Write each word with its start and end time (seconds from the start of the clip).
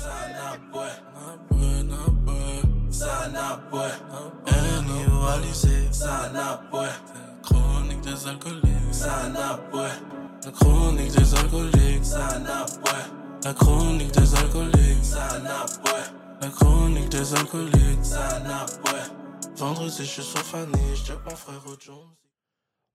Sana 0.00 0.56
boy, 6.70 6.88
chronique 7.42 8.00
des 8.00 8.26
alcooliques. 8.26 8.94
La 10.44 10.52
chronique 10.52 11.20
des 11.20 11.44
alcooliques. 11.46 12.04
Sana 12.04 12.66
la 13.44 13.54
chronique 13.54 14.12
des 14.12 14.34
alcooliques. 14.34 15.04
Sana 15.04 15.66
la 16.40 16.48
chronique 16.48 17.08
des 17.08 17.34
alcooliques. 17.34 18.04
Vendredi, 19.56 19.96
je 19.98 20.02
suis 20.02 20.22
sur 20.22 20.40
Fanny, 20.40 20.94
je 20.94 21.12
mon 21.12 21.36
frère 21.36 21.60
Jones. 21.80 22.14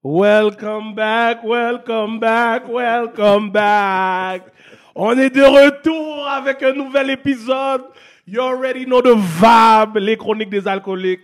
Welcome 0.03 0.95
back, 0.95 1.43
welcome 1.43 2.19
back, 2.19 2.67
welcome 2.69 3.51
back. 3.51 4.43
On 4.95 5.17
est 5.17 5.29
de 5.29 5.41
retour 5.41 6.27
avec 6.27 6.63
un 6.63 6.73
nouvel 6.73 7.11
épisode. 7.11 7.83
You 8.27 8.41
already 8.41 8.85
know 8.85 9.01
the 9.01 9.15
vibe, 9.15 9.97
les 9.97 10.17
chroniques 10.17 10.49
des 10.49 10.67
alcooliques. 10.67 11.21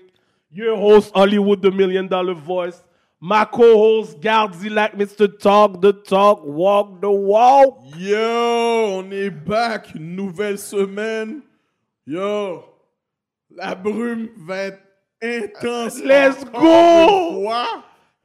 Your 0.52 0.78
host 0.78 1.12
Hollywood, 1.14 1.62
the 1.62 1.72
million 1.72 2.08
dollar 2.08 2.34
voice. 2.34 2.82
My 3.22 3.46
co-host 3.46 4.20
Gardzilac, 4.20 4.96
Mr. 4.96 5.28
Talk 5.40 5.82
the 5.82 5.92
Talk, 5.92 6.42
Walk 6.46 7.02
the 7.02 7.10
Walk. 7.10 7.80
Yo, 7.98 9.00
on 9.00 9.12
est 9.12 9.30
back, 9.30 9.96
une 9.96 10.16
nouvelle 10.16 10.58
semaine. 10.58 11.42
Yo, 12.06 12.64
la 13.50 13.74
brume 13.74 14.30
va 14.38 14.58
être 14.58 14.80
intense. 15.24 16.04
Let's 16.04 16.46
go! 16.46 17.50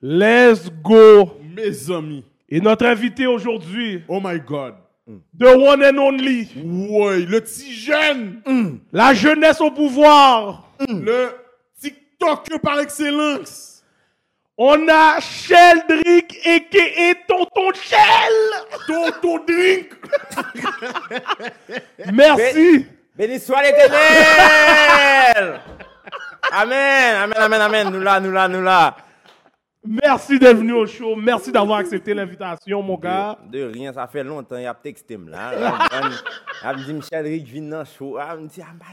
Let's 0.02 0.70
go. 0.82 1.32
Mes 1.42 1.90
amis, 1.90 2.24
Et 2.48 2.60
notre 2.60 2.86
invité 2.86 3.26
aujourd'hui, 3.26 4.02
oh 4.08 4.20
my 4.22 4.38
god. 4.40 4.74
The 5.38 5.56
one 5.56 5.82
and 5.82 5.98
only, 5.98 6.48
Ouais, 6.56 7.20
le 7.20 7.40
petit 7.40 7.72
jeune, 7.72 8.80
la 8.92 9.14
jeunesse 9.14 9.60
au 9.60 9.70
pouvoir. 9.70 10.68
le 10.88 11.30
TikToker 11.80 12.58
par 12.60 12.80
excellence. 12.80 13.82
On 14.62 14.88
a 14.88 15.18
Sheldrick 15.20 16.38
et 16.46 17.14
Tonton 17.26 17.72
Shell. 17.74 18.86
Tonton 18.86 19.40
Drink. 19.46 19.88
Merci. 22.12 22.86
Béni 23.16 23.38
soit 23.40 23.62
l'éternel! 23.62 25.60
Amen, 26.52 27.16
amen, 27.22 27.38
amen, 27.38 27.60
amen. 27.60 27.90
Nous 27.90 28.00
là, 28.00 28.20
nous 28.20 28.32
là, 28.32 28.48
nous 28.48 28.62
là. 28.62 28.96
Merci 29.82 30.38
d'être 30.38 30.58
venu 30.58 30.72
au 30.74 30.86
show. 30.86 31.16
Merci 31.16 31.50
d'avoir 31.50 31.78
accepté 31.78 32.12
l'invitation, 32.12 32.82
mon 32.82 32.98
gars. 32.98 33.38
De, 33.46 33.58
de 33.58 33.64
rien, 33.72 33.92
ça 33.92 34.06
fait 34.06 34.22
longtemps. 34.22 34.56
Il 34.56 34.64
y 34.64 34.66
a 34.66 34.74
texté 34.74 35.18
là. 35.26 35.52
Elle 36.64 36.76
me 36.76 36.84
dit 36.84 36.94
Michel 36.94 37.24
Rick, 37.26 37.46
viens 37.46 37.62
dans 37.62 37.78
le 37.80 37.84
show. 37.86 38.18
Ah, 38.18 38.30
Elle 38.32 38.40
me 38.40 38.48
dit 38.48 38.60
Ah, 38.62 38.74
bah, 38.78 38.86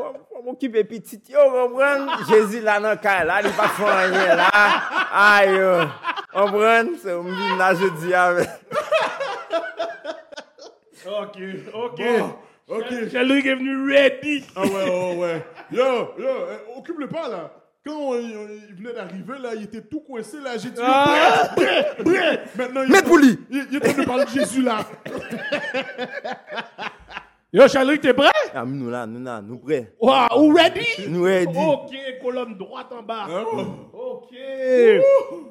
oh 0.00 0.12
faut 0.28 0.42
m'occuper 0.42 0.84
petit. 0.84 1.22
Yo, 1.28 1.38
comprends 1.50 2.24
Jésus 2.28 2.60
là 2.60 2.80
dans 2.80 2.90
le 2.90 2.96
cas 2.96 3.24
là, 3.24 3.40
il 3.42 3.50
pas 3.50 3.68
font 3.68 3.84
rien 3.86 4.34
là. 4.34 4.48
Aïe, 5.12 5.88
comprends 6.32 6.92
C'est 7.00 7.12
un 7.12 7.22
vin 7.22 7.56
là, 7.56 7.74
je 7.74 7.86
dis 8.00 8.14
avec. 8.14 8.48
Ok, 11.06 11.38
ok. 11.74 12.02
Bon, 12.18 12.76
ok. 12.76 12.90
Michel 12.90 13.32
Rick 13.32 13.46
est 13.46 13.54
venu 13.54 13.92
ready. 13.92 14.44
Ah 14.54 14.62
ouais, 14.62 14.68
ouais, 14.90 15.16
ouais. 15.16 15.46
Yo, 15.70 15.84
yo, 16.18 16.28
eh, 16.50 16.78
occupe-le 16.78 17.08
pas 17.08 17.28
là. 17.28 17.50
Quand 17.88 17.94
on- 17.96 18.12
on- 18.12 18.48
il 18.68 18.74
venait 18.74 18.92
d'arriver 18.92 19.38
là, 19.40 19.54
il 19.54 19.62
était 19.64 19.80
tout 19.82 20.00
coincé 20.00 20.38
là. 20.40 20.58
J'ai 20.58 20.70
dit, 20.70 20.80
Ah. 20.82 21.54
Maintenant, 22.56 22.82
il, 22.86 23.02
pour 23.04 23.16
lui. 23.18 23.38
il, 23.50 23.66
il 23.70 23.76
est 23.76 23.86
en 23.88 23.92
train 23.92 24.02
de 24.02 24.06
parler 24.06 24.24
de 24.26 24.30
Jésus 24.30 24.62
là. 24.62 24.80
Yo, 27.50 27.66
Sheldrick, 27.66 28.02
t'es 28.02 28.12
prêt? 28.12 28.28
Ah, 28.54 28.62
nous 28.66 28.90
là, 28.90 29.06
nous 29.06 29.24
là, 29.24 29.40
nous 29.40 29.58
prêts. 29.58 29.94
Wow, 29.98 30.52
ready? 30.54 31.08
Nous 31.08 31.22
ready. 31.22 31.56
Ok, 31.58 31.90
colonne 32.20 32.58
droite 32.58 32.88
en 32.92 33.02
bas. 33.02 33.26
Ah. 33.26 33.42
Ok. 33.94 34.34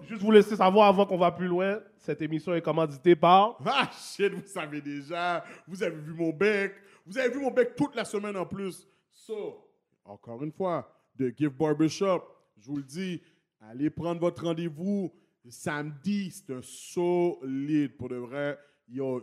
Juste 0.07 0.21
vous 0.21 0.31
laisser 0.31 0.55
savoir 0.55 0.89
avant 0.89 1.07
qu'on 1.07 1.17
va 1.17 1.31
plus 1.31 1.47
loin, 1.47 1.79
cette 1.97 2.21
émission 2.21 2.53
est 2.53 2.61
commanditée 2.61 3.15
par... 3.15 3.57
Ah 3.65 3.89
shit, 3.91 4.31
vous 4.31 4.45
savez 4.45 4.79
déjà. 4.79 5.43
Vous 5.67 5.81
avez 5.81 5.95
vu 5.95 6.13
mon 6.13 6.29
bec. 6.29 6.75
Vous 7.03 7.17
avez 7.17 7.29
vu 7.29 7.39
mon 7.39 7.49
bec 7.49 7.75
toute 7.75 7.95
la 7.95 8.05
semaine 8.05 8.37
en 8.37 8.45
plus. 8.45 8.87
So, 9.11 9.65
encore 10.05 10.43
une 10.43 10.51
fois, 10.51 10.87
The 11.17 11.35
Gift 11.35 11.57
Barbershop, 11.57 12.23
je 12.57 12.67
vous 12.67 12.77
le 12.77 12.83
dis, 12.83 13.21
allez 13.59 13.89
prendre 13.89 14.19
votre 14.19 14.43
rendez-vous 14.43 15.11
samedi. 15.49 16.31
C'est 16.31 16.53
un 16.53 16.61
solide 16.61 17.95
pour 17.97 18.09
de 18.09 18.15
vrai. 18.15 18.57
Yo, 18.87 19.21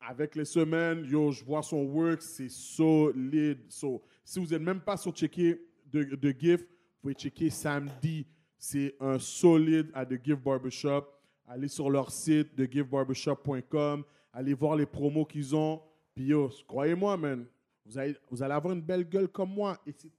avec 0.00 0.34
les 0.34 0.44
semaines, 0.44 1.04
yo, 1.04 1.30
je 1.30 1.44
vois 1.44 1.62
son 1.62 1.84
work, 1.84 2.22
c'est 2.22 2.48
solide. 2.48 3.60
So, 3.68 4.02
si 4.24 4.38
vous 4.38 4.46
n'êtes 4.46 4.62
même 4.62 4.80
pas 4.80 4.96
sur 4.96 5.12
checker 5.12 5.60
The, 5.92 6.18
The 6.18 6.38
Gift, 6.38 6.64
vous 6.64 7.00
pouvez 7.02 7.14
checker 7.14 7.50
samedi. 7.50 8.26
C'est 8.58 8.94
un 9.00 9.18
solide 9.18 9.90
à 9.94 10.04
The 10.04 10.22
Gift 10.22 10.42
Barbershop. 10.42 11.06
Allez 11.46 11.68
sur 11.68 11.90
leur 11.90 12.10
site, 12.10 12.54
thegiftbarbershop.com. 12.54 14.04
Allez 14.32 14.54
voir 14.54 14.76
les 14.76 14.86
promos 14.86 15.24
qu'ils 15.24 15.54
ont. 15.56 15.80
Puis 16.14 16.32
croyez-moi, 16.66 17.16
man, 17.16 17.46
vous 17.84 17.98
allez, 17.98 18.16
vous 18.30 18.42
allez 18.42 18.54
avoir 18.54 18.74
une 18.74 18.82
belle 18.82 19.08
gueule 19.08 19.28
comme 19.28 19.52
moi. 19.52 19.80
Et 19.86 19.92
c'est 19.92 20.12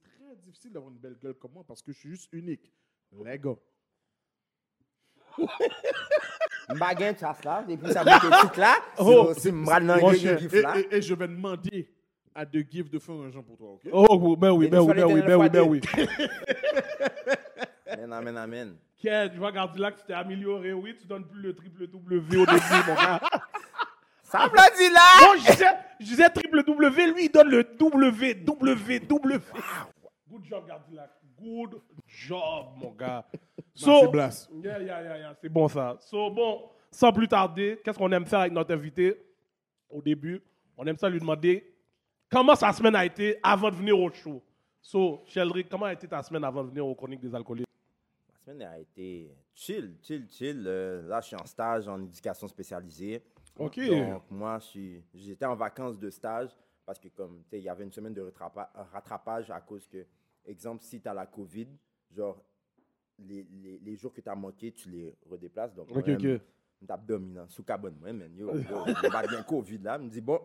difficile 0.52 0.72
d'avoir 0.72 0.92
une 0.92 0.98
belle 0.98 1.16
gueule 1.20 1.34
comme 1.34 1.52
moi 1.52 1.64
parce 1.66 1.80
que 1.82 1.92
je 1.92 1.98
suis 1.98 2.10
juste 2.10 2.28
unique. 2.32 2.70
Les 3.24 3.38
gars. 3.38 3.56
Baguette, 6.78 7.20
ça 7.20 7.34
là, 7.42 7.64
et 7.68 7.76
puis 7.76 7.90
ça 7.92 8.04
bouge 8.04 8.50
tout 8.52 8.60
là. 8.60 8.76
Oh, 8.98 9.32
C'est 9.34 9.50
gif 10.38 10.52
Et, 10.52 10.62
là. 10.62 10.74
et- 10.90 11.00
je 11.02 11.14
vais 11.14 11.26
demander 11.26 11.88
à 12.34 12.44
The 12.44 12.58
Gift 12.70 12.92
de 12.92 12.98
faire 12.98 13.14
un 13.14 13.30
genre 13.30 13.44
pour 13.44 13.56
toi, 13.56 13.72
ok? 13.72 13.88
Oh, 13.92 14.36
ben 14.36 14.50
oui, 14.52 14.68
ben 14.68 14.80
oui, 14.80 14.94
ben 14.94 15.06
oui, 15.06 15.22
ben 15.22 15.36
oui, 15.36 15.48
ben 15.50 15.62
oui. 15.62 15.80
Amen, 17.86 18.12
amen, 18.12 18.36
amen. 18.36 18.76
Ken, 18.98 19.30
je 19.32 19.38
vois 19.38 19.52
Gardilac, 19.52 19.96
tu 19.96 20.04
t'es 20.06 20.12
amélioré, 20.12 20.72
oui, 20.72 20.94
tu 20.98 21.06
donnes 21.06 21.26
plus 21.26 21.40
le 21.40 21.54
triple 21.54 21.86
W 21.88 22.36
au 22.36 22.46
début, 22.46 22.60
mon 22.86 22.94
gars. 22.94 23.20
Ça 24.22 24.46
me 24.46 24.76
dit 24.78 24.94
là! 24.94 25.00
Bon, 25.20 25.40
je 25.40 25.50
disais, 25.52 25.66
je 26.00 26.04
disais 26.06 26.30
triple 26.30 26.62
W, 26.64 27.06
lui, 27.12 27.24
il 27.26 27.30
donne 27.30 27.48
le 27.50 27.64
W, 27.64 28.34
W, 28.34 29.00
W. 29.00 29.40
Good 30.42 30.48
job, 30.50 30.66
Gardilac. 30.66 31.10
Good 31.38 31.80
job, 32.06 32.66
mon 32.76 32.90
gars. 32.92 33.24
Merci, 33.86 34.08
Blas. 34.10 34.48
yeah, 34.62 34.78
yeah, 34.80 35.02
yeah, 35.02 35.18
yeah, 35.18 35.34
c'est 35.40 35.48
bon 35.48 35.68
ça. 35.68 35.96
So, 36.00 36.30
bon, 36.30 36.68
sans 36.90 37.12
plus 37.12 37.28
tarder, 37.28 37.80
qu'est-ce 37.84 37.98
qu'on 37.98 38.10
aime 38.12 38.26
faire 38.26 38.40
avec 38.40 38.52
notre 38.52 38.74
invité? 38.74 39.16
Au 39.88 40.02
début? 40.02 40.42
On 40.76 40.86
aime 40.86 40.96
ça 40.96 41.08
lui 41.08 41.20
demander 41.20 41.74
comment 42.30 42.54
sa 42.54 42.72
semaine 42.72 42.94
a 42.96 43.04
été 43.04 43.38
avant 43.42 43.70
de 43.70 43.76
venir 43.76 43.98
au 43.98 44.10
show? 44.10 44.42
So, 44.80 45.22
Sheldrick, 45.26 45.68
comment 45.68 45.86
a 45.86 45.92
été 45.92 46.08
ta 46.08 46.22
semaine 46.22 46.44
avant 46.44 46.64
de 46.64 46.68
venir 46.70 46.86
aux 46.86 46.94
Chroniques 46.94 47.20
des 47.20 47.34
alcooliques? 47.34 47.66
La 48.32 48.38
semaine 48.52 48.62
a 48.68 48.78
été 48.78 49.30
chill, 49.54 49.96
chill, 50.02 50.26
chill. 50.28 50.64
Euh, 50.66 51.06
là, 51.08 51.20
je 51.20 51.28
suis 51.28 51.36
en 51.36 51.46
stage 51.46 51.86
en 51.88 52.02
éducation 52.02 52.48
spécialisée. 52.48 53.22
OK. 53.58 53.78
Donc, 53.88 54.22
moi, 54.30 54.58
j'étais 55.14 55.44
en 55.46 55.54
vacances 55.54 55.98
de 55.98 56.10
stage 56.10 56.50
parce 56.84 56.98
que, 56.98 57.08
comme, 57.08 57.42
tu 57.44 57.50
sais, 57.50 57.58
il 57.58 57.64
y 57.64 57.68
avait 57.68 57.84
une 57.84 57.92
semaine 57.92 58.12
de 58.14 58.22
rattrapa- 58.22 58.70
rattrapage 58.92 59.50
à 59.50 59.60
cause 59.60 59.86
que, 59.86 60.04
exemple, 60.44 60.82
si 60.82 61.00
tu 61.00 61.08
as 61.08 61.14
la 61.14 61.26
COVID, 61.26 61.68
genre, 62.14 62.42
les, 63.18 63.46
les, 63.50 63.78
les 63.78 63.96
jours 63.96 64.12
que 64.12 64.20
tu 64.20 64.28
as 64.28 64.34
manqué, 64.34 64.72
tu 64.72 64.88
les 64.90 65.14
redéplaces. 65.28 65.74
Donc, 65.74 65.88
Ok, 65.94 66.08
ok. 66.08 66.40
m'abdominant, 66.88 67.48
sous 67.48 67.62
carbone, 67.62 67.96
moi, 68.00 68.12
man. 68.12 68.34
Yo, 68.36 68.54
yo, 68.54 68.62
yo, 68.62 69.28
bien 69.28 69.42
Covid, 69.42 69.78
là. 69.78 69.98
Je 69.98 70.04
me 70.04 70.08
dis, 70.10 70.20
bon, 70.20 70.40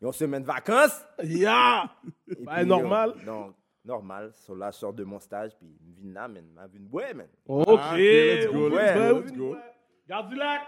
ils 0.00 0.06
ont 0.06 0.12
semaine 0.12 0.42
de 0.42 0.46
vacances. 0.46 1.04
Yeah! 1.22 1.90
Et 2.28 2.44
Bah, 2.44 2.56
puis, 2.56 2.66
normal. 2.66 3.14
yo, 3.18 3.24
donc, 3.24 3.54
normal. 3.84 4.32
So, 4.34 4.54
là, 4.54 4.70
je 4.72 4.76
sors 4.78 4.92
de 4.92 5.04
mon 5.04 5.20
stage, 5.20 5.56
puis 5.56 5.68
je 5.96 6.02
viens 6.02 6.12
là, 6.12 6.28
man. 6.28 6.44
Je 6.72 6.78
viens 6.78 6.86
boire, 6.88 7.14
man. 7.14 7.28
OK. 7.46 7.66
Ah, 7.80 7.92
ok, 7.92 7.98
let's 7.98 8.46
go, 8.52 8.68
oui, 8.68 8.74
let's 8.74 8.94
go, 8.96 9.20
let's 9.20 9.32
go. 9.32 9.52
ouais. 9.54 10.58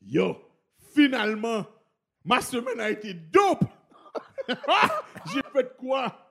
Yo, 0.00 0.36
finalement, 0.94 1.66
ma 2.24 2.40
semaine 2.40 2.78
a 2.80 2.90
été 2.90 3.12
dope. 3.14 3.64
J'ai 5.26 5.42
fait 5.52 5.76
quoi? 5.76 6.27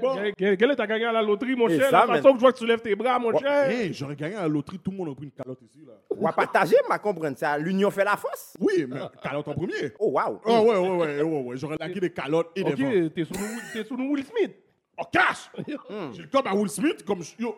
Bon, 0.00 0.14
Quel, 0.14 0.34
quel- 0.36 0.56
quel 0.56 0.70
est 0.70 0.76
ta 0.76 0.86
gagné 0.86 1.04
à 1.06 1.12
la 1.12 1.20
loterie, 1.20 1.56
mon 1.56 1.68
Et 1.68 1.76
cher? 1.78 1.90
ça, 1.90 2.06
La 2.06 2.14
façon 2.14 2.28
que 2.30 2.36
je 2.36 2.40
vois 2.40 2.52
que 2.52 2.58
tu 2.58 2.66
lèves 2.66 2.80
tes 2.80 2.94
bras, 2.94 3.18
mon 3.18 3.36
cher. 3.36 3.68
hey, 3.70 3.92
j'aurais 3.92 4.14
gagné 4.16 4.36
à 4.36 4.42
la 4.42 4.48
loterie, 4.48 4.78
tout 4.78 4.92
le 4.92 4.96
monde 4.96 5.08
a 5.10 5.14
pris 5.14 5.24
une 5.24 5.32
calotte 5.32 5.60
ici, 5.62 5.80
là. 5.86 5.94
On 6.16 6.24
va 6.24 6.32
partager, 6.32 6.76
ma 6.88 6.98
comprendre 6.98 7.36
ça. 7.36 7.58
L'union 7.58 7.90
fait 7.90 8.04
la 8.04 8.16
force. 8.16 8.56
Oui, 8.60 8.86
mais 8.88 9.00
calotte 9.22 9.48
en 9.48 9.54
premier. 9.54 9.92
Oh, 9.98 10.12
wow. 10.12 10.40
Oh, 10.44 10.50
ouais, 10.50 10.76
ouais, 10.78 10.88
ouais, 10.88 11.22
ouais, 11.22 11.42
ouais. 11.42 11.56
J'aurais 11.56 11.76
laqué 11.78 11.98
des 12.00 12.10
calottes 12.10 12.50
et 12.54 12.62
des 12.62 12.74
vents. 12.74 12.88
OK, 13.06 13.14
t'es 13.14 13.24
sous, 13.24 13.34
nous- 13.34 13.60
t'es 13.72 13.84
sous 13.84 13.96
nous 13.96 14.12
Will 14.12 14.24
Smith. 14.24 14.52
Oh, 14.96 15.02
cash! 15.12 15.50
J'ai 16.12 16.22
le 16.22 16.28
corps 16.28 16.46
à 16.46 16.54
Will 16.54 16.68
Smith, 16.70 17.04
comme 17.04 17.22
je- 17.22 17.34
yo. 17.38 17.54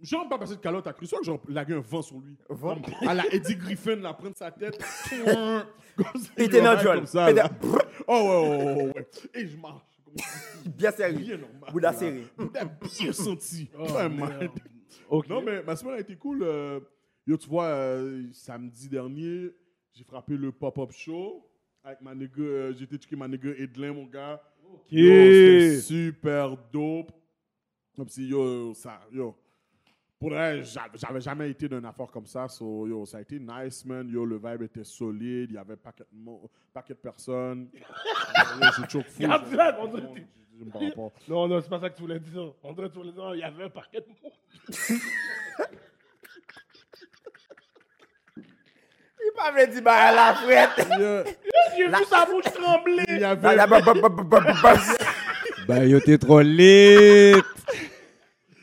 Genre 0.00 0.28
pas 0.28 0.38
passer 0.38 0.56
de 0.56 0.60
calotte 0.60 0.86
à 0.88 0.92
Crusoe, 0.92 1.22
genre 1.22 1.40
lagué 1.48 1.74
un 1.74 1.80
vent 1.80 2.02
sur 2.02 2.16
lui. 2.18 2.36
Vent? 2.48 2.76
À 3.06 3.14
la 3.14 3.24
Eddie 3.32 3.56
Griffin, 3.56 3.96
là, 3.96 4.12
prendre 4.12 4.36
sa 4.36 4.50
tête. 4.50 4.76
comme 5.96 6.20
ça, 6.20 6.30
il 6.36 7.06
ça, 7.06 7.26
Péter- 7.26 7.34
là. 7.34 7.48
Oh, 8.06 8.12
ouais, 8.12 8.48
ouais, 8.48 8.64
ouais, 8.64 8.74
ouais, 8.74 8.92
ouais. 8.94 9.06
Et 9.34 9.46
je 9.46 9.56
marche. 9.56 9.82
Bien 10.76 10.90
serré. 10.92 11.38
Bouddha 11.72 11.92
serré. 11.92 12.24
Bouddha 12.36 12.64
bien 12.64 13.12
senti. 13.12 13.68
Oh. 15.10 15.22
Non, 15.28 15.42
mais 15.42 15.62
ma 15.62 15.76
semaine 15.76 15.94
a 15.94 16.00
été 16.00 16.16
cool. 16.16 16.42
euh, 16.42 16.80
yo, 17.26 17.36
tu 17.36 17.48
vois, 17.48 17.66
euh, 17.66 18.26
samedi 18.32 18.88
dernier, 18.88 19.50
j'ai 19.92 20.04
frappé 20.04 20.34
le 20.36 20.50
pop-up 20.52 20.92
show 20.92 21.44
avec 21.84 22.00
ma 22.00 22.14
nigga, 22.14 22.32
euh, 22.40 22.74
j'ai 22.76 22.84
été 22.84 22.96
checker 22.96 23.16
ma 23.16 23.28
nigga 23.28 23.50
Edlin, 23.56 23.92
mon 23.92 24.04
gars. 24.06 24.42
Ok. 24.70 24.88
C'était 24.90 25.80
super 25.80 26.56
dope. 26.72 27.12
Comme 27.96 28.08
si, 28.08 28.26
yo, 28.28 28.74
ça, 28.74 29.00
yo. 29.12 29.34
Pour 30.20 30.30
j'avais 30.30 31.20
jamais 31.20 31.50
été 31.50 31.68
d'une 31.68 31.84
affaire 31.84 32.08
comme 32.08 32.26
ça. 32.26 32.48
So, 32.48 32.88
yo, 32.88 33.06
ça 33.06 33.18
a 33.18 33.20
été 33.20 33.38
nice, 33.38 33.84
man. 33.84 34.08
Yo, 34.08 34.24
le 34.24 34.36
vibe 34.36 34.62
était 34.62 34.82
solide. 34.82 35.50
Il 35.50 35.54
y 35.54 35.58
avait 35.58 35.76
paquet 35.76 36.02
de, 36.10 36.30
paquet 36.74 36.94
de 36.94 36.98
personnes. 36.98 37.68
j'ai 38.76 38.88
choke 38.88 39.06
fou. 39.06 39.22
Non, 41.28 41.46
non, 41.46 41.60
c'est 41.60 41.68
pas 41.70 41.78
ça 41.78 41.88
que 41.90 41.94
tu 41.96 42.02
voulais 42.02 42.18
dire. 42.18 42.52
On 42.64 42.72
dirait 42.72 42.90
tu 42.90 42.96
voulais 42.98 43.12
dire, 43.12 43.30
il 43.34 43.38
y 43.38 43.44
avait 43.44 43.64
un 43.64 43.70
paquet 43.70 44.00
de 44.00 44.06
monde. 44.08 44.32
Il 49.20 49.32
m'a 49.36 49.52
fait 49.52 49.68
dire, 49.68 49.82
bah, 49.82 49.94
à 49.94 50.12
la 50.14 50.34
frette. 50.34 50.88
Yo, 50.98 51.24
J'ai 51.76 51.86
vu 51.86 52.04
sa 52.08 52.26
bouche 52.26 52.44
trembler. 52.44 53.04
Il 53.08 53.16
y 53.16 53.20
Bah, 53.20 53.30
avait. 53.30 53.56
bah, 53.66 53.80
bah, 53.84 54.10
bah, 54.24 54.74
bah, 55.68 55.84
yo, 55.84 56.00
t'es 56.00 56.18
trop 56.18 56.40
lit. 56.40 57.34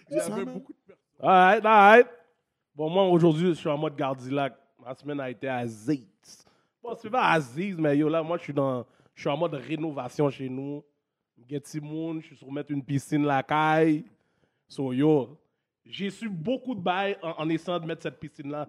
Il 0.09 0.17
y 0.17 0.19
avait 0.19 0.45
beaucoup 0.45 0.73
de 1.17 1.21
personnes. 1.21 1.29
Alright, 1.29 1.65
alright. 1.65 2.07
Bon, 2.75 2.89
moi, 2.89 3.07
aujourd'hui, 3.07 3.49
je 3.49 3.53
suis 3.53 3.69
en 3.69 3.77
mode 3.77 3.95
Gardilac. 3.95 4.53
Ma 4.83 4.93
semaine 4.93 5.19
a 5.19 5.29
été 5.29 5.47
Aziz. 5.47 6.45
Bon, 6.81 6.95
c'est 7.01 7.09
pas 7.09 7.31
Aziz, 7.31 7.77
mais 7.77 7.97
yo, 7.97 8.09
là, 8.09 8.21
moi, 8.21 8.37
je 8.37 8.43
suis 8.43 8.53
dans. 8.53 8.85
Je 9.13 9.21
suis 9.21 9.29
en 9.29 9.37
mode 9.37 9.53
rénovation 9.53 10.29
chez 10.29 10.49
nous. 10.49 10.83
Get 11.47 11.63
Moon, 11.81 12.19
je 12.21 12.27
suis 12.27 12.35
sur 12.35 12.51
mettre 12.51 12.71
une 12.71 12.83
piscine 12.83 13.25
la 13.25 13.43
caille. 13.43 14.05
So, 14.67 14.93
yo, 14.93 15.37
j'ai 15.85 16.09
su 16.09 16.29
beaucoup 16.29 16.75
de 16.75 16.81
bails 16.81 17.17
en, 17.21 17.47
essayant 17.49 17.79
de 17.79 17.85
mettre 17.85 18.03
cette 18.03 18.19
piscine-là. 18.19 18.67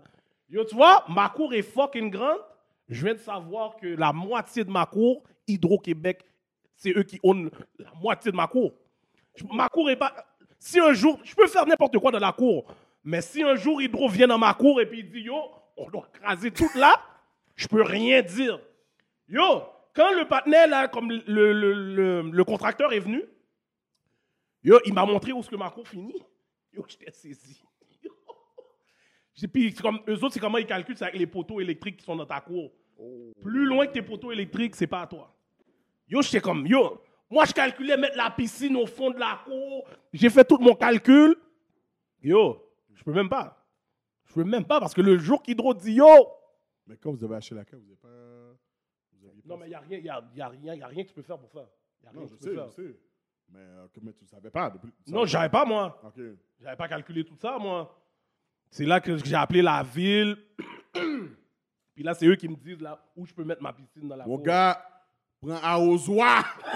Yo, 0.49 0.65
tu 0.65 0.75
vois, 0.75 1.05
ma 1.09 1.29
cour 1.29 1.53
est 1.55 1.63
fucking 1.63 2.11
grande. 2.11 2.41
Je 2.89 3.05
viens 3.05 3.15
de 3.15 3.19
savoir 3.19 3.77
que 3.77 3.87
la 3.87 4.13
moitié 4.13 4.63
de 4.63 4.71
ma 4.71 4.87
cour, 4.87 5.23
Hydro-Québec, 5.49 6.25
c'est 6.77 6.97
eux 6.97 7.03
qui 7.03 7.19
ownent 7.23 7.51
la 7.79 7.93
moitié 8.01 8.31
de 8.31 8.37
ma 8.37 8.47
cour. 8.47 8.73
Ma 9.53 9.69
cour 9.69 9.91
est 9.91 9.97
pas. 9.97 10.15
Si 10.59 10.79
un 10.81 10.93
jour, 10.93 11.19
je 11.25 11.35
peux 11.35 11.47
faire 11.47 11.67
n'importe 11.67 11.99
quoi 11.99 12.11
dans 12.11 12.19
la 12.19 12.33
cour, 12.33 12.67
mais 13.05 13.21
si 13.23 13.43
un 13.43 13.55
jour 13.57 13.81
Hydro 13.81 14.09
vient 14.09 14.27
dans 14.27 14.39
ma 14.39 14.53
cour 14.55 14.81
et 14.81 14.87
puis 14.87 15.01
il 15.01 15.11
dit 15.11 15.21
yo, 15.21 15.37
on 15.77 15.89
doit 15.91 16.09
craser 16.13 16.51
tout 16.51 16.71
là, 16.75 16.95
je 17.55 17.67
peux 17.69 17.83
rien 17.83 18.23
dire. 18.23 18.61
Yo, 19.29 19.63
quand 19.95 20.13
le 20.13 20.27
partenaire 20.27 20.67
là, 20.69 20.89
comme 20.89 21.11
le, 21.11 21.23
le, 21.27 21.73
le, 21.73 22.23
le 22.31 22.45
contracteur 22.45 22.93
est 22.93 23.01
venu, 23.01 23.23
yo, 24.63 24.79
il 24.87 24.95
m'a 24.95 25.05
montré 25.05 25.33
où 25.33 25.41
est-ce 25.41 25.51
que 25.51 25.57
ma 25.57 25.71
cour 25.71 25.87
finit. 25.87 26.23
Yo, 26.73 26.85
j'étais 26.89 27.11
saisi. 27.11 27.63
Yo. 28.03 28.11
J'ai- 29.35 29.49
Puis 29.49 29.73
c'est 29.77 29.83
comme, 29.83 30.01
eux 30.09 30.15
autres, 30.25 30.35
c'est 30.35 30.41
comment 30.41 30.59
ils 30.59 30.67
calculent, 30.67 30.97
c'est 30.97 31.05
avec 31.05 31.19
les 31.19 31.27
poteaux 31.27 31.61
électriques 31.61 31.99
qui 31.99 32.05
sont 32.05 32.17
dans 32.17 32.27
ta 32.27 32.41
cour. 32.41 32.73
Plus 33.43 33.65
loin 33.67 33.87
que 33.87 33.93
tes 33.93 34.03
poteaux 34.03 34.33
électriques, 34.33 34.75
c'est 34.75 34.87
pas 34.87 35.03
à 35.03 35.07
toi. 35.07 35.35
Yo, 36.09 36.23
j'étais 36.23 36.41
comme, 36.41 36.67
yo, 36.67 37.01
moi 37.31 37.45
je 37.45 37.53
calculais 37.53 37.97
mettre 37.97 38.17
la 38.17 38.31
piscine 38.31 38.77
au 38.77 38.87
fond 38.87 39.11
de 39.11 39.19
la 39.19 39.41
cour. 39.45 39.89
J'ai 40.13 40.31
fait 40.31 40.45
tout 40.45 40.59
mon 40.59 40.75
calcul. 40.75 41.37
Yo, 42.23 42.63
je 42.95 43.03
peux 43.05 43.13
même 43.13 43.29
pas. 43.29 43.65
Je 44.25 44.35
peux 44.35 44.45
même 44.45 44.65
pas 44.65 44.81
parce 44.81 44.95
que 44.95 45.01
le 45.01 45.19
jour 45.19 45.43
qu'Hydro 45.43 45.75
dit 45.75 45.95
yo. 45.95 46.07
Mais 46.87 46.97
quand 46.97 47.13
vous 47.13 47.25
avez 47.25 47.37
acheté 47.37 47.55
la 47.55 47.65
cave, 47.65 47.81
vous 47.81 47.87
n'avez 47.87 47.97
pas. 47.97 48.09
Vous 49.13 49.31
Non, 49.45 49.57
mais 49.57 49.67
il 49.67 49.71
n'y 49.71 49.75
a, 49.75 49.81
rien- 49.81 49.99
y 49.99 50.09
a, 50.09 50.23
y 50.35 50.41
a, 50.41 50.49
rien- 50.49 50.75
y 50.75 50.83
a 50.83 50.87
rien 50.87 51.03
que 51.03 51.09
tu 51.09 51.15
peux 51.15 51.23
faire 51.23 51.39
pour 51.39 51.51
ça. 51.51 51.69
Y 52.03 52.07
a 52.07 52.11
rien 52.11 52.21
Non, 52.21 52.27
que 52.27 52.33
je 52.33 52.37
tu 52.37 52.45
peux 52.45 52.51
sais, 52.51 52.55
faire. 52.57 52.71
je 52.71 52.75
sais. 52.75 52.97
Mais, 53.49 53.59
euh, 53.61 53.87
mais 54.03 54.13
tu 54.13 54.25
ne 54.25 54.29
savais 54.29 54.51
pas. 54.51 54.71
Depuis, 54.71 54.91
tu 55.05 55.13
Non, 55.13 55.19
savais 55.21 55.29
j'avais 55.29 55.49
pas, 55.51 55.65
moi. 55.65 56.01
Ok. 56.05 56.21
J'avais 56.61 56.77
pas 56.77 56.89
calculé 56.89 57.25
tout 57.25 57.37
ça, 57.37 57.59
moi. 57.59 57.97
C'est 58.71 58.85
là 58.85 59.01
que 59.01 59.17
j'ai 59.17 59.35
appelé 59.37 59.63
la 59.63 59.83
ville. 59.85 60.37
Puis 61.95 62.03
là, 62.05 62.15
c'est 62.15 62.27
eux 62.27 62.37
qui 62.37 62.49
me 62.49 62.57
disent 62.57 62.81
là 62.81 63.01
où 63.17 63.25
je 63.25 63.33
peux 63.33 63.45
mettre 63.45 63.63
ma 63.63 63.73
piscine 63.73 64.09
dans 64.09 64.17
la 64.17 64.27
Mon 64.27 64.37
cour. 64.37 64.45
gars, 64.47 64.83
prends 65.47 65.63
arrosoir. 65.63 66.59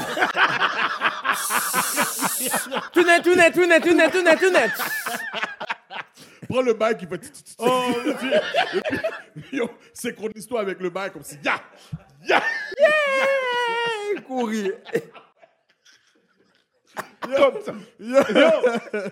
Tout 2.93 3.05
net, 3.05 3.23
tout 3.23 3.35
net, 3.35 3.53
tout 3.53 3.67
net, 3.67 3.83
tout 3.83 3.95
net, 3.95 4.13
tout 4.13 4.23
net, 4.23 4.39
tout 4.39 4.51
net. 4.51 4.71
Prends 6.49 6.63
le 6.63 6.75
bail 6.75 6.97
qui 6.97 7.07
tut, 7.07 7.19
Oh, 7.59 7.83
et 8.07 8.15
puis, 8.15 8.31
et 8.33 9.41
puis, 9.41 9.43
yo, 9.59 9.69
synchronise-toi 9.93 10.61
avec 10.61 10.81
le 10.81 10.91
bail 10.91 11.11
comme 11.13 11.23
si. 11.23 11.37
Ya! 11.45 11.61
Ya! 12.27 12.43
Hey, 12.79 14.23
courir. 14.27 14.73
ça. 14.85 15.01
Ya! 18.01 18.21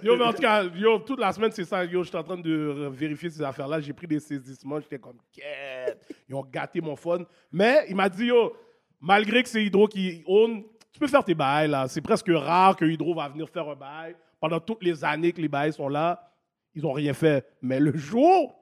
Yo, 0.02 0.16
mais 0.16 0.24
en 0.24 0.32
tout 0.32 0.42
cas, 0.42 0.64
yo, 0.64 0.98
toute 1.00 1.20
la 1.20 1.32
semaine, 1.32 1.52
c'est 1.52 1.64
ça. 1.64 1.84
Yo, 1.84 2.02
j'étais 2.02 2.18
en 2.18 2.24
train 2.24 2.38
de 2.38 2.88
vérifier 2.92 3.30
ces 3.30 3.42
affaires-là. 3.42 3.80
J'ai 3.80 3.92
pris 3.92 4.06
des 4.06 4.20
saisissements. 4.20 4.80
J'étais 4.80 4.98
comme, 4.98 5.18
quête. 5.32 6.00
Ils 6.28 6.34
ont 6.34 6.44
gâté 6.44 6.80
mon 6.80 6.96
phone. 6.96 7.24
Mais 7.52 7.84
il 7.88 7.94
m'a 7.94 8.08
dit, 8.08 8.26
yo, 8.26 8.56
malgré 9.00 9.42
que 9.42 9.48
c'est 9.48 9.64
Hydro 9.64 9.86
qui 9.86 10.22
own, 10.26 10.62
tu 10.92 10.98
peux 11.00 11.06
faire 11.06 11.24
tes 11.24 11.34
bails, 11.34 11.70
là. 11.70 11.88
C'est 11.88 12.00
presque 12.00 12.30
rare 12.30 12.76
que 12.76 12.84
Hydro 12.84 13.14
va 13.14 13.28
venir 13.28 13.48
faire 13.48 13.68
un 13.68 13.76
bail. 13.76 14.16
Pendant 14.40 14.60
toutes 14.60 14.82
les 14.82 15.04
années 15.04 15.32
que 15.32 15.40
les 15.40 15.48
bails 15.48 15.72
sont 15.72 15.88
là, 15.88 16.32
ils 16.74 16.82
n'ont 16.82 16.92
rien 16.92 17.12
fait. 17.12 17.46
Mais 17.60 17.80
le 17.80 17.96
jour 17.96 18.54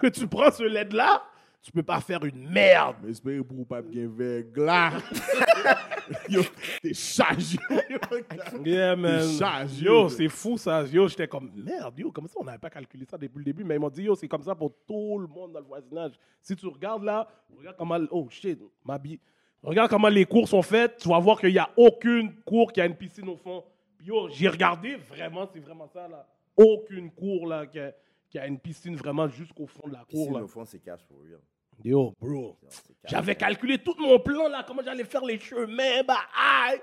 que 0.00 0.06
tu 0.06 0.26
prends 0.26 0.50
ce 0.50 0.62
LED-là, 0.62 1.22
tu 1.62 1.72
peux 1.72 1.82
pas 1.82 2.00
faire 2.00 2.24
une 2.24 2.48
merde. 2.48 2.96
Mais 3.02 3.10
espérez 3.10 3.42
pour 3.42 3.66
pas 3.66 3.82
bien 3.82 4.08
verglas. 4.08 4.92
Yo, 6.28 6.42
t'es 6.80 6.94
chargé. 6.94 7.58
Yeah, 8.64 8.94
man. 8.94 9.28
Il 9.28 9.36
charge, 9.36 9.80
Yo, 9.80 10.08
c'est 10.08 10.28
fou 10.28 10.56
ça. 10.56 10.84
Yo, 10.84 11.08
j'étais 11.08 11.26
comme 11.26 11.50
merde, 11.56 11.98
yo, 11.98 12.12
comme 12.12 12.28
ça, 12.28 12.34
on 12.38 12.44
n'avait 12.44 12.58
pas 12.58 12.70
calculé 12.70 13.04
ça 13.04 13.18
depuis 13.18 13.38
le 13.38 13.44
début? 13.44 13.64
Mais 13.64 13.74
ils 13.74 13.80
m'ont 13.80 13.90
dit, 13.90 14.04
yo, 14.04 14.14
c'est 14.14 14.28
comme 14.28 14.42
ça 14.42 14.54
pour 14.54 14.72
tout 14.86 15.18
le 15.18 15.26
monde 15.26 15.52
dans 15.52 15.58
le 15.58 15.66
voisinage. 15.66 16.12
Si 16.40 16.54
tu 16.54 16.66
regardes 16.68 17.02
là, 17.02 17.26
regarde 17.56 17.76
comment. 17.76 17.98
Oh 18.12 18.28
shit, 18.30 18.60
ma 18.84 18.96
bille. 18.96 19.18
Regarde 19.66 19.90
comment 19.90 20.08
les 20.08 20.24
cours 20.24 20.48
sont 20.48 20.62
faites. 20.62 20.98
Tu 20.98 21.08
vas 21.08 21.18
voir 21.18 21.40
qu'il 21.40 21.50
n'y 21.52 21.58
a 21.58 21.68
aucune 21.76 22.34
cour 22.44 22.72
qui 22.72 22.80
a 22.80 22.86
une 22.86 22.94
piscine 22.94 23.28
au 23.28 23.36
fond. 23.36 23.64
Puis 23.98 24.06
yo, 24.06 24.28
j'ai 24.30 24.48
regardé, 24.48 24.94
vraiment, 24.94 25.46
c'est 25.52 25.58
vraiment 25.58 25.88
ça 25.88 26.06
là. 26.06 26.24
Aucune 26.56 27.10
cour 27.10 27.46
là 27.48 27.66
qui 27.66 27.80
a, 27.80 27.92
qui 28.30 28.38
a 28.38 28.46
une 28.46 28.58
piscine 28.60 28.94
vraiment 28.96 29.26
jusqu'au 29.28 29.66
fond 29.66 29.88
de 29.88 29.92
la 29.92 29.98
cour 30.00 30.06
Piscine 30.08 30.34
là. 30.34 30.44
au 30.44 30.46
fond, 30.46 30.64
c'est 30.64 30.78
cash 30.78 31.04
pour 31.04 31.18
real. 31.20 31.40
Yo, 31.84 32.14
bro. 32.20 32.56
J'avais 33.04 33.34
calculé 33.34 33.76
tout 33.78 33.94
mon 33.98 34.18
plan 34.20 34.48
là, 34.48 34.64
comment 34.66 34.82
j'allais 34.84 35.04
faire 35.04 35.24
les 35.24 35.38
chemins, 35.38 36.02
bah 36.06 36.20
aïe! 36.34 36.80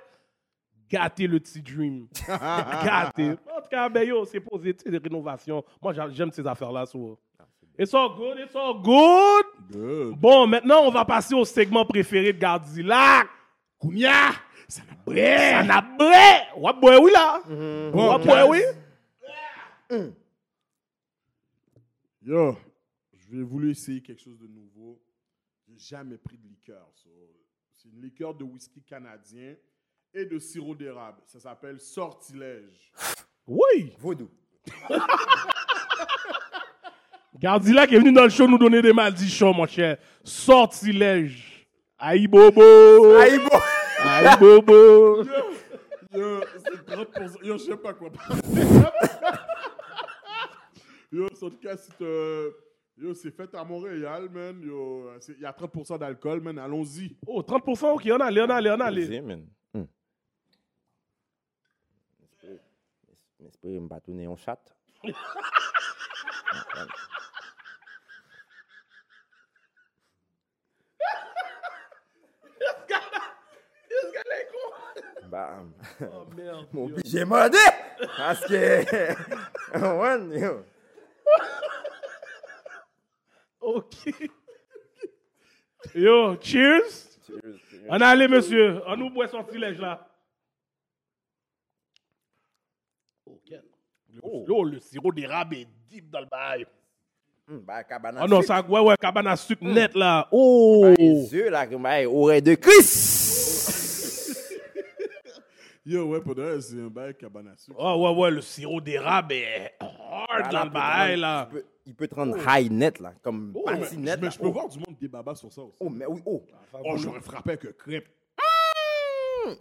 Gâter 0.89 1.25
le 1.25 1.39
petit 1.39 1.61
dream. 1.61 2.07
Gâter. 2.27 3.31
En 3.31 3.61
tout 3.61 3.69
cas, 3.71 3.89
ben 3.89 4.07
yo, 4.07 4.25
c'est 4.25 4.41
posé, 4.41 4.73
des 4.73 4.97
rénovations. 4.97 5.63
Moi, 5.81 5.93
j'a- 5.93 6.09
j'aime 6.09 6.31
ces 6.31 6.45
affaires-là. 6.45 6.85
So. 6.85 7.17
It's 7.77 7.93
all 7.93 8.15
good, 8.15 8.37
it's 8.39 8.55
all 8.55 8.79
good. 8.81 9.45
Good. 9.71 10.15
Bon, 10.19 10.45
maintenant, 10.47 10.81
on 10.85 10.91
va 10.91 11.05
passer 11.05 11.33
au 11.33 11.43
segment 11.45 11.85
préféré 11.85 12.31
de 12.33 12.37
Gardilac. 12.39 13.27
Kounia! 13.79 14.31
Ça 14.67 14.81
n'a 14.83 14.95
bré! 15.05 15.25
Ça 15.51 15.63
n'a 15.63 15.81
bré! 15.81 16.47
Ouais, 16.57 16.73
boy, 16.79 16.97
oui, 17.01 17.11
là! 17.11 17.41
Bon, 17.91 18.15
Ouais, 18.17 18.25
boy, 18.25 18.61
oui! 19.89 19.99
Yo, 22.21 22.55
je 23.13 23.35
vais 23.37 23.43
voulu 23.43 23.71
essayer 23.71 24.01
quelque 24.01 24.21
chose 24.21 24.39
de 24.39 24.47
nouveau. 24.47 25.01
J'ai 25.67 25.77
jamais 25.77 26.17
pris 26.17 26.37
de 26.37 26.47
liqueur. 26.47 26.87
so, 26.95 27.09
C'est 27.73 27.89
une 27.89 28.01
liqueur 28.01 28.33
de 28.33 28.43
whisky 28.43 28.81
canadien 28.83 29.55
et 30.13 30.25
de 30.25 30.39
sirop 30.39 30.75
d'érable. 30.75 31.21
Ça 31.25 31.39
s'appelle 31.39 31.79
Sortilège. 31.79 32.93
Oui! 33.47 33.93
Vaudou. 33.99 34.29
Gardilac 37.39 37.91
est 37.91 37.97
venu 37.99 38.13
dans 38.13 38.23
le 38.23 38.29
show 38.29 38.47
nous 38.47 38.57
donner 38.57 38.81
des 38.81 38.93
malditions, 38.93 39.53
mon 39.53 39.65
cher. 39.65 39.97
Sortilège. 40.23 41.67
Aïe, 41.97 42.27
bobo! 42.27 43.15
Aïe, 43.17 43.39
bon. 43.39 43.59
Aïe, 43.99 44.37
bobo! 44.39 45.23
Yo, 46.13 46.41
c'est 46.57 46.85
30%. 46.85 47.43
Yo, 47.43 47.57
je 47.57 47.63
sais 47.63 47.77
pas 47.77 47.93
quoi. 47.93 48.09
Yo, 51.11 51.25
en 51.25 51.29
tout 51.29 51.57
cas, 51.61 51.75
c'est 51.77 52.01
euh, 52.01 52.51
yo, 52.97 53.13
c'est 53.15 53.31
fait 53.31 53.53
à 53.55 53.63
Montréal, 53.63 54.29
man. 54.29 54.61
Yo, 54.61 55.09
il 55.29 55.41
y 55.41 55.45
a 55.45 55.51
30% 55.51 55.97
d'alcool, 55.97 56.41
man. 56.41 56.59
Allons-y. 56.59 57.17
Oh, 57.25 57.41
30%, 57.41 57.93
ok, 57.93 58.03
on 58.11 58.19
allait, 58.19 58.41
on 58.41 58.49
allait, 58.49 58.71
on 58.71 58.79
allait. 58.79 59.05
Vas-y, 59.05 59.21
man. 59.21 59.45
Hmm. 59.73 59.83
J'espère- 63.39 63.81
me 63.81 63.99
tourner 63.99 64.27
en 64.27 64.35
chat. 64.35 64.59
Bam. 75.33 75.73
Oh, 76.01 76.25
merde. 76.35 76.67
Mon 76.71 76.89
yo. 76.89 76.97
J'ai 77.03 77.25
mordé! 77.25 77.57
Parce 78.17 78.41
que. 78.45 78.83
Ouais, 79.73 80.39
yo. 80.39 80.63
Ok. 83.59 83.95
Yo, 85.95 86.35
cheers! 86.39 87.17
Cheers, 87.25 87.57
cheers. 87.67 87.87
On 87.89 87.99
allait, 88.01 88.27
monsieur. 88.27 88.79
On 88.85 88.95
nous 88.95 89.09
boit 89.09 89.27
sortilège, 89.27 89.79
là. 89.79 90.07
Ok. 93.25 93.53
Oh, 94.21 94.63
le 94.63 94.79
sirop 94.79 95.11
d'érable 95.11 95.55
est 95.55 95.67
deep 95.89 96.11
dans 96.11 96.19
le 96.19 96.27
bail. 96.27 96.67
Hum, 97.49 97.61
bah, 97.61 97.83
cabane 97.83 98.17
à 98.19 98.25
Oh 98.25 98.27
non, 98.27 98.41
sucre. 98.41 98.53
ça, 98.53 98.61
ouais, 98.61 98.79
ouais, 98.81 98.95
cabane 99.01 99.27
à 99.27 99.35
sucre 99.35 99.63
net 99.65 99.95
là. 99.95 100.27
Oh! 100.31 100.83
Bah, 100.83 100.93
les 100.99 101.33
yeux, 101.33 101.49
là, 101.49 101.65
comme, 101.65 101.81
bah, 101.81 102.07
oreille 102.07 102.43
de 102.43 102.53
Chris. 102.53 103.22
Yo, 105.85 106.05
ouais, 106.05 106.21
pour 106.21 106.33
de 106.33 106.41
vrai, 106.41 106.61
c'est 106.61 106.79
un 106.79 106.87
bail 106.87 107.13
cabane 107.15 107.49
à 107.49 107.57
sucre. 107.57 107.77
Oh, 107.77 107.95
ouais, 108.15 108.21
ouais, 108.21 108.31
le 108.31 108.39
sirop 108.41 108.79
d'érable 108.79 109.33
est 109.33 109.73
hard 109.81 110.49
dans 110.51 110.63
le 110.63 110.69
bail 110.69 111.19
là. 111.19 111.49
Il 111.49 111.53
peut, 111.53 111.65
il 111.87 111.95
peut 111.95 112.07
te 112.07 112.15
rendre 112.15 112.37
high 112.47 112.71
net, 112.71 112.99
là, 112.99 113.13
comme 113.21 113.51
Oh, 113.53 113.63
mais, 113.67 113.79
net. 113.79 113.91
mais 113.97 114.15
là. 114.15 114.29
je 114.29 114.39
peux 114.39 114.47
voir 114.47 114.69
du 114.69 114.79
monde 114.79 114.95
débaba 114.97 115.35
sur 115.35 115.51
ça 115.51 115.61
aussi. 115.61 115.75
Oh, 115.81 115.89
mais 115.89 116.05
oui, 116.05 116.21
oh. 116.25 116.41
Oh, 116.85 116.95
j'aurais 116.95 117.19
frappé 117.19 117.51
avec 117.51 117.65
un 117.65 117.71
crêpe. 117.73 118.07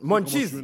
Munchies. 0.00 0.54
Un 0.54 0.58
un 0.58 0.62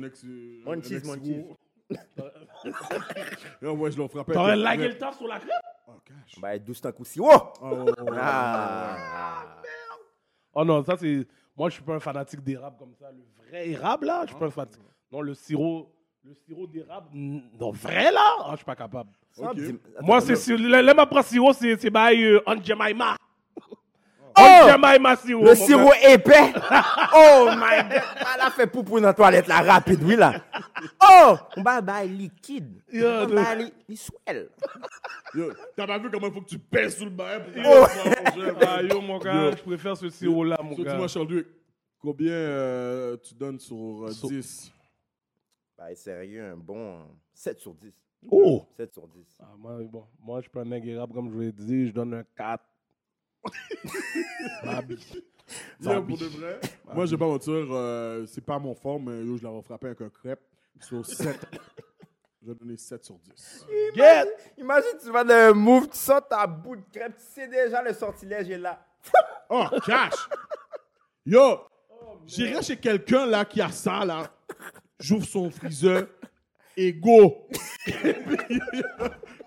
Munchies, 0.77 1.01
munchies. 1.05 1.45
Yo, 3.63 3.73
ouais, 3.75 3.91
je 3.91 3.97
l'aurais 3.97 4.11
frappé 4.11 4.33
T'aurais 4.35 4.53
un 4.53 4.57
lagué 4.57 4.87
le 4.89 4.99
temps 4.99 5.13
sur 5.13 5.27
la 5.27 5.41
crêpe? 5.41 5.51
Oh, 5.89 5.93
cash. 6.05 6.41
Bah, 6.41 6.57
douce 6.57 6.81
tant 6.81 6.93
coup 6.93 7.05
si. 7.05 7.19
Oh! 7.19 7.27
Oh, 7.27 7.51
oh, 7.63 7.85
oh, 7.89 7.95
oh. 8.01 8.11
Ah. 8.13 9.57
Oh 10.55 10.65
non, 10.65 10.85
ça 10.85 10.97
c'est. 10.97 11.27
Moi, 11.57 11.69
je 11.71 11.75
suis 11.75 11.83
pas 11.83 11.95
un 11.95 12.01
fanatique 12.01 12.45
d'érable 12.45 12.77
comme 12.79 12.95
ça. 12.95 13.11
Le 13.11 13.25
vrai 13.49 13.71
érable 13.71 14.07
là, 14.07 14.21
je 14.23 14.29
suis 14.29 14.39
pas 14.39 14.47
un 14.47 14.51
fanatique. 14.51 14.83
Non, 15.11 15.21
le 15.23 15.35
sirop. 15.35 15.91
Le 16.25 16.35
sirop 16.47 16.67
d'érable. 16.67 17.07
Non, 17.15 17.71
vrai 17.73 18.11
là? 18.13 18.37
Ah, 18.41 18.49
je 18.53 18.57
suis 18.57 18.65
pas 18.65 18.77
capable. 18.77 19.11
Ça, 19.31 19.51
Ok. 19.51 19.55
dis- 19.57 19.79
Moi, 20.03 20.21
c'est. 20.21 20.37
si- 20.37 20.57
Le 20.57 20.83
le 20.83 21.23
sirop, 21.23 21.53
c'est 21.53 21.77
c'est 21.81 21.91
bail 21.91 22.23
euh, 22.25 22.41
en 22.47 22.63
Jemima. 22.63 23.17
Oh! 24.37 24.41
En 24.41 24.69
Jemima 24.69 25.17
sirop. 25.17 25.45
Le 25.45 25.49
mon 25.51 25.55
sirop 25.67 25.93
épais. 26.07 26.53
oh 27.15 27.49
my 27.57 27.83
god. 27.89 28.03
Elle 28.35 28.41
a 28.43 28.51
fait 28.51 28.67
poupou 28.67 29.01
dans 29.01 29.07
la 29.07 29.15
toilette, 29.15 29.47
là, 29.47 29.63
rapide, 29.63 30.01
oui, 30.03 30.17
là. 30.17 30.35
Oh! 31.03 31.37
On 31.57 31.63
va 31.63 31.81
bah, 31.81 32.05
liquide. 32.05 32.83
Yeah, 32.93 33.23
On 33.23 33.27
va 33.35 33.55
li- 33.55 33.73
li 33.89 33.97
swell. 33.97 34.51
Yo, 35.35 35.51
t'as 35.77 35.87
pas 35.87 35.99
vu 35.99 36.11
comment 36.11 36.27
il 36.27 36.33
faut 36.33 36.41
que 36.43 36.49
tu 36.49 36.59
pèses 36.59 36.97
sur 36.97 37.07
le 37.07 37.11
bail 37.13 37.43
pour 37.45 37.63
Oh. 37.65 37.87
Ah, 38.67 38.83
yo, 38.83 39.01
mon 39.01 39.19
gars, 39.19 39.45
Yo. 39.47 39.51
je 39.57 39.63
préfère 39.63 39.97
ce 39.97 40.11
sirop 40.11 40.45
là, 40.45 40.59
mon 40.63 40.77
So, 40.77 40.83
gars. 40.83 40.91
dis-moi, 40.93 41.09
Charles-Duc, 41.09 41.47
combien 42.01 42.33
euh, 42.33 43.17
tu 43.23 43.35
donnes 43.35 43.59
sur 43.59 43.77
euh, 44.07 44.11
Sur- 44.11 44.29
10? 44.29 44.73
Bah, 45.79 45.95
sérieux, 45.95 46.45
un 46.45 46.57
bon 46.57 47.07
7 47.33 47.61
sur 47.61 47.73
10. 47.73 47.95
Oh! 48.29 48.67
7 48.77 48.93
sur 48.93 49.07
10. 49.07 49.39
Ah, 49.39 49.55
moi, 49.57 49.79
bon, 49.85 50.05
moi, 50.21 50.41
je 50.41 50.49
prends 50.49 50.63
un 50.63 50.73
érable, 50.73 51.15
comme 51.15 51.29
je 51.29 51.35
vous 51.35 51.41
l'ai 51.41 51.53
dit, 51.53 51.87
je 51.87 51.93
donne 51.93 52.15
un 52.15 52.25
4. 52.37 52.65
Babi. 54.65 54.99
Yo, 55.81 56.03
pour 56.03 56.19
de 56.19 56.25
vrai, 56.25 56.61
moi, 56.93 57.07
je 57.07 57.13
vais 57.13 57.17
pas 57.17 57.27
mentir, 57.29 57.53
euh, 57.55 58.27
c'est 58.27 58.45
pas 58.45 58.59
mon 58.59 58.75
fort, 58.75 58.99
mais 58.99 59.25
yo, 59.25 59.37
je 59.37 59.45
l'aurais 59.45 59.63
frappé 59.63 59.87
avec 59.87 60.01
un 60.01 60.11
crêpe 60.11 60.43
sur 60.81 61.07
7. 61.07 61.47
je 62.43 62.49
vais 62.49 62.55
donner 62.57 62.77
7 62.77 63.05
sur 63.05 63.17
10. 63.21 63.67
Get! 63.95 64.27
Imagine, 64.59 64.99
tu 65.01 65.13
vas 65.13 65.23
dans 65.23 65.33
un 65.33 65.53
move, 65.53 65.89
tu 65.89 65.97
sors 65.97 66.27
ta 66.27 66.45
bout 66.45 66.75
de 66.75 66.83
crêpe, 66.93 67.17
tu 67.17 67.23
sais 67.23 67.47
déjà 67.47 67.81
le 67.83 67.95
sortilège 67.95 68.51
est 68.51 68.59
là. 68.59 68.85
Oh, 69.51 69.65
cash! 69.87 70.29
Yo, 71.25 71.61
j'irai 72.27 72.63
chez 72.63 72.77
quelqu'un 72.77 73.25
là 73.25 73.47
qui 73.47 73.63
a 73.63 73.71
ça 73.71 74.05
là. 74.05 74.31
J'ouvre 75.01 75.27
son 75.27 75.51
freezer 75.51 76.07
et 76.77 76.93
go! 76.93 77.49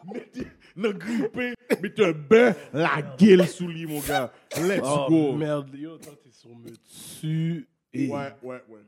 Mettez 0.05 0.48
le 0.75 0.93
grippé, 0.93 1.53
mettez 1.81 2.05
un 2.05 2.12
bain, 2.13 2.55
la 2.74 3.01
gueule 3.17 3.46
sous 3.48 3.67
lui, 3.67 3.86
mon 3.86 4.00
gars. 4.00 4.31
Let's 4.58 4.81
Oh, 4.84 5.05
go! 5.10 5.34
merde, 5.36 5.75
yo, 5.75 5.98
toi, 5.98 6.13
t'es 6.24 6.31
sur 6.31 6.55
me 6.55 6.70
dessus. 6.70 7.67
Et... 7.93 8.08
Ouais, 8.08 8.34
ouais, 8.41 8.62
ouais. 8.70 8.79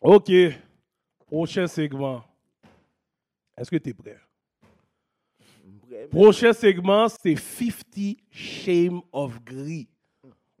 Ok. 0.00 0.30
Prochain 1.26 1.66
segment. 1.66 2.24
Est-ce 3.56 3.70
que 3.70 3.76
t'es 3.76 3.92
prêt? 3.92 4.18
Prochain 6.10 6.52
segment, 6.52 7.08
c'est 7.08 7.36
50 7.36 8.16
Shame 8.30 9.00
of 9.12 9.42
Gris. 9.44 9.88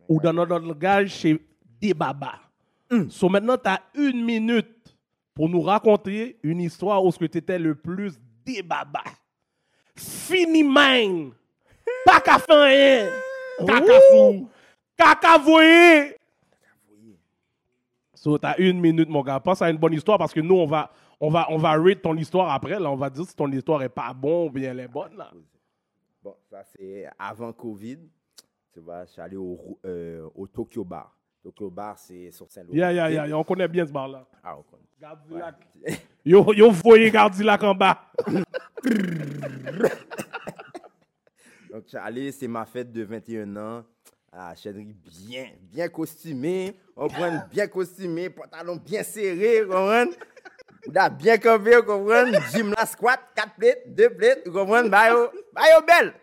Ou 0.08 0.20
dans 0.20 0.32
notre 0.32 0.58
langage, 0.58 1.14
c'est 1.14 1.38
Débaba. 1.80 2.40
So 3.08 3.28
maintenant, 3.28 3.56
tu 3.56 3.68
as 3.68 3.80
une 3.94 4.24
minute 4.24 4.81
pour 5.42 5.48
nous 5.48 5.60
raconter 5.60 6.38
une 6.44 6.60
histoire 6.60 7.04
où 7.04 7.10
tu 7.10 7.24
étais 7.24 7.58
le 7.58 7.74
plus 7.74 8.16
débaba. 8.46 9.02
Fini 9.96 10.62
mine. 10.62 11.32
Pas 12.06 12.20
qu'à 12.20 12.38
faire 12.38 12.62
rien. 12.62 13.10
Caca 13.66 14.00
sous. 14.12 14.48
Caca 14.96 15.38
voyer. 15.38 16.16
So, 18.14 18.38
t'as 18.38 18.54
une 18.56 18.80
minute, 18.80 19.08
mon 19.08 19.22
gars. 19.22 19.40
Pense 19.40 19.60
à 19.62 19.68
une 19.68 19.78
bonne 19.78 19.94
histoire 19.94 20.16
parce 20.16 20.32
que 20.32 20.38
nous, 20.38 20.54
on 20.54 20.66
va, 20.66 20.92
on 21.18 21.28
va, 21.28 21.48
on 21.50 21.58
va 21.58 21.72
rate 21.72 22.02
ton 22.02 22.16
histoire 22.16 22.48
après. 22.48 22.78
Là, 22.78 22.88
on 22.88 22.94
va 22.94 23.10
dire 23.10 23.24
si 23.26 23.34
ton 23.34 23.50
histoire 23.50 23.82
est 23.82 23.88
pas 23.88 24.14
bonne 24.14 24.46
ou 24.46 24.50
bien 24.50 24.70
elle 24.70 24.78
est 24.78 24.86
bonne. 24.86 25.16
Là. 25.16 25.32
Bon, 26.22 26.36
ça 26.48 26.62
c'est 26.62 27.08
avant 27.18 27.52
Covid. 27.52 27.98
Tu 28.72 28.78
vois, 28.78 29.06
je 29.06 29.10
suis 29.10 29.20
allé 29.20 29.36
au, 29.36 29.58
euh, 29.86 30.28
au 30.36 30.46
Tokyo 30.46 30.84
Bar. 30.84 31.12
Tokyo 31.42 31.68
Bar, 31.68 31.98
c'est 31.98 32.30
sur 32.30 32.48
Saint-Louis. 32.48 32.78
Yeah, 32.78 32.92
yeah, 32.92 33.10
yeah, 33.10 33.26
yeah. 33.26 33.36
On 33.36 33.42
connaît 33.42 33.66
bien 33.66 33.84
ce 33.84 33.90
bar-là. 33.90 34.24
Ah, 34.44 34.56
on 34.56 34.62
connaît. 34.62 34.84
Gardilac. 35.02 35.56
Yo, 36.24 36.54
yo 36.54 36.70
voye 36.70 37.10
Gardilac 37.10 37.60
en 37.64 37.74
bas. 37.74 38.12
Donc, 41.72 41.88
Charlie, 41.88 42.32
c'est 42.32 42.46
ma 42.46 42.64
fête 42.64 42.92
de 42.92 43.02
21 43.02 43.56
ans. 43.56 43.84
Ah, 44.30 44.54
Chédric, 44.54 44.94
bien, 45.02 45.50
bien 45.60 45.88
costumé. 45.88 46.76
On 46.94 47.08
prend 47.08 47.42
bien 47.50 47.66
costumé, 47.66 48.30
pantalon 48.30 48.76
bien 48.76 49.02
serré, 49.02 49.64
on 49.64 50.06
Da 50.86 51.10
bien 51.10 51.36
campé, 51.38 51.76
on 51.76 51.82
comprend. 51.82 52.30
Gym 52.52 52.72
la 52.78 52.86
squat, 52.86 53.18
4 53.34 53.54
plates, 53.56 53.92
2 53.92 54.10
plates, 54.10 54.42
on 54.46 54.52
comprend. 54.52 54.84
Bayo, 54.84 55.32
bayo 55.52 55.82
belle. 55.84 56.14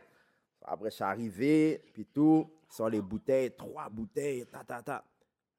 Après, 0.62 0.90
je 0.90 0.96
suis 0.96 1.04
arrivé, 1.04 1.84
puis 1.94 2.06
tout, 2.06 2.50
sans 2.70 2.88
les 2.88 3.02
bouteilles, 3.02 3.52
trois 3.58 3.90
bouteilles, 3.90 4.46
ta 4.46 4.64
ta 4.64 4.82
ta. 4.82 5.04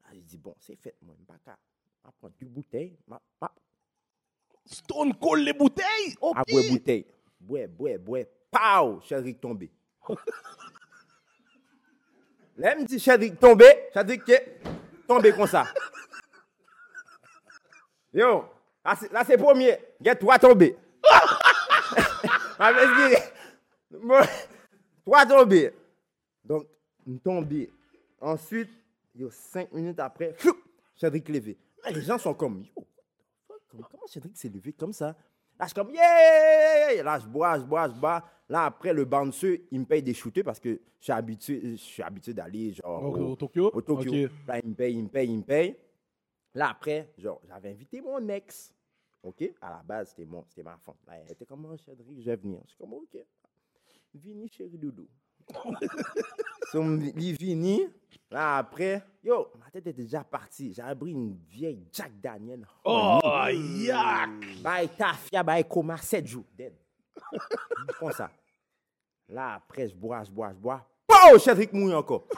Ah, 0.05 0.09
j'ai 0.15 0.23
dit, 0.23 0.39
bon, 0.39 0.55
c'est 0.59 0.77
fait, 0.77 0.97
moi, 1.03 1.15
pas 1.27 1.35
ne 2.05 2.11
pas 2.11 2.13
prendre 2.21 2.91
ma, 3.07 3.21
ma, 3.41 3.51
Stone 4.67 5.15
Cold 5.19 5.45
les 5.45 5.53
bouteilles. 5.53 6.15
Ok. 6.21 6.37
à 6.39 6.43
boire 6.45 6.65
bouteille. 6.71 7.07
Boire, 7.41 7.69
boire, 7.69 7.99
boire. 7.99 8.25
Pow! 8.51 9.01
Chédrick 9.03 9.41
tombé. 9.41 9.71
Là, 12.57 12.75
me 12.77 12.85
dit 12.85 12.99
Chédrick 12.99 13.39
tombé. 13.39 13.65
Que 13.95 14.33
tombé 15.07 15.33
comme 15.33 15.47
ça. 15.47 15.67
Yo, 18.13 18.45
là 18.85 19.25
c'est- 19.25 19.37
premier. 19.39 19.79
Il 20.01 20.07
y 20.07 20.11
a 20.11 20.15
trois 20.17 20.39
tombés. 20.39 20.77
Ah, 22.63 22.75
Trois 25.07 25.25
tombés. 25.25 25.73
Donc, 26.45 26.67
tombé. 27.25 27.71
Ensuite, 28.21 28.69
yo, 29.15 29.31
cinq 29.31 29.73
minutes 29.73 29.99
après, 29.99 30.37
Cédric 30.95 31.27
levé. 31.31 31.57
Là, 31.85 31.91
les 31.91 32.03
gens 32.03 32.19
sont 32.19 32.35
comme, 32.35 32.63
yo, 32.65 32.87
comment, 33.69 33.87
comment 33.91 34.07
Cédric 34.07 34.37
s'est 34.37 34.49
levé 34.49 34.73
comme 34.73 34.93
ça? 34.93 35.09
Là, 35.59 35.67
je 35.67 35.67
suis 35.67 35.75
comme, 35.75 35.91
yeah! 35.91 37.03
Là, 37.03 37.19
je 37.19 37.27
bois, 37.27 37.59
je 37.59 37.65
bois, 37.65 37.89
je 37.89 37.95
bois. 37.95 38.25
Là, 38.49 38.65
après, 38.67 38.93
le 38.93 39.05
bouncer, 39.05 39.67
il 39.71 39.81
me 39.81 39.85
paye 39.87 40.03
des 40.03 40.15
shooters 40.15 40.43
parce 40.45 40.59
que 40.59 40.81
je 40.99 41.05
suis 41.05 41.13
habitué, 41.13 41.61
je 41.73 41.77
suis 41.77 42.03
habitué 42.03 42.35
d'aller, 42.35 42.73
genre, 42.73 43.03
Au- 43.05 43.17
au, 43.17 43.31
au 43.33 43.37
Tokyo? 43.37 43.71
au 43.73 43.81
Tokyo. 43.81 44.25
Ok. 44.27 44.31
Là, 44.47 44.59
il 44.63 44.69
me 44.71 44.75
paye, 44.75 44.95
il 44.97 45.03
me 45.05 45.09
paye, 45.09 45.29
il 45.31 45.37
me 45.39 45.43
paye. 45.43 45.77
Là, 46.55 46.71
après, 46.71 47.13
genre, 47.17 47.41
j'avais 47.47 47.71
invité 47.71 48.01
mon 48.01 48.27
ex. 48.29 48.75
OK? 49.23 49.53
À 49.61 49.71
la 49.71 49.83
base, 49.85 50.09
c'était 50.11 50.25
mon, 50.25 50.45
c'était 50.49 50.63
ma 50.63 50.77
femme. 50.79 50.95
Là, 51.07 51.15
elle 51.19 51.33
était 51.33 51.45
comme, 51.47 51.65
oh, 51.67 51.77
Cédric, 51.77 52.19
je 52.21 52.25
vais 52.25 52.37
venir. 52.37 52.61
Je 52.65 52.71
suis 52.71 52.79
comme, 52.79 52.95
OK. 52.95 53.17
Vini, 54.15 54.49
chéri 54.49 54.77
doudou. 54.77 55.07
so, 56.73 56.83
il 57.17 57.37
vini. 57.37 57.87
Là, 58.31 58.59
après, 58.59 59.03
yo, 59.25 59.49
ma 59.59 59.71
tête 59.71 59.87
était 59.89 60.03
déjà 60.03 60.23
partie. 60.23 60.73
J'avais 60.73 60.95
pris 60.95 61.11
une 61.11 61.37
vieille 61.49 61.85
Jack 61.93 62.13
Daniel. 62.21 62.65
Oh, 62.85 63.19
yak! 63.51 64.31
Bah, 64.63 64.87
tafia, 64.87 65.43
bah, 65.43 65.63
coma 65.65 65.97
7 65.97 66.27
jours. 66.27 66.45
Dead. 66.57 66.75
Comme 67.99 68.13
ça. 68.13 68.31
Là, 69.29 69.55
après, 69.55 69.89
je 69.89 69.95
bois, 69.95 70.23
je 70.25 70.31
bois, 70.31 70.51
je 70.53 70.59
bois. 70.59 70.87
Pow! 71.07 71.39
Cédric 71.39 71.73
mouille 71.73 71.95
encore. 71.95 72.27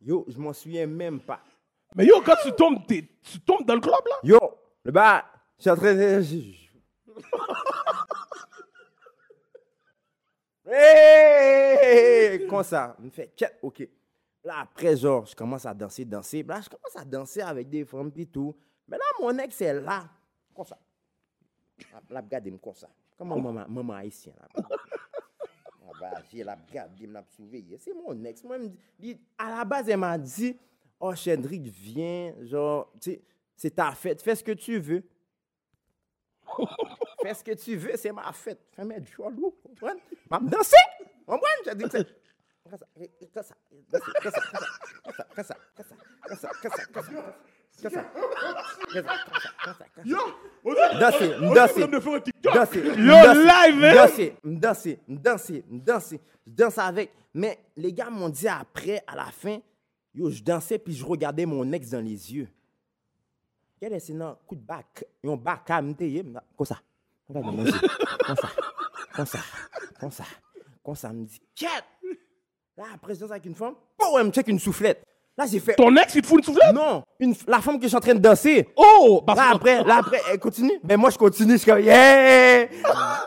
Yo, 0.00 0.24
je 0.28 0.38
m'en 0.38 0.52
souviens 0.52 0.86
même 0.86 1.20
pas. 1.20 1.40
Mais 1.94 2.06
yo, 2.06 2.20
quand 2.22 2.36
tu 2.42 2.52
tombes, 2.52 2.86
tu 2.86 3.40
tombes 3.40 3.64
dans 3.66 3.74
le 3.74 3.80
club, 3.80 4.00
là? 4.08 4.16
Yo, 4.22 4.38
le 4.84 4.92
bas, 4.92 5.24
je 5.56 5.62
suis 5.62 5.70
en 5.70 5.76
train 5.76 5.94
de. 5.94 6.20
je- 6.20 6.58
Hey! 10.70 12.46
Comme 12.48 12.62
ça, 12.62 12.94
il 12.98 13.06
me 13.06 13.10
fait 13.10 13.32
check, 13.36 13.58
ok. 13.62 13.88
Là, 14.44 14.60
après, 14.60 14.96
genre, 14.96 15.26
je 15.26 15.34
commence 15.34 15.66
à 15.66 15.74
danser, 15.74 16.04
danser. 16.04 16.42
Là, 16.42 16.60
je 16.60 16.68
commence 16.68 16.96
à 16.96 17.04
danser 17.04 17.40
avec 17.40 17.68
des 17.68 17.84
femmes 17.84 18.12
et 18.16 18.26
tout. 18.26 18.54
Mais 18.86 18.96
là, 18.96 19.04
mon 19.20 19.36
ex 19.38 19.60
est 19.60 19.80
là. 19.80 20.08
Comme 20.54 20.64
ça? 20.64 20.78
Là, 22.10 22.20
regardez-moi 22.20 22.60
comme 22.62 22.74
ça. 22.74 22.88
Comme 23.16 23.28
maman, 23.28 23.64
maman 23.68 23.94
haïtienne. 23.94 24.34
Là. 26.00 26.22
J'ai 26.30 26.44
la 26.44 26.54
regardé, 26.54 27.06
m'a 27.06 27.24
surveillé. 27.24 27.76
C'est 27.78 27.92
mon 27.94 28.24
ex. 28.24 28.44
Moi, 28.44 28.58
me 28.58 28.70
dit, 28.98 29.18
à 29.36 29.50
la 29.58 29.64
base, 29.64 29.88
elle 29.88 29.96
m'a 29.98 30.16
dit, 30.16 30.56
oh, 31.00 31.14
Chédric, 31.14 31.66
viens, 31.66 32.34
genre, 32.42 32.92
tu 33.00 33.12
sais, 33.12 33.22
c'est 33.56 33.74
ta 33.74 33.92
fête, 33.92 34.22
fais 34.22 34.36
ce 34.36 34.44
que 34.44 34.52
tu 34.52 34.78
veux. 34.78 35.02
Fais 37.22 37.34
ce 37.34 37.44
que 37.44 37.52
tu 37.52 37.76
veux, 37.76 37.96
c'est 37.96 38.12
ma 38.12 38.32
fête. 38.32 38.60
Fais-moi 38.74 39.00
du 39.00 39.12
cholou, 39.12 39.54
comprends? 39.62 39.96
Va 40.30 40.40
me 40.40 40.48
danser, 40.48 40.76
comprends? 41.26 41.46
Je 41.66 41.72
dis 41.72 41.84
que 41.84 41.98
Yo, 50.04 50.18
danser, 51.00 51.34
danser, 51.54 51.86
danser, 52.42 52.82
yo 52.82 53.14
live, 53.34 53.94
danser, 53.94 54.36
danser, 54.44 54.98
danser, 55.06 55.64
danser, 55.68 56.20
je 56.46 56.52
danse 56.52 56.78
avec. 56.78 57.12
Mais 57.32 57.58
les 57.76 57.92
gars 57.92 58.10
m'ont 58.10 58.28
dit 58.28 58.48
après, 58.48 59.02
à 59.06 59.14
la 59.14 59.26
fin, 59.26 59.60
yo, 60.12 60.30
je 60.30 60.42
dansais 60.42 60.78
puis 60.78 60.94
je 60.94 61.04
regardais 61.04 61.46
mon 61.46 61.70
ex 61.72 61.90
dans 61.90 62.00
les 62.04 62.34
yeux. 62.34 62.48
Quel 63.80 63.92
est 63.92 64.12
coup 64.46 64.56
de 64.56 64.60
bac, 64.60 65.04
bac 65.22 65.70
à 65.70 65.80
ça. 66.64 66.80
Mes 67.28 67.64
yeux. 67.64 67.72
Comme 68.26 68.36
ça. 68.36 68.48
Comme 69.14 69.26
ça. 69.26 69.38
Comme 70.00 70.10
ça. 70.10 70.24
Comme 70.84 70.94
ça. 70.96 71.12
Me 71.12 71.24
dit, 71.26 71.40
quête! 71.54 71.84
Là, 72.76 72.84
après, 72.94 73.14
je 73.14 73.20
danse 73.20 73.30
avec 73.32 73.44
une 73.44 73.54
femme. 73.54 73.74
Oh, 74.00 74.16
elle 74.18 74.26
me 74.26 74.30
check 74.30 74.46
une 74.48 74.58
soufflette. 74.58 75.02
Là, 75.36 75.46
j'ai 75.46 75.60
fait. 75.60 75.74
Ton 75.74 75.94
ex, 75.96 76.14
il 76.14 76.22
te 76.22 76.26
fout 76.26 76.38
une 76.38 76.44
soufflette? 76.44 76.74
Non, 76.74 77.02
une, 77.20 77.34
la 77.46 77.60
femme 77.60 77.76
que 77.78 77.82
je 77.84 77.88
suis 77.88 77.96
en 77.96 78.00
train 78.00 78.14
de 78.14 78.18
danser. 78.20 78.68
Oh! 78.76 79.22
Parce 79.26 79.38
Là 79.38 79.50
que- 79.50 79.56
après, 79.56 79.84
là 79.84 79.96
après, 79.98 80.20
elle 80.30 80.38
continue. 80.38 80.80
Mais 80.82 80.96
moi, 80.96 81.10
je 81.10 81.18
continue. 81.18 81.52
Je 81.52 81.58
suis 81.58 81.70
comme, 81.70 81.80
yeah! 81.80 82.66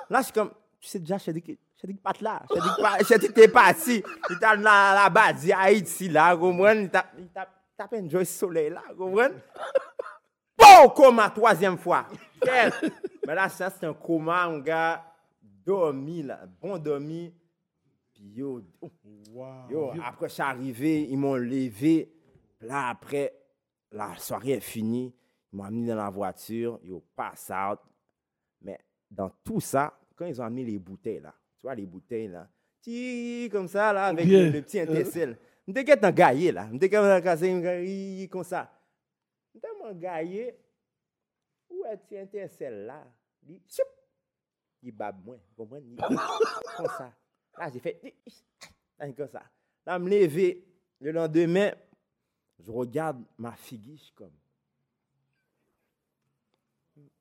Là, 0.09 0.19
je 0.19 0.23
suis 0.23 0.33
comme, 0.33 0.51
tu 0.79 0.89
sais 0.89 0.99
déjà, 0.99 1.17
je 1.17 1.25
t'ai 1.25 1.33
dit 1.33 1.41
que, 1.41 1.51
je 1.81 1.87
que 1.87 1.97
pas 2.01 2.11
là. 2.21 2.41
Je 2.49 2.55
que 2.55 3.27
pas- 3.27 3.33
t'es 3.33 3.47
parti. 3.47 4.03
Il 4.29 4.39
t'a 4.39 4.55
là, 4.55 4.93
là-bas, 4.95 5.33
dit 5.33 5.53
Haïti, 5.53 6.09
là, 6.09 6.35
comprends? 6.35 6.71
Il 6.73 6.89
t'a, 6.89 7.05
il 7.17 7.27
t'a, 7.29 7.47
enjoy 7.93 8.25
soleil, 8.25 8.69
là, 8.71 8.81
comprends? 8.97 9.29
Bon, 10.71 10.89
coma, 10.89 11.29
troisième 11.29 11.77
fois. 11.77 12.07
Mais 12.45 13.35
là, 13.35 13.49
ça, 13.49 13.69
c'est 13.69 13.85
un 13.85 13.93
coma, 13.93 14.47
mon 14.49 14.59
gars, 14.59 15.03
dormi, 15.65 16.23
là, 16.23 16.41
bon 16.61 16.77
dormi. 16.77 17.33
Puis 18.13 18.23
yo, 18.35 18.61
oh, 18.81 18.89
Yo, 19.69 19.91
après, 20.03 20.29
je 20.29 20.33
suis 20.33 20.41
arrivé, 20.43 21.07
ils 21.09 21.17
m'ont 21.17 21.35
levé. 21.35 22.13
Là, 22.61 22.89
après, 22.89 23.33
la 23.91 24.15
soirée 24.17 24.51
est 24.51 24.59
finie. 24.59 25.13
Ils 25.51 25.57
m'ont 25.57 25.63
amené 25.63 25.87
dans 25.87 25.95
la 25.95 26.09
voiture. 26.09 26.79
Yo, 26.83 27.03
pass 27.15 27.51
out. 27.51 27.79
Mais 28.61 28.79
dans 29.09 29.29
tout 29.43 29.59
ça, 29.59 29.97
quand 30.15 30.25
ils 30.25 30.41
ont 30.41 30.45
amené 30.45 30.63
les 30.63 30.79
bouteilles, 30.79 31.19
là, 31.19 31.33
tu 31.57 31.63
vois, 31.63 31.75
les 31.75 31.85
bouteilles, 31.85 32.27
là, 32.27 32.47
ti, 32.81 33.49
comme 33.51 33.67
ça, 33.67 33.91
là, 33.93 34.05
avec 34.05 34.25
le, 34.25 34.49
le 34.49 34.61
petit 34.61 34.79
intercelle. 34.79 35.37
Je 35.67 35.73
me 35.73 36.05
un 36.05 36.11
gaillé, 36.11 36.51
là. 36.51 36.67
Je 36.71 36.73
me 36.73 36.95
un 36.95 37.11
un 37.15 37.59
gaillé, 37.59 38.27
comme 38.27 38.43
ça 38.43 38.71
angaye, 39.91 40.49
ou 41.71 41.85
eti 41.91 42.19
ente 42.19 42.47
sel 42.57 42.81
la, 42.89 42.99
li, 43.47 43.59
soup, 43.71 43.91
li 44.81 44.91
bab 44.95 45.19
mwen, 45.25 45.39
kompwen, 45.59 45.85
li, 45.85 45.97
kon 45.99 46.91
sa. 46.97 47.11
La, 47.59 47.69
jè 47.71 47.83
fè, 47.83 47.97
li, 48.03 48.15
an 49.03 49.15
kon 49.17 49.29
sa. 49.31 49.45
Le 51.01 51.11
lendemain, 51.11 51.71
je 52.59 52.69
regarde 52.71 53.23
ma 53.39 53.53
figuiche 53.53 54.11
comme. 54.15 54.29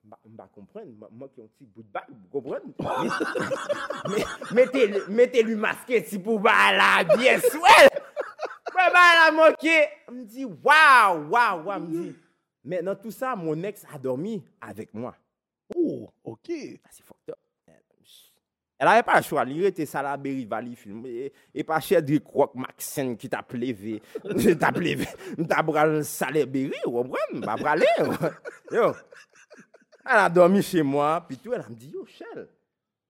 Je 0.04 0.10
comprends 0.52 0.82
moi 1.12 1.28
qui 1.28 1.40
ai 1.40 1.44
un 1.44 1.46
petit 1.46 1.64
bout 1.64 1.82
de 1.82 1.88
Mettez-lui 5.10 5.54
masqué 5.54 6.02
si 6.04 6.18
pour 6.18 6.42
la 6.42 7.04
bien 7.16 7.40
souhait. 7.40 7.88
Je 8.72 10.12
me 10.12 10.24
dis, 10.24 10.44
waouh, 10.44 11.30
waouh, 11.30 11.64
waouh, 11.64 11.80
me 11.80 12.14
mais 12.64 12.82
dans 12.82 12.96
tout 12.96 13.10
ça, 13.10 13.34
mon 13.36 13.62
ex 13.62 13.84
a 13.92 13.98
dormi 13.98 14.42
avec 14.60 14.92
moi. 14.94 15.14
Oh, 15.74 16.10
OK. 16.24 16.50
Ah, 16.84 16.88
c'est 16.90 17.04
fucked 17.04 17.30
up. 17.30 17.38
Elle 18.80 18.88
n'avait 18.88 19.02
pas 19.02 19.18
le 19.18 19.22
choix. 19.22 19.44
Il 19.44 19.62
était 19.62 19.84
Salaberry 19.84 20.46
Valley 20.46 20.74
film. 20.74 21.04
Et, 21.04 21.30
et 21.54 21.62
pas 21.62 21.80
cher 21.80 22.02
de 22.02 22.16
Croc 22.16 22.54
Maxine 22.54 23.14
qui 23.14 23.28
t'a 23.28 23.42
plévé. 23.42 24.00
t'a 24.58 24.72
plévé. 24.72 25.06
T'a 25.46 25.62
bral 25.62 26.02
Salaberry, 26.02 26.72
vous 26.86 26.92
comprenez? 26.92 27.44
M'a 27.44 27.56
bralé. 27.56 27.84
Yo. 28.72 28.94
Elle 30.02 30.16
a 30.16 30.30
dormi 30.30 30.62
chez 30.62 30.82
moi. 30.82 31.22
Puis 31.28 31.36
tout, 31.36 31.52
elle 31.52 31.60
me 31.68 31.74
dit, 31.74 31.90
yo, 31.90 32.06
Shell. 32.06 32.48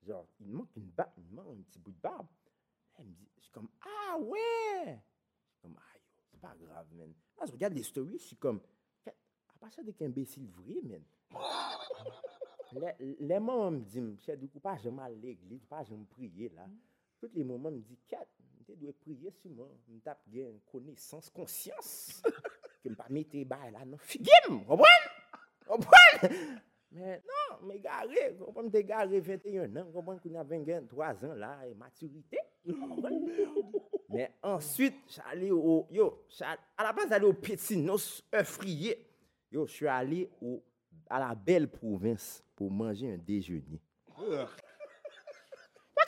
Genre, 0.05 0.27
il 0.41 0.49
me 0.49 0.57
manque 0.57 0.75
une 0.77 0.91
barbe. 0.91 1.13
Il 1.19 1.33
manque 1.37 1.47
un 1.53 1.63
petit 1.63 1.79
bout 1.79 1.93
de 1.93 2.01
barbe. 2.03 2.27
Elle 2.99 3.05
me 3.05 3.13
dit, 3.13 3.29
je 3.37 3.43
suis 3.43 3.53
comme, 3.53 3.69
ah 3.81 4.19
ouais. 4.19 4.35
Je 4.85 5.49
suis 5.53 5.61
comme, 5.63 5.77
ah 5.79 5.99
c'est 6.33 6.41
pas 6.41 6.57
grave, 6.61 6.87
man. 6.95 7.13
Là, 7.39 7.47
je 7.47 7.53
regarde 7.53 7.75
les 7.75 7.85
stories, 7.85 8.19
je 8.19 8.27
suis 8.27 8.37
comme, 8.37 8.61
chèdou 9.75 9.95
ki 9.97 10.07
imbesil 10.09 10.47
vre 10.59 10.81
men. 10.87 11.03
Le 12.73 13.39
mouman 13.43 13.75
m 13.75 13.81
di 13.83 13.99
m, 14.03 14.13
chèdou 14.23 14.51
kou 14.53 14.63
pa 14.63 14.77
jèm 14.79 15.01
al 15.03 15.17
l'eglise, 15.23 15.67
pa 15.71 15.83
jèm 15.87 16.05
priye 16.13 16.51
la. 16.55 16.69
Tout 17.21 17.33
le 17.35 17.45
mouman 17.47 17.75
m 17.75 17.83
di, 17.87 17.99
kat, 18.11 18.29
m 18.61 18.67
te 18.69 18.77
dwe 18.79 18.95
priye 19.03 19.33
souman, 19.41 19.71
m 19.91 19.99
tap 20.07 20.23
gen 20.31 20.57
konesans, 20.71 21.31
konsyans, 21.35 22.21
ke 22.83 22.93
m 22.93 22.99
pa 22.99 23.09
mette 23.11 23.43
bay 23.51 23.75
la 23.75 23.85
nan 23.85 23.99
figim, 24.03 24.63
obwen, 24.71 25.09
obwen. 25.67 26.31
Men, 26.95 27.21
nan, 27.27 27.59
m 27.67 27.75
e 27.75 27.81
gare, 27.83 28.25
kompon 28.39 28.67
m 28.67 28.73
te 28.75 28.85
gare 28.87 29.21
21 29.23 29.77
an, 29.83 29.93
kompon 29.95 30.23
kou 30.23 30.33
na 30.35 30.47
ven 30.47 30.65
gen 30.67 30.87
3 30.91 31.27
an 31.27 31.37
la, 31.43 31.53
e 31.67 31.75
maturite, 31.79 32.47
obwen. 32.71 33.21
Men, 34.11 34.33
answit, 34.47 34.97
chale 35.11 35.51
yo, 35.51 35.85
yo, 35.95 36.11
chale, 36.35 36.59
a 36.79 36.87
la 36.87 36.95
pan 36.95 37.11
chale 37.11 37.27
yo 37.27 37.35
peti 37.35 37.83
nos, 37.83 38.13
e 38.31 38.47
friye, 38.47 38.97
Yo, 39.51 39.67
je 39.67 39.73
suis 39.73 39.89
allé 39.89 40.31
au, 40.41 40.63
à 41.09 41.19
la 41.19 41.35
belle 41.35 41.69
province 41.69 42.43
pour 42.55 42.71
manger 42.71 43.13
un 43.15 43.19
déjeuner. 43.19 43.81
Moi, 44.19 44.47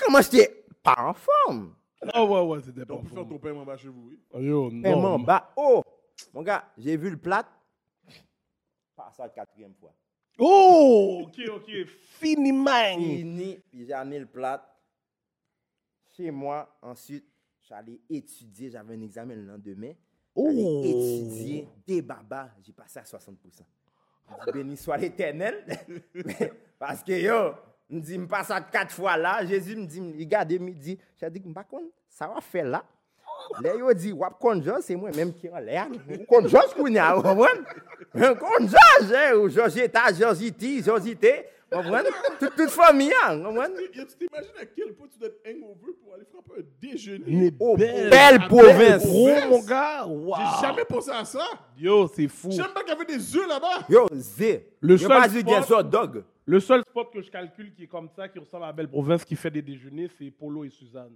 comment 0.00 0.20
j'étais 0.20 0.64
pas 0.82 0.96
en 0.98 1.14
forme? 1.14 1.74
Ah 2.12 2.24
ouais, 2.24 2.40
ouais, 2.40 2.60
c'était 2.62 2.84
pas 2.84 2.94
Donc, 2.94 3.04
pour 3.08 3.14
faire 3.16 3.26
ton 3.28 3.38
paiement 3.38 3.64
bas 3.64 3.76
chez 3.76 3.88
vous, 3.88 4.08
oui. 4.08 4.18
fou. 4.30 4.38
Yo, 4.40 4.68
Paiement 4.70 5.18
non. 5.18 5.20
bas. 5.20 5.52
Oh, 5.56 5.82
mon 6.32 6.42
gars, 6.42 6.72
j'ai 6.76 6.96
vu 6.96 7.10
le 7.10 7.16
plat. 7.16 7.46
Pas 8.96 9.10
ça, 9.16 9.28
quatrième 9.28 9.74
fois. 9.74 9.94
Oh, 10.38 11.22
OK, 11.26 11.40
OK. 11.54 11.70
Fini, 11.86 12.52
man. 12.52 12.98
Fini, 12.98 13.58
puis 13.70 13.84
j'ai 13.86 13.92
amené 13.92 14.18
le 14.20 14.26
plat 14.26 14.64
chez 16.16 16.30
moi. 16.30 16.76
Ensuite, 16.82 17.24
j'allais 17.62 18.00
étudier. 18.08 18.70
J'avais 18.70 18.94
un 18.94 19.00
examen 19.02 19.34
le 19.34 19.44
lendemain. 19.46 19.92
Oh. 20.34 20.48
étudier 20.84 21.68
des 21.86 22.00
babas, 22.00 22.48
j'ai 22.64 22.72
passé 22.72 22.98
à 22.98 23.02
60%. 23.02 23.36
Béni 24.52 24.76
soit 24.76 24.96
l'éternel. 24.96 25.64
Parce 26.78 27.02
que 27.02 27.12
yo, 27.12 27.52
me 27.90 28.00
dit, 28.00 28.18
me 28.18 28.26
passe 28.26 28.50
à 28.50 28.60
quatre 28.60 28.94
fois 28.94 29.16
là. 29.16 29.44
Jésus 29.44 29.76
me 29.76 29.84
dit, 29.84 30.00
regardez, 30.18 30.58
me 30.58 30.70
dit, 30.70 30.98
j'ai 31.20 31.30
dit, 31.30 31.42
me 31.44 31.54
ça 32.08 32.28
va 32.28 32.40
faire 32.40 32.64
là. 32.64 32.84
Là, 33.60 33.74
yo 33.74 33.92
dit, 33.92 34.12
wap 34.12 34.38
conjo, 34.38 34.80
c'est 34.80 34.96
moi-même 34.96 35.34
qui 35.34 35.50
en 35.50 35.58
l'air. 35.58 35.88
Conjo, 36.28 36.58
ce 36.68 36.74
qu'on 36.74 36.94
a, 36.94 37.14
vous 37.14 37.22
comprenez? 37.22 38.36
Conjo, 38.36 38.76
Georges, 39.00 39.12
eh, 39.12 39.50
Georges, 39.50 40.18
Georges, 40.18 40.82
Georges, 40.82 41.16
Comprenez? 41.72 42.08
Toute, 42.38 42.54
toute 42.56 42.70
famille, 42.70 43.12
hein, 43.24 43.38
tu 43.92 44.06
t'imagines 44.18 44.50
à 44.60 44.66
quel 44.66 44.92
point 44.94 45.06
tu 45.10 45.18
dois 45.18 45.28
être 45.28 45.40
hangover 45.46 45.92
pour 46.02 46.14
aller 46.14 46.24
frapper 46.30 46.60
un 46.60 46.64
déjeuner? 46.80 47.24
Une 47.26 47.56
Oh, 47.58 47.76
belle, 47.76 48.10
belle 48.10 48.38
province. 48.48 49.06
Gros, 49.06 49.28
mon 49.48 49.62
gars. 49.64 50.06
Wow. 50.06 50.34
J'ai 50.36 50.66
jamais 50.66 50.84
pensé 50.84 51.10
à 51.10 51.24
ça. 51.24 51.46
Yo, 51.78 52.08
c'est 52.08 52.28
fou. 52.28 52.48
Même 52.48 52.72
pas 52.74 52.80
qu'il 52.80 52.88
y 52.90 52.92
avait 52.92 53.04
des 53.04 53.36
œufs 53.36 53.48
là-bas. 53.48 53.86
Yo, 53.88 54.06
zé. 54.12 54.68
Le 54.80 54.96
seul 54.98 55.08
pas 55.08 55.28
spot- 55.28 55.64
sûr, 55.66 55.84
dog. 55.84 56.24
Le 56.44 56.60
seul 56.60 56.82
spot 56.88 57.12
que 57.12 57.22
je 57.22 57.30
calcule 57.30 57.72
qui 57.72 57.84
est 57.84 57.86
comme 57.88 58.08
ça, 58.14 58.28
qui 58.28 58.38
ressemble 58.38 58.64
à 58.64 58.66
la 58.68 58.72
Belle 58.72 58.88
Province, 58.88 59.24
qui 59.24 59.36
fait 59.36 59.50
des 59.50 59.62
déjeuners, 59.62 60.08
c'est 60.18 60.30
Polo 60.30 60.64
et 60.64 60.70
Suzanne. 60.70 61.12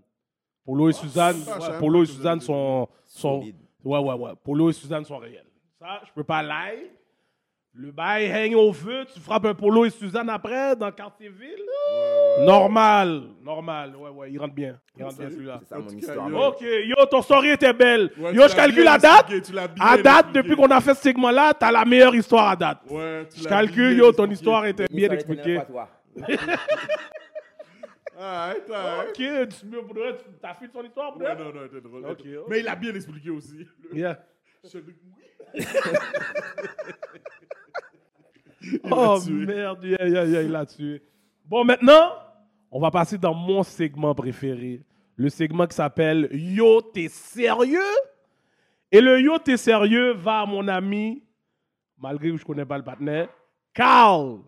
Polo 0.65 0.89
et 0.89 0.93
Suzanne, 0.93 1.37
ça, 1.43 1.55
ouais, 1.59 1.61
savais 1.61 1.79
Polo 1.79 2.03
et 2.03 2.07
Suzanne 2.07 2.41
sont, 2.41 2.89
sont, 3.05 3.41
Solide. 3.41 3.57
ouais, 3.85 3.99
ouais, 3.99 4.15
ouais. 4.15 4.31
Polo 4.43 4.71
et 4.71 4.73
Suzanne 4.73 5.05
sont 5.05 5.19
réels. 5.19 5.47
Ça, 5.79 6.01
je 6.07 6.13
peux 6.13 6.25
pas 6.25 6.43
lie. 6.43 6.91
Le 7.79 7.93
bail 7.93 8.33
hangover, 8.33 9.05
tu 9.13 9.21
frappes 9.21 9.45
un 9.45 9.53
Polo 9.55 9.85
et 9.85 9.91
Suzanne 9.91 10.31
après 10.31 10.75
dans 10.77 10.91
Quartier-Ville. 10.91 11.63
Normal, 12.47 13.25
normal. 13.43 13.95
Ouais, 13.97 14.09
ouais, 14.09 14.33
il 14.33 14.39
rentre 14.39 14.55
bien. 14.55 14.81
Il 14.97 15.05
rentre 15.05 15.19
bien 15.19 15.29
celui-là. 15.29 15.61
C'est 15.63 15.69
ça 15.69 15.79
mon 15.79 15.91
histoire. 15.91 16.49
Ok, 16.49 16.63
yo, 16.63 17.05
ton 17.11 17.21
story 17.21 17.51
était 17.51 17.75
belle. 17.75 18.11
Ouais, 18.17 18.33
yo, 18.33 18.49
je 18.49 18.57
calcule 18.57 18.89
à 18.89 18.97
date. 18.97 19.25
expliqué, 19.31 19.43
tu 19.43 19.53
l'as 19.53 19.69
bien 19.69 19.85
À 19.85 19.99
date, 19.99 20.33
depuis 20.33 20.57
qu'on 20.57 20.69
a 20.71 20.81
fait 20.81 20.95
ce 20.95 21.03
segment-là, 21.03 21.53
t'as 21.53 21.71
la 21.71 21.85
meilleure 21.85 22.15
histoire 22.15 22.49
à 22.49 22.57
date. 22.57 22.79
Ouais, 22.89 23.27
tu 23.31 23.41
Je 23.41 23.45
l'as 23.45 23.51
calcule, 23.51 23.95
bien 23.95 23.99
yo, 23.99 24.13
ton 24.13 24.25
expliqué. 24.25 24.33
histoire 24.33 24.65
était 24.67 24.87
bien 24.91 25.11
expliquée. 25.11 25.61
Arrête, 28.19 28.71
arrête. 28.73 29.09
Ok, 29.11 29.17
tu 29.17 29.67
t'as 30.41 30.55
fait 30.55 30.69
son 30.73 30.83
histoire, 30.83 31.13
pour 31.13 31.21
de 31.21 31.27
Ouais, 31.27 31.37
non, 31.37 31.53
non, 31.53 31.69
t'es 31.71 31.81
drôle. 31.83 32.17
Mais 32.49 32.61
il 32.61 32.69
a 32.69 32.75
bien 32.75 32.95
expliqué 32.95 33.29
aussi. 33.29 33.67
Yeah. 33.93 34.19
Je. 34.65 34.79
Oh 38.91 39.21
merde, 39.29 39.85
yeah, 39.85 40.07
yeah, 40.07 40.25
yeah, 40.25 40.43
il 40.43 40.51
l'a 40.51 40.67
tué. 40.67 41.03
Bon, 41.45 41.65
maintenant, 41.65 42.13
on 42.71 42.81
va 42.81 42.91
passer 42.91 43.19
dans 43.19 43.35
mon 43.35 43.63
segment 43.63 44.15
préféré. 44.15 44.85
Le 45.17 45.29
segment 45.29 45.67
qui 45.67 45.77
s'appelle 45.77 46.29
Yo, 46.33 46.83
t'es 46.83 47.09
sérieux? 47.09 47.81
Et 48.91 49.01
le 49.01 49.21
Yo, 49.21 49.39
t'es 49.39 49.57
sérieux 49.57 50.13
va 50.13 50.41
à 50.41 50.47
mon 50.47 50.67
ami, 50.69 51.23
malgré 51.99 52.31
que 52.31 52.37
je 52.37 52.45
connais 52.45 52.67
pas 52.67 52.79
le 52.79 52.85
partenaire, 52.85 53.29
Carl 53.73 54.41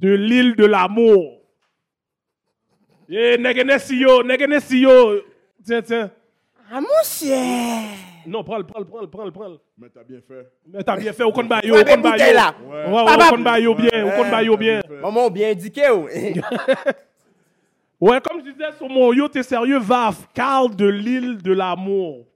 de 0.00 0.10
l'île 0.10 0.56
de 0.56 0.64
l'amour. 0.64 1.40
Eh, 3.08 3.36
Negenesi 3.38 3.98
yo, 3.98 4.22
yo. 4.72 5.20
Tiens, 5.64 5.82
tiens. 5.82 6.10
Ah, 6.70 6.80
mon 6.80 7.04
cher! 7.04 8.11
Non, 8.26 8.42
prends-le, 8.44 8.64
prends-le, 8.64 8.84
prends-le, 8.86 9.06
prends-le, 9.08 9.30
prends-le. 9.30 9.58
Mais 9.78 9.88
t'as 9.88 10.04
bien 10.04 10.20
fait. 10.26 10.52
Mais 10.66 10.82
t'as 10.82 10.96
bien 10.96 11.12
fait, 11.12 11.22
au 11.24 11.32
compte 11.32 11.48
ba 11.48 11.60
yo, 11.64 11.74
Ouais, 11.74 11.80
au 11.80 11.84
compte 11.84 11.96
mais 11.96 12.02
ba 12.02 12.10
bouteille 12.12 12.30
yo. 12.30 12.34
là. 12.36 12.54
Ouais. 12.64 12.86
Ouais, 12.86 12.98
ouais, 13.00 13.04
Papa. 13.04 13.26
au 13.26 13.30
compte 13.30 13.44
ba 13.44 13.60
yo 13.60 13.74
bien, 13.74 14.06
au 14.06 14.10
compte 14.10 14.30
ba 14.30 14.42
yo 14.42 14.56
bien. 14.56 14.80
Maman, 15.02 15.30
bien 15.30 15.50
indiqué. 15.50 15.82
Ouais, 18.00 18.20
comme 18.20 18.40
je 18.44 18.50
disais 18.50 18.72
sur 18.76 18.88
mon 18.88 19.12
yo, 19.12 19.28
t'es 19.28 19.44
sérieux, 19.44 19.78
Vaf, 19.78 20.26
Carl 20.34 20.74
de 20.74 20.86
l'île 20.86 21.38
de 21.40 21.52
l'amour. 21.52 22.26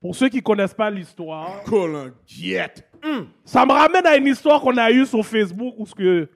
Pour 0.00 0.14
ceux 0.14 0.28
qui 0.28 0.40
connaissent 0.40 0.74
pas 0.74 0.90
l'histoire, 0.90 1.62
Colin 1.64 2.12
Guette. 2.26 2.88
ça 3.44 3.66
me 3.66 3.72
ramène 3.72 4.06
à 4.06 4.16
une 4.16 4.26
histoire 4.28 4.60
qu'on 4.60 4.76
a 4.76 4.90
eue 4.92 5.04
sur 5.06 5.24
Facebook 5.26 5.74
où 5.78 5.86
ce 5.86 5.94
que 5.94 6.28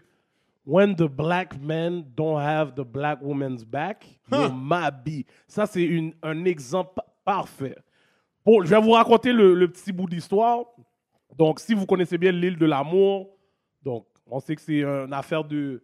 When 0.64 0.96
the 0.96 1.04
black 1.08 1.54
men 1.62 2.02
don't 2.16 2.40
have 2.40 2.72
the 2.74 2.80
black 2.84 3.20
woman's 3.22 3.64
back, 3.64 4.04
yo, 4.32 4.50
mabi. 4.50 5.24
Ça, 5.46 5.64
c'est 5.64 5.88
un 6.24 6.44
exemple 6.44 6.90
pa- 6.96 7.04
parfait. 7.24 7.76
Bon, 8.46 8.62
je 8.64 8.68
vais 8.70 8.80
vous 8.80 8.92
raconter 8.92 9.32
le, 9.32 9.54
le 9.54 9.68
petit 9.68 9.90
bout 9.92 10.08
d'histoire. 10.08 10.60
Donc, 11.36 11.58
si 11.60 11.74
vous 11.74 11.84
connaissez 11.84 12.16
bien 12.16 12.30
l'île 12.32 12.56
de 12.56 12.64
l'amour, 12.66 13.36
donc, 13.82 14.06
on 14.26 14.38
sait 14.40 14.54
que 14.54 14.62
c'est 14.62 14.82
une 14.82 15.12
affaire 15.12 15.42
de, 15.44 15.82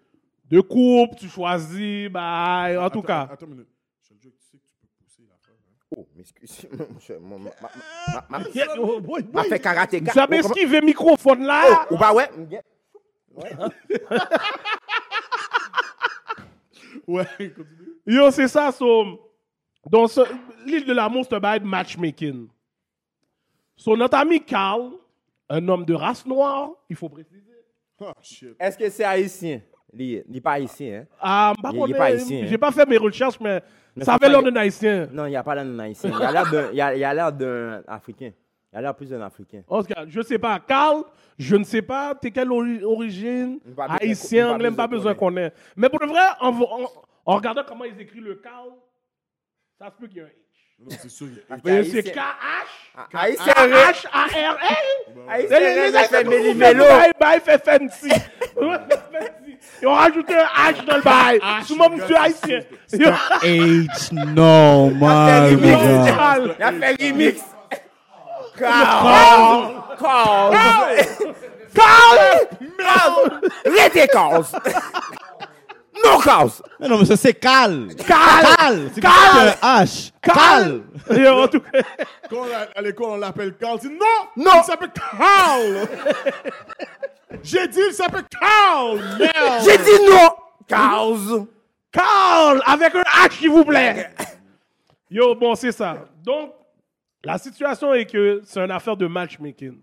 de 0.48 0.60
couple, 0.60 1.16
tu 1.18 1.28
choisis, 1.28 2.08
bah, 2.08 2.66
en 2.70 2.88
tout 2.88 3.00
Attends, 3.00 3.02
cas. 3.02 3.28
Attends 3.32 3.46
une 3.46 3.52
minute. 3.54 3.68
Je 4.02 4.14
te 4.14 4.20
jure 4.22 4.30
que 4.32 4.38
tu 4.38 4.44
sais 4.46 4.58
que 4.58 4.64
tu 4.64 4.74
peux 4.80 4.86
pousser 5.04 5.22
l'affaire. 5.28 5.56
hein? 5.58 5.96
Oh, 5.96 6.06
m'excuse. 6.16 6.68
Monsieur, 6.94 7.18
ma- 7.18 7.36
ma- 7.38 7.50
ma- 7.60 8.24
ma- 8.30 8.38
ma- 8.38 8.48
Yeah, 8.54 8.66
oh, 8.78 9.00
fait. 9.00 9.24
Vous 10.00 10.18
avez 10.18 10.38
Oh, 10.38 10.42
comment- 10.42 10.54
esquivé 10.54 10.80
le 10.80 10.86
microphone 10.86 11.42
là? 11.44 11.86
Ou 11.90 11.96
pas, 11.98 12.14
ouais? 12.14 12.30
Ouais, 17.06 17.24
continue. 17.38 17.96
Yo, 18.06 18.30
c'est 18.30 18.48
ça, 18.48 18.70
so, 18.72 19.31
dans 19.88 20.06
ce- 20.06 20.20
l'île 20.66 20.84
de 20.84 20.92
l'amour, 20.92 21.24
c'est 21.28 21.34
un 21.34 21.40
bail 21.40 21.60
de 21.60 21.66
matchmaking. 21.66 22.48
So, 23.76 23.96
notre 23.96 24.16
ami 24.16 24.40
Carl, 24.44 24.90
un 25.48 25.68
homme 25.68 25.84
de 25.84 25.94
race 25.94 26.24
noire, 26.26 26.70
il 26.88 26.96
faut 26.96 27.08
préciser. 27.08 27.42
Shit. 28.20 28.56
Est-ce 28.58 28.76
que 28.78 28.88
c'est 28.90 29.04
haïtien? 29.04 29.60
Il 29.94 30.24
n'est 30.28 30.40
pas 30.40 30.52
haïtien, 30.52 31.00
hein? 31.02 31.06
Ah, 31.20 31.52
par 31.62 31.72
contre, 31.72 31.94
est 31.94 31.98
pas 31.98 32.06
haïtien, 32.06 32.46
J'ai 32.46 32.54
hein. 32.54 32.58
pas 32.58 32.70
fait 32.72 32.86
mes 32.88 32.96
recherches, 32.96 33.38
mais, 33.40 33.62
Mais 33.94 34.04
ça 34.04 34.14
avait 34.14 34.28
l'air 34.28 34.42
d'un 34.42 34.56
haïtien. 34.56 35.06
Non, 35.12 35.26
il 35.26 35.30
n'y 35.30 35.36
a 35.36 35.42
pas 35.42 35.54
l'air 35.54 35.64
d'un 35.64 35.78
haïtien. 35.78 36.10
Il 36.10 36.22
a 37.04 37.14
l'air 37.14 37.32
d'un- 37.32 37.82
africain. 37.86 38.32
Il 38.72 38.78
a 38.78 38.80
l'air 38.80 38.94
plus 38.94 39.10
d'un 39.10 39.20
africain. 39.20 39.62
Tout 39.68 39.82
cas, 39.82 40.04
je 40.08 40.22
sais 40.22 40.38
pas. 40.38 40.58
Carl, 40.60 41.04
je 41.38 41.56
ne 41.56 41.64
sais 41.64 41.82
pas, 41.82 42.14
t'es 42.14 42.30
quelle 42.30 42.50
ori- 42.50 42.82
origine? 42.82 43.60
Haïtien, 44.00 44.54
anglais, 44.54 44.70
pas 44.70 44.86
besoin 44.86 45.14
qu'on 45.14 45.36
ait. 45.36 45.52
Mais 45.76 45.88
pour 45.90 46.00
de 46.00 46.06
vrai, 46.06 46.22
en, 46.40 46.48
en- 46.58 46.88
en 47.26 47.36
regardant 47.36 47.62
comment 47.68 47.84
ils 47.84 48.00
écrivent 48.00 48.24
le 48.24 48.36
Carl, 48.36 48.70
ça 49.82 49.90
se 49.90 50.00
peut 50.00 50.06
qu'il 50.08 50.16
y 50.18 50.20
ait 50.20 50.22
un 50.22 50.26
H. 50.26 50.30
Non, 50.84 50.96
c'est 51.00 51.08
sûr. 51.10 51.26
il 51.30 51.34
y 51.34 51.38
a- 51.38 51.42
Parce 51.48 51.60
Mais 51.64 51.70
qu'haïtien- 51.82 52.02
c'est 52.04 52.12
K-H, 52.12 52.20
Ah, 52.96 53.06
ré- 55.48 55.92
ça 55.92 56.02
fait 56.08 56.24
méli-mélo. 56.24 56.84
Bye 56.84 57.12
bye 57.20 57.40
fait 57.40 57.64
fancy. 57.64 58.08
Ils 59.80 59.86
ont 59.88 59.94
rajouté 59.94 60.34
un 60.34 60.72
H 60.72 60.84
dans 60.84 60.96
le 60.96 61.02
bail. 61.02 61.40
Tout 61.66 61.74
le 61.74 61.78
monde 61.78 62.00
haïtien. 62.16 62.60
H 62.92 62.98
gars. 62.98 63.18
Carl. 66.16 66.54
Il 66.58 66.62
a 66.62 66.72
fait 66.72 67.06
remix. 67.06 67.40
Carl. 68.58 69.72
Carl. 70.00 70.56
Carl. 71.74 72.18
Carl. 72.84 73.40
Carl. 74.08 74.44
Non 76.04 76.18
Carl. 76.20 76.50
Mais 76.80 76.88
non, 76.88 76.98
mais 76.98 77.04
ça, 77.04 77.16
c'est 77.16 77.34
Cal. 77.34 77.88
Carl. 78.06 78.46
Cal. 78.56 78.90
C'est 78.94 79.00
Cal. 79.00 79.58
un 79.62 79.84
H. 79.84 80.12
Cal. 80.22 80.82
Yo, 81.10 81.42
en 81.42 81.48
tout 81.48 81.60
cas. 81.60 81.80
Quand 82.30 82.36
on 82.36 82.44
a- 82.44 82.68
à 82.78 82.82
l'école, 82.82 83.06
on 83.10 83.16
l'appelle 83.16 83.54
Carl. 83.56 83.78
Il 83.82 83.88
dit 83.90 83.94
non! 83.94 84.44
Non. 84.44 84.52
Il 84.62 84.64
s'appelle 84.64 84.90
Carl! 84.92 85.88
J'ai 87.42 87.66
dit, 87.68 87.80
il 87.88 87.92
s'appelle 87.94 88.24
Carl! 88.30 89.00
Merde! 89.18 89.62
J'ai 89.64 89.78
dit 89.78 90.04
non. 90.10 90.30
Carl. 90.68 91.46
Carl, 91.90 92.62
avec 92.66 92.94
un 92.94 93.02
H, 93.02 93.32
s'il 93.38 93.50
vous 93.50 93.64
plaît. 93.64 94.10
Yo, 95.10 95.34
bon, 95.34 95.54
c'est 95.54 95.72
ça. 95.72 95.98
Donc, 96.22 96.52
la 97.22 97.36
situation 97.38 97.92
est 97.94 98.06
que 98.06 98.40
c'est 98.44 98.60
une 98.60 98.70
affaire 98.70 98.96
de 98.96 99.06
matchmaking. 99.06 99.78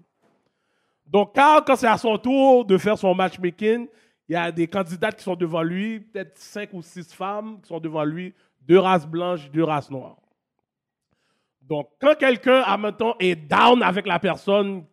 Donc, 1.06 1.34
Carl, 1.36 1.64
quand 1.66 1.76
c'est 1.76 1.88
à 1.88 1.98
son 1.98 2.18
tour 2.18 2.66
de 2.66 2.78
faire 2.78 2.98
son 2.98 3.14
matchmaking, 3.14 3.88
il 4.30 4.34
y 4.34 4.36
a 4.36 4.52
des 4.52 4.68
candidates 4.68 5.18
qui 5.18 5.24
sont 5.24 5.36
devant 5.36 5.64
lui, 5.64 6.00
peut-être 6.00 6.38
cinq 6.38 6.70
ou 6.74 6.84
six 6.84 7.12
femmes 7.12 7.60
qui 7.62 7.68
sont 7.68 7.80
devant 7.80 8.04
lui, 8.04 8.32
deux 8.62 8.78
races 8.78 9.08
blanches, 9.08 9.50
deux 9.50 9.64
races 9.64 9.90
noires. 9.90 10.18
Donc, 11.62 11.90
quand 12.00 12.16
quelqu'un, 12.16 12.62
à 12.62 12.78
maintenant, 12.78 13.16
est 13.20 13.36
down 13.36 13.82
avec 13.82 14.06
la 14.06 14.20
personne 14.20 14.86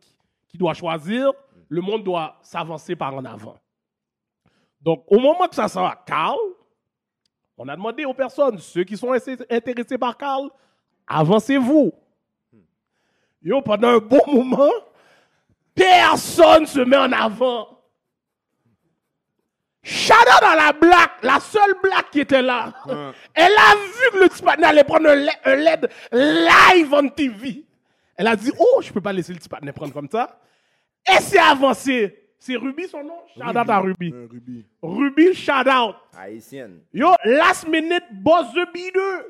qui 0.48 0.56
doit 0.56 0.72
choisir, 0.72 1.32
le 1.68 1.82
monde 1.82 2.02
doit 2.02 2.38
s'avancer 2.40 2.96
par 2.96 3.14
en 3.14 3.26
avant. 3.26 3.58
Donc, 4.80 5.04
au 5.06 5.18
moment 5.18 5.46
que 5.48 5.54
ça 5.54 5.68
sera 5.68 5.94
Carl, 6.06 6.38
on 7.58 7.68
a 7.68 7.76
demandé 7.76 8.06
aux 8.06 8.14
personnes, 8.14 8.56
ceux 8.58 8.84
qui 8.84 8.96
sont 8.96 9.12
intéressés 9.12 9.98
par 9.98 10.16
Carl, 10.16 10.48
avancez-vous. 11.06 11.92
Yo, 13.42 13.60
pendant 13.60 13.88
un 13.88 13.98
bon 13.98 14.22
moment, 14.32 14.72
personne 15.74 16.64
se 16.64 16.80
met 16.80 16.96
en 16.96 17.12
avant. 17.12 17.75
Shadow 19.88 20.40
dans 20.42 20.54
la 20.54 20.72
black, 20.72 21.10
la 21.22 21.38
seule 21.38 21.74
black 21.80 22.10
qui 22.10 22.18
était 22.20 22.42
là, 22.42 22.72
elle 23.34 23.52
a 23.52 23.74
vu 23.76 24.10
que 24.12 24.18
le 24.24 24.28
petit 24.28 24.42
partenaire 24.42 24.70
allait 24.70 24.82
prendre 24.82 25.08
un 25.10 25.14
le- 25.14 25.28
un 25.44 25.54
LED 25.56 25.88
live 26.10 26.92
on 26.92 27.08
TV. 27.08 27.64
Elle 28.16 28.26
a 28.26 28.34
dit, 28.34 28.50
oh, 28.58 28.80
je 28.82 28.92
peux 28.92 29.00
pas 29.00 29.12
laisser 29.12 29.32
le 29.32 29.38
petit 29.38 29.48
partenaire 29.48 29.74
prendre 29.74 29.92
comme 29.92 30.08
ça. 30.10 30.40
Et 31.08 31.20
c'est 31.20 31.38
avancé. 31.38 32.18
C'est 32.38 32.56
Ruby 32.56 32.88
son 32.88 33.04
nom? 33.04 33.14
Shout 33.34 33.42
out 33.48 33.70
à 33.70 33.78
Ruby. 33.78 34.12
Un 34.12 34.26
rubis. 34.28 34.64
Ruby, 34.82 35.34
shout 35.34 35.68
out. 35.68 35.94
Haïtienne. 36.18 36.80
Yo, 36.92 37.12
last 37.24 37.68
minute, 37.68 38.04
boss 38.10 38.46
the 38.54 38.66
beater. 38.74 39.26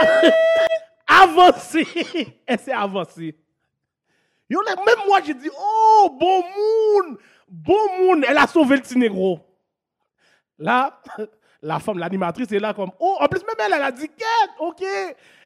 avancé. 1.06 1.86
Et 2.48 2.56
c'est 2.58 2.72
avancé. 2.72 3.34
Même 4.50 5.06
moi, 5.06 5.20
j'ai 5.24 5.34
dit, 5.34 5.50
oh, 5.58 6.16
bon 6.18 6.42
moon. 6.42 7.16
Bon 7.48 7.98
moon. 7.98 8.22
Elle 8.28 8.38
a 8.38 8.46
sauvé 8.46 8.76
le 8.76 8.82
petit 8.82 8.98
négro. 8.98 9.40
Là, 10.58 11.00
la 11.62 11.78
femme, 11.78 11.98
l'animatrice 11.98 12.52
est 12.52 12.58
là 12.58 12.74
comme, 12.74 12.90
oh, 13.00 13.16
en 13.20 13.26
plus, 13.26 13.40
même 13.40 13.56
elle, 13.58 13.72
elle 13.74 13.82
a 13.82 13.92
dit, 13.92 14.08
quête, 14.08 14.50
ok. 14.58 14.84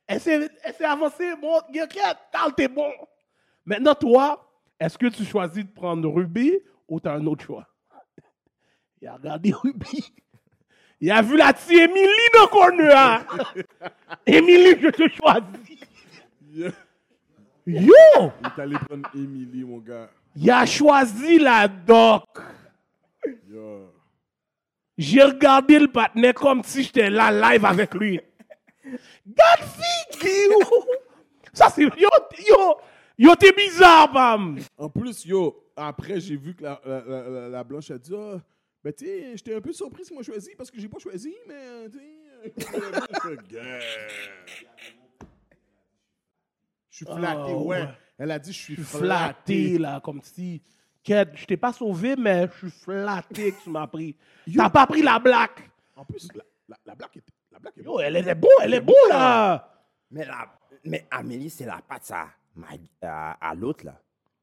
Elle 0.06 0.20
s'est 0.20 0.84
avancée, 0.84 1.34
bon, 1.40 1.60
quête, 1.72 2.18
t'es 2.56 2.68
bon. 2.68 2.90
Maintenant, 3.64 3.94
toi, 3.94 4.50
est-ce 4.80 4.96
que 4.96 5.06
tu 5.06 5.24
choisis 5.24 5.64
de 5.64 5.70
prendre 5.70 6.08
Ruby 6.08 6.58
ou 6.88 6.98
tu 7.00 7.08
as 7.08 7.12
un 7.12 7.26
autre 7.26 7.44
choix? 7.44 7.66
Il 9.02 9.08
a 9.08 9.14
regardé 9.14 9.52
Ruby. 9.52 10.12
Il 11.00 11.10
a 11.12 11.22
vu 11.22 11.36
la 11.36 11.52
petite 11.52 11.70
Émilie 11.70 12.08
dans 12.34 12.42
le 12.42 12.48
corner. 12.48 12.96
hein. 12.96 13.24
Émilie, 14.26 14.80
je 14.80 14.88
te 14.88 15.08
choisis. 15.14 16.74
Yo! 17.68 18.32
Il 18.40 18.46
est 18.46 18.60
allé 18.62 18.76
prendre 18.78 19.08
Emily, 19.14 19.62
mon 19.64 19.78
gars. 19.78 20.08
Il 20.34 20.50
a 20.50 20.64
choisi 20.64 21.38
la 21.38 21.68
doc. 21.68 22.24
Yo. 23.48 23.92
J'ai 24.96 25.22
regardé 25.22 25.78
le 25.78 25.88
partenaire 25.88 26.34
comme 26.34 26.62
si 26.64 26.82
j'étais 26.84 27.10
là 27.10 27.30
live 27.30 27.64
avec 27.64 27.94
lui. 27.94 28.20
Gadfi, 29.26 30.24
yo! 30.24 30.58
Ça 31.52 31.68
c'est. 31.68 31.82
Yo, 31.82 32.08
yo! 32.48 32.76
Yo, 33.18 33.34
t'es 33.34 33.52
bizarre, 33.52 34.10
Pam! 34.12 34.58
En 34.76 34.88
plus, 34.88 35.24
yo, 35.26 35.64
après, 35.76 36.20
j'ai 36.20 36.36
vu 36.36 36.54
que 36.54 36.62
la, 36.62 36.80
la, 36.84 37.00
la- 37.04 37.28
la- 37.28 37.48
la 37.48 37.64
blanche 37.64 37.90
a 37.90 37.98
dit 37.98 38.14
Ah, 38.16 38.38
ben, 38.82 38.92
tu 38.92 39.04
sais, 39.04 39.32
j'étais 39.36 39.54
un 39.56 39.60
peu 39.60 39.72
surpris 39.72 40.04
si 40.04 40.14
moi 40.14 40.22
choisi 40.22 40.54
parce 40.56 40.70
que 40.70 40.80
j'ai 40.80 40.88
pas 40.88 41.00
choisi, 41.00 41.34
mais, 41.46 41.88
tu 41.90 41.98
sais. 41.98 42.54
Gars. 47.04 47.12
Je 47.14 47.16
suis 47.16 47.24
flatté, 47.24 47.52
Ah, 47.52 47.56
ouais. 47.56 47.80
ouais. 47.82 47.88
Elle 48.18 48.30
a 48.30 48.38
dit 48.38 48.52
Je 48.52 48.58
suis 48.58 48.76
flatté. 48.76 48.98
flatté, 48.98 49.78
là, 49.78 50.00
comme 50.00 50.20
si. 50.22 50.62
Ked, 51.02 51.30
je 51.34 51.46
t'ai 51.46 51.56
pas 51.56 51.72
sauvé, 51.72 52.16
mais 52.16 52.48
je 52.52 52.68
suis 52.68 52.70
flatté 52.70 53.52
que 53.52 53.62
tu 53.62 53.70
m'as 53.70 53.86
pris. 53.86 54.16
T'as 54.56 54.68
pas 54.70 54.86
pris 54.86 55.02
la 55.02 55.18
black. 55.18 55.70
En 55.96 56.04
plus, 56.04 56.28
la, 56.34 56.44
la, 56.68 56.76
la 56.86 56.94
blague 56.94 57.16
est, 57.16 57.22
la 57.52 57.58
blague 57.58 57.72
est 57.78 57.82
Yo, 57.82 57.92
bonne. 57.94 58.04
elle 58.04 58.16
est 58.16 58.34
bon, 58.34 58.48
elle 58.62 58.74
est 58.74 58.80
bon, 58.80 58.94
là. 59.08 59.72
Mais, 60.10 60.24
la, 60.24 60.48
mais 60.84 61.06
Amélie, 61.10 61.50
c'est 61.50 61.66
la 61.66 61.80
patte 61.86 62.04
ça, 62.04 62.28
à, 63.02 63.32
à 63.50 63.54
l'autre, 63.54 63.84
là. 63.86 64.00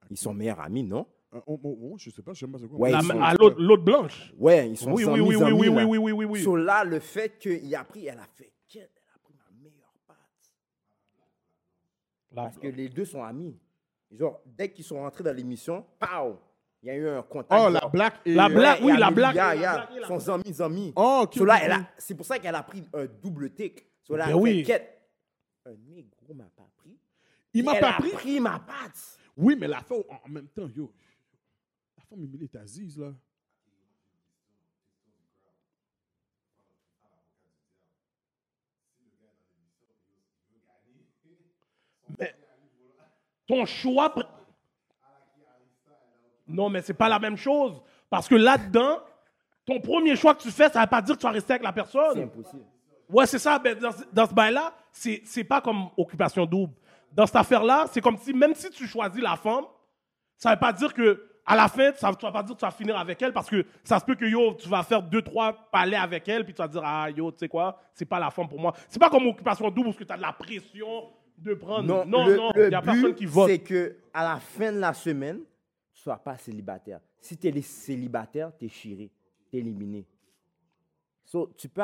Ils 0.10 0.18
sont 0.18 0.34
meilleurs 0.34 0.60
amis, 0.60 0.84
non? 0.84 1.06
Euh, 1.34 1.39
oh, 1.48 1.60
oh, 1.63 1.78
oh, 1.82 1.96
je 1.98 2.10
sais 2.12 2.22
pas, 2.22 2.34
je 2.34 2.39
sais 2.46 2.48
pas 2.52 2.58
c'est 2.60 2.68
quoi. 2.68 2.80
Ouais, 2.80 2.91
La- 2.91 3.00
ils 3.00 3.06
sont- 3.06 3.22
à 3.22 3.34
l'autre 3.34 3.60
l'autre 3.62 3.84
blanche. 3.84 4.34
Ouais, 4.38 4.70
ils 4.70 4.78
sont 4.78 4.91
Oui, 4.94 5.04
oui, 5.04 5.12
amis, 5.13 5.22
oui, 5.22 5.36
oui, 5.36 5.44
amis, 5.44 5.52
oui, 5.54 5.68
oui, 5.70 5.76
là. 5.76 5.86
oui, 5.86 5.98
oui, 5.98 5.98
oui, 5.98 6.12
oui, 6.13 6.26
oui. 6.26 6.44
So 6.44 6.56
là, 6.56 6.84
le 6.84 7.00
fait 7.00 7.38
qu'il 7.38 7.76
a 7.76 7.84
pris, 7.84 8.06
elle 8.08 8.20
a 8.20 8.28
fait, 8.36 8.54
Quelle- 8.70 8.84
elle 8.96 9.13
a 9.13 9.20
pris 9.24 9.34
ma 9.34 9.63
meilleure 9.63 9.94
patte. 10.08 10.18
Parce 12.36 12.58
que 12.58 12.67
les 12.67 12.89
deux 12.89 13.06
sont 13.06 13.24
amis. 13.24 13.58
Genre, 14.12 14.41
dès 14.45 14.71
qu'ils 14.71 14.86
sont 14.86 14.98
rentrés 14.98 15.24
dans 15.24 15.36
l'émission, 15.36 15.86
pow, 16.00 16.38
Il 16.84 16.88
y 16.88 16.91
a 16.91 16.95
eu 16.95 17.08
un 17.08 17.24
contact. 17.24 17.62
Oh, 17.65 17.69
la 17.69 18.13
et... 18.26 18.34
La 18.36 18.48
black, 18.50 18.80
Ouais, 18.82 18.86
oui, 18.86 18.98
la 19.00 19.10
la- 19.10 20.19
Son 20.19 20.34
ami, 20.34 20.56
ami. 20.60 20.93
Oh, 20.95 21.26
c'est 21.98 22.13
pour 22.15 22.26
ça 22.26 22.38
qu'elle 22.38 22.54
a 22.56 22.62
pris 22.63 22.84
un 22.93 23.06
double 23.06 23.52
tic. 23.54 23.88
Là, 24.10 24.17
Ben 24.26 24.30
elle 24.30 24.36
oui. 24.36 24.65
Un 25.65 25.71
négro 25.88 26.34
m'a 26.36 26.43
pas 26.56 26.69
pris. 26.78 26.95
Il 27.54 27.63
m'a 27.63 27.76
pas 27.76 27.89
a 27.95 28.00
pris. 28.00 28.12
pris 28.12 28.39
ma 28.39 28.60
patte. 28.60 29.17
Oui, 29.36 29.56
mais 29.60 29.67
la 29.67 29.82
femme, 29.82 30.04
en 30.24 30.30
même 30.30 30.48
temps, 30.50 30.67
yo. 30.67 30.93
La 31.98 32.04
femme, 32.04 32.24
il 32.24 32.43
est 32.43 32.56
Aziz, 32.56 33.00
là. 33.00 33.13
Ton 43.47 43.65
choix. 43.65 44.13
Non, 46.47 46.69
mais 46.69 46.82
c'est 46.82 46.93
pas 46.93 47.10
la 47.10 47.19
même 47.19 47.38
chose. 47.38 47.82
Parce 48.10 48.28
que 48.28 48.36
là-dedans, 48.36 48.99
ton 49.65 49.80
premier 49.80 50.15
choix 50.15 50.36
que 50.36 50.41
tu 50.41 50.51
fais, 50.51 50.69
ça 50.69 50.82
veut 50.82 50.88
pas 50.88 51.01
dire 51.01 51.15
que 51.15 51.19
tu 51.21 51.25
vas 51.25 51.32
rester 51.34 51.54
avec 51.54 51.63
la 51.63 51.69
C'est 51.69 51.73
personne. 51.75 52.19
impossible. 52.23 52.63
Ouais, 53.10 53.25
c'est 53.25 53.39
ça. 53.39 53.58
Ben, 53.60 53.78
dans, 53.78 53.91
ce- 53.91 54.04
dans 54.12 54.28
ce 54.28 54.34
bail-là, 54.34 54.73
c'est 54.91 55.21
c'est 55.25 55.43
pas 55.43 55.62
comme 55.62 55.89
occupation 55.97 56.45
double. 56.45 56.73
Dans 57.12 57.25
cette 57.25 57.36
affaire-là, 57.36 57.86
c'est 57.91 58.01
comme 58.01 58.17
si, 58.17 58.34
même 58.34 58.54
si 58.56 58.69
tu 58.69 58.88
choisis 58.88 59.21
la 59.21 59.36
femme, 59.38 59.65
ça 60.38 60.51
veut 60.51 60.60
pas 60.60 60.73
dire 60.73 60.93
que 60.93 61.30
à 61.47 61.56
la 61.56 61.67
fin, 61.67 61.93
ça, 61.93 62.12
tu 62.13 62.25
vas 62.25 62.32
pas 62.32 62.41
dire 62.41 62.56
que 62.56 62.60
tu 62.60 62.65
vas 62.65 62.71
finir 62.71 62.97
avec 62.97 63.21
elle 63.21 63.32
parce 63.32 63.47
que 63.49 63.63
ça 63.84 63.99
se 63.99 64.06
peut 64.06 64.15
que 64.15 64.25
yo, 64.25 64.56
tu 64.56 64.67
vas 64.67 64.82
faire 64.82 65.01
deux, 65.04 65.21
trois 65.21 65.54
palais 65.71 65.95
avec 65.95 66.28
elle, 66.28 66.43
puis 66.43 66.54
tu 66.56 66.58
vas 66.62 66.67
dire, 66.67 66.82
ah 66.84 67.08
yo, 67.12 67.32
tu 67.32 67.38
sais 67.39 67.47
quoi, 67.47 67.80
c'est 67.93 68.06
pas 68.06 68.19
la 68.19 68.32
femme 68.32 68.49
pour 68.49 68.60
moi. 68.60 68.73
C'est 68.89 68.99
pas 68.99 69.10
comme 69.12 69.28
occupation 69.28 69.69
double 69.69 69.89
où 69.89 69.93
tu 69.93 70.06
as 70.10 70.17
de 70.17 70.21
la 70.21 70.34
pression 70.34 71.04
de 71.38 71.54
prendre. 71.54 71.88
Non, 71.88 72.06
non, 72.06 72.28
le, 72.28 72.36
non, 72.38 72.52
il 72.56 72.71
y 72.71 72.76
a 72.76 72.82
but, 72.82 72.86
personne 72.86 73.15
qui 73.15 73.26
vote. 73.26 73.50
c'est 73.50 73.60
que 73.60 73.95
à 74.13 74.24
la 74.24 74.39
fin 74.39 74.71
de 74.71 74.80
la 74.80 74.93
semaine, 74.93 75.39
tu 75.93 76.02
sois 76.02 76.17
pas 76.17 76.38
célibataire. 76.38 77.00
Si 77.19 77.38
tu 77.38 77.48
es 77.48 77.62
célibataire, 77.62 78.52
tu 78.58 78.65
es 78.65 78.69
chiré, 78.69 79.10
tu 79.50 79.58
es 79.58 79.60
éliminé. 79.60 80.06
So, 81.26 81.52
tu, 81.58 81.67
peux 81.67 81.82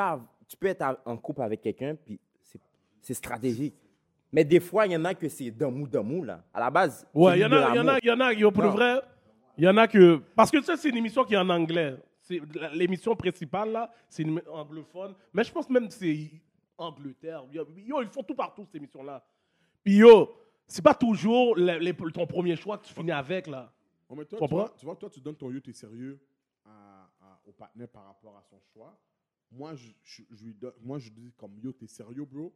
tu 0.48 0.56
peux 0.56 0.68
être 0.68 1.00
en 1.04 1.16
couple 1.16 1.42
avec 1.42 1.60
quelqu'un, 1.60 1.94
puis 1.96 2.18
c'est- 2.42 2.60
c'est 3.00 3.14
stratégique. 3.14 3.74
Mais 4.32 4.44
des 4.44 4.60
fois, 4.60 4.86
il 4.86 4.92
y 4.92 4.96
en 4.96 5.04
a 5.04 5.14
que 5.14 5.28
c'est 5.28 5.50
d'un 5.50 5.70
mou, 5.70 5.86
d'un 5.86 6.02
mou, 6.02 6.22
là. 6.24 6.42
À 6.54 6.60
la 6.60 6.70
base, 6.70 7.06
Ouais, 7.12 7.38
il 7.38 7.42
y 7.42 7.44
en 7.44 7.52
a, 7.52 7.70
il 7.70 7.76
y 7.76 7.80
en 7.80 7.88
a, 7.88 7.98
il 8.02 8.06
y 8.08 8.10
en 8.10 8.20
a, 8.20 8.32
yo, 8.32 8.50
pour 8.50 8.64
vrai, 8.70 9.00
il 9.58 9.64
y 9.64 9.68
en 9.68 9.76
a 9.76 9.86
que. 9.86 10.22
Parce 10.34 10.50
que 10.50 10.62
ça, 10.62 10.76
c'est 10.76 10.88
une 10.88 10.96
émission 10.96 11.24
qui 11.24 11.34
est 11.34 11.38
en 11.38 11.48
anglais. 11.50 11.96
L'émission 12.72 13.14
principale, 13.14 13.72
là, 13.72 13.92
c'est 14.08 14.22
une 14.22 14.40
anglophone. 14.50 15.14
Mais 15.34 15.44
je 15.44 15.52
pense 15.52 15.68
même 15.68 15.88
que 15.88 15.92
c'est 15.94 16.30
Angleterre. 16.78 17.44
Yo, 17.52 17.66
ils 18.00 18.08
font 18.08 18.22
tout 18.22 18.34
partout, 18.34 18.64
cette 18.64 18.76
émission-là. 18.76 19.22
Puis 19.84 19.96
yo, 19.96 20.30
c'est 20.66 20.82
pas 20.82 20.94
toujours 20.94 21.56
le- 21.56 22.10
ton 22.12 22.26
premier 22.26 22.56
choix 22.56 22.78
que 22.78 22.86
tu 22.86 22.94
finis 22.94 23.10
avec, 23.10 23.46
là. 23.46 23.72
Oh, 24.08 24.14
mais 24.14 24.24
toi, 24.24 24.38
Tu 24.40 24.48
vois, 24.54 24.74
tu 24.78 24.84
vois, 24.84 24.96
toi, 24.96 25.10
tu 25.10 25.20
donnes 25.20 25.36
ton 25.36 25.50
yo, 25.50 25.60
t'es 25.60 25.72
sérieux 25.72 26.20
à- 26.64 27.08
à- 27.20 27.40
au 27.46 27.52
partenaire 27.52 27.88
par 27.88 28.04
rapport 28.06 28.36
à 28.36 28.42
son 28.42 28.60
choix. 28.72 28.96
Moi, 29.50 29.74
je, 29.74 29.90
je- 30.02 30.22
je 30.30 30.44
lui 30.44 30.54
donne, 30.54 30.72
moi, 30.82 30.98
je 30.98 31.10
dis 31.10 31.32
comme 31.36 31.58
yo, 31.62 31.72
t'es 31.72 31.86
sérieux, 31.86 32.24
bro? 32.24 32.52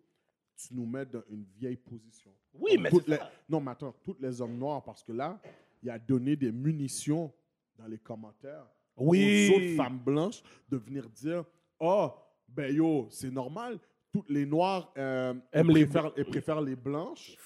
Tu 0.57 0.73
nous 0.75 0.87
mets 0.87 1.05
dans 1.05 1.23
une 1.29 1.45
vieille 1.59 1.77
position. 1.77 2.31
Oui, 2.55 2.73
Comme 2.75 2.83
mais 2.85 2.91
toutes 2.91 3.05
c'est 3.05 3.11
les- 3.11 3.17
ça. 3.19 3.31
Non, 3.49 3.61
mais 3.61 3.73
attends, 3.73 3.95
toutes 4.03 4.21
les 4.21 4.41
hommes 4.41 4.57
noirs, 4.57 4.83
parce 4.83 5.03
que 5.03 5.13
là, 5.13 5.39
il 5.83 5.91
a 5.91 5.99
donné 5.99 6.35
des 6.37 6.51
munitions 6.53 7.31
dans 7.79 7.87
les 7.87 7.99
commentaires 7.99 8.67
Oui. 8.97 9.51
aux 9.51 9.57
autres 9.57 9.77
femmes 9.77 9.99
blanches 9.99 10.43
de 10.69 10.77
venir 10.79 11.09
dire 11.11 11.45
Oh, 11.79 12.11
ben 12.49 12.75
yo, 12.75 13.07
c'est 13.11 13.31
normal. 13.31 13.79
Toutes 14.17 14.31
les 14.31 14.47
noirs 14.47 14.93
euh, 14.97 15.35
Aiment 15.53 15.71
les 15.71 15.87
préfèrent, 15.87 16.13
elles 16.17 16.25
préfèrent 16.25 16.61
les 16.61 16.77
blanches 16.77 17.37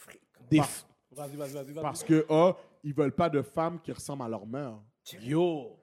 Des 0.51 0.59
Par- 0.59 0.67
f- 0.67 0.85
Vas-y, 1.13 1.37
vas-y, 1.37 1.53
vas-y. 1.53 1.73
vas-y. 1.73 1.83
parce 1.83 2.05
que 2.05 2.25
oh, 2.29 2.55
ils 2.85 2.95
veulent 2.95 3.13
pas 3.15 3.29
de 3.29 3.43
femmes 3.43 3.79
qui 3.83 3.91
ressemblent 3.93 4.23
à 4.23 4.29
leur 4.29 4.47
mère. 4.47 4.75
Yo. 5.23 5.77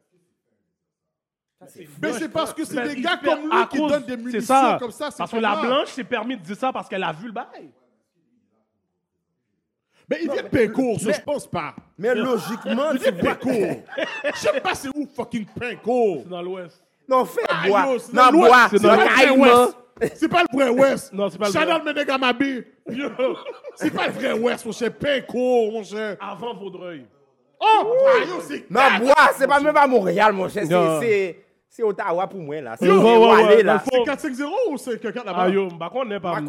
Mais 2.02 2.14
c'est 2.14 2.30
parce 2.30 2.54
que 2.54 2.64
c'est 2.64 2.82
des 2.84 2.94
il 2.94 3.02
gars 3.02 3.18
comme 3.18 3.52
à 3.52 3.62
lui 3.62 3.68
qui 3.70 3.78
cause- 3.78 3.92
donnent 3.92 4.04
des 4.04 4.12
c'est 4.12 4.18
munitions 4.18 4.42
ça. 4.42 4.78
comme 4.80 4.92
ça. 4.92 5.10
c'est 5.12 5.18
Parce 5.18 5.32
que 5.32 5.36
pas 5.38 5.42
la 5.42 5.52
grave. 5.54 5.66
blanche 5.66 5.88
s'est 5.90 6.04
permis 6.04 6.38
de 6.38 6.42
dire 6.44 6.56
ça 6.56 6.72
parce 6.72 6.88
qu'elle 6.88 7.04
a 7.04 7.12
vu 7.12 7.28
le 7.28 7.34
bail. 7.34 7.72
Mais 10.10 10.20
il 10.24 10.32
vient 10.32 10.44
de 10.44 10.48
Pincourt, 10.48 11.00
ça, 11.02 11.12
je 11.12 11.22
pense 11.22 11.48
pas. 11.48 11.76
Mais 11.98 12.16
logiquement, 12.16 12.92
Il 12.94 13.00
tu 13.00 13.04
vient 13.04 13.12
de 13.12 13.22
vois. 13.22 13.36
Pincourt. 13.36 13.84
Je 14.34 14.38
sais 14.40 14.62
pas 14.62 14.74
c'est 14.76 14.90
où 14.96 15.06
fucking 15.14 15.46
Pincourt. 15.48 16.20
C'est 16.24 16.30
dans 16.30 16.42
l'Ouest. 16.42 16.82
Non, 17.10 17.26
fais 17.26 17.42
Ah, 17.50 17.68
bois. 17.68 17.86
yo, 17.94 18.00
c'est 18.00 18.14
Non, 18.14 18.22
dans 18.26 18.32
l'Ouest, 18.32 18.50
bois. 18.52 18.68
c'est 18.70 18.80
dans 18.80 18.96
le 18.96 19.87
C'est 20.16 20.30
pas 20.30 20.44
le 20.52 20.58
vrai 20.58 20.70
Ouest. 20.70 21.12
Non, 21.14 21.30
c'est 21.30 21.38
pas 21.38 21.48
le 21.48 21.52
Shout 21.54 21.60
vrai. 21.66 21.74
out 21.76 21.84
Menegamabi. 21.86 22.64
Yo, 22.90 23.10
C'est 23.76 23.92
pas 23.94 24.08
le 24.08 24.14
vrai 24.14 24.34
Ouest, 24.34 24.66
mon 24.66 24.72
cher. 24.72 24.94
Pincourt, 24.94 25.72
mon 25.72 25.84
cher. 25.84 26.18
Avant 26.20 26.54
Vaudreuil. 26.56 27.06
Oh, 27.60 27.66
ah, 28.06 28.20
yo, 28.28 28.34
c'est 28.42 28.70
Non, 28.70 28.82
bois, 29.00 29.16
c'est 29.36 29.48
pas 29.48 29.60
même 29.60 29.76
à 29.76 29.88
Montréal, 29.88 30.34
mon 30.34 30.48
cher. 30.48 30.64
c'est- 31.02 31.44
Ottawa 31.84 32.26
pour 32.26 32.40
moi, 32.40 32.60
là. 32.60 32.76
C'est 32.80 32.90
aller, 32.90 33.62
là. 33.62 33.84
C'est 33.86 34.04
4-5-0 34.04 34.52
ou 34.72 34.78
c'est 34.78 35.00
quelqu'un 35.00 35.24
là-bas? 35.24 35.44
Ah 35.44 35.50
yo, 35.50 35.68
bah 35.68 35.90
qu'on 35.92 36.10
est 36.10 36.20
pas. 36.20 36.34
Bah, 36.34 36.40
On 36.42 36.46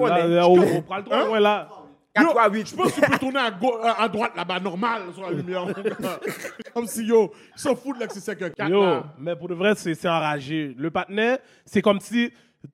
prend 0.82 0.96
le 0.96 1.02
Hein? 1.02 1.04
temps, 1.24 1.30
ouais, 1.32 1.40
là. 1.40 1.68
4 2.14 2.32
Yo, 2.32 2.38
à 2.38 2.48
8. 2.48 2.66
Je 2.70 2.74
pense 2.74 2.92
que 2.92 3.00
tu 3.04 3.11
peux 3.11 3.18
tourner 3.18 3.38
à, 3.40 3.50
gau- 3.50 3.76
à- 3.82 4.08
droite 4.08 4.32
là-bas, 4.34 4.58
normal, 4.58 5.02
sur 5.14 5.24
la 5.24 5.32
lumière. 5.32 5.66
Comme 6.74 6.87
si, 6.87 7.04
yo, 7.04 7.30
ils 7.54 7.61
s'en 7.61 7.76
foutent 7.76 8.00
là 8.00 8.06
que 8.06 8.14
c'est 8.14 8.20
5 8.20 8.38
4 8.38 8.68
Yo, 8.70 8.82
là. 8.82 9.04
mais 9.18 9.37
pour 9.37 9.48
de 9.48 9.54
vrai, 9.54 9.74
c'est 9.76 9.94
c'est 9.94 10.08
enragé. 10.08 10.74
Le 10.78 10.90
partenaire, 10.90 11.38
c'est 11.66 11.82
comme 11.82 12.00
si 12.00 12.32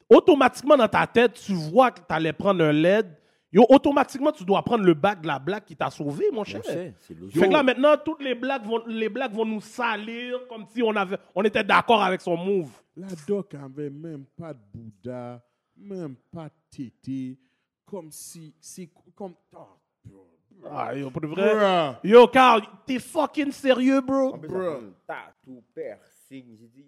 automatiquement 0.09 0.77
dans 0.77 0.89
ta 0.89 1.07
tête, 1.07 1.35
tu 1.35 1.55
vois 1.55 1.91
que 1.91 2.01
tu 2.01 2.07
allais 2.09 2.33
prendre 2.33 2.65
un 2.65 2.73
LED. 2.73 3.07
Yo, 3.53 3.65
automatiquement, 3.69 4.33
tu 4.33 4.45
dois 4.45 4.63
prendre 4.63 4.85
le 4.85 4.95
bac 4.95 5.21
de 5.21 5.29
la 5.29 5.39
blague 5.39 5.65
qui 5.65 5.77
t'a 5.77 5.89
sauvé, 5.89 6.25
mon 6.33 6.43
cher. 6.43 6.61
c'est 6.65 7.17
logique. 7.17 7.39
Fait 7.39 7.47
que 7.47 7.53
là, 7.53 7.63
maintenant, 7.63 7.95
toutes 8.05 8.21
les 8.21 8.35
blagues 8.35 8.65
vont, 8.65 8.85
les 8.87 9.09
blagues 9.09 9.33
vont 9.33 9.45
nous 9.45 9.61
salir 9.61 10.49
comme 10.49 10.67
si 10.75 10.83
on, 10.83 10.95
avait, 10.97 11.19
on 11.37 11.43
était 11.45 11.63
d'accord 11.63 12.03
avec 12.03 12.21
son 12.21 12.37
move. 12.37 12.71
La 12.97 13.07
doc 13.29 13.55
avait 13.55 13.91
même 13.91 14.25
pas 14.37 14.53
de 14.55 14.59
Bouddha, 14.73 15.41
même 15.77 16.17
pas 16.33 16.47
de 16.47 16.55
tété, 16.69 17.39
comme 17.85 18.11
si, 18.11 18.53
c'est 18.61 18.91
comme... 19.15 19.35
Oh, 19.53 19.79
bro, 20.05 20.29
bro. 20.51 20.71
Ah, 20.73 20.93
yo, 20.97 21.11
pour 21.11 21.21
de 21.21 21.29
vrai. 21.29 21.55
Bruh. 21.55 22.11
Yo, 22.11 22.27
Carl, 22.27 22.63
t'es 22.85 22.99
fucking 22.99 23.53
sérieux, 23.53 24.01
bro? 24.01 24.37
Bro. 24.37 24.49
prend 24.49 24.81
tatou, 25.07 25.63
piercing. 25.73 26.57
J'ai 26.59 26.69
dit. 26.69 26.84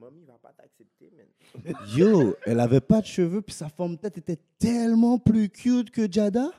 Mamie 0.00 0.24
va 0.26 0.34
pas 0.40 0.52
t'accepter, 0.56 1.10
man. 1.16 1.74
Yo, 1.96 2.36
elle 2.46 2.60
avait 2.60 2.80
pas 2.80 3.00
de 3.00 3.06
cheveux, 3.06 3.40
puis 3.40 3.54
sa 3.54 3.68
forme 3.68 3.96
de 3.96 4.00
tête 4.00 4.18
était 4.18 4.38
tellement 4.58 5.18
plus 5.18 5.48
cute 5.48 5.90
que 5.90 6.10
Jada. 6.10 6.50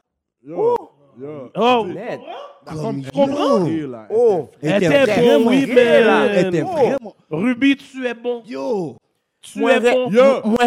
Yo, 0.44 0.76
yo. 1.20 1.52
Oh, 1.56 1.86
Net. 1.88 2.20
Yo. 2.20 3.12
comprends? 3.14 3.66
elle 3.66 3.90
Oh, 4.10 4.50
Elle 4.62 4.84
était 4.84 4.86
était 5.04 5.06
vraiment 5.06 5.44
bon, 5.46 5.50
oui, 5.52 5.66
mais. 5.68 6.04
là. 6.04 6.26
Elle 6.26 6.48
était 6.48 6.64
Oh. 6.64 6.72
vraiment. 6.76 7.16
Ruby, 7.30 7.78
tu 7.78 8.06
es 8.06 8.14
bon. 8.14 8.44
Yo! 8.46 8.98
Tu 9.42 9.60
Moi, 9.60 9.78
es 9.78 9.80
bon. 9.80 10.10
Yo, 10.12 10.42
Moi, 10.44 10.58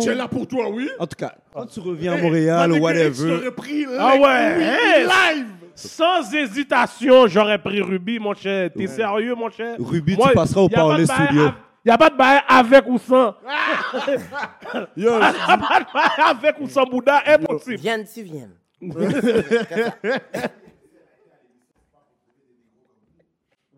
tu 0.00 0.08
es 0.10 0.14
là 0.14 0.28
pour 0.28 0.46
toi, 0.46 0.68
oui? 0.70 0.88
En 1.00 1.06
tout 1.08 1.16
cas, 1.16 1.34
quand 1.52 1.66
tu 1.66 1.80
reviens 1.80 2.12
à 2.12 2.22
Montréal 2.22 2.70
ou 2.70 2.74
hey, 2.74 2.78
Je 2.78 2.82
whatever, 2.84 3.36
t'aurais 3.36 3.50
pris 3.54 3.84
Ah 3.98 4.12
like, 4.14 4.22
ouais, 4.22 4.54
oui, 4.58 4.64
hey. 4.64 5.06
live! 5.06 5.46
Sans 5.74 6.32
hésitation, 6.32 7.26
j'aurais 7.26 7.58
pris 7.60 7.82
Ruby, 7.82 8.18
mon 8.20 8.32
cher. 8.34 8.70
T'es 8.76 8.86
sérieux, 8.86 9.34
mon 9.34 9.50
cher? 9.50 9.76
Ruby, 9.80 10.16
tu 10.16 10.28
passeras 10.34 10.60
au 10.62 10.68
Parler 10.68 11.04
Studio. 11.04 11.48
Av- 11.86 11.88
Y 11.88 11.90
a 11.90 11.98
pas 11.98 12.10
de 12.10 12.16
bail 12.16 12.40
avec 12.48 12.86
ou 12.88 12.98
sans. 12.98 13.34
Y 14.96 15.06
a 15.08 15.18
pas 15.58 15.80
de 15.80 15.92
bail 15.92 16.10
avec 16.30 16.60
ou 16.60 16.68
sans 16.68 16.84
Bouddha, 16.84 17.22
impossible. 17.26 17.76
Viens, 17.76 18.02
tu 18.04 18.22
viens. 18.22 18.48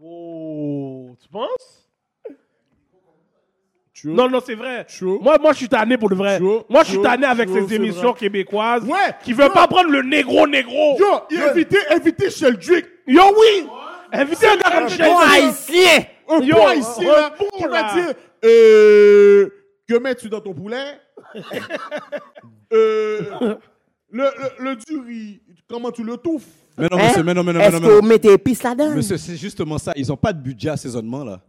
Wow, 0.01 1.16
tu 1.21 1.29
penses? 1.29 1.85
Non, 4.05 4.29
non, 4.29 4.38
c'est 4.44 4.55
vrai. 4.55 4.85
Chaud. 4.88 5.18
Moi, 5.21 5.37
moi, 5.40 5.53
je 5.53 5.57
suis 5.59 5.68
tanné 5.68 5.99
pour 5.99 6.09
le 6.09 6.14
vrai. 6.14 6.38
Moi, 6.38 6.85
je 6.85 6.90
suis 6.90 7.03
tanné 7.03 7.27
avec 7.27 7.49
ces 7.49 7.75
émissions 7.75 8.11
vrai. 8.11 8.18
québécoises 8.21 8.85
Ouais, 8.85 9.12
qui 9.25 9.33
veulent 9.33 9.51
pas 9.53 9.66
prendre 9.66 9.90
le 9.90 10.03
négro-négro. 10.03 10.97
Yo, 11.01 11.07
il 11.31 11.42
invité, 11.42 11.79
invité 11.90 12.31
Sheldrick, 12.31 12.87
Yo, 13.09 13.23
oui! 13.37 13.66
Invitez 14.12 14.47
un 14.47 14.57
gars 14.57 14.71
comme 14.71 14.88
Sheldon. 14.88 15.18
haïtien! 15.18 16.05
Un 16.29 16.41
Yo, 16.41 16.57
point 16.57 16.75
ici, 16.75 17.05
un 17.07 17.12
là, 17.12 17.35
bon, 17.38 17.47
qui 17.57 17.64
va 17.64 17.83
là? 17.83 17.95
dire, 17.95 18.14
euh, 18.45 19.49
que 19.88 19.99
mets-tu 19.99 20.29
dans 20.29 20.41
ton 20.41 20.55
poulet? 20.55 20.99
euh, 22.73 23.21
le, 24.11 24.23
le, 24.59 24.64
le 24.64 24.77
duri, 24.77 25.41
comment 25.69 25.91
tu 25.91 26.03
le 26.05 26.17
touffes? 26.17 26.45
Mais 26.77 26.87
non, 26.91 26.97
Hein? 26.99 27.09
monsieur, 27.09 27.23
mais 27.25 27.35
non, 27.35 27.43
mais 27.43 27.53
non, 27.53 27.59
mais 27.59 27.64
Est-ce 27.67 27.77
non, 27.77 27.88
que 27.88 27.93
vous 27.95 28.01
non. 28.03 28.07
mettez 28.09 28.33
épices 28.33 28.62
là-dedans? 28.62 28.91
Monsieur, 28.95 29.17
c'est 29.17 29.37
justement 29.37 29.79
ça. 29.79 29.93
Ils 29.97 30.12
ont 30.12 30.17
pas 30.17 30.33
de 30.33 30.41
budget 30.41 30.71
assaisonnement, 30.71 31.25
là. 31.25 31.41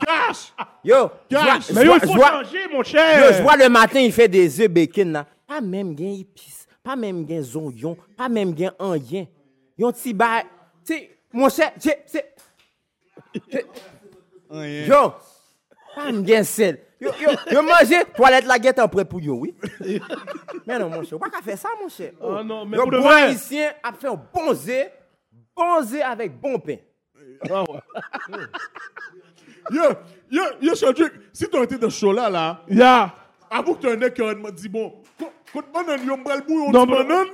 Cash! 0.00 0.52
Yo, 0.82 1.10
Cash. 1.28 1.70
Mais 1.72 1.84
yo, 1.84 1.92
il 1.94 2.00
faut 2.08 2.14
changer, 2.20 2.68
mon 2.70 2.78
Yo, 2.78 2.84
cher. 2.84 3.34
je 3.34 3.42
vois 3.42 3.56
le 3.56 3.68
matin, 3.68 4.00
il 4.00 4.12
fait 4.12 4.28
des 4.28 4.60
œufs 4.60 4.68
bacon 4.68 5.12
là. 5.12 5.26
Pas 5.46 5.60
même 5.60 5.94
gain 5.94 6.16
épices, 6.20 6.66
pas 6.82 6.96
même 6.96 7.24
gain 7.26 7.42
zonyon, 7.42 7.96
pas 8.16 8.28
même 8.30 8.54
gain 8.54 8.72
onion. 8.78 9.28
Yon 9.76 9.92
ti 9.92 10.14
ba, 10.14 10.42
tu 10.86 10.94
sais, 10.94 11.10
mon 11.32 11.48
cher, 11.50 11.72
c'est, 11.78 12.04
yo, 14.86 15.12
pas 15.94 16.04
même 16.06 16.22
gain 16.22 16.44
sel. 16.44 16.80
Yo, 17.00 17.10
yo, 17.20 17.30
yo 17.50 17.62
manger, 17.62 18.04
toilette 18.16 18.46
la 18.46 18.58
guette 18.58 18.78
en 18.78 18.88
prêt 18.88 19.04
pour 19.04 19.20
yo, 19.20 19.34
oui. 19.34 19.54
mais 20.66 20.78
non, 20.78 20.88
mon 20.88 21.02
cher, 21.04 21.18
pas 21.18 21.28
qu'à 21.30 21.42
faire 21.42 21.58
ça, 21.58 21.68
mon 21.80 21.88
cher. 21.88 22.12
Ah 22.22 22.42
non, 22.44 22.64
mais 22.64 22.76
Yo, 22.76 22.82
pour 22.84 22.92
de 22.92 22.96
bon 22.98 23.02
vrai. 23.04 23.22
haïtien 23.24 23.72
a 23.82 23.92
fait 23.92 24.08
un 24.08 24.20
bon 24.32 24.54
zé, 24.54 24.86
bon 25.56 25.82
zé 25.82 26.02
avec 26.02 26.40
bon 26.40 26.58
pain. 26.58 26.76
Ah 27.50 27.62
ouais. 27.70 27.80
Yo, 29.70 29.82
yo, 30.30 30.42
yo, 30.60 30.74
Sheldrick, 30.74 31.12
si 31.32 31.48
tu 31.48 31.62
été 31.62 31.78
dans 31.78 31.90
ce 31.90 31.98
show-là, 31.98 32.28
là, 32.30 32.62
Yeah. 32.68 33.14
avoue 33.50 33.74
que 33.74 33.80
tu 33.82 33.88
un 33.88 33.96
nec 33.96 34.14
qui 34.14 34.22
aurait 34.22 34.36
dit, 34.52 34.68
bon, 34.68 34.94
côte 35.52 35.72
banane, 35.72 36.06
yo, 36.06 36.16
m'bral 36.16 36.42
bouillon, 36.46 36.70
Non, 36.70 36.86
ti 36.86 36.92
mais- 36.92 36.98
banane. 37.04 37.26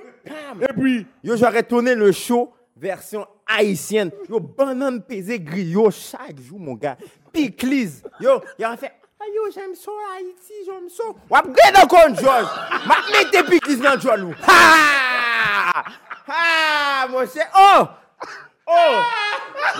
Et 0.60 0.72
puis, 0.78 1.06
Yo, 1.24 1.36
j'aurais 1.36 1.62
tourné 1.62 1.94
le 1.94 2.12
show 2.12 2.52
version 2.76 3.26
haïtienne. 3.50 4.10
Yo, 4.28 4.40
banane 4.40 5.02
pesée 5.02 5.40
griot 5.40 5.90
chaque 5.90 6.40
jour, 6.40 6.58
mon 6.58 6.74
gars. 6.74 6.96
Piclis. 7.32 8.02
Yo, 8.20 8.40
a 8.62 8.76
fait. 8.76 8.92
Ayo, 9.22 9.50
j'aime 9.54 9.74
ça, 9.74 9.90
Haïti, 10.16 10.52
j'aime 10.64 10.88
ça. 10.88 11.04
Wap 11.28 11.50
gè 11.52 11.66
nan 11.74 11.88
kon, 11.92 12.14
George. 12.16 12.48
Ma 12.88 12.96
mette 13.12 13.42
piclis 13.50 13.76
nan 13.76 14.00
George 14.00 14.32
Ha! 14.46 15.84
Ha! 16.24 17.08
Mon 17.12 17.26
chè. 17.28 17.44
Oh! 17.52 17.84
Oh! 18.64 19.02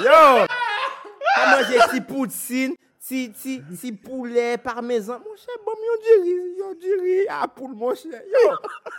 Yo! 0.05 0.45
A 0.45 1.47
manje 1.55 1.81
si 1.89 2.03
poutine, 2.05 2.77
si, 2.99 3.33
si, 3.35 3.63
si 3.81 3.93
poulet, 3.93 4.59
parmesan. 4.61 5.25
Mon 5.25 5.41
chè, 5.41 5.57
bom 5.65 5.89
yon 5.89 6.05
diri, 6.05 6.37
yon 6.61 6.77
diri. 6.85 7.19
A 7.33 7.49
poule, 7.49 7.79
mon 7.81 7.97
chè. 7.97 8.21
Yo! 8.37 8.45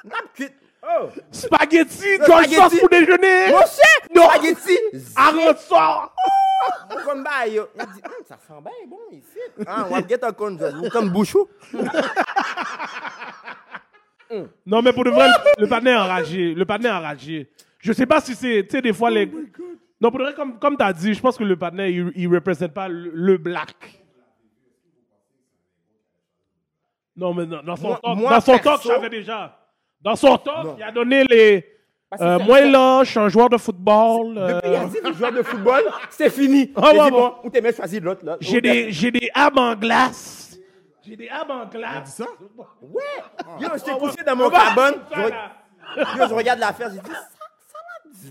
Nap 0.09 0.33
kit. 0.33 0.57
Oh! 0.83 1.09
Spaghetti, 1.31 2.17
Le 2.17 2.23
spaghetti. 2.25 2.55
sauce 2.55 2.79
pour 2.79 2.89
déjeuner. 2.89 3.51
Mon 3.51 3.59
cher! 3.59 4.09
Non. 4.15 4.29
Spaghetti! 4.29 4.77
Arrête 5.15 5.59
ça. 5.59 6.11
Comme 7.05 7.23
bah, 7.23 7.47
yo. 7.47 7.67
Il 7.75 7.85
dit, 7.85 8.01
Hum, 8.05 8.11
ça 8.27 8.37
sent 8.47 8.53
bien 8.61 8.71
bon 8.87 8.97
ici. 9.11 9.65
Ah, 9.67 9.85
on 9.87 9.93
va 9.95 10.07
get 10.07 10.23
un 10.23 10.31
ou 10.83 10.89
comme 10.89 11.09
bouchou. 11.09 11.47
Non, 14.65 14.81
mais 14.81 14.93
pour 14.93 15.03
de 15.03 15.09
vrai, 15.09 15.27
le, 15.57 15.67
est 15.67 15.95
enragé. 15.95 16.53
Le 16.53 16.65
panneau 16.65 16.85
est 16.87 16.91
enragé. 16.91 17.51
Je 17.79 17.91
sais 17.93 18.05
pas 18.05 18.21
si 18.21 18.33
c'est, 18.35 18.63
tu 18.63 18.69
sais, 18.71 18.81
des 18.81 18.93
fois, 18.93 19.09
les. 19.11 19.25
Non, 19.99 20.09
pour 20.09 20.19
de 20.19 20.23
vrai, 20.25 20.33
comme, 20.33 20.57
comme 20.57 20.77
tu 20.77 20.83
as 20.83 20.93
dit, 20.93 21.13
je 21.13 21.21
pense 21.21 21.37
que 21.37 21.43
le 21.43 21.57
panneau, 21.57 21.83
il, 21.83 22.11
il 22.15 22.27
représente 22.33 22.73
pas 22.73 22.87
le, 22.87 23.11
le 23.13 23.37
black. 23.37 24.01
Non, 27.15 27.33
mais 27.33 27.45
dans, 27.45 27.61
dans 27.61 27.75
son 27.75 27.87
Moi- 27.89 27.99
talk, 28.01 28.17
moi, 28.17 28.29
dans 28.31 28.39
son 28.41 28.51
talk, 28.53 28.63
perso- 28.63 28.81
je 28.83 28.87
savais 28.95 29.09
déjà. 29.09 29.57
Dans 30.03 30.15
son 30.15 30.29
Non. 30.45 30.75
il 30.77 30.83
a 30.83 30.91
donné 30.91 31.23
les. 31.25 31.61
Que 32.17 32.21
Euh, 32.21 32.39
moi, 32.39 32.57
ça- 32.59 32.65
là, 32.65 33.03
je 33.05 33.09
suis 33.11 33.19
un 33.19 33.29
joueur 33.29 33.47
de 33.49 33.57
football. 33.57 34.37
euh, 34.37 34.47
Depuis, 34.55 34.69
il 34.69 34.75
a 34.75 34.85
dit, 34.85 34.97
le 35.03 35.13
joueur 35.13 35.31
de 35.31 35.43
football, 35.43 35.83
c'est 36.09 36.29
fini. 36.29 36.73
Ah, 36.75 36.91
dit, 36.91 37.11
bon. 37.11 37.35
ou 37.43 37.49
t'aimais 37.49 37.71
choisir 37.73 38.01
l'autre, 38.03 38.25
là. 38.25 38.35
j'ai 38.41 38.59
des, 38.59 38.91
j'ai 38.91 39.11
des 39.11 39.29
abs 39.33 39.57
en 39.57 39.75
glace. 39.75 40.57
J'ai 41.07 41.15
des 41.15 41.29
abs 41.29 41.49
en 41.49 41.65
dit 41.65 41.77
glace. 41.77 42.15
ça? 42.15 42.25
Ouais! 42.81 43.01
Yo, 43.61 43.69
j'étais 43.75 43.91
Ah, 43.91 43.97
couché 43.97 44.17
ouais. 44.17 44.23
dans 44.25 44.35
mon 44.35 44.45
On 44.45 44.49
va- 44.49 44.59
cabane. 44.59 44.95
ça, 45.09 45.21
Je, 45.95 46.17
yo, 46.19 46.27
je 46.29 46.33
regarde 46.33 46.59
l'affaire, 46.59 46.89
j'ai 46.93 46.99
dit, 46.99 47.09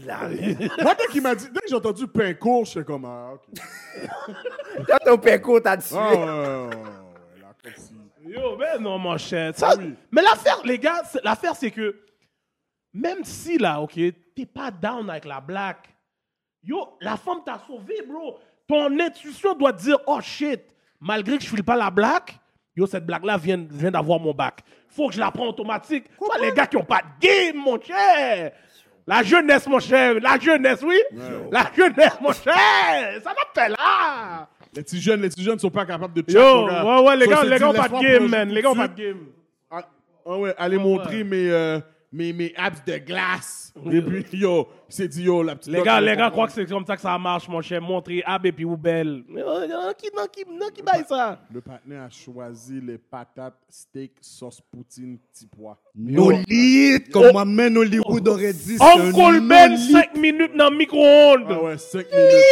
ça, 0.06 0.28
dit. 0.28 0.68
Moi, 0.82 0.94
dès 0.98 1.06
qu'il 1.06 1.22
m'a 1.22 1.34
dit, 1.34 1.46
dès 1.50 1.60
que 1.60 1.68
j'ai 1.68 1.74
entendu 1.76 2.06
pain 2.06 2.34
court, 2.34 2.66
j'étais 2.66 2.84
comme, 2.84 3.06
ah, 3.06 3.30
ok. 3.34 4.84
Quand 4.88 4.98
ton 5.06 5.16
péco 5.18 5.58
t'a 5.58 5.78
tué. 5.78 5.96
Ah, 5.98 6.10
ouais, 6.10 6.16
ouais, 6.18 6.24
ouais, 6.26 6.26
ouais, 6.26 7.40
là, 7.40 7.48
comme 7.64 7.72
si- 7.76 7.94
Yo, 8.32 8.56
mais 8.56 8.78
non, 8.78 8.98
mon 8.98 9.16
cher. 9.18 9.52
Ça- 9.56 9.74
oui. 9.76 9.94
Mais 10.10 10.22
l'affaire, 10.22 10.60
les 10.64 10.78
gars, 10.78 11.02
c'est- 11.04 11.22
l'affaire, 11.24 11.56
c'est 11.56 11.70
que 11.70 11.96
même 12.92 13.24
si 13.24 13.58
là, 13.58 13.80
OK, 13.80 13.94
t'es 14.36 14.46
pas 14.46 14.70
down 14.70 15.08
avec 15.10 15.24
la 15.24 15.40
black, 15.40 15.88
yo, 16.62 16.96
la 17.00 17.16
femme 17.16 17.42
t'a 17.44 17.60
sauvé, 17.66 18.02
bro. 18.06 18.38
Ton 18.68 18.98
intuition 19.00 19.54
doit 19.54 19.72
te 19.72 19.82
dire, 19.82 19.98
oh 20.06 20.20
shit, 20.20 20.60
malgré 21.00 21.38
que 21.38 21.42
je 21.44 21.48
file 21.48 21.64
pas 21.64 21.76
la 21.76 21.90
black, 21.90 22.38
yo, 22.76 22.86
cette 22.86 23.04
blague-là 23.04 23.36
vient, 23.36 23.66
vient 23.68 23.90
d'avoir 23.90 24.20
mon 24.20 24.32
bac. 24.32 24.60
Faut 24.88 25.08
que 25.08 25.14
je 25.14 25.20
la 25.20 25.30
prends 25.30 25.48
automatique. 25.48 26.04
Tu 26.08 26.24
vois, 26.24 26.38
les 26.38 26.52
gars 26.52 26.66
qui 26.66 26.76
ont 26.76 26.84
pas 26.84 27.00
de 27.02 27.26
game, 27.26 27.56
mon 27.56 27.80
cher. 27.80 28.52
La 29.06 29.22
jeunesse, 29.24 29.66
mon 29.66 29.80
cher. 29.80 30.14
La 30.20 30.38
jeunesse, 30.38 30.82
oui. 30.82 30.98
La 31.50 31.70
jeunesse, 31.76 32.20
mon 32.20 32.32
cher. 32.32 33.20
Ça 33.22 33.30
m'a 33.34 33.44
fait 33.62 33.68
là. 33.70 34.48
Les 34.74 34.82
petits 34.82 35.00
jeunes, 35.00 35.22
les 35.22 35.28
petits 35.28 35.42
jeunes 35.42 35.58
sont 35.58 35.70
pas 35.70 35.84
capables 35.84 36.14
de 36.14 36.32
Yo, 36.32 36.66
ouais, 36.66 37.06
ouais, 37.06 37.16
les 37.16 37.26
gars, 37.26 37.40
c'est 37.42 37.48
les 37.48 37.58
gars 37.58 37.72
pas 37.72 37.88
de 37.88 38.02
game, 38.02 38.28
man. 38.28 38.48
Les 38.48 38.62
gars 38.62 38.74
pas 38.74 38.88
de 38.88 38.94
game. 39.02 39.18
Ah, 39.70 39.88
ah 40.26 40.38
ouais, 40.38 40.54
aller 40.56 40.78
montrer 40.78 41.24
mes, 41.24 41.50
euh, 41.50 41.80
mes, 42.12 42.32
mes 42.32 42.52
abs 42.56 42.84
de 42.86 42.98
glace. 42.98 43.72
Et 43.90 44.00
puis, 44.02 44.38
yo, 44.38 44.68
il 44.88 44.94
s'est 44.94 45.08
dit, 45.08 45.24
yo, 45.24 45.42
la 45.42 45.56
petite. 45.56 45.72
Les 45.72 45.82
gars, 45.82 46.00
les 46.00 46.16
gars 46.16 46.30
croient 46.30 46.46
que 46.46 46.52
c'est 46.52 46.66
comme 46.66 46.84
ça 46.86 46.94
que 46.94 47.02
ça 47.02 47.16
marche, 47.18 47.48
mon 47.48 47.60
cher. 47.62 47.80
Montrer 47.80 48.22
Ab 48.24 48.46
et 48.46 48.52
puis 48.52 48.64
ou 48.64 48.76
belle. 48.76 49.24
Non, 49.28 49.66
non, 49.68 49.92
qui, 49.98 50.08
non, 50.16 50.26
qui, 50.30 50.44
non, 50.48 50.66
qui 50.72 50.82
baille 50.82 51.04
ça? 51.08 51.40
Le 51.52 51.60
partenaire 51.60 52.02
a 52.02 52.10
choisi 52.10 52.80
les 52.80 52.98
patates, 52.98 53.58
steak, 53.68 54.12
sauce 54.20 54.60
poutine, 54.60 55.18
petit 55.18 55.46
pois. 55.46 55.78
Nolite, 55.96 57.10
comme 57.10 57.32
ma 57.32 57.44
main 57.44 57.74
Hollywood 57.74 58.28
aurait 58.28 58.52
dit. 58.52 58.76
c'est 58.78 58.84
un 58.84 59.08
Uncle 59.08 59.40
Ben, 59.48 59.70
Nolite. 59.70 59.92
5 59.92 60.16
minutes 60.16 60.56
dans 60.56 60.70
le 60.70 60.76
micro-ondes. 60.76 61.46
Ah 61.48 61.62
ouais, 61.62 61.78
5 61.78 62.06
minutes. 62.12 62.44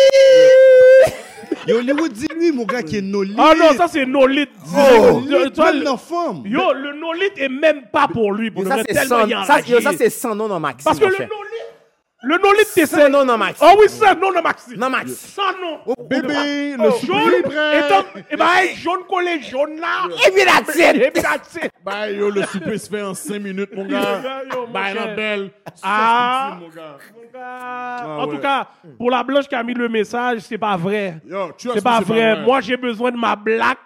Et 1.66 1.72
Hollywood, 1.72 2.12
dis-lui, 2.12 2.52
mon 2.52 2.64
gars, 2.64 2.82
qui 2.82 2.96
est 2.96 3.02
Nolite. 3.02 3.36
Ah 3.38 3.52
non, 3.58 3.76
ça 3.76 3.88
c'est 3.88 4.06
Nolit. 4.06 4.48
Oh, 4.74 5.20
même 5.20 5.30
le-. 5.30 6.48
Yo, 6.48 6.72
le 6.72 6.98
Nolit 6.98 7.32
est 7.36 7.48
même 7.48 7.82
pas 7.92 8.08
pour 8.08 8.32
lui. 8.32 8.50
Pour 8.50 8.62
Yo, 8.62 8.68
ça, 8.68 8.76
c'est 8.86 9.06
sans, 9.06 9.26
il 9.26 9.32
est 9.32 9.44
ça, 9.44 9.60
yo, 9.60 9.80
ça, 9.80 9.88
enragé. 9.90 9.98
c'est 9.98 10.10
sans 10.10 10.34
nom 10.34 10.48
dans 10.48 10.60
Maxime. 10.60 10.84
Parce 10.84 10.98
que 10.98 11.04
le. 11.04 11.10
Nolit, 11.10 11.28
le 12.22 12.36
Nolit, 12.36 12.64
c'est 12.66 12.86
Sans 12.86 13.08
nom 13.08 13.24
dans 13.24 13.38
Maxime. 13.38 13.66
Ah 13.68 13.74
oui, 13.78 13.88
ça, 13.88 14.14
non, 14.14 14.32
non, 14.32 14.42
Maxi. 14.42 14.76
Non, 14.76 14.90
Max. 14.90 15.12
Sans 15.12 15.52
nom. 15.60 15.94
Bébé, 16.08 16.74
Oh, 16.78 16.82
le 16.84 16.90
souper 16.92 17.06
jaune, 17.12 17.32
est 17.38 17.42
prêt. 17.42 17.78
et 17.78 17.88
donc, 17.88 18.06
et 18.30 18.36
ben, 18.36 18.46
hey, 18.56 18.74
jaune 18.76 19.04
collé, 19.08 19.40
jaune 19.42 19.78
là. 19.78 20.08
Et 20.26 20.30
puis 20.32 20.44
la 20.44 20.72
tienne. 20.72 20.96
Et 20.96 21.10
puis 21.10 21.22
that's 21.22 21.54
it. 21.62 21.70
Bah, 21.84 22.10
yo, 22.10 22.30
le 22.30 22.42
souper 22.44 22.76
se 22.78 22.88
fait 22.90 23.02
en 23.02 23.14
5 23.14 23.38
minutes, 23.40 23.70
mon 23.74 23.84
Yo, 23.84 23.90
gars. 23.90 24.22
Bah, 24.72 24.92
la 24.94 25.06
belle. 25.14 25.50
Ah. 25.82 26.58
mon 26.60 26.68
gars. 26.68 26.96
En 27.34 27.40
Ah 27.40 28.26
ouais. 28.26 28.34
tout 28.34 28.40
cas, 28.42 28.66
pour 28.98 29.10
la 29.10 29.22
blanche 29.22 29.46
qui 29.46 29.54
a 29.54 29.62
mis 29.62 29.74
le 29.74 29.88
message, 29.88 30.40
c'est 30.40 30.58
pas 30.58 30.76
vrai. 30.76 31.18
Yo, 31.24 31.52
tu 31.56 31.70
as 31.70 31.74
C'est 31.74 31.84
pas 31.84 32.00
vrai. 32.00 32.40
Moi, 32.42 32.60
j'ai 32.62 32.76
besoin 32.76 33.12
de 33.12 33.16
ma 33.16 33.36
black 33.36 33.78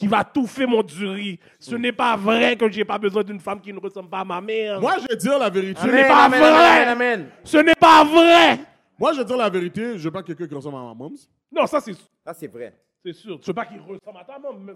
qui 0.00 0.06
va 0.08 0.24
tout 0.24 0.46
faire 0.46 0.66
mon 0.66 0.82
durée. 0.82 1.38
Ce 1.58 1.74
n'est 1.76 1.92
pas 1.92 2.16
vrai 2.16 2.56
que 2.56 2.68
j'ai 2.72 2.84
pas 2.86 2.98
besoin 2.98 3.22
d'une 3.22 3.38
femme 3.38 3.60
qui 3.60 3.70
ne 3.72 3.78
ressemble 3.78 4.08
pas 4.08 4.20
à 4.20 4.24
ma 4.24 4.40
mère. 4.40 4.80
Moi, 4.80 4.96
je 5.02 5.06
vais 5.06 5.16
dire 5.16 5.38
la 5.38 5.50
vérité. 5.50 5.78
Ce 5.82 5.86
n'est 5.86 6.08
pas 6.08 6.24
amen, 6.24 6.40
vrai. 6.40 6.50
amen, 6.50 6.88
amen. 6.88 7.28
Ce 7.44 7.58
n'est 7.58 7.74
pas 7.74 8.02
vrai. 8.02 8.58
Moi, 8.98 9.12
je 9.12 9.18
vais 9.18 9.24
dire 9.26 9.36
la 9.36 9.50
vérité. 9.50 9.98
Je 9.98 10.04
veux 10.04 10.10
pas 10.10 10.22
quelqu'un 10.22 10.46
qui 10.46 10.54
ressemble 10.54 10.76
à 10.76 10.80
ma 10.80 10.86
maman. 10.86 11.10
Non, 11.52 11.66
ça 11.66 11.80
c'est 11.80 11.92
Ça, 12.24 12.32
c'est 12.32 12.46
vrai. 12.46 12.74
c'est 13.04 13.12
sûr. 13.12 13.38
Tu 13.40 13.46
veux 13.48 13.54
pas 13.54 13.66
qu'il 13.66 13.78
ressemble 13.80 14.18
à 14.18 14.24
ta 14.24 14.38
maman. 14.38 14.72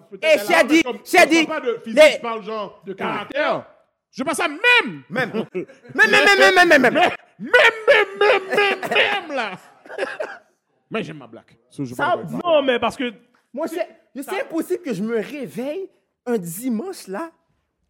Shadi, 0.46 0.82
Comme- 0.82 0.98
Shadi. 1.04 1.40
Je 1.40 1.46
parle 1.46 1.62
pas 1.62 1.66
de 1.68 1.78
physique, 1.82 2.02
Les- 2.02 2.12
je 2.16 2.20
parle 2.20 2.42
genre 2.44 2.82
de 2.86 2.92
caractère. 2.92 3.42
caractère. 3.42 3.66
Je 4.12 4.22
veux 4.22 4.26
pas 4.26 4.34
ça 4.34 4.46
même. 4.46 5.02
Même. 5.08 5.30
Même, 5.32 6.10
même, 6.10 6.10
même, 6.10 6.38
même, 6.38 6.68
même, 6.68 6.68
même, 6.68 6.82
même. 6.82 6.92
Même, 6.92 7.12
même, 7.38 8.18
même, 8.20 8.42
même, 8.48 8.90
même, 9.28 9.36
là. 9.36 9.50
Mais 10.90 11.02
j'aime 11.02 11.16
ma 11.18 11.26
blague. 11.26 11.56
Ça, 11.70 11.82
je 11.82 11.94
Ça-. 11.94 12.16
Non, 12.44 12.62
mais 12.62 12.78
parce 12.78 12.94
que 12.96 13.12
Moi, 13.54 13.68
c'est 13.68 13.88
c'est 14.22 14.40
impossible 14.40 14.82
que 14.82 14.92
je 14.92 15.02
me 15.02 15.16
réveille 15.16 15.88
un 16.26 16.36
dimanche 16.36 17.06
là. 17.06 17.32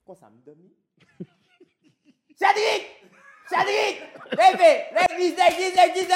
Quoi, 0.04 0.14
ça 0.14 0.30
me 0.30 0.38
donne? 0.44 0.68
Cédric! 2.36 2.86
Cédric! 3.48 4.02
Levez! 4.32 4.84
L'église, 4.92 5.34
l'église, 5.36 5.74
l'église, 5.74 6.08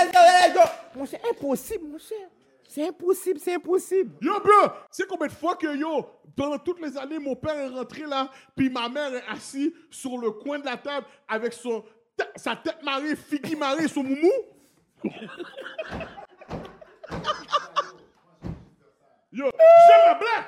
go! 0.55 0.61
Moi, 0.95 1.07
c'est 1.07 1.21
impossible, 1.29 1.89
mon 1.89 1.99
cher. 1.99 2.29
C'est 2.69 2.87
impossible, 2.87 3.41
c'est 3.41 3.55
impossible. 3.55 4.15
Yo, 4.21 4.39
bro, 4.41 4.71
c'est 4.91 5.07
combien 5.07 5.29
de 5.29 5.33
fois 5.33 5.57
que, 5.57 5.75
yo, 5.75 6.07
pendant 6.37 6.59
toutes 6.59 6.81
les 6.81 6.99
années, 6.99 7.19
mon 7.19 7.35
père 7.35 7.57
est 7.57 7.69
rentré 7.69 8.03
là, 8.03 8.31
puis 8.55 8.69
ma 8.69 8.91
mère 8.91 9.15
est 9.15 9.25
assise 9.29 9.73
sur 9.91 10.19
le 10.19 10.33
coin 10.33 10.59
de 10.59 10.67
la 10.67 10.77
table 10.77 11.07
avec 11.27 11.55
son, 11.55 11.83
sa 12.37 12.57
tête 12.57 12.83
marée, 12.83 13.17
figui 13.17 13.57
marée, 13.57 13.89
son 13.89 14.03
moumou? 14.03 14.31
Yo, 19.33 19.45
j'aime 19.45 20.07
ma 20.07 20.15
blague, 20.15 20.45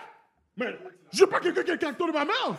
mais 0.57 0.79
je 1.13 1.21
veux 1.21 1.27
pas 1.27 1.41
quelqu'un 1.41 1.63
qui 1.63 1.69
est 1.71 1.75
le 1.75 1.79
caractère 1.79 2.07
de 2.07 2.13
ma 2.13 2.25
mère. 2.25 2.55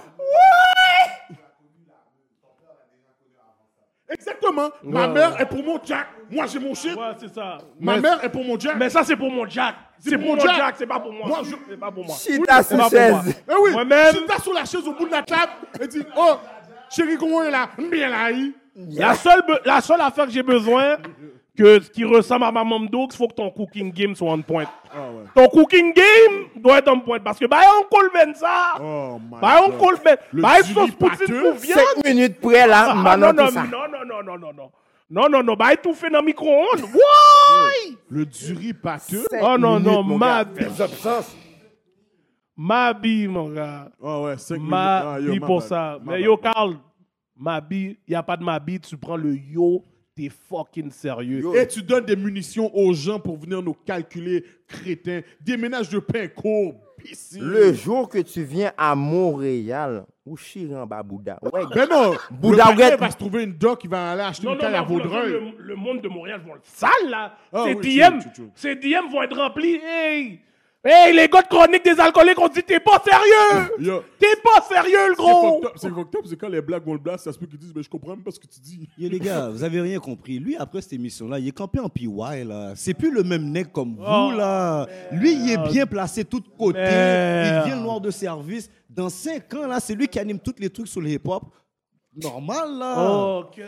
Exactement. 4.10 4.70
Ma 4.84 5.08
mère 5.08 5.40
est 5.40 5.46
pour 5.46 5.64
mon 5.64 5.80
Jack. 5.84 6.08
Moi, 6.30 6.46
j'ai 6.48 6.60
mon 6.60 6.74
shit. 6.76 6.96
ouais, 6.98 7.14
c'est 7.18 7.34
ça. 7.34 7.60
Ma 7.80 7.96
mais, 7.96 8.02
mère 8.02 8.24
est 8.24 8.30
pour 8.30 8.44
mon 8.44 8.60
Jack. 8.60 8.76
mais 8.78 8.90
ça 8.90 9.04
c'est 9.04 9.16
pour 9.16 9.32
mon 9.32 9.48
Jack. 9.48 9.76
C'est 10.00 10.18
pour 10.18 10.36
mon 10.36 10.40
Jack. 10.40 10.56
Jack, 10.58 10.76
c'est 10.78 10.88
pas 10.88 11.00
pour 11.00 11.14
moi. 11.14 11.28
Moi, 11.28 11.40
je- 11.44 11.56
C'est 11.70 11.78
pas 11.80 11.92
pour 11.92 12.06
moi. 12.06 12.16
Chita 12.18 12.62
sous 12.64 12.70
pour 12.70 12.78
moi. 12.78 12.90
chaise. 12.90 13.44
Eh 13.50 13.54
oui, 13.62 13.72
Moi-même- 13.72 14.14
si 14.16 14.26
t'as 14.26 14.40
sur 14.40 14.54
la 14.54 14.66
chaise 14.66 14.86
au 14.88 14.94
bout 14.94 15.06
de 15.06 15.12
la 15.12 15.24
table 15.24 15.52
et 15.80 15.88
dit 15.88 16.04
Oh, 16.18 16.36
chérie, 16.90 17.18
comment 17.18 17.44
est 17.44 17.52
là 17.52 17.70
Bien 17.78 18.10
là. 18.10 18.30
La 18.76 19.14
seule, 19.16 19.42
la 19.66 19.80
seule 19.82 20.02
affaire 20.02 20.26
que 20.26 20.32
j'ai 20.32 20.44
besoin, 20.44 20.98
que, 21.62 21.80
qui 21.92 22.04
ressemble 22.06 22.46
à 22.46 22.52
ma 22.52 22.64
maman 22.64 22.80
Doug, 22.82 23.10
il 23.12 23.16
faut 23.18 23.28
que 23.28 23.34
ton 23.36 23.50
cooking 23.52 23.92
game 23.92 24.16
soit 24.16 24.32
en 24.32 24.42
point. 24.42 24.66
Ton 25.36 25.48
cooking 25.48 25.94
game 25.94 26.46
doit 26.56 26.80
être 26.80 26.88
en 26.90 27.00
point. 27.00 27.20
Parce 27.20 27.38
que, 27.40 27.46
bah, 27.46 27.60
on 27.80 27.84
colle 27.96 28.10
ben 28.14 28.34
ça. 28.34 28.76
Oh 28.82 29.20
my 29.20 29.40
Bah, 29.42 29.62
on 29.66 29.70
ben. 30.04 30.18
Le 30.32 30.42
Bah, 30.42 30.62
sauce 30.64 30.92
poutine 30.92 31.42
pour 31.42 31.54
viande. 31.56 31.80
Cinq 31.96 32.06
minutes 32.06 32.40
près 32.40 32.68
là, 32.68 32.88
Ah, 32.92 32.96
maintenant 32.96 33.34
non, 33.34 33.44
non, 33.44 33.48
tout 33.48 33.54
ça. 33.54 33.64
non, 33.64 33.88
non, 33.92 34.06
non, 34.06 34.24
non, 34.24 34.38
non, 34.40 34.54
non. 34.54 34.72
Non, 35.14 35.28
non, 35.30 35.44
non, 35.44 35.54
bah, 35.56 35.76
tout 35.76 35.94
fait 35.94 36.10
dans 36.10 36.20
le 36.20 36.26
micro-ondes. 36.26 36.82
Why? 36.94 37.98
Le 38.10 38.26
duri 38.26 38.74
pâteux. 38.74 39.26
Oh 39.42 39.58
non, 39.58 39.80
non, 39.80 40.04
ma 40.04 40.44
gars. 40.46 40.52
vie. 40.56 40.66
Ma 42.56 42.94
bille, 42.94 43.28
mon 43.28 43.50
gars. 43.50 43.90
Oh 44.02 44.24
ouais, 44.26 44.38
5 44.38 44.56
minutes. 44.56 44.70
Ma 44.70 44.98
Ah, 45.16 45.20
ma 45.20 45.46
pour 45.46 45.60
bad. 45.60 45.68
ça. 45.68 45.98
Ma 46.04 46.14
Mais 46.14 46.22
yo, 46.22 46.38
Carl, 46.38 46.76
ma 47.36 47.60
bille, 47.62 47.98
il 48.08 48.12
n'y 48.12 48.16
a 48.16 48.24
pas 48.24 48.38
de 48.38 48.44
ma 48.44 48.60
bille, 48.60 48.80
tu 48.80 48.98
prends 48.98 49.18
le 49.18 49.36
yo 49.36 49.84
t'es 50.22 50.30
fucking 50.30 50.92
sérieux. 50.92 51.40
Yo. 51.42 51.56
Et 51.56 51.68
tu 51.68 51.82
donnes 51.82 52.06
des 52.06 52.16
munitions 52.16 52.74
aux 52.76 52.94
gens 52.94 53.20
pour 53.20 53.38
venir 53.38 53.62
nous 53.62 53.74
calculer, 53.74 54.44
crétins. 54.68 55.22
Des 55.40 55.58
ménages 55.58 55.90
de 55.90 56.00
pain 56.00 56.28
court. 56.28 56.76
Le 57.40 57.74
jour 57.74 58.08
que 58.08 58.20
tu 58.20 58.44
viens 58.44 58.72
à 58.78 58.94
Montréal, 58.94 60.06
ou 60.24 60.38
Chiran 60.38 60.86
Babouda. 60.86 61.40
Ouais, 61.42 61.64
Ben 61.74 61.88
non, 61.90 62.14
Bouddha 62.30 62.72
le 62.74 62.98
va 62.98 63.10
se 63.10 63.18
trouver 63.18 63.44
une 63.44 63.54
doc, 63.54 63.84
il 63.84 63.90
va 63.90 64.12
aller 64.12 64.22
acheter 64.22 64.46
Non, 64.46 64.54
une 64.54 64.60
non, 64.60 64.66
à 64.74 64.82
Vaudreuil. 64.84 65.32
le, 65.32 65.40
le 65.58 65.76
monde 65.76 66.02
de 66.02 66.08
Montréal 66.08 66.42
vont 66.46 66.54
le 66.54 66.60
sale, 66.64 66.90
là. 67.10 67.36
Ah 67.52 67.64
ces, 67.66 67.74
oui, 67.74 68.00
DM, 68.00 68.20
ces 68.54 68.76
DM 68.76 69.12
vont 69.12 69.24
être 69.24 69.36
remplis. 69.36 69.80
Hey! 69.84 70.42
Hey, 70.84 71.14
les 71.16 71.28
gars 71.28 71.44
de 71.44 71.48
chronique 71.48 71.84
des 71.86 72.00
alcooliques, 72.00 72.40
on 72.40 72.48
dit 72.48 72.64
t'es 72.64 72.80
pas 72.80 73.00
sérieux! 73.06 73.70
T'es 74.20 74.36
pas 74.44 74.62
sérieux, 74.68 75.10
le 75.10 75.16
gros! 75.16 75.62
c'est 75.76 75.90
fucked 75.90 76.16
up, 76.16 76.26
c'est 76.28 76.36
quand 76.36 76.50
les 76.50 76.60
blagues 76.62 76.84
vont 76.84 76.94
le 76.94 77.00
blast, 77.00 77.26
ça 77.26 77.32
se 77.32 77.38
peut 77.38 77.46
qu'ils 77.46 77.60
disent, 77.60 77.74
mais 77.76 77.84
je 77.84 77.90
comprends 77.90 78.12
même 78.16 78.24
pas 78.24 78.32
ce 78.32 78.40
que 78.40 78.48
tu 78.48 78.60
dis. 78.60 78.90
Yo 78.98 79.08
les 79.08 79.20
gars, 79.20 79.50
vous 79.50 79.64
avez 79.64 79.80
rien 79.80 80.00
compris. 80.00 80.40
Lui, 80.40 80.56
après 80.58 80.82
cette 80.82 80.94
émission-là, 80.94 81.38
il 81.38 81.48
est 81.48 81.52
campé 81.52 81.80
en 81.80 81.88
PY, 81.88 82.08
là. 82.46 82.74
C'est 82.76 82.96
plus 82.96 83.12
le 83.12 83.22
même 83.22 83.52
nec 83.52 83.72
comme 83.72 83.96
vous, 83.96 84.04
Oh, 84.04 84.32
là. 84.36 84.88
Lui, 85.12 85.34
il 85.34 85.52
est 85.52 85.70
bien 85.72 85.86
placé 85.86 86.26
tout 86.26 86.40
de 86.40 86.48
côté. 86.58 86.80
Merde. 86.80 87.64
Il 87.64 87.68
vient 87.70 87.76
le 87.78 87.84
noir 87.84 88.02
de 88.02 88.10
service. 88.10 88.68
Dans 88.90 89.10
cinq 89.10 89.54
ans, 89.54 89.68
là, 89.68 89.80
c'est 89.80 89.94
lui 89.94 90.08
qui 90.08 90.18
anime 90.18 90.40
tous 90.40 90.56
les 90.58 90.70
trucs 90.72 90.88
sur 90.88 91.00
le 91.02 91.10
hip-hop. 91.10 91.44
Normal, 92.16 92.78
là. 92.78 93.40
Ok. 93.40 93.62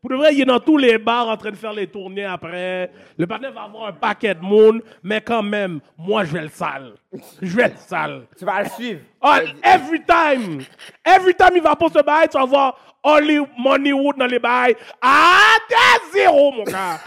Pour 0.00 0.10
de 0.10 0.16
vrai, 0.16 0.34
il 0.34 0.42
est 0.42 0.44
dans 0.44 0.60
tous 0.60 0.76
les 0.76 0.98
bars 0.98 1.28
en 1.28 1.36
train 1.36 1.50
de 1.50 1.56
faire 1.56 1.72
les 1.72 1.86
tournées 1.86 2.24
après. 2.24 2.90
Le 3.16 3.26
partenaire 3.26 3.52
va 3.52 3.62
avoir 3.62 3.86
un 3.86 3.92
paquet 3.92 4.34
de 4.34 4.40
monde, 4.40 4.82
mais 5.02 5.20
quand 5.20 5.42
même, 5.42 5.80
moi, 5.96 6.24
je 6.24 6.32
vais 6.32 6.42
le 6.42 6.48
sale. 6.48 6.94
Je 7.40 7.56
vais 7.56 7.68
le 7.68 7.76
sale. 7.76 8.26
tu 8.38 8.44
vas 8.44 8.62
le 8.62 8.68
suivre. 8.68 9.00
Oh, 9.22 9.34
every 9.62 10.02
time. 10.04 10.60
Every 11.04 11.34
time 11.34 11.52
il 11.54 11.62
va 11.62 11.74
pour 11.74 11.90
ce 11.90 12.02
bail, 12.02 12.28
tu 12.28 12.36
vas 12.36 12.44
voir 12.44 12.76
Holly 13.02 13.38
Moneywood 13.56 14.16
dans 14.18 14.26
les 14.26 14.38
bails. 14.38 14.76
Ah, 15.00 15.56
t'es 15.68 15.74
à 15.74 16.12
zéro, 16.12 16.52
mon 16.52 16.64
gars. 16.64 17.00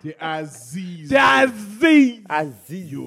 T'es 0.00 0.16
Aziz. 0.20 1.08
T'es 1.08 1.16
à 1.16 1.46
zéro. 1.80 2.20
Aziz. 2.28 2.98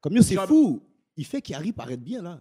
Comme 0.00 0.12
yo, 0.12 0.22
c'est 0.22 0.36
fou. 0.46 0.82
Il 1.16 1.24
fait 1.24 1.40
qu'Harry 1.40 1.72
paraît 1.72 1.96
bien, 1.96 2.20
là. 2.20 2.38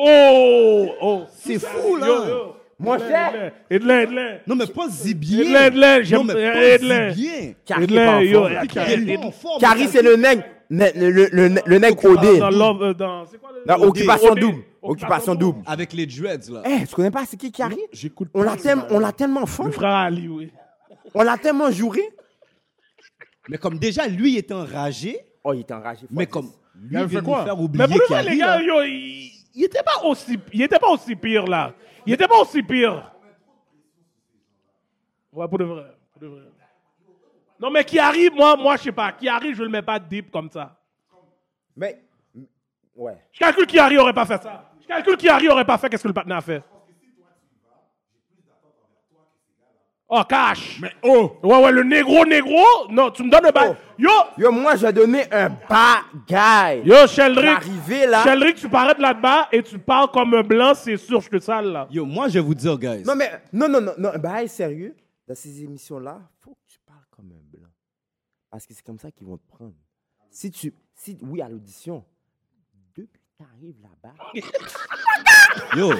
Oh, 0.00 0.86
oh. 1.00 1.22
C'est 1.40 1.58
fou, 1.58 1.96
là. 1.96 2.06
Yo, 2.06 2.26
yo. 2.28 2.54
Mon 2.78 2.96
cher. 2.98 3.52
Edlin, 3.68 4.00
Edlin. 4.02 4.38
Non, 4.46 4.54
mais 4.54 4.66
pas 4.68 4.88
Zibien. 4.88 5.40
Edlin, 5.40 5.64
Edlin, 5.66 6.02
j'aime 6.02 6.18
Non, 6.18 6.24
mais 6.24 6.34
pas 6.52 6.62
Edlin. 6.64 7.08
Edlin, 7.80 8.20
yo. 8.22 8.46
Carrie, 9.58 9.88
c'est 9.88 10.02
le 10.02 10.14
nègre. 10.16 10.44
Le, 10.70 10.90
le, 10.94 11.28
le, 11.32 11.54
le 11.64 11.78
nègre 11.78 12.04
OD. 12.04 12.38
Dans 12.38 12.50
Love, 12.50 12.82
euh, 12.82 12.94
dans, 12.94 13.24
c'est 13.26 13.38
quoi 13.38 13.50
le... 13.54 13.64
Dans 13.66 13.80
Occupation 13.86 14.32
OD. 14.32 14.38
double. 14.38 14.62
Occupation 14.82 15.34
double. 15.34 15.62
Avec 15.66 15.92
les 15.94 16.06
dreads, 16.06 16.50
là. 16.52 16.62
Eh, 16.66 16.86
tu 16.86 16.94
connais 16.94 17.10
pas 17.10 17.24
c'est 17.26 17.36
qui 17.38 17.50
Carrie? 17.50 17.80
J'écoute 17.92 18.28
On 18.34 18.42
l'a 18.42 18.54
tellement, 18.56 18.82
bail. 18.82 18.92
on 18.96 18.98
l'a 19.00 19.12
tellement 19.12 19.40
Le 19.40 19.46
fond. 19.46 19.70
frère 19.72 19.94
Ali, 19.94 20.28
oui. 20.28 20.52
On 21.14 21.22
l'a 21.22 21.38
tellement 21.38 21.70
juré. 21.70 22.02
Mais 23.48 23.56
comme 23.56 23.78
déjà, 23.78 24.06
lui, 24.06 24.32
il 24.34 24.38
était 24.38 24.52
enragé. 24.54 25.18
Oh, 25.42 25.54
il 25.54 25.60
était 25.60 25.72
enragé. 25.74 26.06
Mais 26.10 26.26
comme 26.26 26.50
lui, 26.76 26.96
Il 27.00 27.06
vient 27.06 27.20
nous 27.22 27.34
faire 27.44 27.60
oublier 27.60 27.86
Mais 27.88 27.96
pour 27.98 28.16
le 28.16 28.30
les 28.30 28.36
gars, 28.36 28.58
là. 28.58 28.62
yo, 28.62 28.74
il, 29.54 29.60
il 29.60 29.64
était 29.64 29.82
pas 29.82 30.02
aussi, 30.04 30.38
il 30.52 30.62
était 30.62 30.78
pas 30.78 30.90
aussi 30.90 31.14
pire 31.16 31.46
là. 31.46 31.72
Il 32.06 32.12
était 32.12 32.28
pas 32.28 32.40
aussi 32.40 32.62
pire. 32.62 33.12
Ouais, 35.32 35.46
pour 35.46 35.58
de 35.58 35.64
vrai, 35.64 35.96
pour 36.12 36.22
de 36.22 36.26
vrai. 36.26 36.42
Non, 37.60 37.70
mais 37.70 37.84
qui 37.84 37.98
arrive, 37.98 38.32
moi, 38.34 38.56
moi, 38.56 38.76
je 38.76 38.84
sais 38.84 38.92
pas. 38.92 39.12
Qui 39.12 39.28
arrive, 39.28 39.56
je 39.56 39.62
le 39.62 39.68
mets 39.68 39.82
pas 39.82 39.98
deep 39.98 40.30
comme 40.30 40.48
ça. 40.50 40.76
Mais, 41.76 42.00
ouais. 42.94 43.16
Je 43.32 43.38
calcule 43.40 43.66
qui 43.66 43.78
arrive 43.78 43.98
aurait 43.98 44.12
pas 44.12 44.26
fait 44.26 44.40
ça. 44.40 44.70
Je 44.80 44.86
calcule 44.86 45.16
qui 45.16 45.28
arrive 45.28 45.50
aurait 45.50 45.64
pas 45.64 45.76
fait 45.76 45.88
qu'est-ce 45.88 46.02
que 46.02 46.08
le 46.08 46.14
partenaire 46.14 46.38
a 46.38 46.42
fait. 46.42 46.62
Oh, 50.08 50.22
cash. 50.26 50.78
Mais 50.80 50.92
oh! 51.02 51.36
Ouais, 51.42 51.62
ouais, 51.62 51.72
le 51.72 51.82
négro, 51.82 52.24
négro. 52.24 52.88
Non, 52.88 53.10
tu 53.10 53.22
me 53.24 53.30
donnes 53.30 53.44
le 53.44 53.52
bail. 53.52 53.76
Yo, 53.98 54.10
Yo, 54.36 54.52
moi, 54.52 54.76
j'ai 54.76 54.92
donné 54.92 55.24
un 55.32 55.48
bagaille. 55.68 56.82
yo, 56.86 57.06
Sheldrick. 57.08 57.44
L'arrivée, 57.44 58.06
là. 58.06 58.22
Sheldrick, 58.22 58.56
tu 58.56 58.68
paraîtes 58.68 58.98
là-bas 59.00 59.48
et 59.50 59.62
tu 59.62 59.78
parles 59.78 60.08
comme 60.12 60.34
un 60.34 60.42
blanc, 60.42 60.72
c'est 60.74 60.96
sûr, 60.96 61.20
je 61.20 61.28
te 61.28 61.38
sale 61.40 61.72
là. 61.72 61.88
Yo, 61.90 62.04
moi, 62.04 62.28
je 62.28 62.34
vais 62.34 62.44
vous 62.44 62.54
dire, 62.54 62.78
guys. 62.78 63.02
Non, 63.04 63.16
mais, 63.16 63.42
non, 63.52 63.68
non, 63.68 63.80
non, 63.80 63.92
non, 63.98 64.10
bah, 64.20 64.46
sérieux, 64.46 64.94
dans 65.26 65.34
ces 65.34 65.64
émissions-là, 65.64 66.20
faut 66.40 66.52
que 66.52 66.72
tu 66.72 66.78
parles 66.86 67.04
comme 67.10 67.32
un 67.32 67.56
blanc. 67.58 67.68
Parce 68.50 68.66
que 68.66 68.72
c'est 68.74 68.84
comme 68.84 68.98
ça 68.98 69.10
qu'ils 69.10 69.26
vont 69.26 69.36
te 69.36 69.46
prendre. 69.48 69.74
Si 70.30 70.50
tu, 70.52 70.72
si, 70.94 71.18
oui, 71.22 71.42
à 71.42 71.48
l'audition, 71.48 72.04
t'arrives 73.38 73.76
là-bas, 73.82 74.14
Yo. 75.76 75.92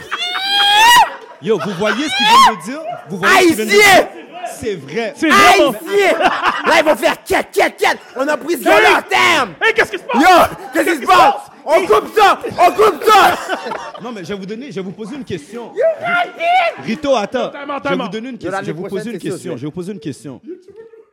Yo, 1.40 1.56
vous 1.56 1.70
voyez 1.78 2.08
ce 2.08 2.16
qu'il 2.16 2.26
vient 2.26 2.56
de 2.56 2.64
dire? 2.64 2.80
Vous 3.08 3.16
voyez 3.18 3.50
ce 3.50 3.54
qu'il 3.54 3.54
vient 3.54 3.64
de 3.64 3.70
dire? 3.70 4.08
C'est 4.58 4.74
vrai. 4.74 5.12
C'est 5.16 5.28
vraiment. 5.28 5.70
Haïtien! 5.70 6.18
Là, 6.18 6.80
ils 6.80 6.84
vont 6.84 6.96
faire 6.96 7.22
quête, 7.22 7.50
quête, 7.52 7.76
quête! 7.76 7.98
On 8.16 8.26
a 8.26 8.36
pris 8.36 8.54
ce 8.54 8.64
gars-là 8.64 8.98
en 8.98 9.02
terme! 9.02 9.54
Hey, 9.62 9.72
qu'est-ce 9.72 9.92
qui 9.92 9.98
se 9.98 10.02
passe? 10.02 10.20
Yo! 10.20 10.56
Qu'est-ce 10.72 10.98
qui 10.98 11.02
se 11.02 11.06
passe? 11.06 11.34
On 11.64 11.86
coupe 11.86 12.16
ça! 12.16 12.40
On 12.58 12.72
coupe 12.72 13.04
ça! 13.04 13.38
Non, 14.02 14.10
mais 14.10 14.24
je 14.24 14.28
vais 14.32 14.38
vous 14.40 14.46
donner, 14.46 14.72
je 14.72 14.76
vais 14.76 14.82
vous 14.82 14.90
poser 14.90 15.14
une 15.14 15.24
question. 15.24 15.72
Rito, 16.82 17.14
attends. 17.14 17.52
Je 17.84 17.88
vais 17.88 17.96
vous 17.96 18.08
donner 18.08 18.30
une 18.30 18.38
question. 18.38 18.60
Je 18.60 18.66
vais 18.66 18.72
vous 18.72 18.88
poser 18.88 19.10
une 19.12 19.18
question. 19.18 19.52
je 19.52 19.56
Je 19.58 19.62
vais 19.62 19.66
vous 19.66 19.72
poser 19.72 19.92
une 19.92 20.00
question. 20.00 20.40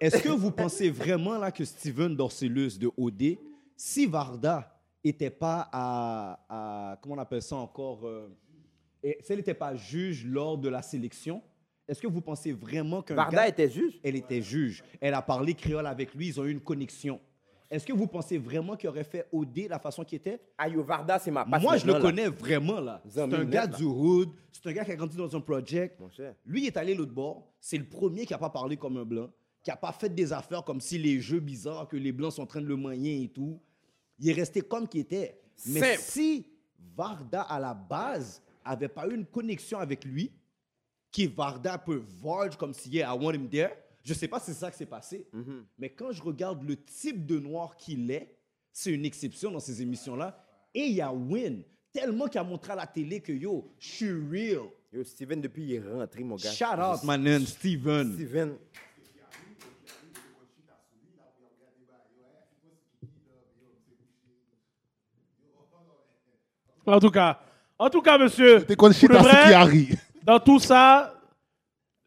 Est-ce 0.01 0.17
que 0.17 0.29
vous 0.29 0.49
pensez 0.49 0.89
vraiment 0.89 1.37
là 1.37 1.51
que 1.51 1.63
Steven 1.63 2.15
Dorcelus 2.15 2.79
de 2.79 2.89
OD, 2.97 3.37
si 3.77 4.07
Varda 4.07 4.74
était 5.09 5.29
pas 5.29 5.69
à, 5.71 6.39
à- 6.49 6.97
comment 7.01 7.15
on 7.15 7.19
appelle 7.19 7.41
ça 7.41 7.55
encore, 7.55 8.05
euh, 8.07 8.27
et 9.03 9.17
si 9.21 9.31
elle 9.31 9.37
n'était 9.39 9.53
pas 9.53 9.75
juge 9.75 10.25
lors 10.25 10.57
de 10.57 10.69
la 10.69 10.81
sélection, 10.81 11.41
est-ce 11.87 12.01
que 12.01 12.07
vous 12.07 12.21
pensez 12.21 12.51
vraiment 12.51 13.01
qu'un 13.03 13.13
Varda 13.15 13.37
gars- 13.37 13.47
était 13.47 13.69
juge? 13.69 13.99
elle 14.03 14.15
était 14.15 14.41
juge. 14.41 14.83
Elle 14.99 15.13
a 15.13 15.21
parlé 15.21 15.53
créole 15.53 15.85
avec 15.85 16.15
lui. 16.15 16.27
Ils 16.27 16.39
ont 16.39 16.45
eu 16.45 16.51
une 16.51 16.59
connexion. 16.61 17.19
Est-ce 17.69 17.85
que 17.85 17.93
vous 17.93 18.07
pensez 18.07 18.37
vraiment 18.37 18.75
qu'il 18.75 18.89
aurait 18.89 19.03
fait 19.03 19.27
OD 19.31 19.67
la 19.69 19.79
façon 19.79 20.03
qu'il 20.03 20.17
était? 20.17 20.39
Ah, 20.57 20.67
yo, 20.69 20.83
Varda, 20.83 21.17
c'est 21.19 21.31
ma 21.31 21.45
passe 21.45 21.61
Moi, 21.61 21.77
je 21.77 21.85
le 21.87 21.93
là. 21.93 21.99
connais 21.99 22.27
vraiment, 22.27 22.79
là. 22.79 23.01
C'est 23.07 23.21
un 23.21 23.27
net, 23.27 23.49
gars 23.49 23.61
là. 23.65 23.77
du 23.77 23.83
hood. 23.83 24.29
C'est 24.51 24.67
un 24.69 24.71
gars 24.73 24.85
qui 24.85 24.91
a 24.91 24.95
grandi 24.95 25.17
dans 25.17 25.35
un 25.35 25.41
project. 25.41 25.99
Cher. 26.11 26.33
Lui, 26.45 26.61
il 26.63 26.67
est 26.67 26.77
allé 26.77 26.93
l'autre 26.95 27.13
bord. 27.13 27.51
C'est 27.59 27.77
le 27.77 27.85
premier 27.85 28.25
qui 28.25 28.33
n'a 28.33 28.39
pas 28.39 28.49
parlé 28.51 28.77
comme 28.77 28.97
un 28.97 29.03
blanc, 29.05 29.29
qui 29.63 29.69
n'a 29.71 29.75
pas 29.77 29.91
fait 29.91 30.09
des 30.13 30.31
affaires 30.31 30.63
comme 30.63 30.79
si 30.79 30.97
les 30.99 31.19
jeux 31.19 31.39
bizarres 31.39 31.87
que 31.87 31.97
les 31.97 32.11
blancs 32.11 32.33
sont 32.33 32.43
en 32.43 32.47
train 32.47 32.61
de 32.61 32.67
le 32.67 32.75
moyen 32.75 33.19
et 33.21 33.29
tout. 33.29 33.59
Il 34.19 34.29
est 34.29 34.33
resté 34.33 34.61
comme 34.61 34.87
qu'il 34.87 35.01
était. 35.01 35.41
Mais 35.67 35.95
Simple. 35.95 36.01
si 36.01 36.47
Varda, 36.95 37.41
à 37.41 37.59
la 37.59 37.73
base, 37.73 38.41
avait 38.63 38.87
pas 38.87 39.07
eu 39.07 39.15
une 39.15 39.25
connexion 39.25 39.79
avec 39.79 40.05
lui, 40.05 40.31
qui 41.11 41.27
Varda 41.27 41.77
peut 41.77 42.03
varge 42.21 42.57
comme 42.57 42.73
si 42.73 42.89
yeah, 42.89 43.13
I 43.13 43.17
want 43.17 43.33
him 43.33 43.47
there, 43.47 43.71
je 44.03 44.13
sais 44.13 44.27
pas 44.27 44.39
si 44.39 44.47
c'est 44.47 44.59
ça 44.59 44.71
qui 44.71 44.77
s'est 44.77 44.85
passé. 44.85 45.27
Mais 45.77 45.89
quand 45.89 46.11
je 46.11 46.21
regarde 46.21 46.63
le 46.63 46.75
type 46.75 47.25
de 47.25 47.39
noir 47.39 47.75
qu'il 47.77 48.09
est, 48.11 48.37
c'est 48.71 48.91
une 48.91 49.05
exception 49.05 49.51
dans 49.51 49.59
ces 49.59 49.81
émissions-là. 49.81 50.37
Et 50.73 50.87
il 50.87 50.93
y 50.93 51.01
a 51.01 51.11
Win, 51.11 51.63
tellement 51.93 52.27
qu'il 52.27 52.39
a 52.39 52.43
montré 52.43 52.73
à 52.73 52.75
la 52.75 52.87
télé 52.87 53.21
que 53.21 53.31
yo, 53.31 53.73
je 53.79 53.87
suis 53.87 54.11
real. 54.11 54.65
Yo, 54.91 55.03
Steven, 55.03 55.41
depuis, 55.41 55.63
il 55.63 55.73
est 55.75 55.79
rentré, 55.79 56.23
mon 56.23 56.35
gars. 56.35 56.51
Shout 56.51 56.79
out, 56.79 56.99
my 57.03 57.17
man, 57.17 57.45
Steven. 57.45 58.13
Steven. 58.13 58.57
En 66.85 66.99
tout 66.99 67.09
cas, 67.11 67.39
en 67.77 67.89
tout 67.89 68.01
cas, 68.01 68.17
monsieur. 68.17 68.65
Arrive. 69.53 69.99
Dans 70.23 70.39
tout 70.39 70.59
ça, 70.59 71.13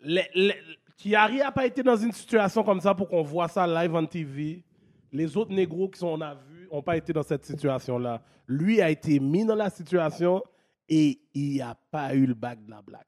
les, 0.01 0.25
les, 0.35 0.55
Kiari 0.97 1.39
n'a 1.39 1.53
pas 1.53 1.67
été 1.67 1.83
dans 1.83 1.97
une 1.97 2.13
situation 2.13 2.63
comme 2.65 2.81
ça 2.81 2.95
pour 2.95 3.09
qu'on 3.09 3.23
voit 3.23 3.49
ça 3.49 3.67
live 3.67 3.95
en 3.95 4.05
TV. 4.05 4.65
Les 5.13 5.37
autres 5.37 5.53
négros 5.53 5.89
qui 5.89 5.99
sont 5.99 6.09
on 6.09 6.21
a 6.21 6.35
vus 6.35 6.69
n'ont 6.71 6.83
pas 6.83 6.97
été 6.97 7.13
dans 7.13 7.23
cette 7.23 7.45
situation-là. 7.45 8.21
Lui 8.47 8.81
a 8.81 8.91
été 8.91 9.21
mis 9.21 9.45
dans 9.45 9.55
la 9.55 9.71
situation 9.71 10.43
et 10.89 11.21
il 11.35 11.53
n'y 11.55 11.61
a 11.61 11.77
pas 11.91 12.15
eu 12.15 12.27
le 12.27 12.35
bac 12.35 12.65
de 12.65 12.71
la 12.71 12.83
blague. 12.83 13.03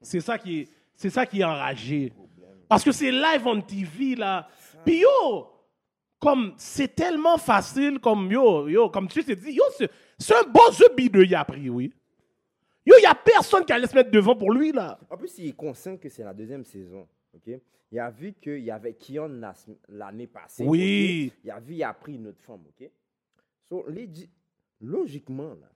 C'est 0.00 0.20
ça 0.20 0.38
qui 0.38 0.60
est, 0.60 0.68
c'est 0.94 1.10
ça 1.10 1.26
qui 1.26 1.40
est 1.40 1.44
enragé. 1.44 2.12
Parce 2.68 2.82
que 2.82 2.92
c'est 2.92 3.12
live 3.12 3.46
on 3.46 3.60
TV 3.60 4.16
là. 4.16 4.48
Puis 4.84 5.00
yo, 5.00 5.46
comme 6.18 6.54
c'est 6.56 6.94
tellement 6.94 7.38
facile 7.38 7.98
comme 8.00 8.30
yo, 8.30 8.68
yo, 8.68 8.90
comme 8.90 9.08
tu 9.08 9.22
t'es 9.22 9.36
dit, 9.36 9.52
yo, 9.52 9.64
c'est, 10.20 10.34
un 10.36 10.42
bon 10.44 10.70
jeu 10.72 10.86
bideux 10.96 11.24
il 11.24 11.34
a 11.34 11.44
pris, 11.44 11.68
oui. 11.68 11.92
Yo, 12.86 12.94
il 12.98 13.00
n'y 13.00 13.06
a 13.06 13.14
personne 13.14 13.64
qui 13.64 13.72
allait 13.72 13.86
se 13.86 13.94
mettre 13.94 14.10
devant 14.10 14.34
pour 14.36 14.52
lui 14.52 14.72
là. 14.72 14.98
En 15.10 15.16
plus, 15.16 15.36
il 15.38 15.48
est 15.48 15.52
conscient 15.56 15.96
que 15.96 16.08
c'est 16.08 16.24
la 16.24 16.32
deuxième 16.34 16.64
saison. 16.64 17.06
ok? 17.34 17.60
Il 17.92 17.98
a 17.98 18.08
vu 18.10 18.32
qu'il 18.34 18.60
y 18.60 18.70
avait 18.70 18.94
Kion 18.94 19.40
l'année 19.88 20.26
passée. 20.26 20.64
Oui. 20.64 21.32
Il 21.44 21.50
a 21.50 21.58
vu, 21.60 21.74
il 21.74 21.82
a 21.82 21.92
pris 21.92 22.14
une 22.14 22.28
autre 22.28 22.40
femme. 22.40 22.62
ok? 22.68 22.88
So, 23.68 23.86
logiquement, 24.80 25.54
là, 25.54 25.70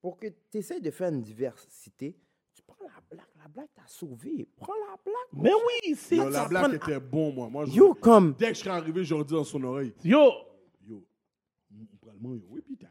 pour 0.00 0.18
que 0.18 0.26
tu 0.50 0.58
essaies 0.58 0.80
de 0.80 0.90
faire 0.90 1.08
une 1.08 1.22
diversité, 1.22 2.16
tu 2.54 2.62
prends 2.62 2.84
la 2.84 3.00
blague. 3.10 3.26
La 3.42 3.48
blague 3.48 3.68
t'a 3.74 3.86
sauvé. 3.86 4.46
Prends 4.56 4.74
la 4.90 4.96
blague. 5.04 5.42
Mais 5.44 5.52
oui, 5.54 5.94
c'est 5.96 6.16
Yo, 6.16 6.28
la 6.28 6.46
blague 6.46 6.78
prend- 6.78 6.88
était 6.92 7.00
bon, 7.00 7.32
moi. 7.32 7.48
moi 7.48 7.64
je- 7.66 7.72
Yo, 7.72 7.94
comme. 7.94 8.34
Dès 8.34 8.48
que 8.48 8.54
je 8.54 8.60
serais 8.60 8.70
arrivé, 8.70 9.04
j'aurais 9.04 9.24
dit 9.24 9.34
dans 9.34 9.44
son 9.44 9.62
oreille. 9.64 9.92
Yo, 10.04 10.30
Yo, 10.86 11.02
vraiment, 12.02 12.34
yo, 12.34 12.42
oui, 12.50 12.60
putain. 12.60 12.88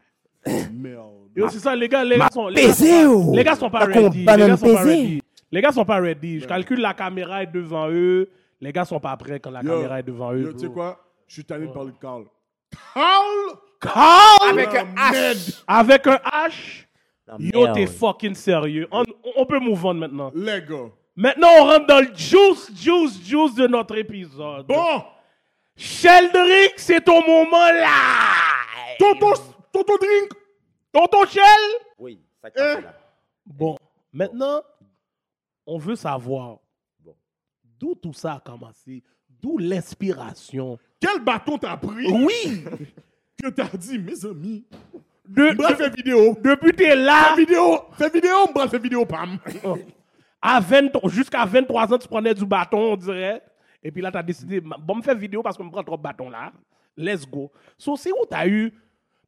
Merde. 0.72 1.30
yo 1.34 1.48
c'est 1.48 1.58
ça, 1.58 1.74
les 1.74 1.88
gais, 1.88 2.04
les 2.04 2.18
gars 2.18 2.28
sont. 2.32 2.48
Les 2.48 2.66
gars, 2.66 2.72
oh. 3.06 3.30
pas, 3.30 3.36
les 3.36 3.44
gars 3.44 3.56
sont 3.56 3.70
pas 3.70 3.84
ready. 3.86 4.24
Les 4.24 4.36
gars 4.36 4.56
sont 4.56 4.64
pas 4.64 4.82
ready. 4.82 5.22
Les 5.50 5.62
gars 5.62 5.72
sont 5.72 5.84
pas 5.84 6.00
ready. 6.00 6.40
Je 6.40 6.46
calcule 6.46 6.80
la 6.80 6.94
caméra 6.94 7.42
est 7.42 7.52
devant 7.52 7.88
eux. 7.90 8.28
Les 8.60 8.72
gars 8.72 8.84
sont 8.84 9.00
pas 9.00 9.16
prêts 9.16 9.40
quand 9.40 9.50
la 9.50 9.62
caméra 9.62 10.00
est 10.00 10.04
devant 10.04 10.32
eux. 10.32 10.42
Yo, 10.42 10.52
tu 10.52 10.60
sais 10.60 10.68
quoi? 10.68 11.00
Je 11.26 11.34
suis 11.34 11.44
tanné 11.44 11.66
de 11.66 11.72
parler 11.72 11.92
de 11.92 11.96
Carl. 11.96 12.24
Carl! 12.94 13.58
Carl! 13.80 14.50
Avec 14.50 14.68
un 14.74 14.86
H. 14.94 15.62
Avec 15.66 16.06
un 16.06 16.16
H? 16.16 16.86
Yo, 17.38 17.72
t'es 17.72 17.86
fucking 17.86 18.34
sérieux. 18.34 18.86
On, 18.90 19.04
on 19.36 19.46
peut 19.46 19.58
move 19.58 19.84
on 19.84 19.94
maintenant. 19.94 20.30
Les 20.34 20.60
gars. 20.62 20.90
Maintenant, 21.16 21.48
on 21.60 21.64
rentre 21.64 21.86
dans 21.86 22.00
le 22.00 22.08
juice, 22.14 22.70
juice, 22.74 23.20
juice 23.24 23.54
de 23.54 23.66
notre 23.68 23.96
épisode. 23.96 24.66
Bon! 24.66 25.04
Sheldrick, 25.76 26.74
c'est 26.76 27.00
ton 27.00 27.24
moment 27.26 27.70
là. 27.72 28.96
Tonton, 28.98 29.32
tonton 29.74 29.96
drink! 29.96 30.32
Tonton 30.92 31.26
Shell. 31.26 31.42
Oui, 31.98 32.20
ça 32.40 32.48
Eh. 32.48 32.52
casse 32.52 32.82
là. 32.84 32.94
Bon, 33.44 33.76
maintenant, 34.12 34.62
on 35.66 35.78
veut 35.78 35.96
savoir 35.96 36.58
Bon. 37.00 37.14
d'où 37.78 37.94
tout 37.94 38.12
ça 38.12 38.34
a 38.34 38.40
commencé, 38.40 39.02
d'où 39.28 39.58
l'inspiration. 39.58 40.78
Quel 41.00 41.20
bâton 41.22 41.58
t'as 41.58 41.76
pris? 41.76 42.10
Oui, 42.10 42.64
Que 43.42 43.48
t'as 43.50 43.76
dit, 43.76 43.98
mes 43.98 44.24
amis? 44.24 44.64
de, 45.26 45.52
Bref, 45.54 45.70
de- 45.78 45.82
fais 45.84 45.90
vidéo. 45.90 46.36
depuis 46.40 46.72
t'es 46.72 46.94
là, 46.94 47.32
Fais 47.34 47.40
vidéo. 47.44 47.80
Fais 47.98 48.08
vidéo, 48.10 48.36
bref, 48.54 48.70
fais 48.70 48.78
vidéo, 48.78 49.04
pam. 49.04 49.38
à 50.40 50.60
23 50.60 51.10
jusqu'à 51.10 51.44
23 51.44 51.92
ans, 51.92 51.98
tu 51.98 52.06
prenais 52.08 52.32
du 52.34 52.46
bâton, 52.46 52.92
on 52.92 52.96
dirait. 52.96 53.42
Et 53.82 53.90
puis 53.90 54.00
là, 54.00 54.10
tu 54.12 54.18
as 54.18 54.22
décidé, 54.22 54.60
bon, 54.60 54.94
me 54.96 55.02
faire 55.02 55.14
vidéo 55.16 55.42
parce 55.42 55.56
qu'on 55.56 55.64
me 55.64 55.70
prend 55.70 55.82
trop 55.82 55.96
de 55.96 56.02
bâton 56.02 56.30
là. 56.30 56.52
Let's 56.96 57.26
go. 57.26 57.50
So, 57.76 57.96
c'est 57.96 58.12
où 58.12 58.24
tu 58.30 58.36
as 58.36 58.46
eu. 58.46 58.72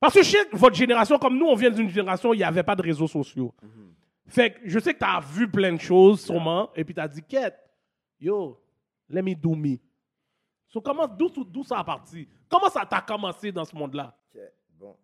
Parce 0.01 0.15
que 0.15 0.23
chez 0.23 0.39
votre 0.53 0.77
génération, 0.77 1.19
comme 1.19 1.39
nous, 1.39 1.47
on 1.47 1.55
vient 1.55 1.71
d'une 1.71 1.89
génération 1.89 2.31
où 2.31 2.35
il 2.35 2.39
n'y 2.39 2.45
avait 2.45 2.63
pas 2.63 2.77
de 2.77 2.83
réseaux 2.83 3.09
sociaux. 3.09 3.55
Fait 4.27 4.53
que 4.53 4.59
je 4.65 4.79
sais 4.79 4.93
que 4.93 4.99
tu 4.99 5.05
as 5.05 5.21
vu 5.21 5.51
plein 5.51 5.73
de 5.73 5.81
choses, 5.81 6.21
sûrement, 6.21 6.71
et 6.75 6.85
puis 6.85 6.95
tu 6.95 7.01
as 7.01 7.09
dit, 7.09 7.23
quête, 7.23 7.59
yo, 8.21 8.61
let 9.09 9.23
me 9.23 9.35
do 9.35 9.55
me. 9.55 9.79
So, 10.69 10.81
comment, 10.81 11.07
d'où, 11.07 11.65
ça 11.65 11.79
a 11.79 11.85
parti? 11.85 12.29
Comment 12.49 12.69
ça 12.69 12.85
t'a 12.85 13.01
commencé 13.01 13.53
dans 13.53 13.65
ce 13.65 13.75
monde-là? 13.75 14.17
Ok, 14.35 14.41
Bon. 14.79 14.97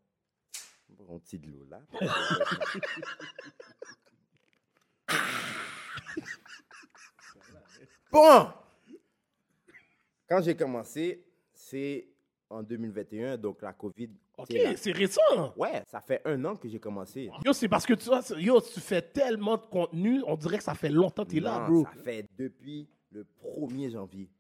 On 0.91 1.05
prend 1.05 1.17
un 1.17 1.19
petit 1.21 1.39
de 1.39 1.49
l'eau 1.49 1.65
là. 1.71 1.81
bon! 8.11 8.53
Quand 10.29 10.43
j'ai 10.43 10.57
commencé, 10.57 11.25
c'est 11.55 12.09
en 12.51 12.63
2021, 12.63 13.39
donc 13.39 13.63
la 13.63 13.73
COVID. 13.73 14.11
Ok, 14.39 14.49
c'est 14.77 14.93
récent. 14.93 15.53
Ouais, 15.57 15.83
ça 15.87 16.01
fait 16.01 16.23
un 16.25 16.43
an 16.45 16.57
que 16.57 16.69
j'ai 16.69 16.79
commencé. 16.81 17.31
Yo, 17.45 17.53
c'est 17.53 17.69
parce 17.69 17.85
que 17.85 17.93
tu, 17.95 18.07
vois, 18.07 18.23
yo, 18.39 18.61
tu 18.61 18.81
fais 18.81 19.03
tellement 19.03 19.57
de 19.57 19.67
contenu, 19.67 20.23
on 20.27 20.37
dirait 20.37 20.59
que 20.59 20.65
ça 20.65 20.75
fait 20.75 20.89
longtemps 20.89 21.25
que 21.25 21.31
tu 21.31 21.37
es 21.37 21.41
là, 21.41 21.61
bro. 21.69 21.85
Ça 21.85 21.93
fait 22.03 22.25
depuis 22.39 22.89
le 23.11 23.27
1er 23.45 23.91
janvier 23.91 24.31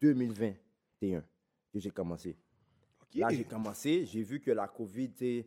2021 0.00 1.20
que 1.72 1.78
j'ai 1.78 1.90
commencé. 1.90 2.36
Là, 3.14 3.28
j'ai 3.30 3.44
commencé, 3.44 4.06
j'ai 4.06 4.22
vu 4.22 4.40
que 4.40 4.50
la 4.50 4.66
COVID, 4.68 5.12
il 5.20 5.44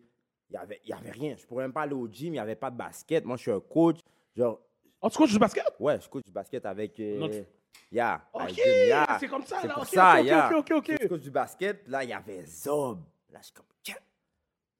n'y 0.51 0.57
avait, 0.57 0.79
y 0.85 0.93
avait 0.93 1.09
rien. 1.11 1.35
Je 1.35 1.45
pourrais 1.47 1.63
même 1.63 1.73
pas 1.73 1.81
aller 1.81 1.93
au 1.95 2.07
gym, 2.07 2.27
il 2.27 2.31
n'y 2.33 2.39
avait 2.39 2.55
pas 2.55 2.69
de 2.69 2.77
basket. 2.77 3.25
Moi, 3.25 3.37
je 3.37 3.41
suis 3.41 3.51
un 3.51 3.59
coach. 3.59 3.99
Genre, 4.35 4.59
Oh, 5.01 5.09
tu 5.09 5.17
coaches 5.17 5.33
du 5.33 5.39
basket? 5.39 5.65
ouais, 5.79 5.99
je 5.99 6.07
coach 6.07 6.23
du 6.25 6.31
basket 6.31 6.65
avec. 6.65 6.99
Euh, 6.99 7.19
Notre- 7.19 7.47
Ya, 7.91 8.27
Ok, 8.33 8.59
c'est 9.19 9.27
comme 9.27 9.43
ça, 9.45 9.65
là. 9.67 9.73
pour 9.73 9.85
ça, 9.85 10.19
ok, 10.19 10.25
ya. 10.25 10.49
ok, 10.49 10.55
ok, 10.57 10.71
ok. 10.77 10.97
Je 11.01 11.07
coach 11.07 11.21
du 11.21 11.29
basket, 11.31 11.87
là, 11.87 12.03
il 12.03 12.09
y 12.09 12.13
avait 12.13 12.45
Zob. 12.45 13.01
Là, 13.35 13.41
je 13.41 13.47
suis 13.47 13.53
comme, 13.53 13.65
Tiens. 13.83 13.97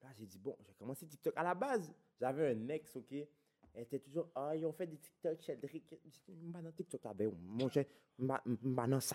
Là, 0.02 0.08
j'ai 0.18 0.24
dit, 0.24 0.38
bon, 0.38 0.56
j'ai 0.66 0.72
commencé 0.72 1.06
TikTok. 1.06 1.34
À 1.36 1.42
la 1.42 1.54
base, 1.54 1.92
j'avais 2.18 2.52
un 2.54 2.68
ex, 2.70 2.96
OK? 2.96 3.12
Elle 3.12 3.82
était 3.82 3.98
toujours, 3.98 4.30
ah, 4.34 4.56
ils 4.56 4.64
ont 4.64 4.72
fait 4.72 4.86
des 4.86 4.96
TikTok, 4.96 5.42
Cédric. 5.42 5.84
J'ai 5.90 6.32
dit, 6.32 6.46
M'a 6.46 6.62
dans 6.62 6.72
TikTok, 6.72 7.02
ah 7.04 7.12
ben, 7.12 7.30
mon 7.38 7.68
cher, 7.68 7.84
m'a 8.18 8.42
m'a 8.62 8.86
dans 8.86 9.00
ça. 9.00 9.14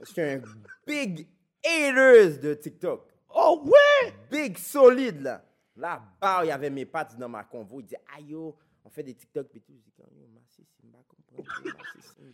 Je 0.00 0.04
suis 0.06 0.22
un 0.22 0.40
big 0.86 1.26
haters 1.62 2.38
de 2.40 2.54
TikTok. 2.54 3.06
Oh, 3.28 3.62
ouais! 3.66 4.14
Big 4.30 4.56
solide, 4.56 5.20
là. 5.20 5.44
Là, 5.76 6.02
bas, 6.18 6.44
il 6.44 6.48
y 6.48 6.50
avait 6.50 6.70
mes 6.70 6.86
pattes 6.86 7.18
dans 7.18 7.28
ma 7.28 7.44
convo. 7.44 7.80
Il 7.80 7.84
disait, 7.84 8.00
aïe, 8.16 8.28
yo, 8.28 8.56
on 8.82 8.88
fait 8.88 9.02
des 9.02 9.14
TikTok, 9.14 9.48
puis 9.48 9.60
tout. 9.60 9.74
Je 9.74 9.90
dis, 9.90 9.92
yo, 9.98 11.04
comprendre. 11.06 11.44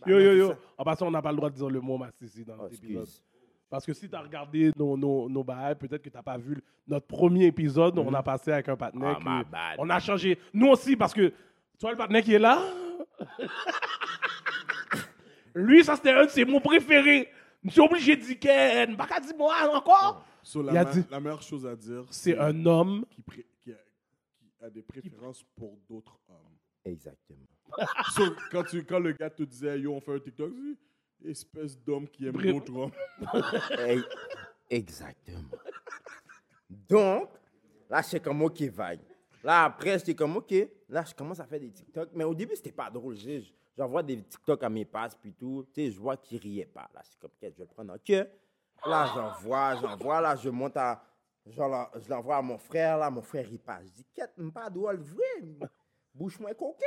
yo, 0.07 0.19
Yo, 0.19 0.33
yo. 0.35 0.53
En 0.77 0.85
passant, 0.85 1.07
on 1.07 1.11
n'a 1.11 1.21
pas 1.21 1.31
le 1.31 1.35
droit 1.37 1.49
de 1.49 1.55
dire 1.55 1.69
le 1.69 1.81
mot 1.81 1.97
massissi 1.97 2.45
dans 2.45 2.57
Oh, 2.59 2.67
l'épisode. 2.69 3.09
Parce 3.71 3.85
que 3.85 3.93
si 3.93 4.07
tu 4.09 4.15
as 4.15 4.19
regardé 4.21 4.71
nos, 4.75 4.95
nos, 4.97 5.27
nos 5.29 5.43
bails, 5.45 5.75
peut-être 5.75 6.03
que 6.03 6.09
tu 6.09 6.15
n'as 6.17 6.21
pas 6.21 6.37
vu 6.37 6.61
notre 6.85 7.07
premier 7.07 7.45
épisode. 7.45 7.97
On 7.97 8.13
a 8.13 8.21
passé 8.21 8.51
avec 8.51 8.67
un 8.69 8.75
partenaire. 8.75 9.17
Ah, 9.25 9.37
my 9.39 9.43
qui- 9.45 9.49
bad. 9.49 9.75
on 9.79 9.89
a 9.89 9.97
changé. 9.99 10.37
Nous 10.53 10.67
aussi, 10.67 10.97
parce 10.97 11.13
que 11.13 11.29
tu 11.29 11.35
vois 11.81 11.91
le 11.91 11.97
partenaire 11.97 12.21
qui 12.21 12.33
est 12.33 12.39
là. 12.39 12.61
Lui, 15.55 15.83
ça, 15.83 15.95
c'était 15.95 16.11
un 16.11 16.25
de 16.25 16.29
ses 16.29 16.45
mots 16.45 16.59
préférés. 16.59 17.29
Je 17.63 17.69
suis 17.71 17.81
obligé 17.81 18.15
de 18.15 18.21
dire 18.21 18.39
Ken. 18.39 18.95
Pas 18.97 19.07
qu'à 19.07 19.19
dire 19.19 19.35
moi 19.37 19.53
encore. 19.73 20.25
So, 20.43 20.61
la, 20.63 20.71
Il 20.73 20.77
a 20.77 20.85
dit- 20.85 21.03
la 21.09 21.19
meilleure 21.19 21.41
chose 21.41 21.65
à 21.65 21.75
dire, 21.75 22.03
C'est 22.09 22.37
un 22.37 22.65
homme. 22.65 23.05
qui, 23.09 23.21
pré- 23.21 23.45
qui 23.61 23.71
a, 23.71 23.75
qui 24.39 24.65
a 24.65 24.69
des 24.69 24.81
préférences 24.81 25.43
pour 25.55 25.77
d'autres 25.89 26.17
hommes. 26.29 26.57
Exactement. 26.83 27.45
So, 28.15 28.23
quand, 28.51 28.63
tu, 28.63 28.83
quand 28.83 28.99
le 28.99 29.11
gars 29.13 29.29
te 29.29 29.43
disait, 29.43 29.79
yo, 29.79 29.93
on 29.93 30.01
fait 30.01 30.15
un 30.15 30.19
TikTok, 30.19 30.51
espèce 31.25 31.77
d'homme 31.79 32.07
qui 32.07 32.27
aime 32.27 32.33
d'autres 32.33 32.75
hommes. 32.75 32.91
Eh, 33.79 34.01
Exactement. 34.69 35.49
Donc, 36.69 37.29
là, 37.89 38.01
j'étais 38.01 38.19
comme, 38.21 38.41
OK, 38.43 38.61
vague. 38.63 38.99
Là, 39.43 39.65
après, 39.65 39.97
j'étais 39.99 40.15
comme, 40.15 40.37
OK. 40.37 40.53
Là, 40.89 41.03
je 41.07 41.13
commence 41.13 41.39
à 41.39 41.45
faire 41.45 41.59
des 41.59 41.71
TikTok. 41.71 42.09
Mais 42.13 42.23
au 42.23 42.33
début, 42.35 42.55
c'était 42.55 42.71
pas 42.71 42.89
drôle. 42.89 43.15
Je- 43.15 43.39
je- 43.41 43.51
J'envoie 43.77 44.03
des 44.03 44.21
TikTok 44.21 44.61
à 44.63 44.69
mes 44.69 44.83
passes, 44.85 45.15
puis 45.15 45.31
tout. 45.33 45.65
Tu 45.73 45.85
sais, 45.85 45.91
je 45.91 45.99
vois 45.99 46.17
qu'ils 46.17 46.39
riaient 46.39 46.65
pas. 46.65 46.89
Là, 46.93 47.01
c'est 47.03 47.17
comme, 47.17 47.31
OK, 47.31 47.39
je 47.41 47.47
vais 47.47 47.53
le 47.59 47.65
prendre 47.67 47.93
en 47.93 47.97
queue. 47.97 48.27
Là, 48.85 49.09
j'envoie, 49.15 49.75
j'envoie. 49.77 50.21
Là, 50.21 50.35
je 50.35 50.49
monte 50.49 50.75
à. 50.77 51.01
Genre, 51.47 51.89
je 51.95 52.09
l'envoie 52.09 52.37
à 52.37 52.41
mon 52.41 52.57
frère. 52.57 52.97
Là, 52.97 53.09
mon 53.09 53.21
frère, 53.21 53.47
il 53.49 53.57
passe. 53.59 53.85
Je 53.87 53.91
dis, 53.91 54.05
Quête, 54.13 54.33
pas 54.53 54.69
drôle, 54.69 54.97
vrai. 54.97 55.69
Bouche-moi 56.13 56.53
coquet. 56.53 56.85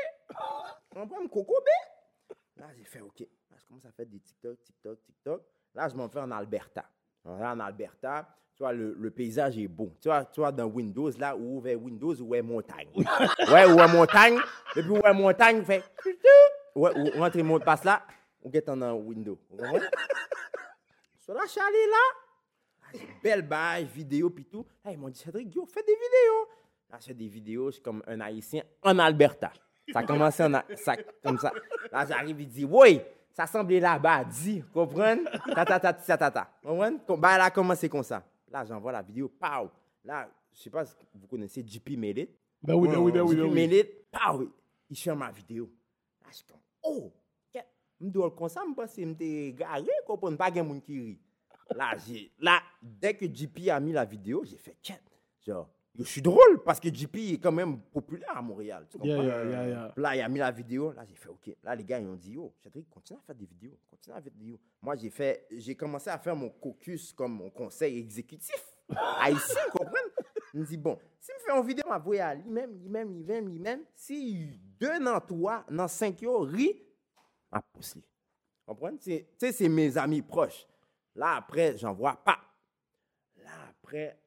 On 0.95 1.09
prend 1.09 1.23
un 1.25 1.27
coco, 1.29 1.55
bé. 1.65 2.35
Là, 2.59 2.67
j'ai 2.77 2.85
fait 2.85 3.01
OK. 3.01 3.27
Commence 3.75 3.87
à 3.87 3.91
faire 3.91 4.07
des 4.07 4.21
TikTok, 4.21 4.63
TikTok, 4.63 5.03
TikTok. 5.03 5.43
Là, 5.75 5.89
je 5.89 5.97
m'en 5.97 6.09
fais 6.09 6.21
en 6.21 6.31
Alberta. 6.31 6.85
Là, 7.25 7.55
en 7.55 7.59
Alberta, 7.59 8.25
tu 8.55 8.63
vois, 8.63 8.73
le, 8.73 8.95
le 8.97 9.11
paysage 9.11 9.59
est 9.59 9.67
beau. 9.67 9.93
Tu 10.01 10.07
vois, 10.07 10.25
tu 10.27 10.39
vois, 10.39 10.53
dans 10.53 10.67
Windows, 10.67 11.11
là, 11.19 11.37
où 11.37 11.61
vers 11.61 11.83
Windows, 11.83 12.15
où 12.23 12.37
est 12.37 12.43
montagne. 12.43 12.87
ouais, 12.95 13.67
où 13.67 13.81
est 13.81 13.93
montagne. 13.93 14.39
Et 14.77 14.83
puis, 14.83 14.91
où 14.91 14.99
est 14.99 15.13
montagne, 15.13 15.65
fait. 15.65 15.83
Ouais, 16.77 16.91
où 16.97 17.21
rentre 17.21 17.39
mon 17.43 17.59
passe 17.59 17.83
là, 17.85 18.05
on 18.43 18.53
get 18.53 18.63
dans 18.63 18.95
Windows. 18.95 19.39
Vous 19.51 19.57
comprenez? 19.57 19.87
So 21.19 21.35
là. 21.35 21.41
Ah, 21.51 22.99
Belle 23.25 23.43
baille, 23.43 23.87
vidéo, 23.87 24.31
puis 24.31 24.45
tout. 24.45 24.65
Là, 24.85 24.93
ils 24.93 24.99
m'ont 24.99 25.09
dit, 25.09 25.19
Cédric, 25.19 25.53
yo, 25.53 25.67
fais 25.67 25.83
des 25.83 25.95
vidéos. 25.95 26.49
Là, 26.91 26.99
je 27.01 27.07
fais 27.07 27.15
des 27.15 27.29
vidéos, 27.29 27.71
je 27.71 27.75
suis 27.75 27.83
comme 27.83 28.05
un 28.07 28.21
Haïtien 28.21 28.63
en 28.83 28.99
Alberta. 29.01 29.53
Ça 29.93 29.99
a 30.01 30.03
commencé 30.05 30.45
en, 30.45 30.53
ça, 30.77 30.97
comme 31.25 31.39
ça. 31.39 31.53
Là, 31.91 32.07
j'arrive, 32.07 32.41
il 32.41 32.49
dit, 32.49 32.65
oui, 32.65 33.01
ça 33.35 33.47
semblait 33.49 33.81
là-bas, 33.81 34.25
dit, 34.25 34.63
comprenez? 34.73 35.25
Ta, 35.55 35.65
ta, 35.65 35.81
ta, 35.81 35.93
ta, 35.93 36.17
ta, 36.17 36.31
ta. 36.31 36.51
Bah, 37.19 37.37
là, 37.37 37.51
c'est 37.75 37.89
comme 37.89 38.05
ça? 38.05 38.25
Là, 38.49 38.65
j'envoie 38.65 38.93
la 38.93 39.03
vidéo, 39.03 39.29
pow. 39.29 39.69
Là, 40.05 40.31
je 40.53 40.61
sais 40.63 40.71
pas 40.71 40.85
si 40.85 40.95
vous 41.13 41.27
connaissez 41.27 41.65
JP 41.67 41.91
Melit. 41.99 42.29
Ben 42.63 42.75
oui, 42.75 42.89
ben 42.89 42.99
oui, 42.99 43.11
ben 43.11 43.23
oui. 43.23 43.35
JP 43.35 43.43
Ben. 43.43 43.53
Melit, 43.53 43.85
pow, 44.13 44.53
il 44.89 44.97
cherche 44.97 45.19
ma 45.19 45.33
vidéo. 45.33 45.69
Là, 46.23 46.29
je 46.31 46.37
suis 46.37 46.45
comme, 46.47 46.61
oh, 46.85 47.13
qu'est- 47.53 47.67
me 48.01 48.09
dois 48.11 48.31
comme 48.31 48.49
ça, 48.49 48.65
me 48.65 48.73
pense 48.73 48.95
que 48.95 49.01
me 49.05 49.51
garé, 49.51 49.85
comprendre? 50.07 50.39
Pas 50.39 50.53
moun 50.63 50.81
qui 50.81 51.01
rit. 51.01 51.21
Là, 51.75 51.97
là, 52.39 52.61
dès 52.81 53.15
que 53.15 53.27
JP 53.27 53.69
a 53.71 53.81
mis 53.81 53.93
la 53.93 54.05
vidéo, 54.05 54.45
j'ai 54.45 54.59
fait, 54.59 54.77
quête. 54.81 55.03
Genre, 55.45 55.69
je 55.99 56.03
suis 56.05 56.23
drôle 56.23 56.63
parce 56.65 56.81
que 56.81 56.93
JP 56.93 57.17
est 57.17 57.41
quand 57.41 57.53
même 57.53 57.81
populaire 57.81 58.37
à 58.37 58.43
Montréal. 58.43 58.87
Tu 58.91 58.99
Yeah, 59.03 59.17
comprends? 59.17 59.29
yeah, 59.29 59.45
yeah, 59.45 59.69
yeah. 59.69 59.93
Puis 59.95 60.03
Là, 60.03 60.17
il 60.17 60.21
a 60.23 60.29
mis 60.29 60.39
la 60.41 60.51
vidéo. 60.51 60.93
Là, 60.93 61.05
j'ai 61.05 61.15
fait 61.15 61.29
OK. 61.29 61.57
Là, 61.63 61.75
les 61.75 61.85
gars, 61.85 62.01
ils 62.01 62.07
ont 62.09 62.17
dit 62.17 62.33
Yo, 62.33 62.53
Cédric, 62.63 62.89
continue 62.91 63.19
à 63.19 63.23
faire 63.23 63.35
des 63.37 63.47
vidéos. 63.47 63.79
Continue 63.89 64.17
à 64.17 64.21
faire 64.23 64.33
des 64.33 64.39
vidéos. 64.39 64.61
Moi, 64.83 64.97
j'ai 64.97 65.11
fait, 65.11 65.47
j'ai 65.51 65.75
commencé 65.77 66.11
à 66.11 66.19
faire 66.19 66.35
mon 66.35 66.51
caucus 66.51 67.13
comme 67.13 67.33
mon 67.35 67.51
conseil 67.51 67.99
exécutif. 67.99 68.57
Haïtien, 69.21 69.61
vous 69.73 69.79
comprenez? 69.79 70.11
Il 70.53 70.61
me 70.61 70.67
dit 70.67 70.77
Bon, 70.77 70.99
si 71.21 71.31
je 71.39 71.45
fais 71.53 71.59
une 71.59 71.67
vidéo, 71.67 71.85
je 71.89 72.11
vais 72.11 72.21
à 72.21 72.35
lui-même, 72.35 72.73
lui-même, 72.81 73.15
lui-même, 73.15 73.49
lui-même. 73.49 73.81
Si 73.95 74.59
deux 74.79 74.99
dans 75.03 75.21
toi, 75.21 75.65
dans 75.71 75.89
cinq 75.89 76.21
yo, 76.23 76.41
rit, 76.41 76.83
à 77.53 77.63
pousser. 77.63 78.01
Vous 78.67 78.75
comprenez? 78.75 78.99
C'est- 79.01 79.27
Tu 79.39 79.47
sais, 79.47 79.53
c'est 79.53 79.69
mes 79.69 79.97
amis 79.97 80.23
proches. 80.23 80.67
Là, 81.15 81.37
après, 81.37 81.77
j'en 81.79 81.93
vois 81.95 82.17
pas. 82.17 82.39
Là, 83.37 83.51
après, 83.71 84.19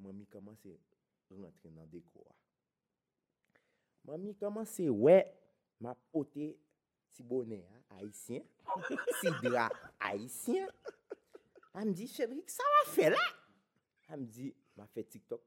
mamie 0.00 0.26
commence 0.26 0.66
à 0.66 1.34
rentrer 1.34 1.70
dans 1.70 1.82
le 1.82 1.88
décor? 1.88 2.34
Mamie 4.04 4.34
commence 4.34 4.80
à 4.80 4.84
ouais, 4.84 5.32
m'a 5.80 5.94
poté 6.12 6.58
petit 7.08 7.22
bonnet 7.22 7.66
hein, 7.70 7.96
haïtien, 7.98 8.42
petit 8.88 9.30
drap 9.42 9.72
haïtien. 9.98 10.68
Elle 11.74 11.86
me 11.86 11.92
dit, 11.92 12.08
Cédric, 12.08 12.50
ça 12.50 12.62
va 12.62 12.92
faire 12.92 13.10
là? 13.10 13.18
Elle 14.08 14.20
me 14.20 14.26
dit, 14.26 14.54
m'a 14.76 14.86
fait 14.86 15.04
TikTok. 15.04 15.40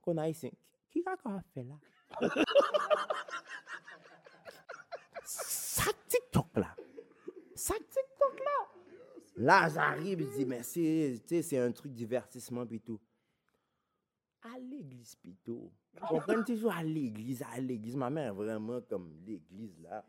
Qu'on 0.00 0.16
haïtien, 0.16 0.50
qui 0.88 1.02
qui 1.02 1.08
a 1.08 1.16
qu'on 1.16 1.36
a 1.36 1.42
fait 1.42 1.64
là? 1.64 1.78
ça 5.24 5.90
TikTok 6.08 6.56
là. 6.56 6.74
Ça 7.54 7.74
TikTok 7.74 8.40
là. 8.40 8.68
Là, 9.36 9.68
j'arrive, 9.68 10.20
je 10.20 10.36
dis, 10.36 10.44
mais 10.44 10.62
c'est, 10.62 11.58
un 11.58 11.72
truc 11.72 11.92
divertissement 11.92 12.66
puis 12.66 12.80
tout. 12.80 13.00
À 14.42 14.58
l'église 14.58 15.16
plutôt. 15.16 15.70
On 16.10 16.18
prend 16.18 16.42
toujours 16.42 16.72
à 16.72 16.82
l'église, 16.82 17.42
à 17.42 17.60
l'église. 17.60 17.96
Ma 17.96 18.08
mère, 18.08 18.34
vraiment, 18.34 18.80
comme 18.80 19.12
l'église 19.26 19.78
là. 19.80 20.04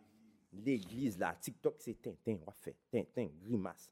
L'église 0.53 1.17
là. 1.17 1.35
TikTok, 1.39 1.75
c'est 1.79 2.01
Tintin, 2.01 2.37
on 2.41 2.45
va 2.45 2.53
faire 2.53 2.73
Tintin, 2.89 3.27
grimace. 3.41 3.91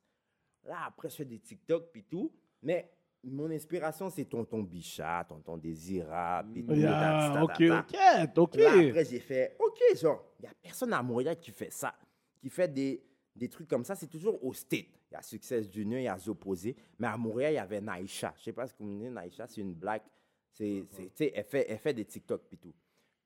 Là, 0.64 0.86
après, 0.86 1.10
je 1.10 1.16
fais 1.16 1.26
des 1.26 1.40
TikTok 1.40 1.92
puis 1.92 2.04
tout. 2.04 2.32
Mais 2.62 2.92
mon 3.24 3.50
inspiration, 3.52 4.10
c'est 4.10 4.26
Tonton 4.26 4.64
Bichat, 4.64 5.26
Tonton 5.28 5.58
Désira, 5.58 6.44
puis 6.52 6.66
tout. 6.66 6.74
Yeah, 6.74 7.44
ok, 7.44 7.52
ok, 7.52 8.38
ok. 8.38 8.56
Là, 8.56 8.72
après, 8.72 9.06
j'ai 9.06 9.20
fait, 9.20 9.58
OK, 9.60 9.80
genre, 9.98 10.24
il 10.40 10.44
n'y 10.44 10.48
a 10.48 10.54
personne 10.62 10.94
à 10.94 11.04
Montréal 11.04 11.38
qui 11.38 11.52
fait 11.52 11.72
ça, 11.72 11.94
qui 12.40 12.50
fait 12.50 12.68
des, 12.68 13.04
des 13.36 13.50
trucs 13.50 13.68
comme 13.68 13.84
ça. 13.84 13.96
C'est 13.96 14.08
toujours 14.08 14.42
au 14.44 14.54
State. 14.54 14.88
Il 15.12 15.16
y 15.16 15.16
a 15.16 15.22
Success 15.22 15.70
Junior, 15.72 16.00
il 16.00 16.04
y 16.04 16.08
a 16.08 16.18
Zopposé. 16.18 16.76
Mais 16.98 17.08
à 17.08 17.18
Montréal, 17.18 17.54
il 17.54 17.56
y 17.56 17.60
avait 17.60 17.82
Naïcha. 17.82 18.34
Je 18.38 18.44
sais 18.44 18.54
pas 18.54 18.68
ce 18.68 18.74
que 18.74 18.84
vous 18.84 18.90
me 18.90 19.00
dites, 19.04 19.12
Naïcha, 19.12 19.48
c'est 19.48 19.62
une 19.62 19.74
blague. 19.74 20.04
C'est, 20.52 20.86
sais, 21.16 21.32
elle 21.36 21.44
fait, 21.46 21.66
elle 21.70 21.78
fait 21.80 21.94
des 21.94 22.06
TikTok 22.06 22.42
puis 22.50 22.58
tout. 22.58 22.74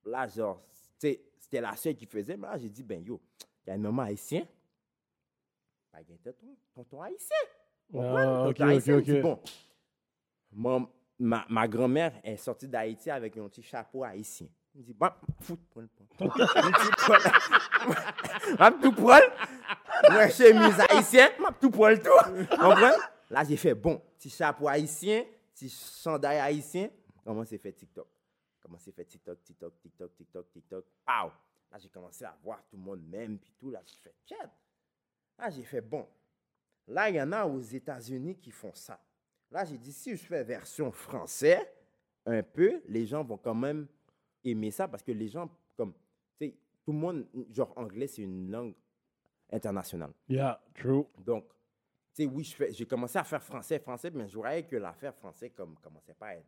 Là, 0.05 0.28
genre, 0.28 0.61
c'était 0.97 1.61
la 1.61 1.76
seule 1.76 1.95
qui 1.95 2.05
faisait. 2.05 2.38
Mais 2.38 2.47
là, 2.47 2.57
j'ai 2.57 2.69
dit, 2.69 2.84
ben 2.84 3.03
yo, 3.03 3.19
il 3.65 3.69
y 3.69 3.71
a 3.71 3.74
un 3.76 3.78
maman 3.80 4.03
haïtien. 4.03 4.45
Ben, 5.91 5.99
a 5.99 6.01
un 6.01 6.17
tonton, 6.24 6.55
tonton 6.76 7.01
haïtien. 7.01 7.38
Ah, 7.45 7.49
Comprends? 7.91 8.45
ok, 8.49 8.55
Tonton 8.57 8.67
haïtien, 8.69 8.97
ok, 8.97 9.03
il 9.07 9.13
dit, 9.13 9.17
ok. 9.17 9.21
bon, 9.24 9.39
mon- 10.51 10.89
ma, 11.19 11.45
ma 11.49 11.67
grand-mère 11.67 12.13
est 12.24 12.38
sortie 12.38 12.67
d'Haïti 12.67 13.09
avec 13.09 13.38
un 13.38 13.47
petit 13.47 13.63
chapeau 13.63 14.03
haïtien. 14.03 14.47
Il 14.76 14.82
me 14.82 14.86
dit, 14.86 14.93
bon, 14.93 15.09
fout, 15.41 15.59
prends 15.69 15.82
le 15.82 15.88
point. 15.88 16.07
Il 16.19 16.28
dit, 16.30 16.91
prends- 16.97 18.71
tout 18.82 18.91
prendre. 18.93 19.24
Moi, 20.11 20.30
chemise 20.30 20.80
haïtien, 20.89 21.30
m'a 21.39 21.51
tout 21.51 21.69
prendre 21.71 21.97
tout. 22.01 22.45
Comprends? 22.57 22.91
Là, 23.30 23.43
j'ai 23.43 23.57
fait, 23.57 23.74
bon, 23.74 24.01
petit 24.17 24.30
chapeau 24.30 24.67
haïtien, 24.67 25.24
petit 25.53 25.69
chandail 25.69 26.39
haïtien. 26.39 26.89
Comment 27.24 27.45
c'est 27.45 27.57
fait 27.57 27.74
TikTok? 27.74 28.07
Comment 28.59 28.78
c'est 28.78 28.91
fait 28.91 29.05
TikTok, 29.05 29.43
TikTok, 29.43 29.80
TikTok, 29.80 30.15
TikTok, 30.15 30.51
TikTok? 30.51 30.86
Pow! 31.05 31.32
Là, 31.71 31.78
j'ai 31.80 31.89
commencé 31.89 32.24
à 32.24 32.38
voir 32.43 32.63
tout 32.67 32.78
le 32.78 32.84
monde 32.84 33.03
même, 33.07 33.39
puis 33.39 33.53
tout. 33.57 33.69
Là, 33.71 33.82
j'ai 33.86 33.97
fait, 33.97 34.15
tiens. 34.26 34.51
Là, 35.38 35.49
j'ai 35.49 35.63
fait, 35.63 35.82
bon. 35.82 36.07
Là, 36.88 37.09
il 37.09 37.15
y 37.15 37.21
en 37.21 37.32
a 37.32 37.45
aux 37.45 37.61
États-Unis 37.61 38.38
qui 38.38 38.51
font 38.51 38.74
ça. 38.74 38.99
Là, 39.49 39.65
j'ai 39.65 39.78
dit, 39.78 39.91
si 39.91 40.15
je 40.15 40.24
fais 40.24 40.43
version 40.43 40.91
français, 40.91 41.74
un 42.26 42.43
peu, 42.43 42.82
les 42.88 43.05
gens 43.05 43.24
vont 43.24 43.38
quand 43.38 43.55
même 43.55 43.88
aimer 44.43 44.71
ça 44.71 44.88
parce 44.88 45.03
que 45.03 45.11
les 45.11 45.28
gens, 45.28 45.49
comme, 45.76 45.93
tu 46.39 46.47
sais, 46.47 46.57
tout 46.86 46.91
le 46.91 46.97
monde, 46.97 47.28
genre, 47.51 47.74
anglais, 47.78 48.07
c'est 48.07 48.21
une 48.21 48.51
langue 48.51 48.76
internationale. 49.51 50.13
Yeah, 50.28 50.61
true. 50.76 51.05
Donc, 51.17 51.47
tu 52.13 52.24
sais, 52.24 52.26
oui, 52.26 52.43
j'ai 52.71 52.86
commencé 52.86 53.17
à 53.17 53.24
faire 53.24 53.41
français, 53.41 53.80
français, 53.80 54.11
mais 54.11 54.28
je 54.28 54.36
voyais 54.36 54.63
que 54.63 54.76
l'affaire 54.76 55.15
français, 55.15 55.49
comme, 55.49 55.78
commençait 55.80 56.13
pas 56.13 56.28
à 56.28 56.36
être 56.36 56.47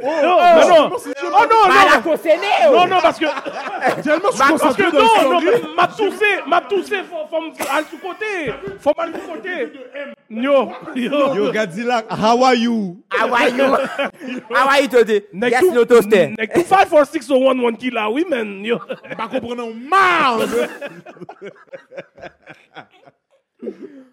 Oh 0.00 0.04
non, 0.04 1.68
Mal 1.68 1.88
à 1.88 1.96
non. 1.96 2.02
concerné, 2.02 2.46
Non, 2.72 2.86
non, 2.86 3.00
parce 3.00 3.18
que. 3.18 3.26
Tellement 4.02 4.30
je 4.30 4.36
suis 4.36 4.38
Parce 4.38 4.50
concentré 4.50 4.84
que 4.84 4.96
non, 4.96 5.40
non, 5.40 5.74
m'a 5.76 5.86
toussé, 5.86 6.24
m'a 6.46 6.60
toussé, 6.62 6.96
faut, 7.04 7.36
aller 7.70 7.86
sous 7.90 7.98
côté. 7.98 8.52
Faut 8.80 8.92
m'aller 8.96 9.12
sous 9.12 9.32
côté. 9.32 9.72
Yo, 10.30 10.70
yo. 10.94 11.34
Yo, 11.34 11.52
Godzilla, 11.52 12.04
how 12.10 12.42
are 12.42 12.54
you? 12.54 13.02
How 13.10 13.34
are 13.34 13.48
you? 13.48 13.76
How 14.50 14.68
are 14.68 14.80
you 14.80 14.88
today? 14.88 15.24
Next 15.32 15.62
Yes, 15.62 15.74
no 15.74 15.84
toaster. 15.84 16.30
Next 16.38 16.54
to 16.54 16.64
5 16.64 16.88
4 16.88 17.04
6 17.04 17.28
1 17.28 17.60
1 17.62 17.76
killer, 17.76 18.28
man. 18.28 18.64
Yo. 18.64 18.78
Pas 19.16 19.28
comprenant 19.28 19.70
mal. 19.74 20.48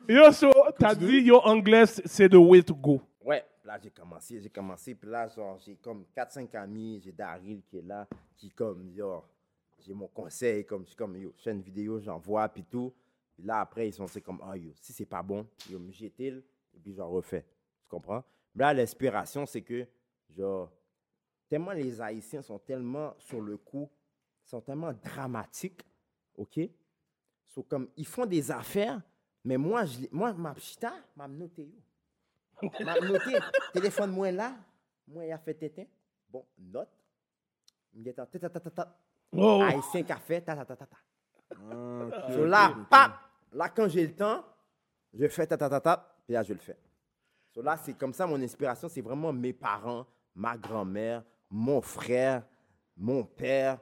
Yo, 0.08 0.32
so, 0.32 0.52
t'as 0.78 0.96
dit, 0.96 1.22
yo, 1.22 1.40
anglais, 1.44 1.86
c'est 2.06 2.30
the 2.30 2.36
way 2.36 2.62
to 2.62 2.74
go. 2.74 3.02
Là 3.70 3.78
j'ai 3.78 3.92
commencé, 3.92 4.40
j'ai 4.40 4.50
commencé, 4.50 4.96
puis 4.96 5.08
là 5.08 5.28
genre 5.28 5.60
j'ai 5.60 5.76
comme 5.76 6.04
4-5 6.18 6.58
amis, 6.58 7.00
j'ai 7.04 7.12
Daryl 7.12 7.62
qui 7.62 7.78
est 7.78 7.84
là, 7.84 8.08
qui 8.36 8.50
comme 8.50 8.90
genre, 8.90 9.30
j'ai 9.78 9.94
mon 9.94 10.08
conseil, 10.08 10.66
comme 10.66 10.88
je 10.88 10.96
comme 10.96 11.16
yo, 11.16 11.32
fais 11.38 11.52
une 11.52 11.62
vidéo, 11.62 12.00
j'envoie, 12.00 12.50
puis 12.50 12.64
tout. 12.64 12.92
Là 13.38 13.60
après 13.60 13.88
ils 13.88 13.94
sont 13.94 14.08
comme, 14.26 14.42
ah 14.42 14.58
yo, 14.58 14.72
si 14.74 14.92
c'est 14.92 15.06
pas 15.06 15.22
bon, 15.22 15.46
yo, 15.70 15.78
me 15.78 15.92
jette 15.92 16.20
et 16.20 16.42
puis 16.82 16.96
j'en 16.96 17.12
refais. 17.12 17.46
Tu 17.84 17.90
comprends? 17.90 18.24
Là 18.56 18.74
l'inspiration 18.74 19.46
c'est 19.46 19.62
que, 19.62 19.86
genre, 20.36 20.72
tellement 21.48 21.74
les 21.74 22.02
Haïtiens 22.02 22.42
sont 22.42 22.58
tellement 22.58 23.14
sur 23.20 23.40
le 23.40 23.56
coup, 23.58 23.88
sont 24.46 24.62
tellement 24.62 24.94
dramatiques, 24.94 25.86
ok? 26.36 26.60
So, 27.46 27.62
comme, 27.62 27.88
ils 27.96 28.08
font 28.08 28.26
des 28.26 28.50
affaires, 28.50 29.00
mais 29.44 29.58
moi, 29.58 29.86
moi 30.12 30.34
ma 30.34 30.56
pchita, 30.56 30.92
m'a 31.16 31.28
noté 31.28 31.66
yo. 31.66 31.80
M'a 32.84 33.00
noté, 33.00 33.38
téléphone 33.74 34.12
moi 34.12 34.32
là, 34.32 34.54
moi 35.08 35.26
il 35.26 35.32
a 35.32 35.38
fait 35.38 35.54
tétin. 35.54 35.86
Bon, 36.30 36.46
note. 36.58 36.90
Il 37.94 38.04
dit, 38.04 38.14
ta 38.14 38.26
ta 38.26 38.40
ta 38.50 38.60
ta 38.60 38.70
ta. 38.70 38.98
Oh. 39.32 39.62
Haïtien 39.62 40.04
café, 40.04 40.42
ta 40.42 40.56
ta 40.56 40.66
ta 40.66 40.76
ta 40.76 40.86
ta. 40.86 40.98
Ah, 41.52 42.32
So 42.34 42.46
là, 42.46 42.76
pap, 42.90 43.14
là 43.54 43.70
quand 43.70 43.88
j'ai 43.88 44.06
le 44.06 44.16
temps, 44.16 44.44
je 45.14 45.28
fais 45.28 45.48
ta 45.48 45.58
ta 45.58 45.70
ta 45.70 45.80
ta, 45.82 46.16
puis 46.26 46.34
là 46.34 46.44
je 46.44 46.54
le 46.54 46.60
fais. 46.60 46.78
So 47.52 47.62
là, 47.62 47.78
c'est 47.78 47.94
comme 47.94 48.14
ça 48.14 48.28
mon 48.28 48.42
inspiration, 48.42 48.88
c'est 48.90 49.02
vraiment 49.02 49.34
mes 49.34 49.54
parents, 49.54 50.06
ma 50.36 50.56
grand-mère, 50.58 51.24
mon 51.50 51.82
frère, 51.82 52.44
mon 52.96 53.24
père, 53.24 53.80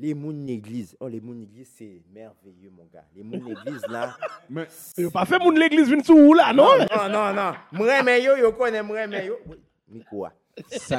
les 0.00 0.14
mouns 0.14 0.32
d'église. 0.46 0.96
Oh, 0.98 1.08
les 1.08 1.20
mouns 1.20 1.34
d'église, 1.34 1.70
c'est 1.76 2.02
merveilleux, 2.12 2.70
mon 2.70 2.86
gars. 2.86 3.04
Les 3.14 3.22
mouns 3.22 3.38
d'église, 3.38 3.82
là. 3.88 4.16
Mais 4.50 4.66
Yo, 4.96 5.10
pas 5.10 5.26
fait 5.26 5.38
moun 5.38 5.58
l'église 5.58 5.90
vin 5.90 6.02
sou 6.02 6.14
ou 6.16 6.34
là, 6.34 6.52
non? 6.54 6.64
Non, 6.78 7.08
non, 7.10 7.34
non. 7.34 7.52
Mreme 7.72 8.22
yo, 8.22 8.36
yo 8.36 8.52
connaît 8.52 8.82
mreme 8.82 9.24
yo. 9.26 9.36
Oui, 9.46 9.56
Mais 9.88 10.04
quoi? 10.08 10.32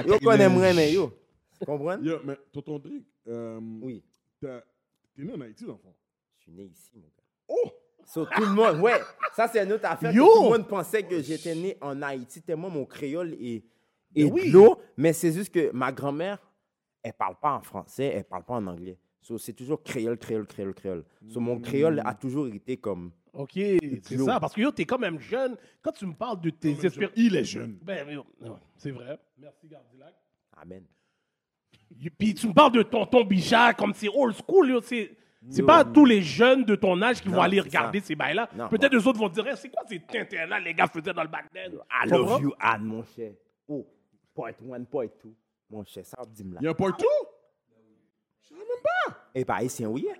Yo 0.05 0.19
connaît 0.19 0.49
mreme 0.49 0.91
yo. 0.93 1.11
Tu 1.59 1.65
comprends? 1.65 1.97
yo, 2.01 2.19
mais 2.23 2.37
tonton 2.51 2.77
Drake, 2.79 3.03
euh, 3.27 3.59
Oui. 3.81 4.03
t'es 4.39 4.47
né 5.23 5.33
en 5.33 5.41
Haïti, 5.41 5.65
dans 5.65 5.73
le 5.73 5.77
fond? 5.79 5.93
Je 6.37 6.43
suis 6.43 6.51
né 6.51 6.63
ici, 6.65 6.91
mon 6.95 7.01
gars. 7.01 7.23
Oh! 7.47 7.71
So, 8.05 8.25
tout 8.25 8.41
le 8.41 8.47
monde, 8.49 8.81
ouais, 8.81 8.99
ça 9.35 9.47
c'est 9.47 9.63
une 9.63 9.71
autre 9.73 9.85
affaire. 9.85 10.11
que 10.11 10.15
Yo! 10.17 10.25
Tout 10.27 10.43
le 10.43 10.49
monde 10.49 10.67
pensait 10.67 11.03
que 11.03 11.21
j'étais 11.21 11.55
né 11.55 11.75
en 11.81 12.01
Haïti, 12.03 12.41
tellement 12.41 12.69
mon 12.69 12.85
créole 12.85 13.33
est, 13.33 13.63
est 14.15 14.23
oui. 14.25 14.47
de 14.47 14.53
l'eau. 14.53 14.79
Mais 14.97 15.13
c'est 15.13 15.31
juste 15.31 15.51
que 15.53 15.71
ma 15.71 15.91
grand-mère, 15.91 16.37
elle 17.03 17.13
parle 17.13 17.35
pas 17.41 17.53
en 17.53 17.61
français, 17.61 18.11
elle 18.15 18.23
parle 18.23 18.43
pas 18.43 18.55
en 18.55 18.67
anglais. 18.67 18.97
So, 19.21 19.37
c'est 19.37 19.53
toujours 19.53 19.83
créole, 19.83 20.17
créole, 20.17 20.47
créole, 20.47 20.73
créole. 20.73 21.05
So, 21.27 21.39
mon 21.39 21.59
créole 21.59 22.01
a 22.03 22.13
toujours 22.13 22.47
été 22.47 22.77
comme. 22.77 23.11
Ok, 23.33 23.51
c'est 23.53 24.17
ça. 24.17 24.39
Parce 24.39 24.53
que 24.53 24.61
yo, 24.61 24.71
t'es 24.71 24.85
quand 24.85 24.97
même 24.99 25.19
jeune. 25.19 25.55
Quand 25.81 25.91
tu 25.91 26.05
me 26.05 26.13
parles 26.13 26.41
de 26.41 26.49
tes 26.49 26.71
espérances. 26.71 27.13
Il 27.15 27.35
est 27.35 27.43
jeune. 27.45 27.77
Ben, 27.81 28.05
c'est 28.75 28.91
vrai. 28.91 29.19
Merci, 29.37 29.67
Gardilac. 29.67 30.13
Amen. 30.57 30.83
Puis 32.17 32.33
tu 32.33 32.47
me 32.47 32.53
parles 32.53 32.71
de 32.71 32.83
tonton 32.83 33.23
Bichard 33.23 33.75
comme 33.75 33.93
c'est 33.93 34.09
old 34.09 34.35
school. 34.35 34.69
yo, 34.69 34.81
C'est 34.81 35.15
c'est 35.49 35.61
Yo. 35.61 35.65
pas 35.65 35.83
tous 35.83 36.05
les 36.05 36.21
jeunes 36.21 36.63
de 36.65 36.75
ton 36.75 37.01
âge 37.01 37.19
qui 37.21 37.27
vont 37.27 37.41
aller 37.41 37.59
regarder 37.59 37.99
ça. 37.99 38.05
ces 38.07 38.15
bails-là. 38.15 38.47
Non, 38.55 38.69
Peut-être 38.69 38.93
les 38.93 39.07
autres 39.07 39.17
vont 39.17 39.27
dire, 39.29 39.43
c'est 39.57 39.69
quoi 39.69 39.83
ces 39.87 39.99
tintins-là, 39.99 40.59
les 40.59 40.73
gars 40.73 40.85
faisaient 40.87 41.13
dans 41.13 41.23
le 41.23 41.29
back 41.29 41.51
then? 41.51 41.71
I 41.91 42.07
love 42.09 42.41
you, 42.43 42.53
Anne, 42.59 42.83
mon 42.83 43.03
cher. 43.03 43.31
Oh, 43.67 43.87
point 44.35 44.51
one, 44.67 44.85
point 44.85 45.07
two. 45.19 45.33
Mon 45.71 45.83
cher, 45.85 46.05
ça, 46.05 46.17
dis-moi 46.27 46.57
Il 46.61 46.65
y 46.65 46.67
a 46.67 46.69
là. 46.69 46.71
un 46.71 46.73
partout? 46.73 47.05
Et 49.33 49.45
pas 49.45 49.55
haïtien, 49.55 49.87
oui. 49.89 50.07
hein? 50.11 50.19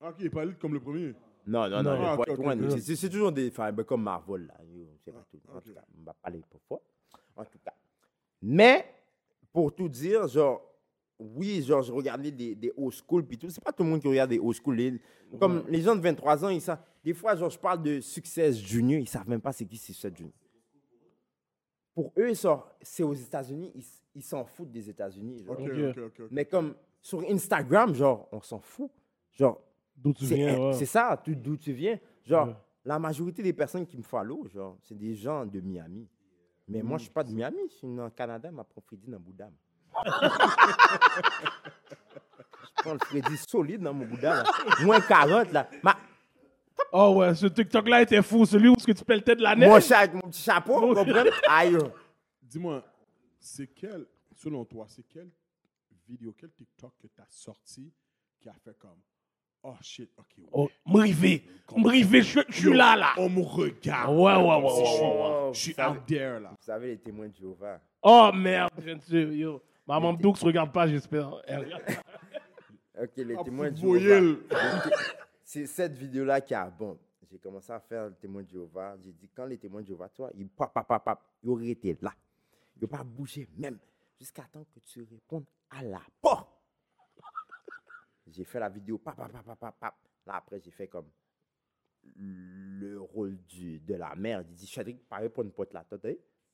Ah, 0.00 0.10
Ok, 0.10 0.16
il 0.20 0.26
est 0.26 0.30
pas 0.30 0.44
lit 0.44 0.54
comme 0.60 0.74
le 0.74 0.80
premier. 0.80 1.14
Non, 1.46 1.68
non, 1.68 1.82
non, 1.82 1.96
Non. 1.98 2.04
Ah, 2.04 2.14
point 2.16 2.26
ok, 2.28 2.38
ok, 2.38 2.46
one, 2.46 2.72
ok. 2.72 2.78
c'est- 2.80 3.08
toujours 3.08 3.32
des 3.32 3.48
enfin, 3.48 3.72
ben, 3.72 3.84
comme 3.84 4.02
Marvel, 4.02 4.46
là. 4.46 4.54
C'est 5.02 5.12
pas 5.12 5.24
tout. 5.30 5.40
En 5.50 5.56
ok. 5.56 5.64
tout 5.64 5.72
cas, 5.72 5.84
on 5.98 6.04
va 6.04 6.12
parler 6.14 6.42
pour 6.50 6.60
fois. 6.68 6.82
En 7.36 7.44
tout 7.44 7.58
cas. 7.64 7.72
Mais, 8.42 8.84
pour 9.52 9.74
tout 9.74 9.88
dire, 9.88 10.28
genre, 10.28 10.62
oui, 11.18 11.62
genre, 11.62 11.82
je 11.82 11.90
regardais 11.90 12.30
des, 12.30 12.54
des 12.54 12.70
old 12.76 12.92
school, 12.92 13.24
puis 13.26 13.38
tout. 13.38 13.48
C'est 13.48 13.64
pas 13.64 13.72
tout 13.72 13.82
le 13.82 13.88
monde 13.88 14.00
qui 14.02 14.08
regarde 14.08 14.28
des 14.30 14.38
old 14.38 14.54
school. 14.62 14.76
Les- 14.76 15.00
comme 15.40 15.64
les 15.68 15.80
gens 15.80 15.96
de 15.96 16.02
23 16.02 16.44
ans, 16.44 16.50
ils 16.50 16.60
savent. 16.60 16.82
Des 17.02 17.14
fois, 17.14 17.34
genre, 17.34 17.48
je 17.50 17.58
parle 17.58 17.82
de 17.82 18.00
Success 18.00 18.58
Junior, 18.58 19.00
ils 19.00 19.08
savent 19.08 19.28
même 19.28 19.40
pas 19.40 19.52
c'est 19.52 19.64
qui 19.64 19.78
Success 19.78 20.12
Junior. 20.14 20.34
Pour 21.98 22.12
eux, 22.16 22.32
genre, 22.32 22.70
c'est 22.80 23.02
aux 23.02 23.12
États-Unis, 23.12 23.72
ils 24.14 24.22
s'en 24.22 24.44
foutent 24.44 24.70
des 24.70 24.88
États-Unis. 24.88 25.42
genre. 25.44 25.58
Ok, 25.58 25.66
Ok. 25.68 25.72
ok, 25.72 25.98
ok. 25.98 26.20
ok. 26.20 26.28
Mais 26.30 26.44
comme 26.44 26.76
sur 27.00 27.20
Instagram, 27.28 27.92
genre, 27.92 28.28
on 28.30 28.40
s'en 28.40 28.60
fout. 28.60 28.88
Genre, 29.32 29.60
D'où 29.96 30.12
tu 30.12 30.24
c'est 30.24 30.36
viens, 30.36 30.56
ouais. 30.60 30.72
c'est 30.74 30.86
ça, 30.86 31.20
d'où 31.26 31.56
tu 31.56 31.72
viens. 31.72 31.98
Genre, 32.24 32.46
Ouais. 32.46 32.54
la 32.84 33.00
majorité 33.00 33.42
des 33.42 33.52
personnes 33.52 33.84
qui 33.84 33.96
me 33.98 34.04
follow, 34.04 34.46
genre, 34.46 34.76
c'est 34.84 34.96
des 34.96 35.16
gens 35.16 35.44
de 35.44 35.58
Miami. 35.60 36.06
Mais 36.68 36.82
moi, 36.82 36.98
je 36.98 37.02
suis 37.02 37.12
pas 37.12 37.24
de 37.24 37.32
Miami, 37.32 37.58
je 37.68 37.74
suis 37.74 37.86
au 37.88 38.10
Canada, 38.10 38.48
ma 38.52 38.62
propre 38.62 38.86
Freddy 38.90 39.10
dans 39.10 39.18
Boudam. 39.18 39.50
je 42.76 42.82
prends 42.82 42.92
le 42.92 42.98
Freddy 43.00 43.36
solide 43.38 43.80
dans 43.82 43.92
mon 43.92 44.06
Boudam. 44.06 44.44
Moins 44.84 45.00
40, 45.00 45.50
là. 45.52 45.68
Ma, 45.82 45.96
Oh 46.92 47.14
ouais, 47.16 47.34
ce 47.34 47.46
TikTok-là 47.46 48.02
était 48.02 48.22
fou. 48.22 48.46
Celui 48.46 48.68
où 48.68 48.74
est-ce 48.74 48.86
que 48.86 48.92
tu 48.92 49.04
pelletais 49.04 49.36
de 49.36 49.42
la 49.42 49.54
neige. 49.54 49.68
mon, 49.68 49.80
cha- 49.80 50.06
mon 50.12 50.20
petit 50.30 50.42
chapeau, 50.42 50.80
vous 50.88 50.94
comprenez? 50.94 51.30
Aïe. 51.48 51.76
Dis-moi, 52.42 52.82
c'est 53.38 53.66
quel, 53.74 54.06
selon 54.34 54.64
toi, 54.64 54.86
c'est 54.88 55.02
quelle 55.06 55.28
vidéo, 56.08 56.34
quel 56.38 56.50
TikTok 56.50 56.92
que 57.02 57.06
tu 57.08 57.20
as 57.20 57.26
sorti 57.28 57.92
qui 58.40 58.48
a 58.48 58.54
fait 58.64 58.76
comme 58.78 58.98
Oh 59.62 59.74
shit, 59.82 60.08
ok. 60.16 60.24
ouais. 60.38 60.44
Oh, 60.52 60.68
m'rivé. 60.86 61.44
M'rivé, 61.76 62.22
je 62.22 62.40
je 62.48 62.54
suis 62.60 62.72
là, 62.72 62.94
là. 62.96 63.12
On 63.18 63.28
me 63.28 63.42
regarde. 63.42 64.16
Ouais, 64.16 64.34
ouais, 64.36 64.62
ouais, 64.62 64.70
si 64.70 64.78
ouais, 64.80 64.86
je 64.86 64.90
suis- 64.92 65.02
ouais, 65.02 65.08
ouais. 65.10 65.50
Je 65.52 65.58
suis 65.58 65.72
Ça- 65.74 65.90
out 65.90 66.06
there, 66.06 66.40
là. 66.40 66.50
Vous 66.50 66.56
savez, 66.64 66.86
les 66.88 66.98
témoins 66.98 67.28
de 67.28 67.34
Jéhovah. 67.34 67.80
Oh 68.02 68.30
merde, 68.32 68.70
bien 68.82 68.98
sûr, 69.00 69.32
yo. 69.32 69.62
Maman 69.86 70.12
Doux 70.12 70.32
regarde 70.42 70.72
pas, 70.72 70.86
j'espère. 70.86 71.30
Ok, 73.00 73.10
les 73.18 73.36
Ah, 73.38 73.44
témoins 73.44 73.70
de 73.70 73.76
Jéhovah. 73.76 74.38
C'est 75.48 75.64
cette 75.64 75.94
vidéo-là 75.94 76.42
qui 76.42 76.52
a 76.52 76.68
bon. 76.68 76.98
J'ai 77.30 77.38
commencé 77.38 77.72
à 77.72 77.80
faire 77.80 78.08
le 78.08 78.14
témoin 78.16 78.42
de 78.42 78.48
Jéhovah. 78.50 78.98
J'ai 78.98 79.12
dit, 79.12 79.30
quand 79.34 79.46
les 79.46 79.56
témoins 79.56 79.80
de 79.80 79.86
Jéhovah, 79.86 80.10
toi, 80.10 80.30
ils 80.34 80.46
pap, 80.46 80.74
pap, 80.74 80.86
pap, 80.86 81.24
ils 81.42 81.48
auraient 81.48 81.68
été 81.68 81.96
là. 82.02 82.12
Ils 82.76 82.82
n'ont 82.82 82.88
pas 82.88 83.02
bougé 83.02 83.48
même 83.56 83.78
jusqu'à 84.20 84.42
temps 84.42 84.62
que 84.62 84.78
tu 84.80 85.02
répondes 85.04 85.46
à 85.70 85.82
la 85.84 86.02
porte. 86.20 86.50
J'ai 88.26 88.44
fait 88.44 88.60
la 88.60 88.68
vidéo, 88.68 88.98
pap, 88.98 89.16
pap, 89.16 89.32
pap, 89.32 89.74
pap. 89.80 89.94
Là, 90.26 90.34
après, 90.34 90.60
j'ai 90.60 90.70
fait 90.70 90.86
comme 90.86 91.08
le 92.14 93.00
rôle 93.00 93.38
du, 93.46 93.80
de 93.80 93.94
la 93.94 94.14
mère. 94.16 94.42
J'ai 94.42 94.54
dit, 94.54 94.66
Chadrick, 94.66 95.08
pas 95.08 95.16
répondre 95.16 95.50
porte 95.50 95.72
là. 95.72 95.82
T'as? 95.88 95.96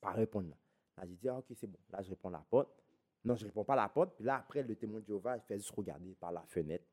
Pas 0.00 0.12
répondre 0.12 0.50
là. 0.50 0.56
Là, 0.98 1.04
j'ai 1.08 1.16
dit, 1.16 1.28
ah, 1.28 1.38
ok, 1.38 1.46
c'est 1.56 1.66
bon. 1.66 1.80
Là, 1.90 2.00
je 2.00 2.10
réponds 2.10 2.28
à 2.28 2.32
la 2.32 2.46
porte. 2.48 2.70
Non, 3.24 3.34
je 3.34 3.44
réponds 3.44 3.64
pas 3.64 3.72
à 3.72 3.76
la 3.76 3.88
porte. 3.88 4.14
Puis 4.14 4.24
là, 4.24 4.36
après, 4.36 4.62
le 4.62 4.76
témoin 4.76 5.00
de 5.00 5.06
Jéhovah, 5.06 5.36
il 5.36 5.42
fait 5.42 5.56
juste 5.56 5.72
regarder 5.72 6.14
par 6.14 6.30
la 6.30 6.42
fenêtre. 6.42 6.84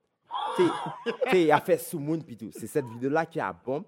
Il 1.33 1.51
a 1.51 1.61
fait 1.61 1.77
sous 1.77 1.99
moon 1.99 2.19
puis 2.21 2.37
tout. 2.37 2.51
C'est 2.51 2.67
cette 2.67 2.85
vidéo-là 2.85 3.25
qui 3.25 3.39
a 3.39 3.51
bombe, 3.53 3.85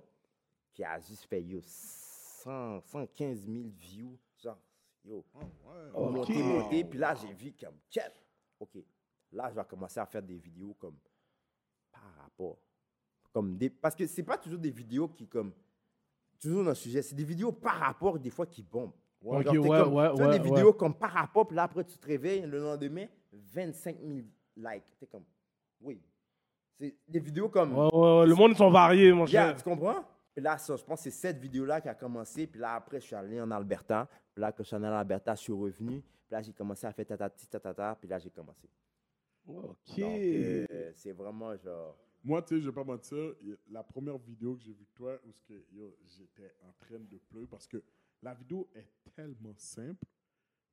qui 0.73 0.83
a 0.83 0.99
juste 0.99 1.25
fait 1.25 1.41
yo 1.41 1.59
100, 1.61 2.81
115 2.81 3.45
000 3.45 3.67
views. 3.77 4.17
Genre, 4.41 4.57
yo, 5.05 5.23
Ok. 5.93 6.11
monter, 6.11 6.43
monter. 6.43 6.83
Puis 6.85 6.99
là, 6.99 7.13
j'ai 7.15 7.33
vu 7.33 7.53
comme, 7.59 7.75
tiens, 7.89 8.09
ok, 8.59 8.77
là, 9.31 9.49
je 9.49 9.55
vais 9.55 9.65
commencer 9.65 9.99
à 9.99 10.05
faire 10.05 10.23
des 10.23 10.37
vidéos 10.37 10.73
comme 10.79 10.97
par 11.91 12.13
rapport. 12.21 12.57
Comme 13.31 13.57
des, 13.57 13.69
parce 13.69 13.95
que 13.95 14.05
c'est 14.07 14.23
pas 14.23 14.37
toujours 14.37 14.59
des 14.59 14.71
vidéos 14.71 15.07
qui, 15.07 15.27
comme, 15.27 15.53
toujours 16.39 16.63
dans 16.63 16.69
le 16.69 16.75
sujet, 16.75 17.01
c'est 17.01 17.15
des 17.15 17.23
vidéos 17.23 17.51
par 17.51 17.75
rapport, 17.79 18.17
des 18.19 18.29
fois, 18.29 18.45
qui 18.45 18.61
bombent. 18.61 18.93
Ok, 19.21 19.43
Genre, 19.43 19.53
t'es 19.53 19.57
ouais, 19.59 19.67
comme- 19.79 19.93
ouais, 19.93 20.13
tu 20.15 20.21
ouais, 20.21 20.27
des 20.27 20.37
ouais. 20.37 20.43
vidéos 20.43 20.73
comme 20.73 20.93
par 20.95 21.11
rapport, 21.11 21.47
puis 21.47 21.55
là, 21.55 21.63
après, 21.63 21.83
tu 21.85 21.97
te 21.97 22.05
réveilles, 22.05 22.41
le 22.41 22.59
lendemain, 22.59 23.05
25 23.31 23.97
000 23.99 24.27
likes. 24.57 24.83
T'es 24.99 25.07
comme, 25.07 25.23
oui. 25.81 26.01
C'est 26.79 26.95
des 27.07 27.19
vidéos 27.19 27.49
comme, 27.49 27.77
Ouais, 27.77 27.89
ouais, 27.93 28.19
ouais, 28.19 28.27
le 28.27 28.35
monde, 28.35 28.51
ils 28.51 28.57
sont 28.57 28.69
variés, 28.71 29.11
mon 29.13 29.25
Yeah, 29.25 29.49
cher. 29.49 29.55
tu 29.57 29.63
comprends? 29.63 30.03
Puis 30.33 30.43
là, 30.43 30.57
ça, 30.57 30.75
je 30.75 30.83
pense 30.83 30.99
que 30.99 31.03
c'est 31.03 31.11
cette 31.11 31.37
vidéo-là 31.37 31.79
qui 31.79 31.87
a 31.89 31.93
commencé. 31.95 32.47
Puis 32.47 32.59
là, 32.59 32.73
après, 32.75 32.99
je 32.99 33.05
suis 33.05 33.15
allé 33.15 33.39
en 33.39 33.51
Alberta. 33.51 34.07
Puis 34.33 34.41
là, 34.41 34.51
quand 34.51 34.63
je 34.63 34.67
suis 34.67 34.75
allé 34.75 34.87
en 34.87 34.93
Alberta, 34.93 35.35
je 35.35 35.41
suis 35.41 35.53
revenu. 35.53 36.01
Puis 36.01 36.31
là, 36.31 36.41
j'ai 36.41 36.53
commencé 36.53 36.87
à 36.87 36.91
faire 36.91 37.05
tatati, 37.05 37.47
tatata. 37.47 37.95
Puis 37.99 38.09
là, 38.09 38.17
j'ai 38.17 38.31
commencé. 38.31 38.67
Ok. 39.45 39.99
Euh, 39.99 40.91
c'est 40.95 41.11
vraiment 41.11 41.55
genre. 41.57 41.97
Moi, 42.23 42.41
tu 42.41 42.55
sais, 42.55 42.61
je 42.61 42.69
vais 42.69 42.73
pas 42.73 42.85
mentir, 42.85 43.35
la 43.69 43.83
première 43.83 44.17
vidéo 44.17 44.55
que 44.55 44.61
j'ai 44.63 44.71
vue 44.71 44.85
de 44.85 44.95
toi, 44.95 45.19
où 45.27 45.31
ce 45.33 45.43
que, 45.43 45.53
yo, 45.71 45.95
j'étais 46.05 46.55
en 46.61 46.71
train 46.79 46.97
de 46.97 47.17
pleurer, 47.29 47.45
parce 47.47 47.67
que 47.67 47.83
la 48.21 48.33
vidéo 48.33 48.69
est 48.73 48.87
tellement 49.13 49.53
simple, 49.57 50.05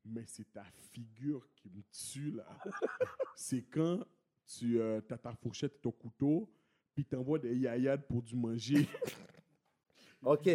mais 0.05 0.23
c'est 0.25 0.49
ta 0.53 0.63
figure 0.93 1.45
qui 1.53 1.69
me 1.69 1.81
tue, 1.91 2.31
là. 2.31 2.45
c'est 3.35 3.63
quand 3.63 3.99
tu 4.57 4.81
as 4.81 5.01
ta 5.01 5.33
fourchette 5.33 5.75
et 5.75 5.79
ton 5.81 5.91
couteau, 5.91 6.49
puis 6.93 7.05
t'envoies 7.05 7.39
des 7.39 7.55
yayades 7.55 8.05
pour 8.07 8.21
du 8.21 8.35
manger. 8.35 8.87
OK. 10.23 10.45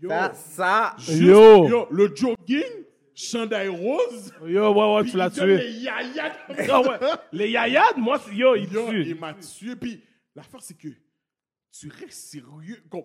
Yo, 0.00 0.08
Ça, 0.08 0.34
ça 0.34 0.94
juste- 0.98 1.20
Yo. 1.22 1.68
yo, 1.68 1.86
le 1.90 2.12
jogging, 2.14 2.84
chandail 3.14 3.68
rose, 3.68 4.32
Yo, 4.44 4.72
ouais, 4.74 4.94
ouais, 4.96 5.10
tu 5.10 5.16
l'as 5.16 5.28
il 5.28 5.32
tué. 5.32 5.56
les 5.58 5.72
yayades. 5.80 6.32
Ouais. 6.48 7.08
Les 7.32 7.50
yayades, 7.50 7.98
moi, 7.98 8.18
c'est- 8.18 8.34
yo, 8.34 8.56
ils 8.56 8.72
Yo, 8.72 8.88
tuent. 8.90 9.06
il 9.06 9.14
m'a 9.14 9.34
tué. 9.34 9.76
Puis 9.76 10.02
l'affaire, 10.34 10.60
c'est 10.62 10.76
que 10.76 10.88
tu 11.70 11.88
restes 11.88 12.30
sérieux. 12.32 12.82
Comme- 12.90 13.04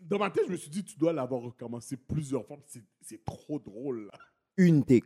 Dans 0.00 0.18
ma 0.18 0.30
tête, 0.30 0.44
je 0.46 0.52
me 0.52 0.56
suis 0.56 0.70
dit, 0.70 0.84
tu 0.84 0.98
dois 0.98 1.12
l'avoir 1.12 1.42
recommencé 1.42 1.96
plusieurs 1.96 2.44
fois. 2.44 2.58
C'est- 2.66 2.82
C'est 3.02 3.24
trop 3.24 3.58
drôle. 3.60 4.06
là. 4.06 4.18
une 4.56 4.84
tic. 4.84 5.04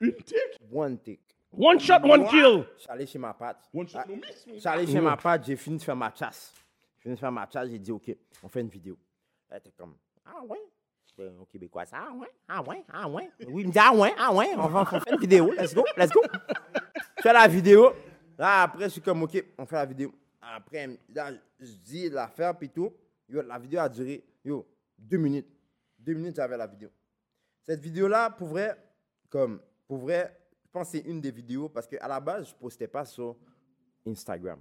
Une 0.00 0.14
tic, 0.16 0.36
One 0.72 0.98
tic. 1.00 1.20
One 1.52 1.78
shot, 1.80 2.00
one 2.04 2.26
kill. 2.28 2.64
Je 2.76 2.82
suis 2.82 2.90
allé 2.90 3.06
chez 3.06 3.18
ma 3.18 3.34
patte. 3.34 3.68
one 3.74 3.86
shot 3.88 4.00
Ah, 4.02 4.04
no 4.08 4.16
miss. 4.16 4.44
Je 4.46 4.58
suis 4.58 4.68
allé 4.68 4.86
chez 4.86 5.00
ma 5.00 5.16
patte, 5.16 5.44
j'ai 5.44 5.56
fini 5.56 5.78
de 5.78 5.82
faire 5.82 5.96
ma 5.96 6.12
chasse. 6.14 6.54
J'ai 6.96 7.02
fini 7.02 7.14
de 7.14 7.20
faire 7.20 7.32
ma 7.32 7.48
chasse, 7.50 7.68
j'ai 7.68 7.78
dit, 7.78 7.90
OK, 7.92 8.14
on 8.42 8.48
fait 8.48 8.60
une 8.60 8.68
vidéo. 8.68 8.96
Elle 9.50 9.58
était 9.58 9.72
comme, 9.72 9.96
ah 10.24 10.42
ouais? 10.48 10.58
Au 11.38 11.44
Québécois, 11.44 11.84
ça, 11.84 11.98
ah 12.08 12.14
ouais, 12.14 12.28
ah 12.48 12.62
ouais, 12.62 12.82
ah 12.90 13.06
ouais. 13.06 13.30
Oui, 13.46 13.62
il 13.62 13.66
me 13.68 13.72
dit, 13.72 13.78
ah 13.78 13.92
ouais, 13.92 14.14
ah 14.16 14.32
ouais, 14.32 14.54
on, 14.56 14.68
va, 14.68 14.88
on 14.90 15.00
fait 15.00 15.10
une 15.10 15.18
vidéo, 15.18 15.52
let's 15.52 15.74
go, 15.74 15.84
let's 15.96 16.10
go. 16.10 16.22
Je 17.18 17.22
fais 17.22 17.32
la 17.32 17.46
vidéo. 17.46 17.92
Là, 18.38 18.62
après, 18.62 18.84
je 18.84 18.88
suis 18.90 19.00
comme, 19.02 19.22
OK, 19.24 19.44
on 19.58 19.66
fait 19.66 19.76
la 19.76 19.84
vidéo. 19.84 20.14
Après, 20.40 20.86
là, 21.12 21.30
je 21.58 21.72
dis 21.72 22.08
l'affaire, 22.08 22.56
puis 22.56 22.70
tout. 22.70 22.90
Yo, 23.28 23.42
la 23.42 23.58
vidéo 23.58 23.80
a 23.80 23.88
duré, 23.90 24.24
yo, 24.42 24.66
deux 24.96 25.18
minutes. 25.18 25.48
Deux 25.98 26.14
minutes, 26.14 26.36
j'avais 26.36 26.56
la 26.56 26.66
vidéo. 26.66 26.88
Cette 27.66 27.80
vidéo-là, 27.80 28.30
pour 28.30 28.48
vrai, 28.48 28.74
comme, 29.28 29.60
pour 29.86 29.98
vrai, 29.98 30.39
je 30.70 30.78
pense 30.78 30.92
que 30.92 30.98
c'est 30.98 31.04
une 31.10 31.20
des 31.20 31.32
vidéos 31.32 31.68
parce 31.68 31.88
qu'à 31.88 32.06
la 32.06 32.20
base, 32.20 32.50
je 32.50 32.54
ne 32.54 32.58
postais 32.60 32.86
pas 32.86 33.04
sur 33.04 33.36
Instagram. 34.06 34.60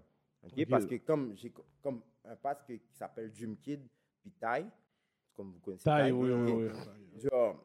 Parce 0.67 0.85
que 0.87 0.95
comme 0.95 1.35
j'ai 1.35 1.53
comme 1.83 2.01
un 2.25 2.35
passe 2.35 2.63
que- 2.63 2.73
qui 2.73 2.95
s'appelle 2.95 3.31
Dream 3.31 3.55
Kid, 3.57 3.87
puis 4.19 4.31
Tai, 4.31 4.65
comme 5.35 5.51
vous 5.53 5.59
connaissez 5.59 5.83
Tai, 5.83 6.11
oui, 6.11 6.31
oui, 6.31 6.51
oui. 6.51 7.19
Genre, 7.21 7.63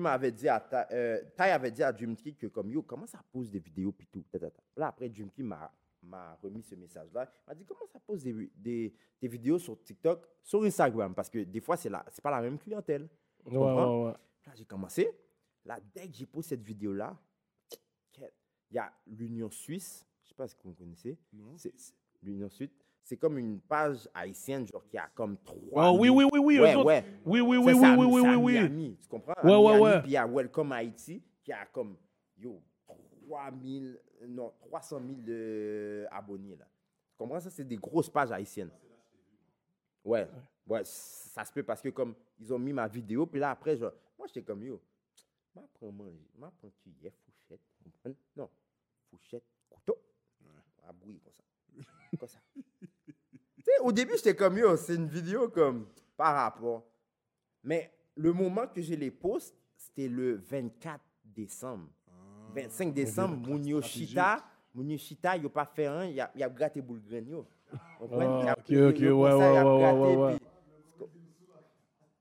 m'avait 0.00 0.30
dit 0.30 0.48
à 0.48 0.64
euh, 0.92 1.20
avait 1.36 1.70
dit 1.72 1.82
à 1.82 1.92
Dream 1.92 2.14
Kid 2.14 2.36
que 2.36 2.46
comme 2.46 2.70
yo, 2.70 2.82
comment 2.82 3.06
ça 3.06 3.20
pose 3.32 3.50
des 3.50 3.58
vidéos 3.58 3.90
puis 3.90 4.06
tout. 4.06 4.24
Là 4.76 4.86
après 4.86 5.08
Dream 5.08 5.28
Kid 5.32 5.44
m'a 5.46 5.72
m'a 6.02 6.34
remis 6.40 6.62
ce 6.62 6.76
message-là. 6.76 7.28
Il 7.28 7.48
m'a 7.48 7.54
dit 7.56 7.64
comment 7.64 7.86
ça 7.92 7.98
pose 7.98 8.22
des, 8.22 8.50
des, 8.54 8.94
des 9.20 9.28
vidéos 9.28 9.58
sur 9.58 9.82
TikTok, 9.82 10.24
sur 10.44 10.62
Instagram? 10.62 11.12
Parce 11.12 11.28
que 11.28 11.40
des 11.42 11.60
fois 11.60 11.76
c'est 11.76 11.90
la 11.90 12.04
c'est 12.12 12.22
pas 12.22 12.30
la 12.30 12.40
même 12.40 12.56
clientèle. 12.56 13.08
Ouais, 13.44 13.56
ouais, 13.56 14.04
ouais. 14.04 14.12
Là, 14.46 14.52
j'ai 14.54 14.64
commencé. 14.64 15.10
Là, 15.64 15.78
dès 15.92 16.06
que 16.08 16.14
j'ai 16.14 16.26
posé 16.26 16.50
cette 16.50 16.62
vidéo-là, 16.62 17.18
il 18.70 18.76
y 18.76 18.78
a 18.78 18.92
l'Union 19.06 19.50
Suisse. 19.50 20.06
Je 20.22 20.26
ne 20.26 20.28
sais 20.28 20.34
pas 20.34 20.48
si 20.48 20.56
vous 20.64 20.72
connaissez. 20.72 21.18
L'Union 22.22 22.48
Suisse, 22.48 22.74
c'est 23.02 23.16
comme 23.16 23.38
une 23.38 23.60
page 23.60 24.08
haïtienne, 24.14 24.66
genre 24.66 24.86
qui 24.86 24.98
a 24.98 25.08
comme 25.14 25.36
trois. 25.38 25.90
Oh, 25.90 25.98
oui, 25.98 26.08
oui, 26.10 26.26
oui, 26.32 26.38
oui. 26.38 26.60
Ouais, 26.60 26.76
ouais. 26.76 27.04
Oui, 27.24 27.40
oui, 27.40 27.56
Ça, 27.56 27.62
oui, 27.62 27.74
c'est 27.74 27.96
oui, 27.96 28.06
oui, 28.06 28.20
oui, 28.20 28.34
oui. 28.36 28.52
Miami, 28.52 28.96
tu 29.00 29.08
comprends? 29.08 29.34
Ouais, 29.42 29.56
ouais, 29.56 29.78
Miami, 29.78 29.82
ouais. 29.82 30.00
Puis 30.00 30.10
il 30.10 30.14
y 30.14 30.16
a 30.16 30.26
Welcome 30.26 30.72
Haïti 30.72 31.22
qui 31.42 31.52
a 31.52 31.66
comme, 31.66 31.96
yo, 32.38 32.62
3000, 33.26 33.98
non, 34.28 34.52
300 34.60 35.00
000 35.06 35.20
euh, 35.28 36.06
abonnés, 36.10 36.56
là. 36.56 36.66
Tu 37.10 37.16
comprends? 37.16 37.40
Ça, 37.40 37.50
c'est 37.50 37.64
des 37.64 37.76
grosses 37.76 38.10
pages 38.10 38.32
haïtiennes. 38.32 38.70
Ouais, 40.04 40.28
ouais, 40.66 40.82
ça 40.84 41.44
se 41.44 41.52
peut 41.52 41.62
parce 41.62 41.82
que 41.82 41.90
comme 41.90 42.14
ils 42.38 42.52
ont 42.52 42.58
mis 42.58 42.72
ma 42.72 42.88
vidéo, 42.88 43.26
puis 43.26 43.38
là 43.38 43.50
après, 43.50 43.76
genre, 43.76 43.92
moi 44.18 44.26
j'étais 44.26 44.42
comme 44.42 44.62
yo, 44.62 44.80
m'apprends 45.54 45.92
manger, 45.92 46.26
m'apprends 46.38 46.70
cuillère, 46.82 47.12
fourchette, 47.26 47.60
vous 47.84 47.90
comprenez? 47.90 48.16
non, 48.34 48.48
fourchette, 49.10 49.44
couteau, 49.68 49.98
à 50.88 50.92
bouillir 50.92 51.20
comme 51.22 51.34
ça, 51.34 51.44
comme 52.18 52.28
ça. 52.28 52.38
tu 52.54 53.62
sais, 53.62 53.78
au 53.82 53.92
début 53.92 54.09
j'étais 54.20 54.36
comme 54.36 54.58
yo, 54.58 54.76
c'est 54.76 54.94
une 54.94 55.08
vidéo 55.08 55.48
comme 55.48 55.86
par 56.16 56.34
rapport, 56.34 56.84
mais 57.62 57.90
le 58.14 58.32
moment 58.32 58.66
que 58.66 58.82
je 58.82 58.94
les 58.94 59.10
poste, 59.10 59.54
c'était 59.76 60.08
le 60.08 60.36
24 60.36 61.00
décembre. 61.24 61.88
25 62.54 62.92
décembre, 62.92 63.36
mon 63.48 63.62
Yoshita, 63.62 64.44
mon 64.74 64.86
Yoshita, 64.88 65.36
il 65.36 65.44
n'a 65.44 65.48
pas 65.48 65.64
fait 65.64 65.86
un, 65.86 66.04
il 66.04 66.20
a, 66.20 66.30
il 66.34 66.42
a 66.42 66.48
gratté 66.48 66.82
comprenez? 67.98 68.48
Ah, 68.48 68.54
ok, 68.58 68.64
ok, 68.64 68.98
ouais, 69.00 69.10
ouais, 69.10 69.12
il 69.12 69.12
a 69.12 69.64
ouais, 69.64 69.78
gratté, 69.80 69.98
ouais, 69.98 70.16
ouais. 70.16 70.36
puis- 70.36 70.46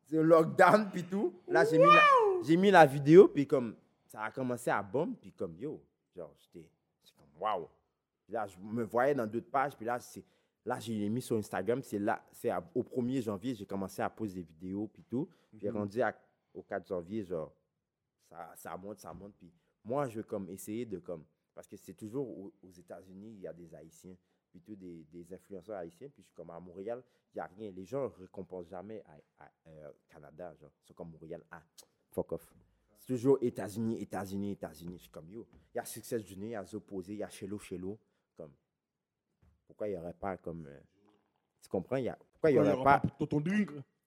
c'est 0.05 0.15
le 0.15 0.23
lockdown 0.23 0.89
puis 0.91 1.03
tout. 1.03 1.33
Là, 1.47 1.65
j'ai 1.65 1.77
mis, 1.77 1.85
la, 1.85 2.01
j'ai 2.43 2.57
mis 2.57 2.71
la 2.71 2.85
vidéo, 2.85 3.27
puis 3.27 3.45
comme 3.45 3.75
ça 4.05 4.23
a 4.23 4.31
commencé 4.31 4.69
à 4.69 4.81
bomber, 4.81 5.17
puis 5.19 5.31
comme 5.31 5.55
yo, 5.59 5.81
genre, 6.15 6.33
j'étais 6.39 6.67
j'étais 7.03 7.17
comme 7.17 7.41
waouh. 7.41 7.67
Là, 8.29 8.47
je 8.47 8.57
me 8.59 8.83
voyais 8.83 9.13
dans 9.15 9.27
d'autres 9.27 9.49
pages, 9.49 9.75
puis 9.75 9.85
là, 9.85 9.99
c'est 9.99 10.23
là, 10.65 10.79
j'ai 10.79 11.07
mis 11.09 11.21
sur 11.21 11.35
Instagram, 11.37 11.81
c'est 11.81 11.99
là, 11.99 12.25
c'est 12.31 12.51
au 12.75 12.83
1er 12.83 13.21
janvier, 13.21 13.55
j'ai 13.55 13.65
commencé 13.65 14.01
à 14.01 14.09
poser 14.09 14.41
des 14.43 14.47
vidéos, 14.47 14.87
puis 14.87 15.03
tout. 15.03 15.27
Puis 15.57 15.69
rendu 15.69 16.01
à- 16.01 16.15
au 16.53 16.61
4 16.63 16.87
janvier, 16.87 17.23
genre, 17.23 17.53
ça, 18.29 18.53
ça 18.55 18.77
monte, 18.77 18.99
ça 18.99 19.13
monte. 19.13 19.33
Puis 19.37 19.51
moi, 19.83 20.07
je 20.07 20.17
veux 20.17 20.23
comme 20.23 20.49
essayer 20.49 20.85
de 20.85 20.99
comme, 20.99 21.25
parce 21.53 21.67
que 21.67 21.75
c'est 21.77 21.93
toujours 21.93 22.27
aux, 22.29 22.53
aux 22.63 22.71
États-Unis, 22.71 23.31
il 23.35 23.39
y 23.41 23.47
a 23.47 23.53
des 23.53 23.73
Haïtiens. 23.75 24.15
plutôt 24.51 24.75
des, 24.75 25.03
des 25.11 25.31
influenceurs 25.31 25.77
haïtiens. 25.77 26.09
Puis 26.09 26.23
je 26.23 26.27
suis 26.27 26.33
comme 26.33 26.49
à 26.49 26.59
Montréal, 26.59 27.03
il 27.33 27.37
n'y 27.37 27.41
a 27.41 27.45
rien. 27.45 27.69
Les 27.71 27.85
gens 27.85 28.03
ne 28.05 28.07
récompensent 28.23 28.67
jamais 28.69 29.03
à, 29.05 29.43
à- 29.45 29.51
euh, 29.67 29.91
Canada. 30.07 30.55
Genre. 30.59 30.71
C'est 30.83 30.95
comme 30.95 31.11
Montréal, 31.11 31.43
ah, 31.51 31.61
fuck 32.09 32.31
off. 32.31 32.51
C'est 32.97 33.13
toujours 33.13 33.37
États-Unis, 33.41 34.01
États-Unis, 34.01 34.51
États-Unis. 34.53 34.95
Je 34.97 35.01
suis 35.03 35.11
comme 35.11 35.29
yo. 35.29 35.47
Il 35.73 35.77
y 35.77 35.79
a 35.79 35.85
Success 35.85 36.23
Junior, 36.25 36.47
il 36.47 36.51
y 36.53 36.55
a 36.55 36.65
Zopposé, 36.65 37.13
il 37.13 37.19
y 37.19 37.23
a 37.23 37.29
Chelo, 37.29 37.59
Chelo. 37.59 37.99
Pourquoi 39.69 39.87
il 39.87 39.91
n'y 39.91 39.97
aurait 39.97 40.13
pas 40.13 40.35
comme. 40.37 40.65
euh, 40.67 40.79
tu 41.61 41.69
comprends? 41.69 41.97
Il 41.97 42.05
y 42.05 42.09
a, 42.09 42.17
pourquoi 42.33 42.49
il 42.49 42.53
n'y 42.55 42.59
aurait 42.59 42.71
aura 42.73 42.83
pas. 42.83 42.99
pas 43.07 43.25
Tonton. 43.27 43.43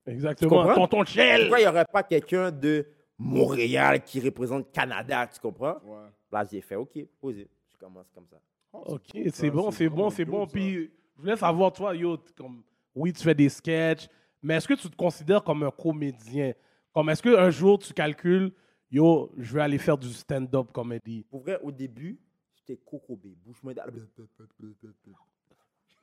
Exactement. 0.04 0.50
comprends? 0.64 0.74
Tonton 0.74 1.04
Shell. 1.04 1.42
Pourquoi 1.42 1.60
il 1.60 1.62
n'y 1.62 1.68
aurait 1.68 1.84
pas 1.84 2.02
quelqu'un 2.02 2.50
de 2.50 2.84
Montréal 3.16 4.02
qui 4.02 4.18
représente 4.20 4.72
Canada, 4.72 5.28
tu 5.32 5.38
comprends? 5.38 5.78
Ouais. 5.84 6.08
Là, 6.32 6.44
j'ai 6.50 6.60
fait, 6.60 6.74
OK, 6.74 6.98
posé. 7.20 7.48
Je 7.72 7.78
commence 7.78 8.10
comme 8.12 8.26
ça. 8.26 8.40
Ok, 8.72 9.10
c'est 9.32 9.50
bon, 9.50 9.70
c'est 9.70 9.88
bon, 9.88 10.10
c'est 10.10 10.24
bon. 10.24 10.46
Puis, 10.48 10.90
je 11.16 11.20
voulais 11.20 11.36
savoir, 11.36 11.72
toi, 11.72 11.94
yo, 11.94 12.16
t- 12.16 12.32
comme, 12.32 12.64
oui, 12.94 13.12
tu 13.12 13.22
fais 13.22 13.34
des 13.34 13.48
sketchs, 13.48 14.08
mais 14.42 14.54
est-ce 14.54 14.66
que 14.66 14.74
tu 14.74 14.90
te 14.90 14.96
considères 14.96 15.44
comme 15.44 15.62
un 15.62 15.70
comédien? 15.70 16.52
Comme, 16.92 17.08
est-ce 17.10 17.22
qu'un 17.22 17.50
jour, 17.50 17.78
tu 17.78 17.92
calcules, 17.92 18.52
yo, 18.90 19.30
je 19.38 19.54
vais 19.54 19.60
aller 19.60 19.78
faire 19.78 19.96
du 19.96 20.08
stand-up 20.12 20.72
comédie? 20.72 21.24
Pour 21.30 21.40
vrai, 21.42 21.60
au 21.62 21.70
début, 21.70 22.18
j'étais 22.56 22.76
cocobé, 22.84 23.36
bouche 23.44 23.62
moi 23.62 23.72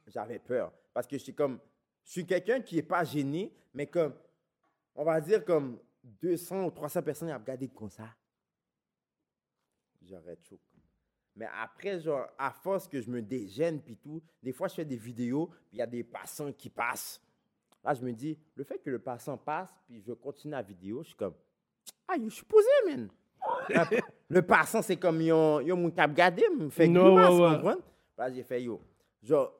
J'avais 0.10 0.40
peur. 0.40 0.72
Parce 0.94 1.08
que 1.08 1.18
je 1.18 1.24
suis 1.24 1.34
comme. 1.34 1.60
Je 2.04 2.12
suis 2.12 2.26
quelqu'un 2.26 2.62
qui 2.62 2.76
n'est 2.76 2.84
pas 2.84 3.04
gêné, 3.04 3.54
mais 3.74 3.88
comme. 3.88 4.14
On 4.96 5.04
va 5.04 5.22
dire 5.22 5.46
comme 5.46 5.80
200 6.04 6.66
ou 6.66 6.72
300 6.72 7.02
personnes 7.04 7.30
à 7.30 7.38
regarder 7.38 7.68
comme 7.70 7.90
ça. 7.90 8.10
J'aurais 10.02 10.38
choqué. 10.42 10.64
Mais 11.36 11.48
après, 11.62 12.00
genre, 12.02 12.28
à 12.38 12.52
force 12.52 12.88
que 12.88 13.00
je 13.00 13.10
me 13.10 13.22
dégêne, 13.22 13.82
puis 13.82 13.96
tout, 13.96 14.22
des 14.42 14.52
fois, 14.52 14.68
je 14.68 14.76
fais 14.76 14.86
des 14.86 14.98
vidéos, 14.98 15.48
puis 15.48 15.78
il 15.78 15.80
y 15.80 15.82
a 15.82 15.88
des 15.88 16.04
passants 16.04 16.52
qui 16.52 16.70
passent. 16.70 17.22
Là, 17.84 17.94
je 17.94 18.02
me 18.02 18.12
dis, 18.12 18.38
le 18.56 18.64
fait 18.64 18.78
que 18.80 18.90
le 18.90 19.00
passant 19.00 19.38
passe, 19.38 19.70
puis 19.88 20.02
je 20.06 20.12
continue 20.12 20.52
la 20.52 20.62
vidéo, 20.62 21.02
je 21.02 21.10
suis 21.10 21.16
comme, 21.16 21.34
ah, 22.08 22.16
je 22.22 22.30
suis 22.30 22.44
posé, 22.44 22.68
man. 22.88 23.10
le 24.30 24.42
passant, 24.42 24.82
c'est 24.82 24.98
comme, 24.98 25.22
yo, 25.22 25.62
yo 25.62 25.78
mon 25.78 25.92
cap 25.92 26.14
gardé, 26.14 26.44
me 26.50 26.70
fait 26.70 26.90
grimace, 26.90 27.34
ouais, 27.34 27.70
ouais. 27.70 27.78
Là, 28.18 28.32
j'ai 28.32 28.44
fait, 28.44 28.62
yo, 28.64 28.82
genre, 29.24 29.54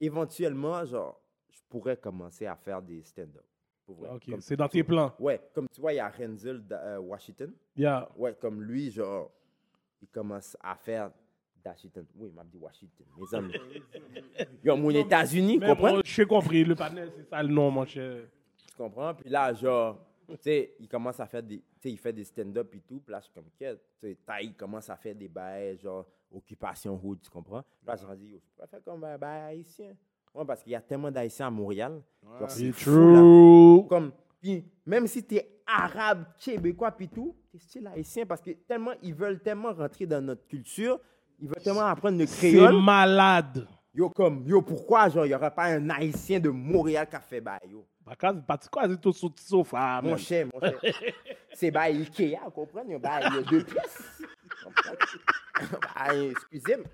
éventuellement, 0.00 0.84
genre, 0.84 1.20
je 1.50 1.60
pourrais 1.68 1.96
commencer 1.96 2.46
à 2.46 2.56
faire 2.56 2.82
des 2.82 3.02
stand-up. 3.02 3.44
Ok, 3.86 4.24
Comme- 4.30 4.40
c'est 4.40 4.56
dans 4.56 4.68
tes 4.68 4.82
plans. 4.82 5.12
Ouais, 5.18 5.40
comme 5.54 5.68
tu 5.68 5.80
vois, 5.80 5.92
il 5.92 5.96
y 5.96 6.00
a 6.00 6.08
Renzel 6.08 6.62
euh, 6.72 6.98
Washington. 6.98 7.52
Yeah. 7.76 8.08
Ouais, 8.16 8.34
comme 8.40 8.62
lui, 8.62 8.90
genre, 8.90 9.30
il 10.00 10.08
commence 10.08 10.56
à 10.62 10.74
faire 10.74 11.10
Washington. 11.64 12.06
Oui, 12.16 12.28
il 12.30 12.34
m'a 12.34 12.44
dit 12.44 12.56
Washington, 12.56 13.06
mes 13.18 13.34
amis. 13.36 13.52
Yo, 14.64 14.76
mon 14.76 14.90
États-Unis, 14.90 15.60
comprends? 15.60 15.94
bon, 15.96 16.00
j'ai 16.04 16.24
compris, 16.26 16.64
le 16.64 16.74
panel, 16.74 17.10
c'est 17.16 17.28
ça 17.28 17.42
le 17.42 17.48
nom, 17.48 17.70
mon 17.70 17.84
cher. 17.84 18.22
Tu 18.66 18.74
comprends? 18.76 19.14
Puis 19.14 19.28
là, 19.28 19.52
genre, 19.52 19.98
tu 20.28 20.36
sais, 20.40 20.74
il 20.80 20.88
commence 20.88 21.18
à 21.20 21.26
faire 21.26 21.42
des, 21.42 21.58
tu 21.58 21.64
sais, 21.80 21.90
il 21.90 21.98
fait 21.98 22.12
des 22.12 22.24
stand-up 22.24 22.74
et 22.74 22.80
tout. 22.80 23.00
Puis 23.00 23.12
là, 23.12 23.18
je 23.20 23.24
suis 23.24 23.32
comme, 23.32 23.48
qu'est-ce? 23.58 23.80
Tu 24.00 24.08
sais, 24.08 24.18
Taï 24.26 24.52
commence 24.54 24.88
à 24.90 24.96
faire 24.96 25.14
des 25.14 25.28
bails, 25.28 25.78
genre, 25.78 26.06
occupation 26.32 27.00
hood, 27.02 27.20
tu 27.22 27.30
comprends? 27.30 27.62
Puis 27.62 27.86
là, 27.86 27.96
je 27.96 28.06
me 28.06 28.16
dis, 28.16 28.28
yo, 28.30 28.38
je 28.38 28.62
peux 28.62 28.66
faire 28.68 28.82
comme 28.84 29.04
un 29.04 29.18
bail 29.18 29.42
haïtien. 29.56 29.92
Ouais, 30.34 30.44
parce 30.44 30.62
qu'il 30.62 30.72
y 30.72 30.74
a 30.74 30.80
tellement 30.80 31.10
d'haïtiens 31.10 31.46
à 31.46 31.50
Montréal. 31.50 32.02
Genre, 32.40 32.50
C'est 32.50 32.72
fou, 32.72 32.90
là. 32.90 33.20
true. 33.20 33.88
Comme, 33.88 34.12
puis 34.40 34.64
même 34.84 35.06
si 35.06 35.24
tu 35.24 35.36
es 35.36 35.60
arabe, 35.66 36.24
québécois, 36.38 36.90
puis 36.90 37.08
tout, 37.08 37.36
tu 37.50 37.56
es 37.56 37.60
style 37.60 37.86
haïtien 37.86 38.26
parce 38.26 38.40
que 38.40 38.50
tellement, 38.50 38.92
ils 39.02 39.14
veulent 39.14 39.40
tellement 39.40 39.72
rentrer 39.72 40.06
dans 40.06 40.20
notre 40.20 40.46
culture, 40.46 40.98
ils 41.38 41.46
veulent 41.48 41.62
tellement 41.62 41.86
apprendre 41.86 42.18
le 42.18 42.26
C'est 42.26 42.50
créole. 42.50 42.82
malade. 42.82 43.66
Yo, 43.94 44.10
comme, 44.10 44.44
yo, 44.44 44.60
pourquoi, 44.60 45.08
genre, 45.08 45.24
il 45.24 45.28
n'y 45.28 45.34
aurait 45.34 45.54
pas 45.54 45.66
un 45.66 45.88
haïtien 45.88 46.40
de 46.40 46.48
Montréal 46.48 47.08
qui 47.08 47.14
a 47.14 47.20
fait 47.20 47.40
bail, 47.40 47.60
yo? 47.70 47.86
Pas 48.04 48.32
de 48.56 48.68
quoi, 48.68 48.88
c'est 48.88 49.00
tout 49.00 49.12
sur 49.12 49.28
le 49.28 49.40
sofa. 49.40 50.00
Mon 50.02 50.16
cher, 50.16 50.48
mon 50.52 50.60
cher. 50.60 50.80
C'est 51.54 51.70
bail 51.70 52.00
Ikea, 52.00 52.40
vous 52.44 52.50
comprenez? 52.50 52.98
Bail, 52.98 53.24
il 53.30 53.34
y 53.36 53.38
a 53.38 53.42
deux 53.42 53.64
pièces. 53.64 54.20
Bail, 55.94 56.32
excusez-moi. 56.32 56.86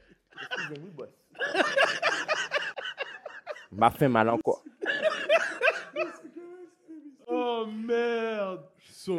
Excusez-moi, 0.43 0.91
boss. 0.95 1.09
M'a 3.73 3.91
fait 3.91 4.09
mal 4.09 4.29
encore. 4.29 4.63
Oh, 7.27 7.67
merde. 7.67 8.67
So, 8.83 9.19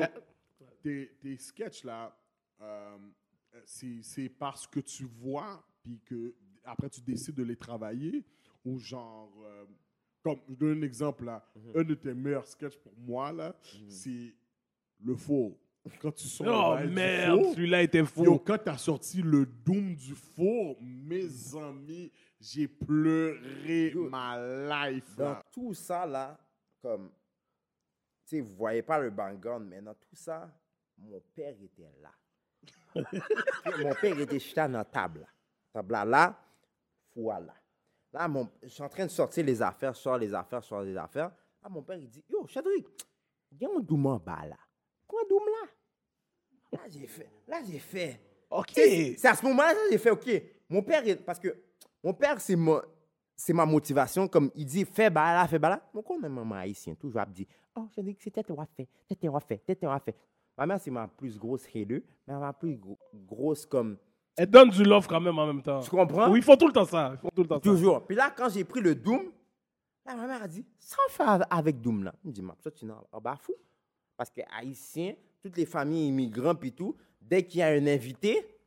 tes, 0.84 1.12
tes 1.20 1.38
sketchs 1.38 1.84
là, 1.84 2.16
euh, 2.62 2.98
c'est 3.66 4.02
c'est 4.04 4.30
parce 4.30 4.68
que 4.68 4.82
tu 4.82 5.06
vois, 5.06 5.64
puis 5.82 6.00
que 6.06 6.36
après 6.64 6.90
tu 6.90 7.02
décides 7.02 7.36
de 7.36 7.44
les 7.44 7.56
travailler, 7.56 8.24
ou 8.66 8.78
genre, 8.78 9.32
euh, 9.46 9.66
comme 10.24 10.40
je 10.50 10.56
donne 10.56 10.80
un 10.80 10.82
exemple 10.84 11.26
là, 11.26 11.44
un 11.76 11.84
de 11.84 11.94
tes 11.96 12.14
meilleurs 12.14 12.46
sketchs 12.48 12.78
pour 12.78 12.94
moi 12.98 13.32
là, 13.32 13.56
c'est 13.90 14.34
le 15.04 15.16
faux. 15.16 15.58
Quand 16.00 16.12
tu 16.12 16.28
sors 16.28 16.76
Oh, 16.78 16.80
le 16.80 16.90
merde. 16.92 17.44
Celui-là 17.56 17.82
était 17.82 18.00
Yo, 18.00 18.06
fou. 18.06 18.38
quand 18.40 18.60
t'as 18.64 18.78
sorti 18.78 19.24
le 19.24 19.48
Doom 19.48 19.96
du 19.96 20.14
four, 20.14 20.78
mes 20.80 21.56
amis, 21.56 22.12
j'ai 22.40 22.68
pleuré 22.68 23.90
Yo, 23.92 24.08
ma 24.08 24.38
life. 24.92 25.16
Dans 25.16 25.24
là. 25.32 25.44
tout 25.52 25.74
ça, 25.74 26.06
là, 26.06 26.38
comme, 26.84 27.10
tu 28.28 28.38
sais, 28.38 28.42
vous 28.42 28.56
voyez 28.56 28.84
pas 28.84 29.00
le 29.00 29.10
background, 29.10 29.68
mais 29.68 29.82
dans 29.82 29.96
tout 29.96 30.16
ça, 30.16 30.56
mon 31.00 31.20
père 31.34 31.56
était 31.64 31.92
là. 32.00 32.12
mon 33.80 33.96
père 33.96 34.20
était 34.20 34.40
jeté 34.40 34.62
dans 34.62 34.72
la 34.74 34.86
table. 34.86 35.26
Table 35.74 35.92
là, 35.94 36.06
là, 36.06 36.40
voilà. 37.16 37.54
Là, 38.14 38.28
mon, 38.28 38.50
je 38.64 38.68
suis 38.68 38.84
en 38.84 38.90
train 38.90 39.06
de 39.06 39.12
sortir 39.12 39.46
les 39.46 39.62
affaires, 39.62 39.94
je 39.94 40.00
sors 40.00 40.18
les 40.18 40.34
affaires, 40.34 40.62
je 40.62 40.68
sors 40.68 40.82
les 40.82 40.98
affaires. 40.98 41.32
Là, 41.64 41.70
mon 41.70 41.82
père, 41.82 41.98
il 41.98 42.10
dit, 42.10 42.24
yo, 42.30 42.46
Chadrick, 42.48 42.88
a 43.62 43.66
un 43.66 43.80
doum 43.80 44.06
en 44.08 44.18
bas, 44.18 44.46
là. 44.48 44.58
Quoi, 45.08 45.22
doum 45.30 45.44
là? 45.46 45.70
Là, 46.74 46.80
j'ai 46.90 47.08
fait, 47.08 47.30
là, 47.48 47.62
j'ai 47.66 47.80
fait. 47.80 48.20
OK. 48.50 48.72
C'est 48.74 49.26
à 49.28 49.36
ce 49.36 49.46
moment-là 49.46 49.74
que 49.74 49.92
j'ai 49.92 49.98
fait, 49.98 50.10
OK. 50.12 50.30
Mon 50.70 50.82
père, 50.84 51.06
est- 51.08 51.24
parce 51.24 51.40
que 51.40 51.56
mon 52.04 52.14
père, 52.14 52.40
c'est 52.42 52.56
ma, 52.56 52.82
c'est 53.36 53.54
ma 53.54 53.66
motivation. 53.66 54.28
Comme 54.28 54.52
il 54.56 54.66
dit, 54.66 54.86
fais 54.86 55.10
là, 55.10 55.48
fais 55.48 55.60
bah 55.60 55.70
là. 55.70 55.90
Mon 55.94 56.02
con, 56.02 56.18
maman 56.18 56.56
haïtien, 56.56 56.96
toujours, 56.96 57.22
elle 57.22 57.32
dit, 57.32 57.48
oh, 57.76 57.88
je 57.96 58.02
dis 58.02 58.16
que 58.16 58.24
c'était 58.24 58.44
toi 58.44 58.66
fait, 58.76 58.88
c'était 59.08 59.28
toi 59.28 59.40
fait, 59.40 59.58
c'était 59.66 59.76
toi 59.86 60.00
fait. 60.00 60.16
Ma 60.58 60.66
mère, 60.66 60.80
c'est 60.82 60.92
ma 60.92 61.08
plus 61.08 61.38
grosse 61.38 61.66
hater, 61.68 62.04
mais 62.28 62.38
ma 62.38 62.52
plus 62.54 62.76
gro- 62.78 63.00
grosse 63.14 63.66
comme. 63.66 63.98
Elle 64.38 64.50
donne 64.50 64.70
du 64.70 64.84
love 64.84 65.08
quand 65.08 65.20
même 65.20 65.38
en 65.38 65.46
même 65.48 65.62
temps. 65.62 65.82
Tu 65.82 65.90
comprends? 65.90 66.30
Oui, 66.32 66.40
ils 66.40 66.44
font 66.44 66.56
tout 66.56 66.68
le 66.68 66.74
temps 66.74 66.86
ça. 66.86 67.12
Ils 67.14 67.18
font 67.20 67.30
tout 67.36 67.42
le 67.44 67.48
temps 67.48 67.56
ça. 67.56 67.62
Toujours. 67.62 68.06
Puis 68.06 68.16
là, 68.16 68.32
quand 68.36 68.50
j'ai 68.50 68.64
pris 68.64 68.82
le 68.82 68.96
Doom, 68.96 69.32
là, 70.06 70.16
ma 70.16 70.26
mère 70.28 70.44
a 70.44 70.48
dit, 70.48 70.66
sans 70.80 71.08
faire 71.10 71.46
avec 71.50 71.82
Doom 71.82 72.04
là. 72.04 72.14
Je 72.24 72.28
me 72.30 72.34
dis, 72.34 72.42
ma 72.42 72.56
ça, 72.60 72.72
tu 72.72 72.86
n'en 72.86 73.06
as 73.12 73.22
pas 73.22 73.36
fou. 73.36 73.54
Parce 74.16 74.30
que 74.30 74.42
haïtien, 74.58 75.14
toutes 75.42 75.58
les 75.58 75.66
familles 75.66 76.08
immigrants, 76.08 76.56
puis 76.56 76.72
tout, 76.72 76.96
dès 77.20 77.44
qu'il 77.44 77.60
y 77.60 77.64
a 77.64 77.68
un 77.68 77.88
invité, 77.88 78.58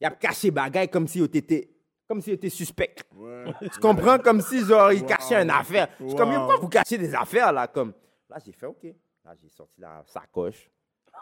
il 0.00 0.06
a 0.06 0.10
caché 0.10 0.50
bagaille 0.50 0.88
comme 0.88 1.06
si 1.08 1.22
était 1.22 1.68
comme 2.08 2.20
s'il 2.20 2.34
était 2.34 2.50
suspect. 2.50 2.94
Ouais. 3.16 3.46
Tu 3.72 3.80
comprends? 3.80 4.18
Comme 4.18 4.42
si, 4.42 4.60
genre, 4.66 4.92
il 4.92 5.00
Wow. 5.00 5.06
cachait 5.06 5.42
une 5.42 5.48
affaire. 5.48 5.88
Je 5.98 6.08
suis 6.08 6.16
comme, 6.16 6.30
pourquoi 6.34 6.56
vous 6.58 6.68
cachez 6.68 6.98
des 6.98 7.14
affaires, 7.14 7.50
là? 7.52 7.66
Comme, 7.68 7.94
là, 8.28 8.36
j'ai 8.44 8.52
fait, 8.52 8.66
OK. 8.66 8.84
Là, 9.24 9.34
j'ai 9.40 9.48
sorti 9.48 9.80
la 9.80 10.02
sacoche, 10.04 10.68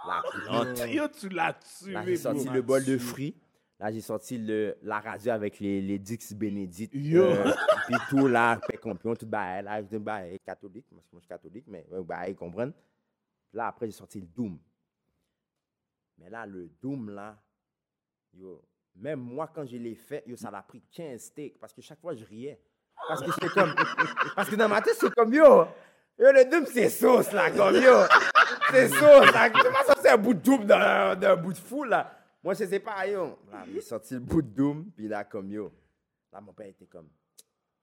la 0.06 0.22
coulante. 0.30 0.78
Yo, 0.90 1.08
tu 1.08 1.28
l'as 1.28 1.52
tué, 1.54 1.92
Là, 1.92 2.04
j'ai 2.04 2.16
sorti 2.16 2.48
le 2.48 2.62
bol 2.62 2.84
de 2.84 2.98
fruits. 2.98 3.36
Là, 3.78 3.90
j'ai 3.90 4.00
sorti 4.02 4.36
le, 4.36 4.76
la 4.82 5.00
radio 5.00 5.32
avec 5.32 5.58
les, 5.58 5.80
les 5.80 5.98
Dix 5.98 6.34
Bénédicte. 6.34 6.94
Yo. 6.94 7.22
euh, 7.22 7.52
Puis 7.86 7.96
tout, 8.10 8.26
là, 8.26 8.60
campion, 8.82 9.14
tout 9.16 9.26
bail. 9.26 9.64
Là, 9.64 9.80
je 9.82 9.86
dis, 9.86 9.98
bail 9.98 10.38
catholique, 10.40 10.86
parce 10.94 11.06
que 11.06 11.12
moi, 11.12 11.20
je 11.20 11.24
suis 11.24 11.28
catholique, 11.28 11.64
mais 11.66 11.86
ouais, 11.90 12.02
bail, 12.02 12.34
comprendre. 12.34 12.72
Là, 13.52 13.68
après, 13.68 13.86
j'ai 13.86 13.92
sorti 13.92 14.20
le 14.20 14.26
Doom. 14.26 14.58
Mais 16.18 16.28
là, 16.28 16.44
le 16.44 16.68
Doom, 16.82 17.08
là, 17.10 17.36
yo, 18.34 18.62
même 18.94 19.20
moi, 19.20 19.50
quand 19.54 19.64
je 19.64 19.76
l'ai 19.78 19.94
fait, 19.94 20.22
yo, 20.26 20.36
ça 20.36 20.50
l'a 20.50 20.62
pris 20.62 20.82
15 20.92 21.20
steaks, 21.20 21.58
parce 21.58 21.72
que 21.72 21.80
chaque 21.80 22.00
fois, 22.00 22.14
je 22.14 22.24
riais. 22.24 22.60
Parce 23.08 23.22
que 23.22 23.32
j'étais 23.32 23.48
comme... 23.48 23.74
parce 24.36 24.50
que 24.50 24.56
dans 24.56 24.68
ma 24.68 24.82
tête, 24.82 24.96
c'est 25.00 25.10
comme, 25.14 25.32
yo, 25.32 25.64
yo, 26.18 26.32
le 26.32 26.50
Doom, 26.50 26.66
c'est 26.66 26.90
sauce, 26.90 27.32
là, 27.32 27.50
comme, 27.50 27.76
yo. 27.76 27.94
C'est 28.70 28.88
sauce, 28.88 29.32
là. 29.32 29.50
Comment 29.50 29.82
ça, 29.86 29.94
c'est 30.00 30.10
un 30.10 30.16
bout 30.16 30.34
de 30.34 30.40
Doom 30.40 30.64
d'un 30.64 31.16
d'un 31.16 31.36
bout 31.36 31.52
de 31.52 31.58
fou, 31.58 31.84
là? 31.84 32.10
Moi, 32.42 32.54
je 32.54 32.64
sais 32.64 32.80
pas, 32.80 33.06
yo. 33.06 33.38
Là, 33.50 33.64
j'ai 33.72 33.80
sorti 33.80 34.14
le 34.14 34.20
bout 34.20 34.42
de 34.42 34.48
Doom, 34.48 34.90
puis 34.96 35.08
là, 35.08 35.24
comme, 35.24 35.50
yo. 35.50 35.70
Là, 36.32 36.40
mon 36.40 36.52
père 36.52 36.66
était 36.68 36.86
comme, 36.86 37.08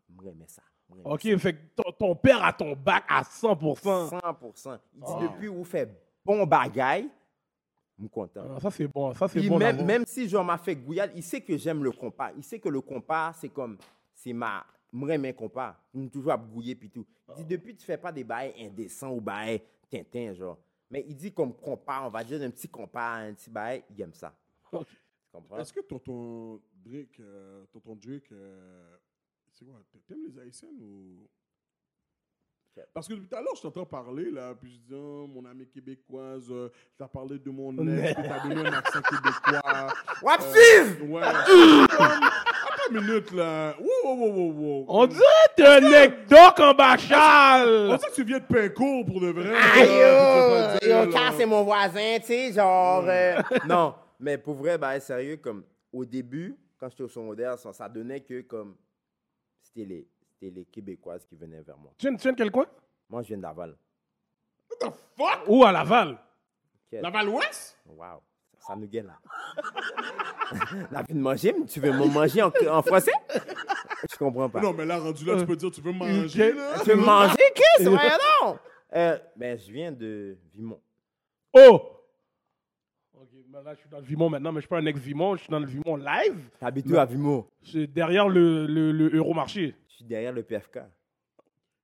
mais 0.09 0.47
ça. 0.47 0.61
m'aimais 0.89 1.01
OK, 1.05 1.38
fait 1.38 1.53
que 1.53 1.59
ton, 1.76 1.91
ton 1.91 2.15
père 2.15 2.43
a 2.43 2.53
ton 2.53 2.76
bac 2.76 3.03
à 3.09 3.22
100%. 3.22 4.09
100%. 4.09 4.80
Il 4.95 4.99
dit, 4.99 5.05
Oh. 5.05 5.20
depuis 5.22 5.47
où 5.49 5.63
faites 5.63 5.89
bon 6.26 6.45
bagaille, 6.45 7.09
je 7.97 8.03
suis 8.03 8.09
content. 8.09 8.43
Ah, 8.55 8.59
Ça, 8.59 8.72
c'est 8.72 8.88
bon. 8.88 9.13
Ça, 9.13 9.28
c'est 9.28 9.39
Puis 9.39 9.49
bon. 9.49 9.57
même, 9.57 9.84
même 9.86 10.05
si 10.05 10.28
genre 10.30 10.45
m'a 10.45 10.57
fait 10.57 10.76
gouillade, 10.76 11.11
il 11.15 11.24
sait 11.24 11.41
que 11.41 11.57
j'aime 11.57 11.84
le 11.84 11.91
compas. 11.91 12.32
Il 12.38 12.43
sait 12.43 12.59
que 12.59 12.70
le 12.70 12.82
compas, 12.82 13.34
c'est 13.34 13.49
comme, 13.49 13.78
c'est 14.13 14.34
ma, 14.34 14.65
moi 14.91 15.18
mes 15.18 15.34
compas. 15.34 15.76
Il 15.93 16.01
me 16.01 16.09
toujours 16.09 16.32
à 16.32 16.38
gouiller 16.38 16.76
puis 16.76 16.89
tout. 16.89 17.05
Il 17.38 17.45
dit, 17.45 17.57
depuis 17.57 17.76
tu 17.76 17.86
fais 17.86 17.97
pas 17.97 18.11
des 18.11 18.24
bails 18.24 18.53
indécents 18.59 19.11
ou 19.11 19.20
bails 19.20 19.61
tintin, 19.90 20.34
genre. 20.34 20.58
Mais 20.90 21.04
il 21.08 21.16
dit 21.16 21.34
comme 21.34 21.54
compas, 21.56 22.04
on 22.06 22.10
va 22.10 22.24
dire 22.24 22.42
un 22.42 22.50
petit 22.50 22.70
compas, 22.70 23.16
un 23.16 23.34
petit 23.34 23.50
bail, 23.50 23.84
il 23.90 24.02
aime 24.02 24.14
ça. 24.14 24.34
Tu 24.72 24.78
comprends? 25.32 25.58
Est-ce 25.58 25.74
que 25.74 25.82
tonton 25.82 26.62
Drake, 26.86 27.20
euh, 27.20 27.66
tonton 27.74 27.96
Drake, 27.96 28.32
euh, 28.32 28.96
C'est 29.54 29.66
quoi? 29.66 29.82
T'aimes 30.08 30.26
les 30.26 30.40
Haïtiennes 30.40 30.82
ou? 30.82 31.28
Parce 32.94 33.08
que 33.08 33.14
depuis 33.14 33.28
tout 33.28 33.36
à 33.36 33.42
l'heure, 33.42 33.56
je 33.56 33.62
t'entends 33.64 33.86
parler, 33.86 34.30
là, 34.30 34.54
puis 34.54 34.72
je 34.72 34.78
dis, 34.78 34.94
oh, 34.94 35.28
mon 35.28 35.44
ami 35.46 35.68
québécoise, 35.68 36.46
euh, 36.52 36.70
t'as 36.98 37.08
parlé 37.08 37.40
de 37.40 37.50
mon 37.50 37.76
ex, 37.88 38.14
puis 38.14 38.24
t'as 38.24 38.48
donné 38.48 38.62
un 38.68 38.74
accent 38.74 39.02
québécois. 39.02 39.88
What 40.22 40.40
Euh? 40.56 41.00
Ouais. 41.08 41.22
Attends 42.90 42.96
une 43.00 43.06
minute, 43.08 43.32
là. 43.32 43.76
Wow, 43.80 43.88
wow, 44.04 44.16
wow, 44.16 44.32
wow, 44.32 44.52
wow. 44.52 44.86
On 44.88 45.08
dirait 45.08 45.22
que 45.50 45.56
t'es 45.56 45.66
un 45.68 45.84
anecdote 45.86 46.60
en 46.60 46.72
On 46.72 46.74
bachal. 46.74 48.00
sait 48.00 48.08
que 48.10 48.14
tu 48.16 48.24
viens 48.24 48.40
de 48.40 48.46
Pincourt, 48.46 49.06
pour 49.06 49.22
de 49.22 49.28
vrai. 49.28 49.52
Vas 49.54 51.06
yo. 51.06 51.12
Carl, 51.12 51.34
c'est 51.38 51.46
mon 51.46 51.64
voisin, 51.64 52.18
tu 52.20 52.26
sais, 52.28 52.54
genre. 52.54 53.04
euh, 53.08 53.42
non, 53.68 53.96
mais 54.20 54.38
pour 54.38 54.56
vrai, 54.56 54.78
bah, 54.78 55.00
sérieux, 55.00 55.38
comme 55.38 55.64
au 55.92 56.06
début, 56.06 56.56
quand 56.80 56.90
j'étais 56.90 57.04
au 57.04 57.08
secondaire, 57.10 57.58
ça, 57.58 57.74
ça 57.74 57.90
donnait 57.90 58.22
que 58.22 58.42
comme 58.42 58.76
c'était 59.62 59.86
les, 59.86 60.08
c'était 60.34 60.54
les 60.54 60.66
Québécoises 60.66 61.26
qui 61.26 61.36
venaient 61.36 61.62
vers 61.62 61.78
moi. 61.78 61.92
Tu 61.98 62.08
viens, 62.08 62.16
tu 62.16 62.24
viens 62.24 62.32
de 62.34 62.38
quel 62.38 62.52
coin? 62.52 62.66
Moi, 63.10 63.22
je 63.24 63.28
viens 63.30 63.38
de 63.38 63.44
Laval. 63.44 63.76
What 64.70 64.90
the 64.90 64.94
fuck? 65.18 65.40
Ou 65.48 65.64
à 65.64 65.72
Laval? 65.72 66.18
Quel- 66.90 67.02
Laval-Ouest? 67.02 67.80
Wow, 67.86 68.22
ça, 68.60 68.76
nous 68.76 68.88
gueule 68.88 69.08
là. 69.08 69.20
La 70.91 71.01
vie 71.03 71.14
de 71.14 71.20
manger, 71.20 71.53
mais 71.58 71.66
tu 71.66 71.80
veux 71.80 71.91
me 71.91 72.05
manger 72.05 72.41
en, 72.41 72.51
en 72.70 72.82
français? 72.82 73.12
Je 74.10 74.16
comprends 74.18 74.49
pas. 74.49 74.62
Non, 74.62 74.74
mais 74.74 74.86
là, 74.86 74.97
rendu 74.97 75.26
là, 75.26 75.36
tu 75.38 75.45
peux 75.45 75.55
dire, 75.55 75.72
tu 75.72 75.82
veux 75.82 75.91
manger, 75.91 76.53
là? 76.53 76.80
Tu 76.84 76.89
veux 76.91 76.95
manger, 76.95 77.36
Chris? 77.53 77.84
Voyons 77.86 78.18
donc! 78.41 78.58
Euh, 78.95 79.18
ben, 79.36 79.58
je 79.58 79.72
viens 79.72 79.91
de 79.91 80.38
Vimont. 80.53 80.80
Oh! 81.53 81.82
Ok, 83.14 83.28
ben 83.47 83.62
là, 83.64 83.74
je 83.74 83.80
suis 83.80 83.89
dans 83.89 83.97
le 83.97 84.03
Vimont 84.05 84.30
maintenant, 84.30 84.51
mais 84.51 84.58
je 84.58 84.62
suis 84.62 84.70
pas 84.70 84.78
un 84.78 84.86
ex-Vimont, 84.86 85.36
je 85.36 85.41
suis 85.41 85.51
dans 85.51 85.60
le 85.60 85.66
Vimont 85.66 85.97
live. 85.97 86.38
T'habites 86.60 86.89
où 86.89 86.97
à 86.97 87.05
Vimont? 87.05 87.45
C'est 87.64 87.88
derrière 87.88 88.30
le, 88.30 88.66
le, 88.68 88.91
le 88.91 89.18
Euromarché. 89.18 89.76
Je 89.89 89.95
suis 89.95 90.05
derrière 90.05 90.32
le 90.32 90.43
PFK. 90.43 90.80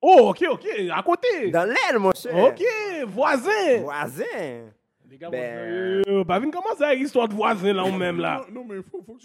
Oh, 0.02 0.30
ok, 0.30 0.46
ok, 0.52 0.68
à 0.94 1.02
côté. 1.04 1.50
Dans 1.50 1.66
l'aile, 1.66 1.98
mon 1.98 2.12
cher. 2.14 2.36
Ok, 2.36 2.62
voisin. 3.08 3.82
Voisin. 3.82 4.72
Les 5.14 5.20
gars, 5.20 5.30
Ben- 5.30 6.24
Bavine, 6.24 6.50
comment 6.50 6.76
ça, 6.76 6.92
histoire 6.96 7.28
de 7.28 7.36
voisin 7.36 7.72
là 7.72 7.84
ou 7.86 7.92
même 7.92 8.20
là? 8.20 8.44
Non, 8.50 8.62
non, 8.62 8.66
mais 8.68 8.78
il 8.78 8.84
faut, 8.84 9.04
faut 9.04 9.14
que 9.14 9.22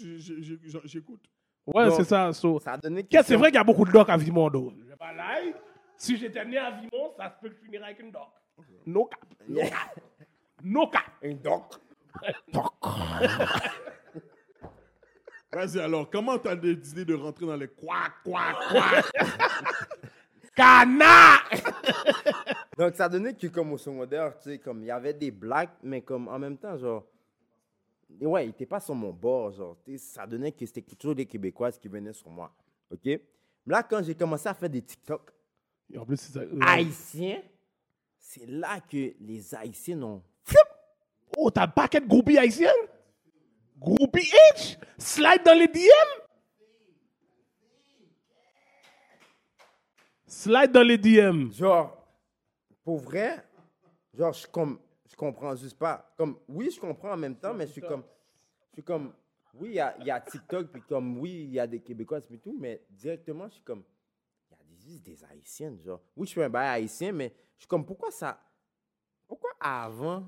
j'écoute. 0.85 1.21
Ouais, 1.65 1.89
c'est 1.91 2.03
ça. 2.03 2.31
so. 2.31 2.59
Ça 2.59 2.73
a 2.73 2.77
donné 2.77 3.03
Qu'est-ce- 3.03 3.29
C'est 3.29 3.35
vrai 3.35 3.49
qu'il 3.49 3.57
y 3.57 3.61
a 3.61 3.63
beaucoup 3.63 3.85
de 3.85 3.91
docs 3.91 4.07
à 4.07 4.15
Vimont, 4.15 4.49
d'eau. 4.51 4.71
Je 4.77 4.83
vais 4.85 4.95
pas 4.95 5.11
lie. 5.13 5.51
Si 5.97 6.15
j'étais 6.15 6.45
né 6.45 6.59
à 6.59 6.69
Vimont, 6.69 7.11
ça 7.17 7.29
se 7.35 7.41
peut 7.41 7.49
que 7.49 7.55
je 7.55 7.61
finirais 7.65 7.85
avec 7.85 7.99
une 8.01 8.11
doc. 8.11 8.21
No 8.85 9.05
cap. 9.05 9.19
No 9.47 9.61
cap. 9.61 9.99
No 10.63 10.87
cap. 10.87 11.03
Un 11.23 11.33
doc. 11.33 11.73
Vas-y, 15.51 15.79
alors, 15.79 16.07
comment 16.09 16.37
t'as 16.37 16.55
décidé 16.55 17.03
de 17.05 17.15
rentrer 17.15 17.47
dans 17.47 17.55
les 17.55 17.67
quack, 17.67 18.13
quack, 18.23 18.55
quack? 18.71 19.05
Cana! 20.59 21.37
Donc, 22.77 22.95
ça 22.95 23.07
donné 23.07 23.33
que, 23.33 23.47
comme 23.47 23.71
au 23.71 23.77
secondaire, 23.77 24.37
tu 24.39 24.49
sais, 24.49 24.57
comme 24.59 24.81
il 24.81 24.87
y 24.87 24.91
avait 24.91 25.13
des 25.13 25.31
blagues, 25.31 25.69
mais 25.81 26.01
comme 26.01 26.27
en 26.27 26.37
même 26.37 26.57
temps, 26.57 26.77
genre. 26.77 27.05
Ouais, 28.19 28.47
il 28.47 28.49
était 28.49 28.65
pas 28.65 28.81
sur 28.81 28.93
mon 28.93 29.11
bord, 29.13 29.51
genre. 29.51 29.77
tu 29.85 29.97
sais, 29.97 30.13
Ça 30.15 30.27
donnait 30.27 30.51
que 30.51 30.65
c'était 30.65 30.81
toujours 30.81 31.15
des 31.15 31.25
Québécoises 31.25 31.77
qui 31.79 31.87
venaient 31.87 32.11
sur 32.11 32.29
moi. 32.29 32.51
OK? 32.91 33.05
Mais 33.05 33.21
là, 33.67 33.83
quand 33.83 34.03
j'ai 34.03 34.15
commencé 34.15 34.49
à 34.49 34.53
faire 34.53 34.69
des 34.69 34.81
TikTok 34.81 35.31
Et 35.93 35.97
en 35.97 36.05
plus, 36.05 36.17
c'est 36.17 36.33
ça. 36.33 36.39
euh, 36.41 36.59
haïtiens, 36.61 37.41
c'est 38.17 38.45
là 38.47 38.79
que 38.81 39.13
les 39.21 39.55
Haïtiens 39.55 40.01
ont. 40.01 40.21
Oh, 41.37 41.49
t'as 41.51 41.63
un 41.63 41.67
paquet 41.69 42.01
de 42.01 42.07
groupies 42.07 42.37
haïtiennes? 42.37 42.69
Groupie 43.77 44.29
H? 44.57 44.77
Slide 44.97 45.43
dans 45.45 45.57
les 45.57 45.67
DM? 45.67 45.79
Slide 50.29 50.71
dans 50.71 50.83
les 50.83 50.99
DM. 50.99 51.51
Genre, 51.51 52.05
pour 52.83 52.99
vrai, 52.99 53.43
genre, 54.13 54.31
je, 54.31 54.45
comme, 54.45 54.77
je 55.09 55.15
comprends 55.15 55.55
juste 55.55 55.75
pas. 55.75 56.13
Comme, 56.15 56.37
oui, 56.47 56.69
je 56.69 56.79
comprends 56.79 57.13
en 57.13 57.17
même 57.17 57.35
temps, 57.35 57.51
mais 57.51 57.65
je 57.65 57.71
suis 57.71 57.81
comme. 57.81 58.03
Je 58.67 58.73
suis 58.75 58.83
comme. 58.83 59.11
Oui, 59.55 59.69
il 59.69 60.05
y 60.05 60.11
a, 60.11 60.21
TikTok, 60.21 60.67
puis 60.67 60.83
comme, 60.83 61.17
oui, 61.17 61.45
il 61.45 61.53
y 61.53 61.59
a 61.59 61.65
des 61.65 61.79
Québécoises, 61.79 62.27
puis 62.27 62.37
tout, 62.37 62.55
mais 62.59 62.83
directement, 62.91 63.47
je 63.47 63.55
suis 63.55 63.63
comme. 63.63 63.83
Il 64.51 64.55
y 64.55 64.55
a 64.55 64.99
des, 64.99 64.99
des 64.99 65.23
Haïtiennes, 65.25 65.79
genre. 65.83 65.99
Oui, 66.15 66.27
je 66.27 66.31
suis 66.33 66.43
un 66.43 66.49
bail 66.49 66.83
haïtien, 66.83 67.11
mais 67.11 67.33
je 67.55 67.61
suis 67.61 67.67
comme, 67.67 67.83
pourquoi 67.83 68.11
ça. 68.11 68.39
Pourquoi 69.27 69.49
avant, 69.59 70.25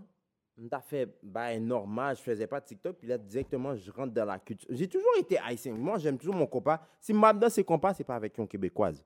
on 0.58 0.68
t'a 0.68 0.82
fait 0.82 1.16
normal, 1.60 2.18
je 2.18 2.24
faisais 2.24 2.47
pas 2.47 2.60
TikTok, 2.60 2.97
puis 2.97 3.08
là, 3.08 3.20
directement, 3.20 3.76
je 3.76 3.91
rentre 3.91 4.14
dans 4.14 4.26
la 4.26 4.39
culture. 4.39 4.68
J'ai 4.72 4.88
toujours 4.88 5.16
été 5.20 5.38
haïtien. 5.38 5.74
Moi, 5.76 5.99
j'aime 5.99 6.18
toujours 6.18 6.36
mon 6.36 6.47
compas. 6.47 6.82
Si 6.99 7.14
ma 7.14 7.32
dans 7.34 7.49
ses 7.52 7.64
compas, 7.64 7.93
c'est 7.93 8.04
pas 8.04 8.16
avec 8.16 8.36
une 8.39 8.47
Québécoise. 8.47 9.06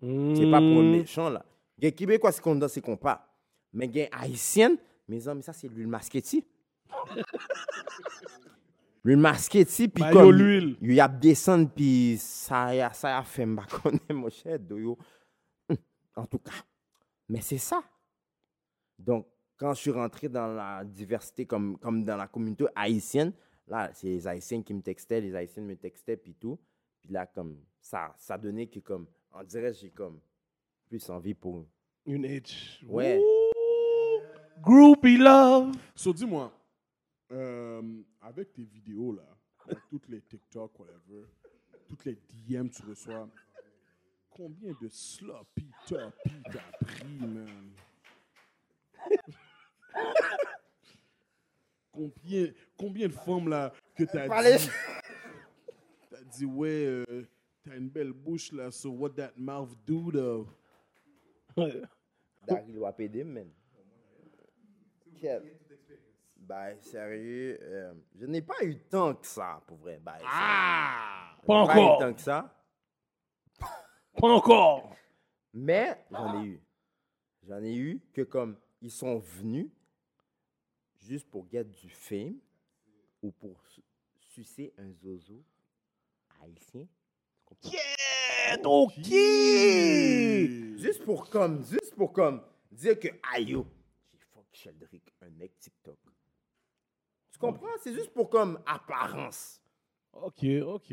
C'est 0.00 0.50
pas 0.50 0.58
pour 0.58 0.80
un 0.80 0.90
méchant, 0.90 1.28
là. 1.28 1.44
Il 1.78 1.84
y 1.84 1.88
a 1.88 1.90
Québécois, 1.90 2.32
c'est 2.32 2.42
qu'on 2.42 2.54
dans 2.54 2.68
ses 2.68 2.80
compas. 2.80 3.26
Mais 3.72 3.86
il 3.86 3.96
y 3.96 4.02
a 4.02 4.08
Haïtienne, 4.12 4.76
mes 5.08 5.26
amis, 5.28 5.42
ça, 5.42 5.52
c'est 5.52 5.68
l'huile 5.68 5.88
masquetti. 5.88 6.44
l'huile 9.04 9.18
masquetti, 9.18 9.88
puis 9.88 10.04
comme... 10.12 10.32
l'huile. 10.32 10.76
Il 10.80 10.92
y 10.92 11.00
a 11.00 11.08
descendre, 11.08 11.70
puis 11.74 12.16
ça 12.18 12.74
y 12.74 12.80
a, 12.80 12.92
ça 12.92 13.10
y 13.10 13.12
a 13.12 13.22
fait 13.22 13.46
m'bakone, 13.46 13.98
mon 14.10 14.30
cher, 14.30 14.58
En 16.16 16.26
tout 16.26 16.38
cas. 16.38 16.52
Mais 17.28 17.40
c'est 17.40 17.58
ça. 17.58 17.82
Donc, 18.98 19.26
quand 19.56 19.74
je 19.74 19.80
suis 19.80 19.90
rentré 19.90 20.28
dans 20.28 20.48
la 20.48 20.84
diversité, 20.84 21.46
comme, 21.46 21.78
comme 21.78 22.04
dans 22.04 22.16
la 22.16 22.26
communauté 22.26 22.66
haïtienne, 22.74 23.32
là, 23.66 23.90
c'est 23.94 24.08
les 24.08 24.26
Haïtiens 24.26 24.62
qui 24.62 24.74
me 24.74 24.82
textaient, 24.82 25.20
les 25.20 25.34
Haïtiennes 25.34 25.66
me 25.66 25.76
textaient, 25.76 26.16
puis 26.16 26.34
tout. 26.34 26.58
Puis 27.00 27.10
là, 27.10 27.26
comme, 27.26 27.58
ça, 27.80 28.12
ça 28.16 28.36
donnait 28.36 28.66
que, 28.66 28.80
comme, 28.80 29.06
on 29.32 29.42
dirait, 29.44 29.72
j'ai 29.72 29.90
comme 29.90 30.20
plus 30.86 31.08
envie 31.10 31.34
pour. 31.34 31.66
Une 32.06 32.26
H. 32.26 32.84
Ouais. 32.86 33.18
Ouh. 33.18 34.62
Groupie 34.62 35.16
love. 35.16 35.74
So, 35.94 36.12
dis-moi, 36.12 36.52
euh, 37.32 38.02
avec 38.20 38.52
tes 38.52 38.64
vidéos, 38.64 39.12
là, 39.12 39.22
avec 39.66 39.78
toutes 39.88 40.08
les 40.08 40.20
TikTok, 40.22 40.78
whatever, 40.78 41.26
toutes 41.88 42.04
les 42.04 42.18
DM 42.46 42.68
que 42.68 42.74
tu 42.74 42.82
reçois, 42.88 43.28
combien 44.30 44.72
de 44.80 44.88
sloppy 44.88 45.70
toppy 45.86 46.42
t'as 46.52 46.84
pris, 46.84 47.18
man? 47.20 47.70
combien, 51.92 52.52
combien 52.76 53.08
de 53.08 53.12
femmes, 53.12 53.48
là, 53.48 53.72
que 53.94 54.04
t'as 54.04 54.28
dit, 54.58 54.68
t'as 56.10 56.22
dit, 56.22 56.44
ouais, 56.44 56.86
euh, 56.86 57.26
t'as 57.62 57.76
une 57.76 57.88
belle 57.90 58.12
bouche, 58.12 58.52
là, 58.52 58.70
so 58.70 58.90
what 58.90 59.10
that 59.10 59.32
mouth 59.36 59.74
do, 59.86 60.10
though? 60.10 60.46
Daryl 62.46 62.78
Wapede, 62.78 63.24
man. 63.24 63.50
Quel- 65.20 65.56
Bah, 66.36 66.74
sérieux, 66.80 67.58
euh, 67.62 67.94
je 68.16 68.26
n'ai 68.26 68.42
pas 68.42 68.62
eu 68.64 68.76
tant 68.88 69.14
que 69.14 69.26
ça, 69.26 69.62
pour 69.66 69.76
vrai. 69.78 70.00
Bah, 70.02 70.18
Ah! 70.24 71.36
sérieux. 71.36 71.46
Pas 71.46 71.54
eu 71.54 71.78
encore. 71.80 71.98
tant 71.98 72.14
que 72.14 72.20
ça. 72.20 72.64
Pas 74.16 74.28
encore. 74.28 74.96
Mais 75.52 76.04
j'en 76.10 76.42
ai 76.42 76.46
eu. 76.46 76.60
J'en 77.42 77.62
ai 77.62 77.76
eu 77.76 78.00
que 78.12 78.22
comme 78.22 78.56
ils 78.80 78.90
sont 78.90 79.18
venus 79.18 79.70
juste 80.98 81.28
pour 81.30 81.48
get 81.50 81.64
du 81.64 81.88
fame 81.90 82.38
ou 83.22 83.30
pour 83.32 83.64
su- 83.68 83.84
sucer 84.18 84.72
un 84.78 84.90
zozo 84.92 85.42
haïtien. 86.40 86.86
Yeah, 87.64 88.56
ok. 88.64 88.94
Juste 90.78 91.04
pour 91.04 91.28
comme, 91.28 91.64
juste 91.64 91.94
pour 91.94 92.12
comme 92.12 92.42
dire 92.70 92.98
que 92.98 93.08
aïe 93.34 93.46
j'ai 94.12 94.18
fuck 94.32 94.46
Sheldrick, 94.52 95.12
un 95.22 95.30
mec 95.30 95.58
TikTok. 95.58 95.98
Tu 97.32 97.38
comprends? 97.38 97.68
C'est 97.82 97.92
juste 97.94 98.10
pour 98.12 98.30
comme 98.30 98.60
apparence. 98.66 99.60
Ok, 100.12 100.44
ok. 100.64 100.92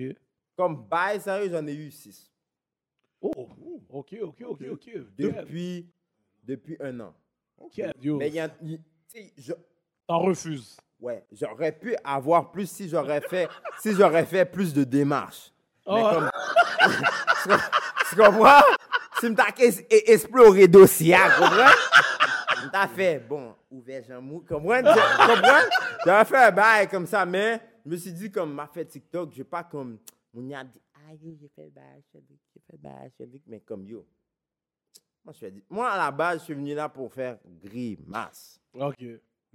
Comme 0.56 0.88
bail 0.88 1.22
sérieux, 1.22 1.50
j'en 1.52 1.66
ai 1.68 1.74
eu 1.76 1.92
six. 1.92 2.32
Oh, 3.22 3.32
ok, 3.90 4.16
ok, 4.22 4.42
ok, 4.46 4.64
ok. 4.72 4.90
Depuis, 5.18 5.90
depuis 6.44 6.78
un 6.80 7.00
an. 7.00 7.14
Yo. 8.02 8.18
Mais 8.18 8.28
il 8.30 8.36
y 8.36 8.40
a, 8.40 8.56
il- 8.62 8.80
tu 8.80 8.84
sais, 9.20 9.34
je- 9.38 9.54
T'en 10.08 10.20
refuses. 10.20 10.78
Ouais, 11.00 11.26
j'aurais 11.32 11.72
pu 11.78 11.96
avoir 12.04 12.52
plus 12.52 12.70
si 12.70 12.88
j'aurais 12.90 13.22
fait, 13.22 13.50
si 13.80 13.94
j'aurais 13.94 14.26
fait 14.26 14.46
plus 14.46 14.74
de 14.74 14.84
démarches. 14.84 15.52
Oh. 15.88 16.10
comme, 16.14 16.30
tu 17.44 17.50
com- 17.50 17.60
tu 18.10 18.16
comprends? 18.16 18.62
Si 19.20 19.30
m't'a 19.30 19.48
es- 19.58 19.82
e- 19.82 20.12
exploré 20.12 20.68
dossier, 20.68 21.16
tu 21.16 21.42
comprends? 21.42 22.68
M't'a 22.68 22.88
fait, 22.88 23.20
bon, 23.20 23.56
ouvert 23.72 24.04
Jean-Mou, 24.04 24.44
comprends? 24.48 24.78
Tu 24.80 24.84
comprends? 24.84 25.70
J'aurais 26.06 26.26
fait 26.26 26.38
un 26.38 26.52
bail 26.52 26.88
comme 26.88 27.06
ça, 27.08 27.26
mais 27.26 27.62
je 27.86 27.92
me 27.92 27.96
suis 27.98 28.12
dit, 28.12 28.30
comme, 28.32 28.54
m'a 28.54 28.68
fait 28.68 28.86
TikTok, 28.86 29.32
je 29.36 29.44
pas 29.44 29.64
comme, 29.64 29.98
on 30.34 30.46
y 30.48 30.54
a 30.54 30.64
dit, 30.64 30.82
ah 30.96 31.14
yo, 31.22 31.32
j'ai 31.40 31.48
fait 31.56 31.64
le 31.64 31.70
bail, 31.72 32.04
j'ai 32.14 32.20
fait 32.20 32.74
le 32.74 32.78
bail, 32.78 33.12
j'ai 33.20 33.26
fait 33.26 33.42
mais 33.48 33.60
comme 33.62 33.86
yo. 33.88 34.06
Moi, 35.24 35.34
je 35.34 35.40
fais 35.40 35.52
dit, 35.52 35.64
moi, 35.70 35.90
à 35.92 35.98
la 35.98 36.12
base, 36.12 36.40
je 36.40 36.44
suis 36.46 36.54
venu 36.54 36.74
là 36.74 36.88
pour 36.88 37.12
faire 37.14 37.38
grimace. 37.62 38.62
Ok, 38.74 38.96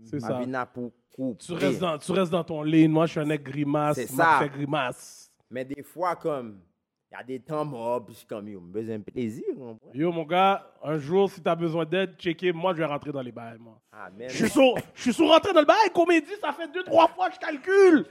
c'est 0.04 0.20
ça. 0.20 0.66
pour. 0.72 0.92
Tu 1.38 1.52
restes, 1.54 1.78
dans, 1.80 1.98
tu 1.98 2.12
restes 2.12 2.30
dans 2.32 2.44
ton 2.44 2.62
lane. 2.62 2.90
Moi, 2.90 3.06
je 3.06 3.12
suis 3.12 3.20
un 3.20 3.24
mec 3.24 3.42
grimace. 3.42 3.96
C'est 3.96 4.06
ça. 4.06 4.38
fait 4.40 4.48
grimace. 4.50 5.31
Mais 5.52 5.64
des 5.66 5.82
fois, 5.82 6.16
comme, 6.16 6.58
Il 7.10 7.14
y 7.14 7.18
a 7.20 7.22
des 7.22 7.40
temps 7.40 7.66
morts, 7.66 8.02
puis 8.02 8.14
je 8.14 8.20
suis 8.20 8.26
comme, 8.26 8.48
yo, 8.48 8.62
j'ai 8.64 8.72
besoin 8.72 8.98
de 8.98 9.04
plaisir? 9.04 9.44
Yo, 9.92 10.10
mon 10.10 10.24
gars, 10.24 10.66
un 10.82 10.96
jour, 10.96 11.30
si 11.30 11.42
t'as 11.42 11.54
besoin 11.54 11.84
d'aide, 11.84 12.16
checker, 12.16 12.54
moi, 12.54 12.72
je 12.72 12.78
vais 12.78 12.86
rentrer 12.86 13.12
dans 13.12 13.20
les 13.20 13.32
bails, 13.32 13.58
moi. 13.60 13.78
Ah. 13.92 14.08
Je 14.18 14.34
suis 14.34 14.48
sur, 14.48 14.74
je 14.94 15.02
suis 15.02 15.12
sur 15.12 15.28
rentré 15.28 15.52
dans 15.52 15.60
le 15.60 15.66
bail, 15.66 15.90
comédie, 15.94 16.32
ça 16.40 16.54
fait 16.54 16.72
deux, 16.72 16.82
trois 16.84 17.08
fois, 17.08 17.28
je 17.28 17.38
calcule. 17.38 18.06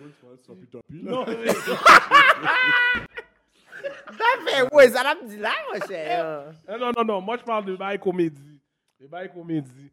Ça 0.46 0.54
fait, 4.46 4.76
ouais, 4.76 4.89
ça 4.89 5.02
l'a 5.02 5.16
me 5.16 5.28
dit 5.28 5.38
là, 5.38 5.50
mon 5.74 5.80
cher? 5.88 6.54
Eh, 6.70 6.78
non, 6.78 6.92
non, 6.96 7.04
non, 7.04 7.22
moi, 7.22 7.38
je 7.38 7.44
parle 7.44 7.66
de 7.66 7.76
bail 7.76 7.98
comédie. 7.98 8.62
Les 9.00 9.08
bails 9.08 9.32
comédie. 9.34 9.92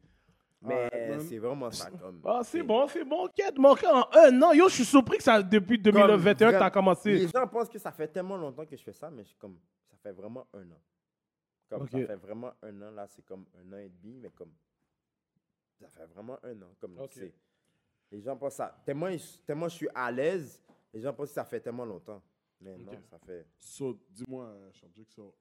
Mais 0.61 1.19
c'est 1.21 1.39
vraiment 1.39 1.71
ça, 1.71 1.91
comme. 1.91 2.21
Ah, 2.25 2.41
c'est 2.43 2.63
bon, 2.63 2.87
c'est 2.89 3.05
bon. 3.05 3.29
Quête 3.29 3.59
manqué 3.59 3.87
en 3.87 4.09
un 4.13 4.43
an. 4.43 4.53
Yo, 4.53 4.69
je 4.69 4.75
suis 4.75 4.85
surpris 4.85 5.19
que 5.19 5.23
ça, 5.23 5.43
depuis 5.43 5.79
2021 5.79 6.53
que 6.53 6.59
t'as 6.59 6.71
Comme, 6.71 6.85
commencé. 6.85 7.13
Les 7.13 7.29
gens 7.29 7.47
pensent 7.47 7.69
que 7.69 7.79
ça 7.79 7.93
fait 7.93 8.09
tellement 8.09 8.37
longtemps 8.37 8.67
que 8.67 8.77
je 8.77 8.83
fais 8.83 8.93
ça, 8.93 9.09
mais 9.11 9.23
je 9.23 9.29
suis 9.29 9.37
comme, 9.37 9.59
ça 9.89 9.97
fait 10.03 10.13
vraiment 10.13 10.47
un 10.53 10.69
an. 10.71 10.81
Comme 11.69 11.89
ça 11.89 11.99
fait 11.99 12.17
vraiment 12.17 12.53
un 12.63 12.83
an, 12.83 12.91
là, 12.91 13.07
c'est 13.07 13.25
comme 13.25 13.45
un 13.57 13.73
an 13.73 13.79
et 13.79 13.89
demi, 13.89 14.19
mais 14.19 14.31
comme, 14.31 14.53
ça 15.81 15.89
fait 15.89 16.07
vraiment 16.07 16.39
un 16.43 16.63
an. 16.63 16.75
Comme, 16.81 16.99
les 18.11 18.21
gens 18.21 18.37
pensent 18.37 18.55
ça. 18.55 18.77
Tellement, 18.85 19.09
tellement 19.47 19.69
je 19.69 19.75
suis 19.75 19.89
à 19.95 20.11
l'aise, 20.11 20.61
les 20.93 21.01
gens 21.01 21.13
pensent 21.13 21.29
que 21.29 21.35
ça 21.35 21.45
fait 21.45 21.61
tellement 21.61 21.85
longtemps. 21.85 22.23
Mais 22.61 22.77
non, 22.79 22.93
ça 23.09 23.19
fait. 23.19 23.47
So, 23.59 23.97
dis-moi, 24.11 24.53
Shamjik, 24.73 25.09
so, 25.13 25.33